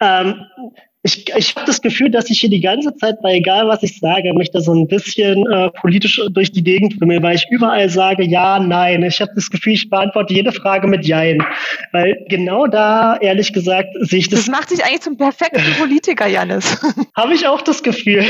Ähm, 0.00 0.42
ich, 1.02 1.32
ich 1.36 1.54
habe 1.54 1.64
das 1.64 1.80
Gefühl, 1.80 2.10
dass 2.10 2.28
ich 2.28 2.40
hier 2.40 2.50
die 2.50 2.60
ganze 2.60 2.92
Zeit, 2.96 3.22
bei 3.22 3.34
egal 3.34 3.68
was 3.68 3.84
ich 3.84 4.00
sage, 4.00 4.34
mich 4.34 4.50
da 4.50 4.60
so 4.60 4.72
ein 4.74 4.88
bisschen 4.88 5.46
äh, 5.46 5.70
politisch 5.70 6.20
durch 6.30 6.50
die 6.50 6.64
Gegend 6.64 6.98
bringe, 6.98 7.22
weil 7.22 7.36
ich 7.36 7.46
überall 7.50 7.88
sage 7.88 8.24
ja, 8.24 8.58
nein. 8.58 9.04
Ich 9.04 9.20
habe 9.20 9.30
das 9.36 9.48
Gefühl, 9.48 9.74
ich 9.74 9.88
beantworte 9.88 10.34
jede 10.34 10.50
Frage 10.50 10.88
mit 10.88 11.06
Jein. 11.06 11.38
Weil 11.92 12.24
genau 12.28 12.66
da, 12.66 13.16
ehrlich 13.20 13.52
gesagt, 13.52 13.90
sehe 14.00 14.18
ich 14.18 14.28
das. 14.28 14.40
Das 14.40 14.48
macht 14.48 14.70
sich 14.70 14.84
eigentlich 14.84 15.02
zum 15.02 15.16
perfekten 15.16 15.62
Politiker, 15.78 16.26
Janis. 16.26 16.80
habe 17.16 17.32
ich 17.32 17.46
auch 17.46 17.62
das 17.62 17.82
Gefühl. 17.84 18.24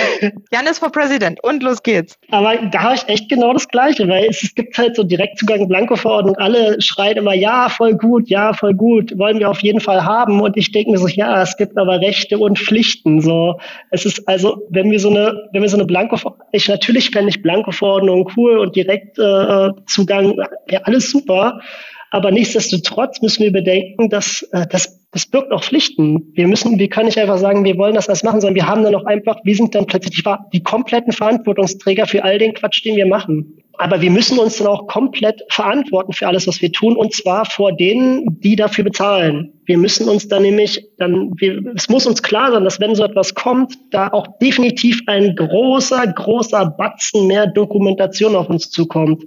Janis 0.53 0.79
for 0.79 0.93
President 0.93 1.43
und 1.43 1.63
los 1.63 1.83
geht's. 1.83 2.19
Aber 2.31 2.55
da 2.57 2.81
habe 2.81 2.95
ich 2.97 3.09
echt 3.09 3.31
genau 3.31 3.55
das 3.55 3.67
Gleiche, 3.69 4.07
weil 4.09 4.27
es, 4.27 4.43
es 4.43 4.55
gibt 4.55 4.77
halt 4.77 4.95
so 4.95 5.05
Direktzugang, 5.05 5.69
Blanko-Verordnung, 5.69 6.37
alle 6.37 6.81
schreien 6.83 7.17
immer 7.17 7.35
ja, 7.35 7.71
voll 7.71 7.95
gut, 7.95 8.29
ja, 8.29 8.53
voll 8.53 8.75
gut, 8.75 9.17
wollen 9.19 9.39
wir 9.39 9.49
auf 9.49 9.63
jeden 9.63 9.81
Fall 9.81 10.05
haben. 10.05 10.43
Und 10.43 10.59
ich 10.59 10.71
denke 10.71 10.91
mir 10.91 10.99
so, 10.99 11.09
ja, 11.09 11.43
es 11.43 11.57
gibt 11.57 11.79
aber 11.79 12.01
Rechte 12.01 12.37
und 12.39 12.58
Pflichten. 12.59 13.21
So, 13.21 13.59
es 13.91 14.05
ist 14.05 14.27
also, 14.29 14.67
wenn 14.71 14.91
wir 14.91 15.01
so 15.01 15.11
eine, 15.11 15.49
wenn 15.53 15.63
wir 15.63 15.69
so 15.69 15.77
eine 15.77 15.87
Blanko, 15.87 16.17
ich 16.53 16.69
natürlich 16.69 17.11
fände 17.11 17.31
ich 17.31 17.43
Blanko-Verordnung 17.43 18.31
cool 18.37 18.59
und 18.59 18.77
Direktzugang, 18.77 20.39
äh, 20.39 20.73
ja 20.73 20.81
alles 20.83 21.11
super. 21.11 21.61
Aber 22.11 22.31
nichtsdestotrotz 22.31 23.21
müssen 23.21 23.43
wir 23.43 23.53
bedenken, 23.53 24.09
dass 24.09 24.43
äh, 24.53 24.67
das, 24.67 25.07
das 25.11 25.27
birgt 25.27 25.53
auch 25.53 25.63
Pflichten. 25.63 26.33
Wir 26.35 26.49
müssen, 26.49 26.79
wir 26.79 26.89
können 26.89 27.07
nicht 27.07 27.19
einfach 27.19 27.39
sagen, 27.39 27.65
wir 27.65 27.77
wollen 27.77 27.95
das 27.95 28.09
alles 28.09 28.23
machen, 28.23 28.41
sondern 28.41 28.55
wir 28.55 28.67
haben 28.67 28.83
dann 28.83 28.95
auch 28.95 29.05
einfach, 29.05 29.37
wir 29.45 29.55
sind 29.55 29.75
dann 29.75 29.87
plötzlich 29.87 30.23
die, 30.23 30.31
die 30.53 30.63
kompletten 30.63 31.13
Verantwortungsträger 31.13 32.07
für 32.07 32.25
all 32.25 32.39
den 32.39 32.55
Quatsch, 32.55 32.85
den 32.85 32.97
wir 32.97 33.07
machen. 33.07 33.59
Aber 33.81 34.01
wir 34.01 34.11
müssen 34.11 34.41
uns 34.41 34.59
dann 34.59 34.67
auch 34.67 34.89
komplett 34.89 35.43
verantworten 35.51 36.13
für 36.13 36.27
alles, 36.27 36.49
was 36.49 36.61
wir 36.61 36.73
tun, 36.73 36.97
und 36.97 37.15
zwar 37.15 37.45
vor 37.45 37.73
denen, 37.73 38.41
die 38.41 38.57
dafür 38.57 38.83
bezahlen. 38.83 39.53
Wir 39.67 39.79
müssen 39.79 40.09
uns 40.09 40.27
dann 40.27 40.43
nämlich, 40.43 40.85
dann, 40.99 41.33
wir, 41.37 41.63
es 41.77 41.89
muss 41.89 42.05
uns 42.05 42.23
klar 42.23 42.51
sein, 42.51 42.65
dass 42.65 42.81
wenn 42.81 42.97
so 42.97 43.05
etwas 43.05 43.37
kommt, 43.37 43.75
da 43.93 44.09
auch 44.09 44.27
definitiv 44.43 45.03
ein 45.07 45.37
großer, 45.37 46.05
großer 46.09 46.75
Batzen 46.77 47.29
mehr 47.29 47.47
Dokumentation 47.47 48.35
auf 48.35 48.51
uns 48.51 48.71
zukommt. 48.71 49.25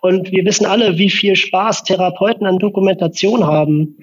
Und 0.00 0.32
wir 0.32 0.44
wissen 0.44 0.66
alle, 0.66 0.98
wie 0.98 1.10
viel 1.10 1.36
Spaß 1.36 1.84
Therapeuten 1.84 2.44
an 2.44 2.58
Dokumentation 2.58 3.46
haben. 3.46 3.98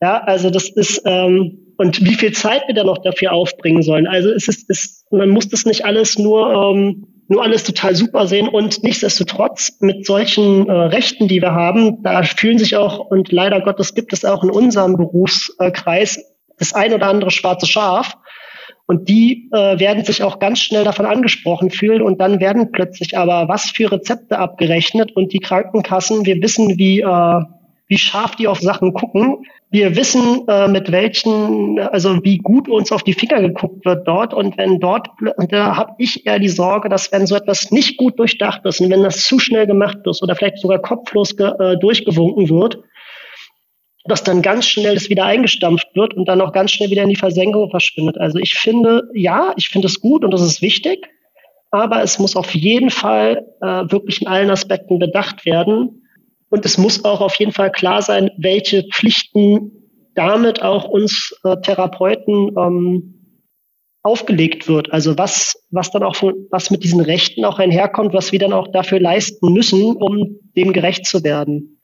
Ja, 0.00 0.18
also 0.18 0.50
das 0.50 0.68
ist, 0.68 1.02
ähm, 1.04 1.67
und 1.78 2.04
wie 2.04 2.14
viel 2.14 2.32
Zeit 2.32 2.62
wir 2.66 2.74
da 2.74 2.84
noch 2.84 2.98
dafür 2.98 3.32
aufbringen 3.32 3.82
sollen. 3.82 4.06
Also 4.06 4.30
es 4.30 4.48
ist, 4.48 4.68
es, 4.68 5.06
man 5.10 5.30
muss 5.30 5.48
das 5.48 5.64
nicht 5.64 5.84
alles 5.84 6.18
nur 6.18 6.52
ähm, 6.52 7.06
nur 7.28 7.42
alles 7.42 7.62
total 7.62 7.94
super 7.94 8.26
sehen 8.26 8.48
und 8.48 8.82
nichtsdestotrotz 8.82 9.76
mit 9.80 10.06
solchen 10.06 10.66
äh, 10.66 10.72
Rechten, 10.72 11.28
die 11.28 11.42
wir 11.42 11.52
haben, 11.52 12.02
da 12.02 12.22
fühlen 12.22 12.58
sich 12.58 12.74
auch, 12.76 12.98
und 12.98 13.30
leider 13.30 13.60
Gottes 13.60 13.94
gibt 13.94 14.14
es 14.14 14.24
auch 14.24 14.42
in 14.42 14.50
unserem 14.50 14.96
Berufskreis 14.96 16.24
das 16.58 16.72
ein 16.72 16.94
oder 16.94 17.06
andere 17.06 17.30
schwarze 17.30 17.66
Schaf. 17.66 18.14
Und 18.86 19.10
die 19.10 19.50
äh, 19.52 19.78
werden 19.78 20.02
sich 20.02 20.22
auch 20.22 20.38
ganz 20.38 20.60
schnell 20.60 20.82
davon 20.82 21.04
angesprochen 21.04 21.70
fühlen 21.70 22.00
und 22.00 22.18
dann 22.22 22.40
werden 22.40 22.72
plötzlich 22.72 23.18
aber 23.18 23.46
was 23.46 23.64
für 23.64 23.92
Rezepte 23.92 24.38
abgerechnet 24.38 25.14
und 25.14 25.34
die 25.34 25.40
Krankenkassen, 25.40 26.24
wir 26.24 26.40
wissen, 26.40 26.78
wie, 26.78 27.00
äh, 27.00 27.40
wie 27.88 27.98
scharf 27.98 28.36
die 28.36 28.46
auf 28.46 28.60
Sachen 28.60 28.92
gucken. 28.92 29.46
Wir 29.70 29.96
wissen, 29.96 30.46
äh, 30.46 30.68
mit 30.68 30.92
welchen, 30.92 31.78
also 31.78 32.22
wie 32.22 32.38
gut 32.38 32.68
uns 32.68 32.92
auf 32.92 33.02
die 33.02 33.14
Finger 33.14 33.40
geguckt 33.40 33.84
wird 33.84 34.06
dort. 34.06 34.34
Und 34.34 34.56
wenn 34.58 34.78
dort, 34.78 35.08
da 35.48 35.76
habe 35.76 35.94
ich 35.98 36.26
eher 36.26 36.38
die 36.38 36.50
Sorge, 36.50 36.90
dass 36.90 37.10
wenn 37.12 37.26
so 37.26 37.34
etwas 37.34 37.70
nicht 37.70 37.96
gut 37.96 38.18
durchdacht 38.18 38.64
ist 38.64 38.80
und 38.80 38.90
wenn 38.90 39.02
das 39.02 39.24
zu 39.24 39.38
schnell 39.38 39.66
gemacht 39.66 39.98
ist 40.04 40.22
oder 40.22 40.36
vielleicht 40.36 40.58
sogar 40.58 40.78
kopflos 40.80 41.32
äh, 41.38 41.76
durchgewunken 41.78 42.50
wird, 42.50 42.78
dass 44.04 44.22
dann 44.22 44.42
ganz 44.42 44.66
schnell 44.66 44.94
das 44.94 45.10
wieder 45.10 45.24
eingestampft 45.24 45.88
wird 45.94 46.14
und 46.14 46.28
dann 46.28 46.40
auch 46.40 46.52
ganz 46.52 46.70
schnell 46.70 46.90
wieder 46.90 47.02
in 47.02 47.10
die 47.10 47.16
Versenkung 47.16 47.70
verschwindet. 47.70 48.18
Also 48.18 48.38
ich 48.38 48.54
finde, 48.54 49.08
ja, 49.14 49.52
ich 49.56 49.68
finde 49.68 49.88
es 49.88 50.00
gut 50.00 50.24
und 50.24 50.30
das 50.30 50.42
ist 50.42 50.62
wichtig, 50.62 51.08
aber 51.70 52.02
es 52.02 52.18
muss 52.18 52.36
auf 52.36 52.54
jeden 52.54 52.90
Fall 52.90 53.46
äh, 53.60 53.90
wirklich 53.90 54.22
in 54.22 54.28
allen 54.28 54.50
Aspekten 54.50 54.98
bedacht 54.98 55.44
werden 55.44 56.07
und 56.50 56.64
es 56.64 56.78
muss 56.78 57.04
auch 57.04 57.20
auf 57.20 57.34
jeden 57.36 57.52
Fall 57.52 57.70
klar 57.70 58.02
sein, 58.02 58.30
welche 58.38 58.84
Pflichten 58.84 59.72
damit 60.14 60.62
auch 60.62 60.84
uns 60.84 61.38
äh, 61.44 61.56
Therapeuten 61.60 62.56
ähm, 62.58 63.14
aufgelegt 64.02 64.68
wird. 64.68 64.92
Also 64.92 65.18
was, 65.18 65.62
was 65.70 65.90
dann 65.90 66.02
auch 66.02 66.16
von, 66.16 66.46
was 66.50 66.70
mit 66.70 66.82
diesen 66.82 67.00
Rechten 67.00 67.44
auch 67.44 67.58
einherkommt, 67.58 68.14
was 68.14 68.32
wir 68.32 68.38
dann 68.38 68.52
auch 68.52 68.68
dafür 68.68 69.00
leisten 69.00 69.52
müssen, 69.52 69.96
um 69.96 70.38
dem 70.56 70.72
gerecht 70.72 71.06
zu 71.06 71.22
werden. 71.24 71.80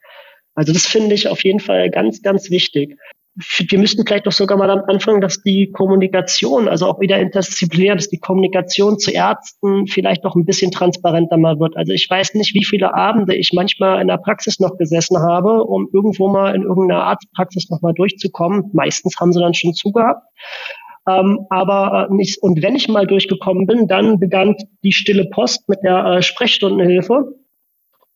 Also 0.54 0.72
das 0.72 0.86
finde 0.86 1.14
ich 1.14 1.28
auf 1.28 1.44
jeden 1.44 1.60
Fall 1.60 1.90
ganz, 1.90 2.22
ganz 2.22 2.50
wichtig 2.50 2.96
wir 3.36 3.78
müssten 3.80 4.06
vielleicht 4.06 4.26
doch 4.26 4.32
sogar 4.32 4.56
mal 4.56 4.70
am 4.70 4.82
Anfang, 4.86 5.20
dass 5.20 5.42
die 5.42 5.70
Kommunikation, 5.72 6.68
also 6.68 6.86
auch 6.86 7.00
wieder 7.00 7.18
interdisziplinär, 7.18 7.96
dass 7.96 8.08
die 8.08 8.18
Kommunikation 8.18 8.98
zu 8.98 9.10
Ärzten 9.10 9.88
vielleicht 9.88 10.22
noch 10.22 10.36
ein 10.36 10.44
bisschen 10.44 10.70
transparenter 10.70 11.36
mal 11.36 11.58
wird. 11.58 11.76
Also 11.76 11.92
ich 11.92 12.08
weiß 12.08 12.34
nicht, 12.34 12.54
wie 12.54 12.64
viele 12.64 12.94
Abende 12.94 13.34
ich 13.34 13.52
manchmal 13.52 14.00
in 14.00 14.06
der 14.06 14.18
Praxis 14.18 14.60
noch 14.60 14.78
gesessen 14.78 15.18
habe, 15.18 15.64
um 15.64 15.88
irgendwo 15.92 16.28
mal 16.28 16.54
in 16.54 16.62
irgendeiner 16.62 17.02
Arztpraxis 17.02 17.70
noch 17.70 17.82
mal 17.82 17.92
durchzukommen. 17.92 18.70
Meistens 18.72 19.18
haben 19.18 19.32
sie 19.32 19.40
dann 19.40 19.54
schon 19.54 19.74
zugehabt. 19.74 20.22
Ähm, 21.08 21.40
aber 21.50 22.08
äh, 22.08 22.14
nicht, 22.14 22.40
und 22.40 22.62
wenn 22.62 22.76
ich 22.76 22.88
mal 22.88 23.06
durchgekommen 23.06 23.66
bin, 23.66 23.88
dann 23.88 24.20
begann 24.20 24.56
die 24.84 24.92
stille 24.92 25.26
Post 25.26 25.68
mit 25.68 25.80
der 25.82 26.04
äh, 26.04 26.22
Sprechstundenhilfe 26.22 27.34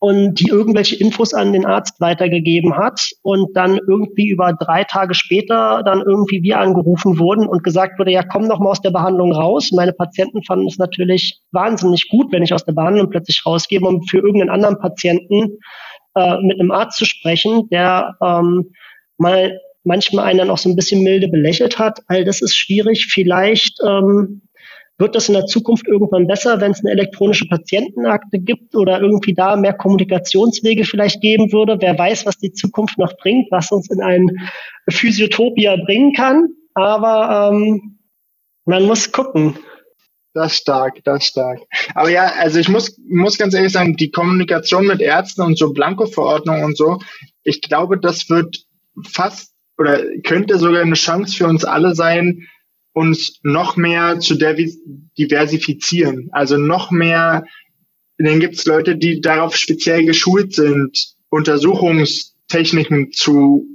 und 0.00 0.38
die 0.38 0.48
irgendwelche 0.48 0.96
Infos 0.96 1.34
an 1.34 1.52
den 1.52 1.66
Arzt 1.66 2.00
weitergegeben 2.00 2.76
hat 2.76 3.10
und 3.22 3.56
dann 3.56 3.78
irgendwie 3.88 4.28
über 4.28 4.52
drei 4.52 4.84
Tage 4.84 5.14
später 5.14 5.82
dann 5.84 6.02
irgendwie 6.02 6.42
wir 6.42 6.60
angerufen 6.60 7.18
wurden 7.18 7.46
und 7.48 7.64
gesagt 7.64 7.98
wurde, 7.98 8.12
ja, 8.12 8.22
komm 8.22 8.46
noch 8.46 8.60
mal 8.60 8.70
aus 8.70 8.80
der 8.80 8.92
Behandlung 8.92 9.32
raus. 9.32 9.70
Meine 9.72 9.92
Patienten 9.92 10.44
fanden 10.44 10.68
es 10.68 10.78
natürlich 10.78 11.40
wahnsinnig 11.50 12.08
gut, 12.08 12.32
wenn 12.32 12.44
ich 12.44 12.54
aus 12.54 12.64
der 12.64 12.74
Behandlung 12.74 13.10
plötzlich 13.10 13.44
rausgebe, 13.44 13.86
um 13.86 14.02
für 14.04 14.18
irgendeinen 14.18 14.50
anderen 14.50 14.78
Patienten 14.78 15.58
äh, 16.14 16.36
mit 16.42 16.60
einem 16.60 16.70
Arzt 16.70 16.98
zu 16.98 17.04
sprechen, 17.04 17.68
der 17.70 18.16
ähm, 18.22 18.70
mal 19.16 19.58
manchmal 19.82 20.26
einen 20.26 20.38
dann 20.38 20.50
auch 20.50 20.58
so 20.58 20.68
ein 20.68 20.76
bisschen 20.76 21.02
milde 21.02 21.28
belächelt 21.28 21.78
hat. 21.78 22.00
All 22.06 22.24
das 22.24 22.40
ist 22.40 22.54
schwierig. 22.54 23.06
Vielleicht 23.10 23.78
ähm, 23.84 24.42
wird 24.98 25.14
das 25.14 25.28
in 25.28 25.34
der 25.34 25.46
Zukunft 25.46 25.86
irgendwann 25.86 26.26
besser, 26.26 26.60
wenn 26.60 26.72
es 26.72 26.80
eine 26.80 26.90
elektronische 26.90 27.46
Patientenakte 27.46 28.38
gibt 28.40 28.74
oder 28.74 29.00
irgendwie 29.00 29.32
da 29.32 29.56
mehr 29.56 29.72
Kommunikationswege 29.72 30.84
vielleicht 30.84 31.20
geben 31.20 31.52
würde? 31.52 31.78
Wer 31.80 31.96
weiß, 31.96 32.26
was 32.26 32.38
die 32.38 32.52
Zukunft 32.52 32.98
noch 32.98 33.16
bringt, 33.16 33.50
was 33.50 33.70
uns 33.70 33.88
in 33.90 34.02
ein 34.02 34.48
Physiotopia 34.90 35.76
bringen 35.76 36.12
kann. 36.14 36.48
Aber 36.74 37.50
ähm, 37.52 37.98
man 38.64 38.84
muss 38.84 39.12
gucken. 39.12 39.56
Das 40.34 40.56
stark, 40.56 41.02
das 41.04 41.24
stark. 41.24 41.60
Aber 41.94 42.10
ja, 42.10 42.32
also 42.38 42.58
ich 42.58 42.68
muss, 42.68 42.98
muss 43.08 43.38
ganz 43.38 43.54
ehrlich 43.54 43.72
sagen, 43.72 43.96
die 43.96 44.10
Kommunikation 44.10 44.86
mit 44.86 45.00
Ärzten 45.00 45.42
und 45.42 45.58
so 45.58 45.72
Blanko-Verordnungen 45.72 46.64
und 46.64 46.76
so, 46.76 46.98
ich 47.44 47.62
glaube, 47.62 47.98
das 47.98 48.28
wird 48.28 48.64
fast 49.04 49.54
oder 49.78 50.00
könnte 50.24 50.58
sogar 50.58 50.82
eine 50.82 50.94
Chance 50.94 51.36
für 51.36 51.46
uns 51.46 51.64
alle 51.64 51.94
sein, 51.94 52.46
uns 52.98 53.38
noch 53.42 53.76
mehr 53.76 54.18
zu 54.18 54.34
diversifizieren. 55.16 56.28
Also 56.32 56.56
noch 56.56 56.90
mehr, 56.90 57.44
dann 58.18 58.40
gibt 58.40 58.56
es 58.56 58.66
Leute, 58.66 58.96
die 58.96 59.20
darauf 59.20 59.56
speziell 59.56 60.04
geschult 60.04 60.54
sind, 60.54 61.14
Untersuchungstechniken 61.30 63.12
zu 63.12 63.66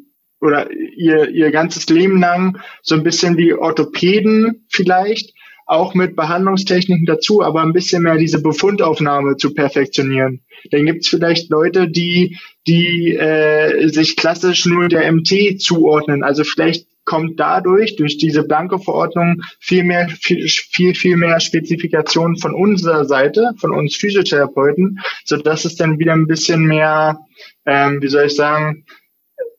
oder 0.41 0.69
ihr, 0.71 1.30
ihr 1.30 1.51
ganzes 1.51 1.88
Leben 1.88 2.19
lang 2.19 2.59
so 2.82 2.95
ein 2.95 3.03
bisschen 3.03 3.38
wie 3.38 3.53
Orthopäden 3.53 4.65
vielleicht, 4.69 5.34
auch 5.65 5.93
mit 5.93 6.17
Behandlungstechniken 6.17 7.05
dazu, 7.05 7.41
aber 7.41 7.61
ein 7.61 7.71
bisschen 7.71 8.03
mehr 8.03 8.17
diese 8.17 8.41
Befundaufnahme 8.41 9.38
zu 9.38 9.53
perfektionieren. 9.53 10.41
Dann 10.71 10.86
gibt 10.86 11.03
es 11.03 11.07
vielleicht 11.07 11.49
Leute, 11.49 11.88
die, 11.88 12.38
die 12.67 13.15
äh, 13.15 13.88
sich 13.88 14.17
klassisch 14.17 14.65
nur 14.65 14.89
der 14.89 15.09
MT 15.09 15.61
zuordnen. 15.61 16.24
Also 16.24 16.43
vielleicht 16.43 16.88
kommt 17.05 17.39
dadurch, 17.39 17.95
durch 17.95 18.17
diese 18.17 18.43
Blanko-Verordnung, 18.43 19.41
viel 19.59 19.83
mehr, 19.83 20.07
viel, 20.09 20.47
viel, 20.47 20.95
viel 20.95 21.17
mehr 21.17 21.39
Spezifikationen 21.39 22.37
von 22.37 22.53
unserer 22.53 23.05
Seite, 23.05 23.53
von 23.57 23.71
uns 23.71 23.95
Physiotherapeuten, 23.95 24.99
so 25.25 25.37
dass 25.37 25.65
es 25.65 25.75
dann 25.75 25.99
wieder 25.99 26.13
ein 26.13 26.27
bisschen 26.27 26.65
mehr, 26.65 27.19
ähm, 27.65 28.01
wie 28.01 28.07
soll 28.07 28.25
ich 28.25 28.35
sagen, 28.35 28.85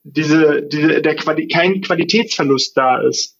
diese, 0.04 0.62
diese, 0.62 1.00
der 1.00 1.16
Quali 1.16 1.48
kein 1.48 1.80
Qualitätsverlust 1.80 2.76
da 2.76 3.00
ist. 3.00 3.38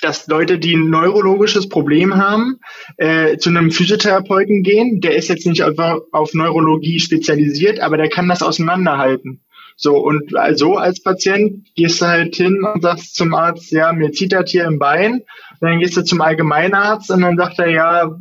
Dass 0.00 0.26
Leute, 0.26 0.58
die 0.58 0.74
ein 0.74 0.90
neurologisches 0.90 1.68
Problem 1.68 2.16
haben, 2.16 2.58
äh, 2.98 3.38
zu 3.38 3.48
einem 3.48 3.70
Physiotherapeuten 3.70 4.62
gehen, 4.62 5.00
der 5.00 5.16
ist 5.16 5.28
jetzt 5.28 5.46
nicht 5.46 5.62
einfach 5.62 5.98
auf 6.12 6.34
Neurologie 6.34 7.00
spezialisiert, 7.00 7.80
aber 7.80 7.96
der 7.96 8.10
kann 8.10 8.28
das 8.28 8.42
auseinanderhalten. 8.42 9.43
So, 9.76 9.96
und 9.96 10.32
so 10.54 10.76
als 10.76 11.02
Patient 11.02 11.66
gehst 11.74 12.00
du 12.00 12.06
halt 12.06 12.36
hin 12.36 12.62
und 12.62 12.82
sagst 12.82 13.16
zum 13.16 13.34
Arzt, 13.34 13.70
ja, 13.72 13.92
mir 13.92 14.12
zieht 14.12 14.32
das 14.32 14.50
hier 14.50 14.64
im 14.64 14.78
Bein. 14.78 15.22
dann 15.60 15.80
gehst 15.80 15.96
du 15.96 16.04
zum 16.04 16.20
Allgemeinarzt 16.20 17.10
und 17.10 17.22
dann 17.22 17.36
sagt 17.36 17.58
er, 17.58 17.70
ja, 17.70 18.16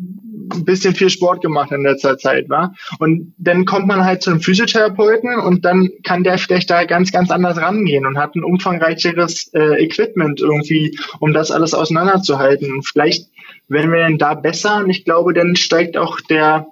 ein 0.51 0.66
bisschen 0.66 0.95
viel 0.95 1.10
Sport 1.10 1.41
gemacht 1.41 1.72
in 1.72 1.84
letzter 1.84 2.18
Zeit, 2.18 2.49
wa? 2.49 2.74
Und 2.99 3.34
dann 3.38 3.66
kommt 3.66 3.88
man 3.88 4.04
halt 4.04 4.22
zu 4.22 4.32
einem 4.32 4.41
Physiotherapeuten 4.41 5.39
und 5.39 5.64
dann 5.66 5.89
kann 6.04 6.24
der 6.24 6.38
vielleicht 6.38 6.70
da 6.70 6.84
ganz, 6.86 7.12
ganz 7.12 7.32
anders 7.32 7.58
rangehen 7.58 8.06
und 8.06 8.18
hat 8.18 8.36
ein 8.36 8.43
umfangreicheres 8.43 9.51
äh, 9.54 9.84
Equipment 9.84 10.41
irgendwie, 10.41 10.97
um 11.20 11.34
das 11.34 11.51
alles 11.51 11.74
auseinanderzuhalten. 11.74 12.72
Und 12.72 12.88
vielleicht 12.88 13.30
werden 13.68 13.91
wir 13.91 14.06
denn 14.06 14.18
da 14.18 14.34
besser 14.34 14.78
und 14.78 14.89
ich 14.89 15.06
glaube, 15.06 15.34
dann 15.34 15.56
steigt 15.56 15.97
auch 15.97 16.20
der 16.22 16.68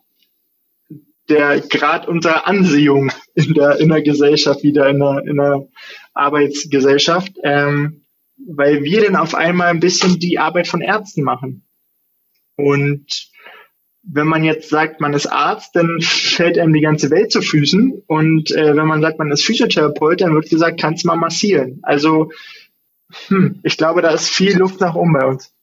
der 1.30 1.62
Grad 1.62 2.08
unserer 2.08 2.46
Ansehung 2.46 3.12
in 3.36 3.54
der, 3.54 3.80
in 3.80 3.90
der 3.90 4.02
Gesellschaft, 4.02 4.64
wieder 4.64 4.90
in 4.90 5.00
der, 5.00 5.24
in 5.26 5.38
der 5.38 5.68
Arbeitsgesellschaft, 6.14 7.34
ähm, 7.44 8.04
weil 8.38 8.84
wir 8.84 9.04
dann 9.04 9.16
auf 9.16 9.36
einmal 9.36 9.68
ein 9.68 9.80
bisschen 9.80 10.20
die 10.20 10.40
Arbeit 10.40 10.68
von 10.68 10.82
Ärzten 10.82 11.24
machen. 11.24 11.64
Und 12.58 13.32
wenn 14.04 14.28
man 14.28 14.44
jetzt 14.44 14.70
sagt, 14.70 15.00
man 15.00 15.14
ist 15.14 15.28
Arzt, 15.28 15.76
dann 15.76 16.00
fällt 16.02 16.58
einem 16.58 16.74
die 16.74 16.82
ganze 16.82 17.12
Welt 17.12 17.32
zu 17.32 17.42
Füßen. 17.42 18.04
Und 18.08 18.52
äh, 18.52 18.76
wenn 18.76 18.88
man 18.88 19.02
sagt, 19.02 19.20
man 19.20 19.32
ist 19.32 19.46
Physiotherapeut, 19.46 20.22
dann 20.22 20.34
wird 20.34 20.50
gesagt, 20.50 20.80
kannst 20.80 21.06
mal 21.06 21.16
massieren. 21.16 21.80
Also 21.84 22.32
hm, 23.28 23.60
ich 23.64 23.78
glaube, 23.78 24.02
da 24.02 24.12
ist 24.12 24.30
viel 24.30 24.58
Luft 24.58 24.80
nach 24.80 24.96
oben 24.96 25.14
bei 25.14 25.26
uns. 25.26 25.54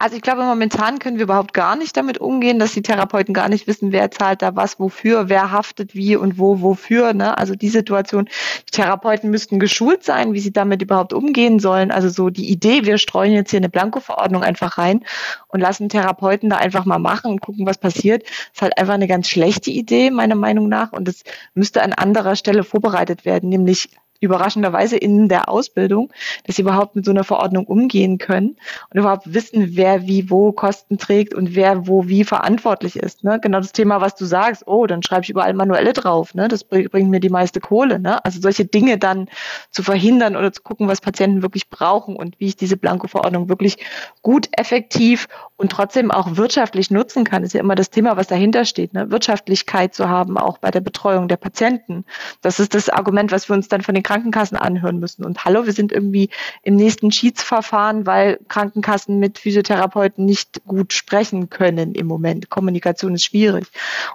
Also 0.00 0.14
ich 0.14 0.22
glaube, 0.22 0.44
momentan 0.44 1.00
können 1.00 1.16
wir 1.16 1.24
überhaupt 1.24 1.52
gar 1.52 1.74
nicht 1.74 1.96
damit 1.96 2.18
umgehen, 2.18 2.60
dass 2.60 2.72
die 2.72 2.82
Therapeuten 2.82 3.34
gar 3.34 3.48
nicht 3.48 3.66
wissen, 3.66 3.90
wer 3.90 4.12
zahlt 4.12 4.42
da 4.42 4.54
was, 4.54 4.78
wofür, 4.78 5.28
wer 5.28 5.50
haftet 5.50 5.96
wie 5.96 6.14
und 6.14 6.38
wo, 6.38 6.60
wofür. 6.60 7.14
Ne? 7.14 7.36
Also 7.36 7.56
die 7.56 7.68
Situation, 7.68 8.28
die 8.68 8.70
Therapeuten 8.70 9.28
müssten 9.28 9.58
geschult 9.58 10.04
sein, 10.04 10.34
wie 10.34 10.38
sie 10.38 10.52
damit 10.52 10.82
überhaupt 10.82 11.12
umgehen 11.12 11.58
sollen. 11.58 11.90
Also 11.90 12.10
so 12.10 12.30
die 12.30 12.48
Idee, 12.48 12.84
wir 12.84 12.96
streuen 12.98 13.32
jetzt 13.32 13.50
hier 13.50 13.58
eine 13.58 13.68
Blanko-Verordnung 13.68 14.44
einfach 14.44 14.78
rein 14.78 15.04
und 15.48 15.58
lassen 15.58 15.88
Therapeuten 15.88 16.48
da 16.48 16.58
einfach 16.58 16.84
mal 16.84 17.00
machen 17.00 17.32
und 17.32 17.40
gucken, 17.40 17.66
was 17.66 17.78
passiert, 17.78 18.22
ist 18.22 18.62
halt 18.62 18.78
einfach 18.78 18.94
eine 18.94 19.08
ganz 19.08 19.28
schlechte 19.28 19.72
Idee, 19.72 20.12
meiner 20.12 20.36
Meinung 20.36 20.68
nach. 20.68 20.92
Und 20.92 21.08
es 21.08 21.24
müsste 21.54 21.82
an 21.82 21.92
anderer 21.92 22.36
Stelle 22.36 22.62
vorbereitet 22.62 23.24
werden, 23.24 23.48
nämlich 23.48 23.88
überraschenderweise 24.20 24.96
in 24.96 25.28
der 25.28 25.48
Ausbildung, 25.48 26.12
dass 26.44 26.56
sie 26.56 26.62
überhaupt 26.62 26.96
mit 26.96 27.04
so 27.04 27.10
einer 27.10 27.24
Verordnung 27.24 27.66
umgehen 27.66 28.18
können 28.18 28.56
und 28.90 28.98
überhaupt 28.98 29.32
wissen, 29.32 29.76
wer 29.76 30.06
wie 30.06 30.30
wo 30.30 30.52
Kosten 30.52 30.98
trägt 30.98 31.34
und 31.34 31.54
wer 31.54 31.86
wo 31.86 32.08
wie 32.08 32.24
verantwortlich 32.24 32.96
ist. 32.96 33.24
Ne? 33.24 33.38
Genau 33.40 33.58
das 33.58 33.72
Thema, 33.72 34.00
was 34.00 34.16
du 34.16 34.24
sagst, 34.24 34.66
oh, 34.66 34.86
dann 34.86 35.02
schreibe 35.02 35.22
ich 35.22 35.30
überall 35.30 35.54
Manuelle 35.54 35.92
drauf, 35.92 36.34
ne? 36.34 36.48
das 36.48 36.64
bringt 36.64 37.10
mir 37.10 37.20
die 37.20 37.28
meiste 37.28 37.60
Kohle. 37.60 37.98
Ne? 37.98 38.24
Also 38.24 38.40
solche 38.40 38.64
Dinge 38.64 38.98
dann 38.98 39.28
zu 39.70 39.82
verhindern 39.82 40.36
oder 40.36 40.52
zu 40.52 40.62
gucken, 40.62 40.88
was 40.88 41.00
Patienten 41.00 41.42
wirklich 41.42 41.70
brauchen 41.70 42.16
und 42.16 42.38
wie 42.40 42.46
ich 42.46 42.56
diese 42.56 42.76
Blanko-Verordnung 42.76 43.48
wirklich 43.48 43.78
gut, 44.22 44.48
effektiv 44.52 45.28
und 45.56 45.70
trotzdem 45.70 46.10
auch 46.10 46.36
wirtschaftlich 46.36 46.90
nutzen 46.90 47.24
kann, 47.24 47.44
ist 47.44 47.54
ja 47.54 47.60
immer 47.60 47.74
das 47.74 47.90
Thema, 47.90 48.16
was 48.16 48.26
dahinter 48.26 48.64
steht. 48.64 48.94
Ne? 48.94 49.10
Wirtschaftlichkeit 49.10 49.94
zu 49.94 50.08
haben, 50.08 50.38
auch 50.38 50.58
bei 50.58 50.70
der 50.70 50.80
Betreuung 50.80 51.28
der 51.28 51.36
Patienten. 51.36 52.04
Das 52.42 52.60
ist 52.60 52.74
das 52.74 52.88
Argument, 52.88 53.32
was 53.32 53.48
wir 53.48 53.54
uns 53.54 53.68
dann 53.68 53.82
von 53.82 53.94
den 53.94 54.02
Krankenkassen 54.08 54.56
anhören 54.56 55.00
müssen. 55.00 55.22
Und 55.22 55.44
hallo, 55.44 55.66
wir 55.66 55.74
sind 55.74 55.92
irgendwie 55.92 56.30
im 56.62 56.76
nächsten 56.76 57.12
Schiedsverfahren, 57.12 58.06
weil 58.06 58.38
Krankenkassen 58.48 59.18
mit 59.18 59.38
Physiotherapeuten 59.38 60.24
nicht 60.24 60.62
gut 60.66 60.94
sprechen 60.94 61.50
können 61.50 61.94
im 61.94 62.06
Moment. 62.06 62.48
Kommunikation 62.48 63.14
ist 63.14 63.24
schwierig. 63.24 63.66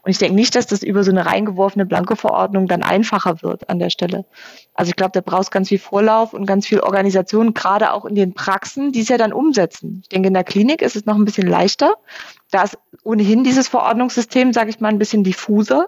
Und 0.01 0.09
ich 0.09 0.17
denke 0.17 0.33
nicht, 0.33 0.55
dass 0.55 0.65
das 0.65 0.81
über 0.81 1.03
so 1.03 1.11
eine 1.11 1.27
reingeworfene 1.27 1.85
Blanke-Verordnung 1.85 2.67
dann 2.67 2.81
einfacher 2.81 3.43
wird 3.43 3.69
an 3.69 3.77
der 3.77 3.91
Stelle. 3.91 4.25
Also 4.73 4.89
ich 4.89 4.95
glaube, 4.95 5.11
da 5.11 5.21
brauchst 5.21 5.51
ganz 5.51 5.69
viel 5.69 5.77
Vorlauf 5.77 6.33
und 6.33 6.47
ganz 6.47 6.65
viel 6.65 6.79
Organisation, 6.79 7.53
gerade 7.53 7.93
auch 7.93 8.05
in 8.05 8.15
den 8.15 8.33
Praxen, 8.33 8.93
die 8.93 9.01
es 9.01 9.09
ja 9.09 9.19
dann 9.19 9.31
umsetzen. 9.31 9.99
Ich 10.01 10.09
denke, 10.09 10.29
in 10.29 10.33
der 10.33 10.43
Klinik 10.43 10.81
ist 10.81 10.95
es 10.95 11.05
noch 11.05 11.15
ein 11.15 11.25
bisschen 11.25 11.47
leichter. 11.47 11.97
Da 12.53 12.61
ist 12.61 12.77
ohnehin 13.01 13.43
dieses 13.43 13.67
Verordnungssystem, 13.67 14.53
sage 14.53 14.69
ich 14.69 14.79
mal, 14.79 14.89
ein 14.89 14.99
bisschen 14.99 15.23
diffuser. 15.23 15.87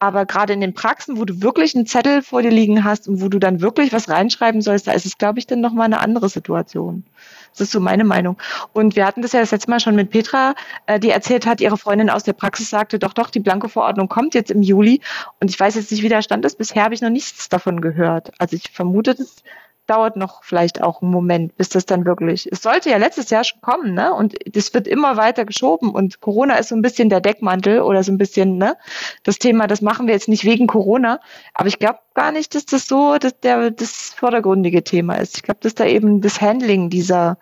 Aber 0.00 0.26
gerade 0.26 0.52
in 0.52 0.60
den 0.60 0.74
Praxen, 0.74 1.16
wo 1.16 1.24
du 1.24 1.42
wirklich 1.42 1.76
einen 1.76 1.86
Zettel 1.86 2.22
vor 2.22 2.42
dir 2.42 2.50
liegen 2.50 2.82
hast 2.82 3.06
und 3.06 3.22
wo 3.22 3.28
du 3.28 3.38
dann 3.38 3.60
wirklich 3.60 3.92
was 3.92 4.08
reinschreiben 4.08 4.62
sollst, 4.62 4.88
da 4.88 4.92
ist 4.92 5.06
es, 5.06 5.16
glaube 5.16 5.38
ich, 5.38 5.46
dann 5.46 5.60
nochmal 5.60 5.84
eine 5.84 6.00
andere 6.00 6.28
Situation. 6.28 7.04
Das 7.52 7.60
ist 7.60 7.70
so 7.70 7.78
meine 7.78 8.02
Meinung. 8.02 8.36
Und 8.72 8.96
wir 8.96 9.06
hatten 9.06 9.22
das 9.22 9.30
ja 9.30 9.38
das 9.38 9.52
letzte 9.52 9.70
Mal 9.70 9.78
schon 9.78 9.94
mit 9.94 10.10
Petra, 10.10 10.56
äh, 10.86 10.98
die 10.98 11.10
erzählt 11.10 11.46
hat, 11.46 11.60
ihre 11.60 11.78
Freundin 11.78 12.10
aus 12.10 12.24
der 12.24 12.32
Praxis 12.32 12.68
sagte, 12.68 12.98
doch, 12.98 13.12
doch, 13.12 13.30
die 13.30 13.38
Blanko-Verordnung 13.38 14.08
kommt 14.08 14.34
jetzt 14.34 14.50
im 14.50 14.62
Juli. 14.62 15.00
Und 15.38 15.50
ich 15.50 15.60
weiß 15.60 15.76
jetzt 15.76 15.92
nicht, 15.92 16.02
wie 16.02 16.08
der 16.08 16.22
Stand 16.22 16.44
ist. 16.44 16.58
Bisher 16.58 16.82
habe 16.82 16.94
ich 16.94 17.00
noch 17.00 17.10
nichts 17.10 17.48
davon 17.48 17.80
gehört. 17.80 18.32
Also 18.38 18.56
ich 18.56 18.72
vermute, 18.72 19.14
das 19.14 19.44
dauert 19.86 20.16
noch 20.16 20.44
vielleicht 20.44 20.82
auch 20.82 21.02
einen 21.02 21.10
Moment, 21.10 21.56
bis 21.56 21.68
das 21.68 21.86
dann 21.86 22.06
wirklich. 22.06 22.48
Es 22.50 22.62
sollte 22.62 22.90
ja 22.90 22.96
letztes 22.96 23.30
Jahr 23.30 23.44
schon 23.44 23.60
kommen, 23.60 23.94
ne? 23.94 24.14
Und 24.14 24.34
das 24.46 24.72
wird 24.74 24.86
immer 24.86 25.16
weiter 25.16 25.44
geschoben 25.44 25.90
und 25.90 26.20
Corona 26.20 26.54
ist 26.56 26.68
so 26.68 26.76
ein 26.76 26.82
bisschen 26.82 27.08
der 27.08 27.20
Deckmantel 27.20 27.80
oder 27.80 28.02
so 28.04 28.12
ein 28.12 28.18
bisschen, 28.18 28.58
ne? 28.58 28.76
Das 29.24 29.38
Thema, 29.38 29.66
das 29.66 29.82
machen 29.82 30.06
wir 30.06 30.14
jetzt 30.14 30.28
nicht 30.28 30.44
wegen 30.44 30.66
Corona, 30.66 31.20
aber 31.54 31.68
ich 31.68 31.78
glaube 31.78 31.98
gar 32.14 32.32
nicht, 32.32 32.54
dass 32.54 32.64
das 32.64 32.86
so 32.86 33.16
dass 33.18 33.38
der, 33.40 33.70
das 33.70 34.14
vordergründige 34.16 34.84
Thema 34.84 35.16
ist. 35.16 35.36
Ich 35.36 35.42
glaube, 35.42 35.60
dass 35.60 35.74
da 35.74 35.84
eben 35.84 36.20
das 36.20 36.40
Handling 36.40 36.90
dieser 36.90 37.38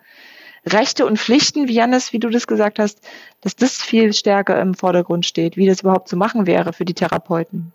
Rechte 0.65 1.05
und 1.05 1.17
Pflichten, 1.17 1.67
wie 1.67 1.73
Janis, 1.73 2.13
wie 2.13 2.19
du 2.19 2.29
das 2.29 2.47
gesagt 2.47 2.79
hast, 2.79 3.01
dass 3.41 3.55
das 3.55 3.81
viel 3.81 4.13
stärker 4.13 4.59
im 4.61 4.75
Vordergrund 4.75 5.25
steht, 5.25 5.57
wie 5.57 5.67
das 5.67 5.81
überhaupt 5.81 6.07
zu 6.07 6.17
machen 6.17 6.45
wäre 6.45 6.73
für 6.73 6.85
die 6.85 6.93
Therapeuten. 6.93 7.73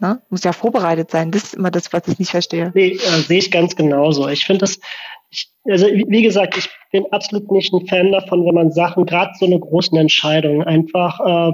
Ne? 0.00 0.20
Muss 0.28 0.44
ja 0.44 0.52
vorbereitet 0.52 1.10
sein. 1.10 1.30
Das 1.30 1.44
ist 1.44 1.54
immer 1.54 1.70
das, 1.70 1.92
was 1.92 2.06
ich 2.06 2.18
nicht 2.18 2.30
verstehe. 2.30 2.70
Nee, 2.74 2.92
äh, 2.92 3.20
sehe 3.20 3.38
ich 3.38 3.50
ganz 3.50 3.76
genauso. 3.76 4.28
Ich 4.28 4.44
finde 4.44 4.60
das, 4.60 4.78
ich, 5.30 5.50
also 5.64 5.86
wie 5.86 6.22
gesagt, 6.22 6.56
ich 6.58 6.68
bin 6.92 7.06
absolut 7.12 7.50
nicht 7.50 7.72
ein 7.72 7.86
Fan 7.86 8.12
davon, 8.12 8.44
wenn 8.44 8.54
man 8.54 8.72
Sachen, 8.72 9.06
gerade 9.06 9.32
so 9.38 9.46
eine 9.46 9.58
großen 9.58 9.96
Entscheidung, 9.96 10.62
einfach 10.62 11.20
äh, 11.20 11.52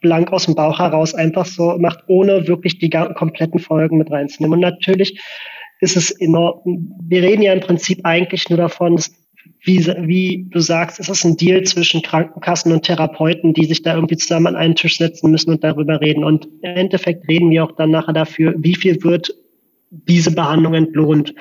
blank 0.00 0.32
aus 0.32 0.46
dem 0.46 0.54
Bauch 0.54 0.78
heraus 0.78 1.14
einfach 1.14 1.46
so 1.46 1.76
macht, 1.78 2.00
ohne 2.08 2.48
wirklich 2.48 2.78
die 2.78 2.90
kompletten 2.90 3.60
Folgen 3.60 3.98
mit 3.98 4.10
reinzunehmen. 4.10 4.54
Und 4.54 4.60
natürlich 4.60 5.20
ist 5.80 5.96
es 5.96 6.10
immer, 6.10 6.62
wir 6.64 7.22
reden 7.22 7.42
ja 7.42 7.52
im 7.52 7.60
Prinzip 7.60 8.00
eigentlich 8.04 8.48
nur 8.48 8.58
davon, 8.58 8.96
dass 8.96 9.10
wie, 9.64 9.86
wie 9.86 10.46
du 10.50 10.58
sagst, 10.58 10.98
es 10.98 11.08
ist 11.08 11.24
ein 11.24 11.36
Deal 11.36 11.62
zwischen 11.62 12.02
Krankenkassen 12.02 12.72
und 12.72 12.82
Therapeuten, 12.82 13.54
die 13.54 13.64
sich 13.64 13.82
da 13.82 13.94
irgendwie 13.94 14.16
zusammen 14.16 14.48
an 14.48 14.56
einen 14.56 14.74
Tisch 14.74 14.98
setzen 14.98 15.30
müssen 15.30 15.50
und 15.50 15.62
darüber 15.62 16.00
reden. 16.00 16.24
Und 16.24 16.46
im 16.62 16.76
Endeffekt 16.76 17.28
reden 17.28 17.50
wir 17.50 17.64
auch 17.64 17.72
dann 17.72 17.90
nachher 17.90 18.12
dafür, 18.12 18.54
wie 18.58 18.74
viel 18.74 19.02
wird 19.04 19.32
diese 19.90 20.34
Behandlung 20.34 20.74
entlohnt. 20.74 21.34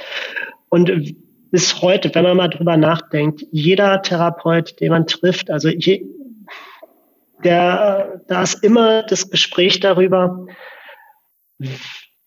Und 0.69 1.15
bis 1.49 1.81
heute, 1.81 2.13
wenn 2.13 2.23
man 2.23 2.37
mal 2.37 2.47
drüber 2.47 2.77
nachdenkt, 2.77 3.43
jeder 3.51 4.03
Therapeut, 4.03 4.79
den 4.79 4.91
man 4.91 5.07
trifft, 5.07 5.49
also 5.49 5.69
je, 5.69 6.05
der, 7.43 8.21
da 8.27 8.43
ist 8.43 8.63
immer 8.63 9.01
das 9.03 9.31
Gespräch 9.31 9.79
darüber, 9.79 10.45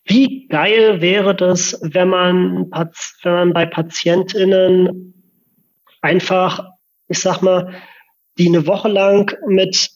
wie 0.03 0.47
geil 0.49 0.99
wäre 0.99 1.35
das, 1.35 1.79
wenn 1.81 2.09
man, 2.09 2.69
wenn 2.69 3.33
man 3.33 3.53
bei 3.53 3.65
PatientInnen 3.65 5.14
einfach, 6.05 6.63
ich 7.07 7.19
sag 7.19 7.41
mal, 7.41 7.73
die 8.37 8.47
eine 8.47 8.67
Woche 8.67 8.89
lang 8.89 9.35
mit 9.47 9.89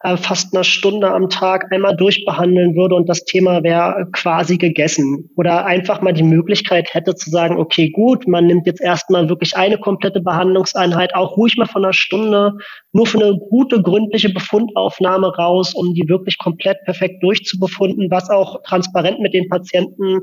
äh, 0.00 0.16
fast 0.16 0.54
einer 0.54 0.62
Stunde 0.62 1.10
am 1.10 1.30
Tag 1.30 1.72
einmal 1.72 1.96
durchbehandeln 1.96 2.76
würde 2.76 2.94
und 2.94 3.08
das 3.08 3.24
Thema 3.24 3.62
wäre 3.62 4.06
quasi 4.12 4.58
gegessen. 4.58 5.30
Oder 5.36 5.64
einfach 5.64 6.02
mal 6.02 6.12
die 6.12 6.22
Möglichkeit 6.22 6.92
hätte 6.92 7.14
zu 7.14 7.30
sagen, 7.30 7.58
okay, 7.58 7.90
gut, 7.90 8.28
man 8.28 8.46
nimmt 8.46 8.66
jetzt 8.66 8.80
erstmal 8.80 9.28
wirklich 9.28 9.56
eine 9.56 9.78
komplette 9.78 10.20
Behandlungseinheit, 10.20 11.14
auch 11.14 11.36
ruhig 11.36 11.56
mal 11.56 11.66
von 11.66 11.84
einer 11.84 11.92
Stunde, 11.92 12.52
nur 12.92 13.06
für 13.06 13.18
eine 13.18 13.38
gute, 13.50 13.82
gründliche 13.82 14.28
Befundaufnahme 14.28 15.34
raus, 15.34 15.74
um 15.74 15.94
die 15.94 16.08
wirklich 16.08 16.38
komplett 16.38 16.78
perfekt 16.84 17.22
durchzubefunden, 17.22 18.10
was 18.10 18.30
auch 18.30 18.62
transparent 18.64 19.20
mit 19.20 19.34
den 19.34 19.48
Patienten 19.48 20.20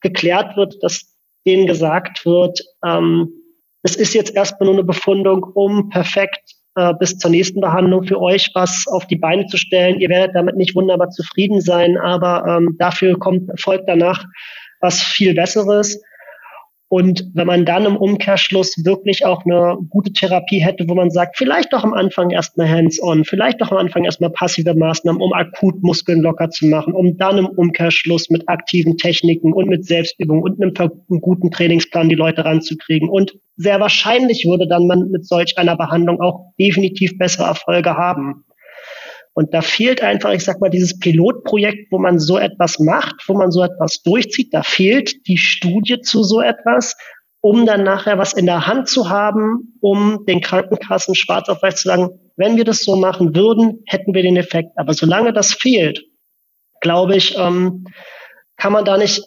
geklärt 0.00 0.56
wird, 0.56 0.76
dass 0.80 1.16
denen 1.44 1.66
gesagt 1.66 2.24
wird, 2.24 2.60
ähm, 2.84 3.32
es 3.82 3.96
ist 3.96 4.14
jetzt 4.14 4.34
erstmal 4.34 4.66
nur 4.66 4.74
eine 4.74 4.84
Befundung, 4.84 5.42
um 5.42 5.88
perfekt 5.88 6.54
äh, 6.74 6.94
bis 6.94 7.18
zur 7.18 7.30
nächsten 7.30 7.60
Behandlung 7.60 8.04
für 8.04 8.20
euch 8.20 8.50
was 8.54 8.86
auf 8.88 9.06
die 9.06 9.16
Beine 9.16 9.46
zu 9.46 9.56
stellen. 9.56 10.00
Ihr 10.00 10.08
werdet 10.08 10.34
damit 10.34 10.56
nicht 10.56 10.74
wunderbar 10.74 11.10
zufrieden 11.10 11.60
sein, 11.60 11.96
aber 11.96 12.44
ähm, 12.46 12.76
dafür 12.78 13.18
kommt, 13.18 13.50
folgt 13.60 13.88
danach 13.88 14.24
was 14.80 15.00
viel 15.00 15.34
Besseres. 15.34 16.00
Und 16.90 17.30
wenn 17.34 17.46
man 17.46 17.66
dann 17.66 17.84
im 17.84 17.96
Umkehrschluss 17.98 18.82
wirklich 18.82 19.26
auch 19.26 19.44
eine 19.44 19.76
gute 19.90 20.10
Therapie 20.12 20.60
hätte, 20.60 20.88
wo 20.88 20.94
man 20.94 21.10
sagt, 21.10 21.36
vielleicht 21.36 21.72
doch 21.74 21.84
am 21.84 21.92
Anfang 21.92 22.30
erstmal 22.30 22.68
hands-on, 22.68 23.26
vielleicht 23.26 23.60
doch 23.60 23.70
am 23.70 23.76
Anfang 23.76 24.04
erstmal 24.04 24.30
passive 24.30 24.74
Maßnahmen, 24.74 25.20
um 25.20 25.34
akut 25.34 25.82
Muskeln 25.82 26.22
locker 26.22 26.48
zu 26.48 26.66
machen, 26.66 26.94
um 26.94 27.18
dann 27.18 27.36
im 27.36 27.46
Umkehrschluss 27.46 28.30
mit 28.30 28.48
aktiven 28.48 28.96
Techniken 28.96 29.52
und 29.52 29.68
mit 29.68 29.84
Selbstübung 29.84 30.42
und 30.42 30.62
einem, 30.62 30.72
einem 30.78 31.20
guten 31.20 31.50
Trainingsplan 31.50 32.08
die 32.08 32.14
Leute 32.14 32.46
ranzukriegen. 32.46 33.10
Und 33.10 33.38
sehr 33.56 33.80
wahrscheinlich 33.80 34.46
würde 34.46 34.66
dann 34.66 34.86
man 34.86 35.10
mit 35.10 35.26
solch 35.26 35.58
einer 35.58 35.76
Behandlung 35.76 36.22
auch 36.22 36.52
definitiv 36.58 37.18
bessere 37.18 37.48
Erfolge 37.48 37.96
haben. 37.96 38.44
Und 39.38 39.54
da 39.54 39.62
fehlt 39.62 40.02
einfach, 40.02 40.32
ich 40.32 40.42
sag 40.42 40.60
mal, 40.60 40.68
dieses 40.68 40.98
Pilotprojekt, 40.98 41.92
wo 41.92 42.00
man 42.00 42.18
so 42.18 42.38
etwas 42.38 42.80
macht, 42.80 43.22
wo 43.28 43.34
man 43.34 43.52
so 43.52 43.62
etwas 43.62 44.02
durchzieht. 44.02 44.52
Da 44.52 44.64
fehlt 44.64 45.28
die 45.28 45.36
Studie 45.36 46.00
zu 46.00 46.24
so 46.24 46.40
etwas, 46.40 46.96
um 47.40 47.64
dann 47.64 47.84
nachher 47.84 48.18
was 48.18 48.32
in 48.32 48.46
der 48.46 48.66
Hand 48.66 48.88
zu 48.88 49.10
haben, 49.10 49.78
um 49.80 50.24
den 50.26 50.40
Krankenkassen 50.40 51.14
schwarz 51.14 51.48
auf 51.48 51.62
weiß 51.62 51.76
zu 51.76 51.86
sagen, 51.86 52.08
wenn 52.34 52.56
wir 52.56 52.64
das 52.64 52.80
so 52.80 52.96
machen 52.96 53.36
würden, 53.36 53.84
hätten 53.86 54.12
wir 54.12 54.22
den 54.22 54.36
Effekt. 54.36 54.70
Aber 54.74 54.92
solange 54.92 55.32
das 55.32 55.52
fehlt, 55.52 56.02
glaube 56.80 57.14
ich, 57.14 57.38
ähm, 57.38 57.84
kann 58.56 58.72
man 58.72 58.84
da 58.84 58.98
nicht 58.98 59.22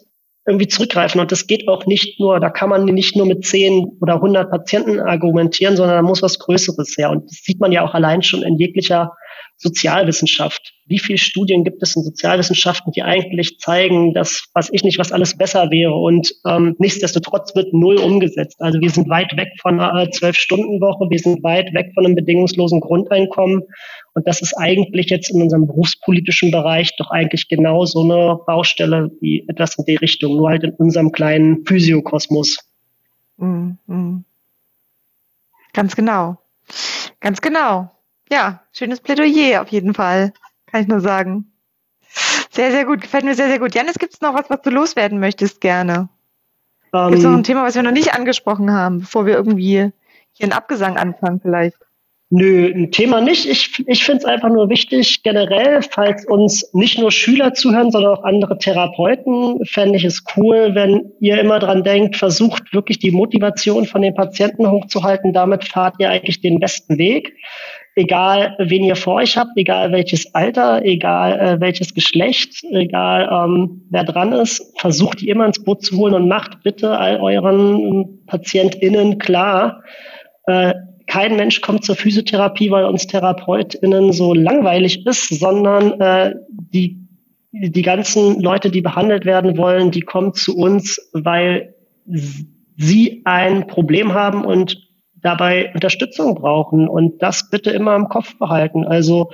irgendwie 0.46 0.68
zurückgreifen. 0.68 1.22
Und 1.22 1.32
das 1.32 1.46
geht 1.46 1.66
auch 1.68 1.86
nicht 1.86 2.20
nur, 2.20 2.38
da 2.38 2.50
kann 2.50 2.68
man 2.68 2.84
nicht 2.84 3.16
nur 3.16 3.24
mit 3.24 3.46
zehn 3.46 3.96
oder 4.02 4.20
hundert 4.20 4.50
Patienten 4.50 5.00
argumentieren, 5.00 5.74
sondern 5.74 5.96
da 5.96 6.02
muss 6.02 6.20
was 6.20 6.38
Größeres 6.38 6.98
her. 6.98 7.08
Und 7.08 7.30
das 7.30 7.38
sieht 7.44 7.60
man 7.60 7.72
ja 7.72 7.82
auch 7.82 7.94
allein 7.94 8.20
schon 8.20 8.42
in 8.42 8.58
jeglicher 8.58 9.12
Sozialwissenschaft. 9.62 10.74
Wie 10.86 10.98
viele 10.98 11.18
Studien 11.18 11.62
gibt 11.62 11.82
es 11.82 11.94
in 11.94 12.02
Sozialwissenschaften, 12.02 12.92
die 12.92 13.02
eigentlich 13.02 13.58
zeigen, 13.58 14.12
dass, 14.12 14.48
was 14.54 14.68
ich 14.72 14.82
nicht, 14.82 14.98
was 14.98 15.12
alles 15.12 15.38
besser 15.38 15.70
wäre 15.70 15.94
und 15.94 16.34
ähm, 16.44 16.74
nichtsdestotrotz 16.78 17.54
wird 17.54 17.72
null 17.72 17.96
umgesetzt. 17.98 18.60
Also 18.60 18.80
wir 18.80 18.90
sind 18.90 19.08
weit 19.08 19.36
weg 19.36 19.48
von 19.60 19.80
einer 19.80 20.10
Zwölf-Stunden-Woche, 20.10 21.08
wir 21.08 21.18
sind 21.18 21.44
weit 21.44 21.72
weg 21.74 21.92
von 21.94 22.04
einem 22.04 22.16
bedingungslosen 22.16 22.80
Grundeinkommen 22.80 23.62
und 24.14 24.26
das 24.26 24.42
ist 24.42 24.54
eigentlich 24.54 25.10
jetzt 25.10 25.30
in 25.30 25.40
unserem 25.40 25.68
berufspolitischen 25.68 26.50
Bereich 26.50 26.96
doch 26.98 27.10
eigentlich 27.10 27.48
genau 27.48 27.84
so 27.84 28.02
eine 28.02 28.40
Baustelle 28.44 29.12
wie 29.20 29.46
etwas 29.48 29.78
in 29.78 29.84
die 29.84 29.96
Richtung, 29.96 30.36
nur 30.36 30.50
halt 30.50 30.64
in 30.64 30.72
unserem 30.72 31.12
kleinen 31.12 31.64
Physiokosmos. 31.64 32.58
Mm, 33.36 33.70
mm. 33.86 34.24
Ganz 35.72 35.94
genau. 35.94 36.36
Ganz 37.20 37.40
genau. 37.40 37.90
Ja, 38.32 38.62
schönes 38.72 39.00
Plädoyer 39.00 39.60
auf 39.60 39.68
jeden 39.68 39.92
Fall. 39.92 40.32
Kann 40.64 40.80
ich 40.80 40.88
nur 40.88 41.00
sagen. 41.00 41.52
Sehr, 42.50 42.70
sehr 42.70 42.86
gut. 42.86 43.02
Gefällt 43.02 43.24
mir 43.24 43.34
sehr, 43.34 43.48
sehr 43.48 43.58
gut. 43.58 43.74
Janis, 43.74 43.98
gibt 43.98 44.14
es 44.14 44.22
noch 44.22 44.32
was, 44.32 44.48
was 44.48 44.62
du 44.62 44.70
loswerden 44.70 45.20
möchtest 45.20 45.60
gerne? 45.60 46.08
Um, 46.92 47.08
gibt 47.08 47.18
es 47.18 47.24
noch 47.24 47.32
ein 47.32 47.38
ähm. 47.38 47.44
Thema, 47.44 47.62
was 47.62 47.74
wir 47.74 47.82
noch 47.82 47.90
nicht 47.90 48.14
angesprochen 48.14 48.72
haben, 48.72 49.00
bevor 49.00 49.26
wir 49.26 49.34
irgendwie 49.34 49.92
hier 50.32 50.44
einen 50.44 50.54
Abgesang 50.54 50.96
anfangen 50.96 51.40
vielleicht? 51.42 51.76
Nö, 52.34 52.72
ein 52.74 52.90
Thema 52.90 53.20
nicht. 53.20 53.44
Ich, 53.44 53.86
ich 53.86 54.04
finde 54.04 54.20
es 54.20 54.24
einfach 54.24 54.48
nur 54.48 54.70
wichtig, 54.70 55.22
generell, 55.22 55.82
falls 55.82 56.24
uns 56.26 56.66
nicht 56.72 56.98
nur 56.98 57.12
Schüler 57.12 57.52
zuhören, 57.52 57.90
sondern 57.90 58.14
auch 58.14 58.24
andere 58.24 58.56
Therapeuten, 58.56 59.62
fände 59.66 59.98
ich 59.98 60.04
es 60.04 60.24
cool, 60.34 60.70
wenn 60.72 61.12
ihr 61.20 61.38
immer 61.38 61.58
dran 61.58 61.84
denkt, 61.84 62.16
versucht 62.16 62.72
wirklich 62.72 62.98
die 62.98 63.10
Motivation 63.10 63.84
von 63.84 64.00
den 64.00 64.14
Patienten 64.14 64.70
hochzuhalten. 64.70 65.34
Damit 65.34 65.64
fahrt 65.64 65.96
ihr 65.98 66.08
eigentlich 66.08 66.40
den 66.40 66.58
besten 66.58 66.96
Weg. 66.96 67.34
Egal, 67.96 68.56
wen 68.58 68.84
ihr 68.84 68.96
vor 68.96 69.16
euch 69.16 69.36
habt, 69.36 69.50
egal 69.56 69.92
welches 69.92 70.34
Alter, 70.34 70.82
egal 70.86 71.38
äh, 71.38 71.60
welches 71.60 71.92
Geschlecht, 71.92 72.64
egal 72.70 73.28
ähm, 73.30 73.82
wer 73.90 74.04
dran 74.04 74.32
ist, 74.32 74.72
versucht 74.80 75.20
die 75.20 75.28
immer 75.28 75.44
ins 75.44 75.62
Boot 75.62 75.84
zu 75.84 75.98
holen 75.98 76.14
und 76.14 76.28
macht 76.28 76.62
bitte 76.62 76.96
all 76.96 77.20
euren 77.20 78.24
PatientInnen 78.24 79.18
klar, 79.18 79.82
äh, 80.46 80.72
kein 81.12 81.36
Mensch 81.36 81.60
kommt 81.60 81.84
zur 81.84 81.94
Physiotherapie, 81.94 82.70
weil 82.70 82.86
uns 82.86 83.06
TherapeutInnen 83.06 84.14
so 84.14 84.32
langweilig 84.32 85.06
ist, 85.06 85.28
sondern 85.28 86.00
äh, 86.00 86.34
die, 86.48 87.06
die 87.52 87.82
ganzen 87.82 88.40
Leute, 88.40 88.70
die 88.70 88.80
behandelt 88.80 89.26
werden 89.26 89.58
wollen, 89.58 89.90
die 89.90 90.00
kommen 90.00 90.32
zu 90.32 90.56
uns, 90.56 91.10
weil 91.12 91.74
sie 92.78 93.20
ein 93.26 93.66
Problem 93.66 94.14
haben 94.14 94.46
und 94.46 94.88
dabei 95.20 95.70
Unterstützung 95.74 96.34
brauchen. 96.34 96.88
Und 96.88 97.20
das 97.22 97.50
bitte 97.50 97.72
immer 97.72 97.94
im 97.94 98.08
Kopf 98.08 98.38
behalten. 98.38 98.86
Also 98.86 99.32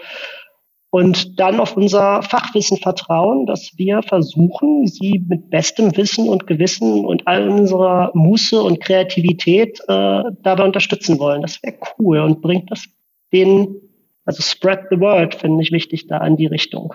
und 0.91 1.39
dann 1.39 1.61
auf 1.61 1.77
unser 1.77 2.23
Fachwissen 2.23 2.79
vertrauen, 2.79 3.47
dass 3.47 3.73
wir 3.77 4.03
versuchen, 4.03 4.87
sie 4.87 5.23
mit 5.27 5.51
bestem 5.51 5.95
Wissen 5.97 6.29
und 6.29 6.47
Gewissen 6.47 7.05
und 7.05 7.27
all 7.27 7.49
unserer 7.49 8.11
Muße 8.15 8.63
und 8.63 8.81
Kreativität 8.81 9.81
äh, 9.87 10.23
dabei 10.43 10.65
unterstützen 10.65 11.19
wollen. 11.19 11.43
Das 11.43 11.63
wäre 11.63 11.77
cool 11.99 12.21
und 12.21 12.41
bringt 12.41 12.71
das 12.71 12.87
den, 13.33 13.77
also 14.25 14.43
spread 14.43 14.87
the 14.91 14.99
word, 14.99 15.35
finde 15.35 15.63
ich 15.63 15.73
wichtig 15.73 16.07
da 16.07 16.27
in 16.27 16.37
die 16.37 16.47
Richtung. 16.47 16.95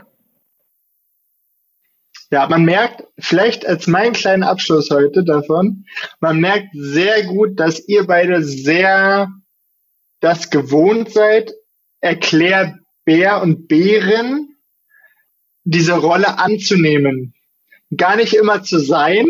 Ja, 2.32 2.48
man 2.48 2.66
merkt, 2.66 3.04
vielleicht 3.20 3.64
als 3.64 3.86
mein 3.86 4.14
kleiner 4.14 4.50
Abschluss 4.50 4.90
heute 4.90 5.24
davon, 5.24 5.86
man 6.20 6.40
merkt 6.40 6.70
sehr 6.74 7.26
gut, 7.26 7.60
dass 7.60 7.88
ihr 7.88 8.08
beide 8.08 8.42
sehr 8.42 9.28
das 10.20 10.50
gewohnt 10.50 11.12
seid, 11.12 11.54
erklärt 12.02 12.74
Bär 13.06 13.42
und 13.42 13.68
Bären 13.68 14.56
diese 15.64 15.94
Rolle 15.94 16.40
anzunehmen. 16.40 17.34
Gar 17.96 18.18
nicht 18.18 18.34
immer 18.34 18.64
zu 18.64 18.80
sein, 18.80 19.28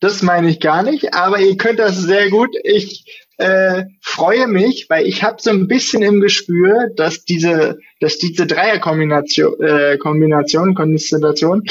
das 0.00 0.22
meine 0.22 0.50
ich 0.50 0.60
gar 0.60 0.82
nicht, 0.82 1.14
aber 1.14 1.40
ihr 1.40 1.56
könnt 1.56 1.78
das 1.78 1.96
sehr 1.96 2.28
gut. 2.30 2.54
Ich 2.64 3.26
äh, 3.38 3.84
freue 4.02 4.46
mich, 4.46 4.86
weil 4.88 5.06
ich 5.06 5.22
habe 5.22 5.36
so 5.40 5.50
ein 5.50 5.68
bisschen 5.68 6.02
im 6.02 6.20
Gespür, 6.20 6.90
dass 6.96 7.24
diese, 7.24 7.78
dass 8.00 8.18
diese 8.18 8.46
Dreierkombination, 8.46 9.60
äh, 9.60 9.96
Kombination, 9.98 10.74
Konstellation 10.74 11.64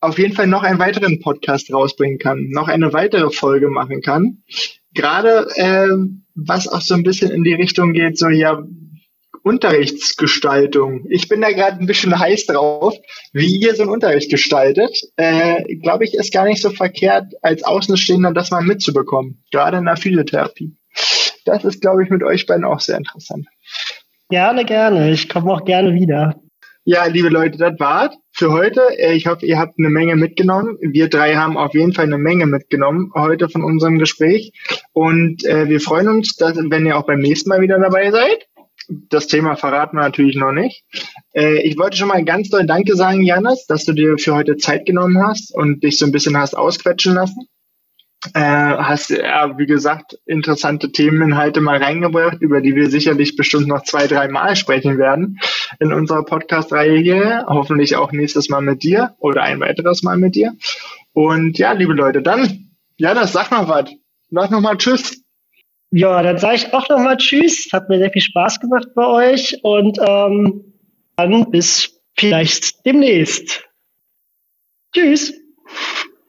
auf 0.00 0.18
jeden 0.18 0.34
Fall 0.34 0.46
noch 0.46 0.62
einen 0.62 0.78
weiteren 0.78 1.20
Podcast 1.20 1.72
rausbringen 1.72 2.18
kann, 2.18 2.48
noch 2.50 2.68
eine 2.68 2.92
weitere 2.92 3.30
Folge 3.30 3.68
machen 3.68 4.02
kann. 4.02 4.42
Gerade 4.94 5.46
äh, 5.56 5.88
was 6.34 6.68
auch 6.68 6.80
so 6.80 6.94
ein 6.94 7.02
bisschen 7.02 7.30
in 7.30 7.44
die 7.44 7.54
Richtung 7.54 7.92
geht, 7.92 8.18
so 8.18 8.28
ja, 8.28 8.62
Unterrichtsgestaltung. 9.46 11.04
Ich 11.08 11.28
bin 11.28 11.40
da 11.40 11.52
gerade 11.52 11.78
ein 11.78 11.86
bisschen 11.86 12.18
heiß 12.18 12.46
drauf, 12.46 12.96
wie 13.32 13.58
ihr 13.58 13.76
so 13.76 13.84
einen 13.84 13.92
Unterricht 13.92 14.28
gestaltet. 14.28 14.98
Äh, 15.14 15.76
Glaube 15.76 16.02
ich, 16.02 16.14
ist 16.14 16.32
gar 16.32 16.46
nicht 16.46 16.60
so 16.60 16.70
verkehrt, 16.70 17.32
als 17.42 17.62
Außenstehender 17.62 18.32
das 18.32 18.50
mal 18.50 18.64
mitzubekommen, 18.64 19.44
gerade 19.52 19.76
in 19.76 19.84
der 19.84 19.96
Physiotherapie. 19.96 20.74
Das 21.44 21.64
ist, 21.64 21.80
glaube 21.80 22.02
ich, 22.02 22.10
mit 22.10 22.24
euch 22.24 22.46
beiden 22.46 22.64
auch 22.64 22.80
sehr 22.80 22.98
interessant. 22.98 23.46
Gerne, 24.30 24.64
gerne. 24.64 25.12
Ich 25.12 25.28
komme 25.28 25.52
auch 25.52 25.64
gerne 25.64 25.94
wieder. 25.94 26.40
Ja, 26.84 27.04
liebe 27.04 27.28
Leute, 27.28 27.56
das 27.56 27.78
war's 27.78 28.16
für 28.32 28.50
heute. 28.50 28.80
Äh, 28.98 29.14
ich 29.14 29.28
hoffe, 29.28 29.46
ihr 29.46 29.60
habt 29.60 29.78
eine 29.78 29.90
Menge 29.90 30.16
mitgenommen. 30.16 30.76
Wir 30.80 31.08
drei 31.08 31.36
haben 31.36 31.56
auf 31.56 31.72
jeden 31.72 31.92
Fall 31.92 32.06
eine 32.06 32.18
Menge 32.18 32.46
mitgenommen 32.46 33.12
heute 33.14 33.48
von 33.48 33.62
unserem 33.62 34.00
Gespräch. 34.00 34.52
Und 34.92 35.44
äh, 35.44 35.68
wir 35.68 35.80
freuen 35.80 36.08
uns, 36.08 36.34
dass, 36.34 36.56
wenn 36.56 36.84
ihr 36.84 36.98
auch 36.98 37.06
beim 37.06 37.20
nächsten 37.20 37.48
Mal 37.48 37.60
wieder 37.60 37.78
dabei 37.78 38.10
seid 38.10 38.48
das 38.88 39.26
Thema 39.26 39.56
verraten 39.56 39.96
wir 39.96 40.02
natürlich 40.02 40.36
noch 40.36 40.52
nicht. 40.52 40.84
Äh, 41.34 41.62
ich 41.62 41.78
wollte 41.78 41.96
schon 41.96 42.08
mal 42.08 42.24
ganz 42.24 42.50
doll 42.50 42.66
Danke 42.66 42.96
sagen, 42.96 43.22
Janis, 43.22 43.66
dass 43.66 43.84
du 43.84 43.92
dir 43.92 44.18
für 44.18 44.34
heute 44.34 44.56
Zeit 44.56 44.86
genommen 44.86 45.26
hast 45.26 45.54
und 45.54 45.82
dich 45.82 45.98
so 45.98 46.06
ein 46.06 46.12
bisschen 46.12 46.36
hast 46.36 46.56
ausquetschen 46.56 47.14
lassen. 47.14 47.48
Äh, 48.34 48.40
hast, 48.40 49.10
ja, 49.10 49.56
wie 49.58 49.66
gesagt, 49.66 50.18
interessante 50.24 50.90
Themeninhalte 50.90 51.60
mal 51.60 51.76
reingebracht, 51.76 52.40
über 52.40 52.60
die 52.60 52.74
wir 52.74 52.90
sicherlich 52.90 53.36
bestimmt 53.36 53.68
noch 53.68 53.82
zwei, 53.84 54.06
drei 54.06 54.28
Mal 54.28 54.56
sprechen 54.56 54.98
werden 54.98 55.38
in 55.78 55.92
unserer 55.92 56.24
Podcast-Reihe 56.24 56.98
hier. 56.98 57.44
Hoffentlich 57.46 57.96
auch 57.96 58.12
nächstes 58.12 58.48
Mal 58.48 58.62
mit 58.62 58.82
dir 58.82 59.14
oder 59.18 59.42
ein 59.42 59.60
weiteres 59.60 60.02
Mal 60.02 60.16
mit 60.16 60.34
dir. 60.34 60.54
Und 61.12 61.58
ja, 61.58 61.72
liebe 61.72 61.92
Leute, 61.92 62.22
dann, 62.22 62.70
Janis, 62.96 63.32
sag 63.32 63.50
noch 63.50 63.68
was. 63.68 63.90
Sag 64.30 64.50
noch 64.50 64.60
mal 64.60 64.76
Tschüss. 64.76 65.25
Ja, 65.90 66.22
dann 66.22 66.38
sage 66.38 66.56
ich 66.56 66.74
auch 66.74 66.88
nochmal 66.88 67.16
Tschüss. 67.16 67.68
Hat 67.72 67.88
mir 67.88 67.98
sehr 67.98 68.10
viel 68.10 68.22
Spaß 68.22 68.60
gemacht 68.60 68.88
bei 68.94 69.06
euch 69.06 69.58
und 69.62 69.98
ähm, 70.00 70.74
dann 71.16 71.50
bis 71.50 72.00
vielleicht 72.16 72.84
demnächst. 72.84 73.64
Tschüss. 74.92 75.32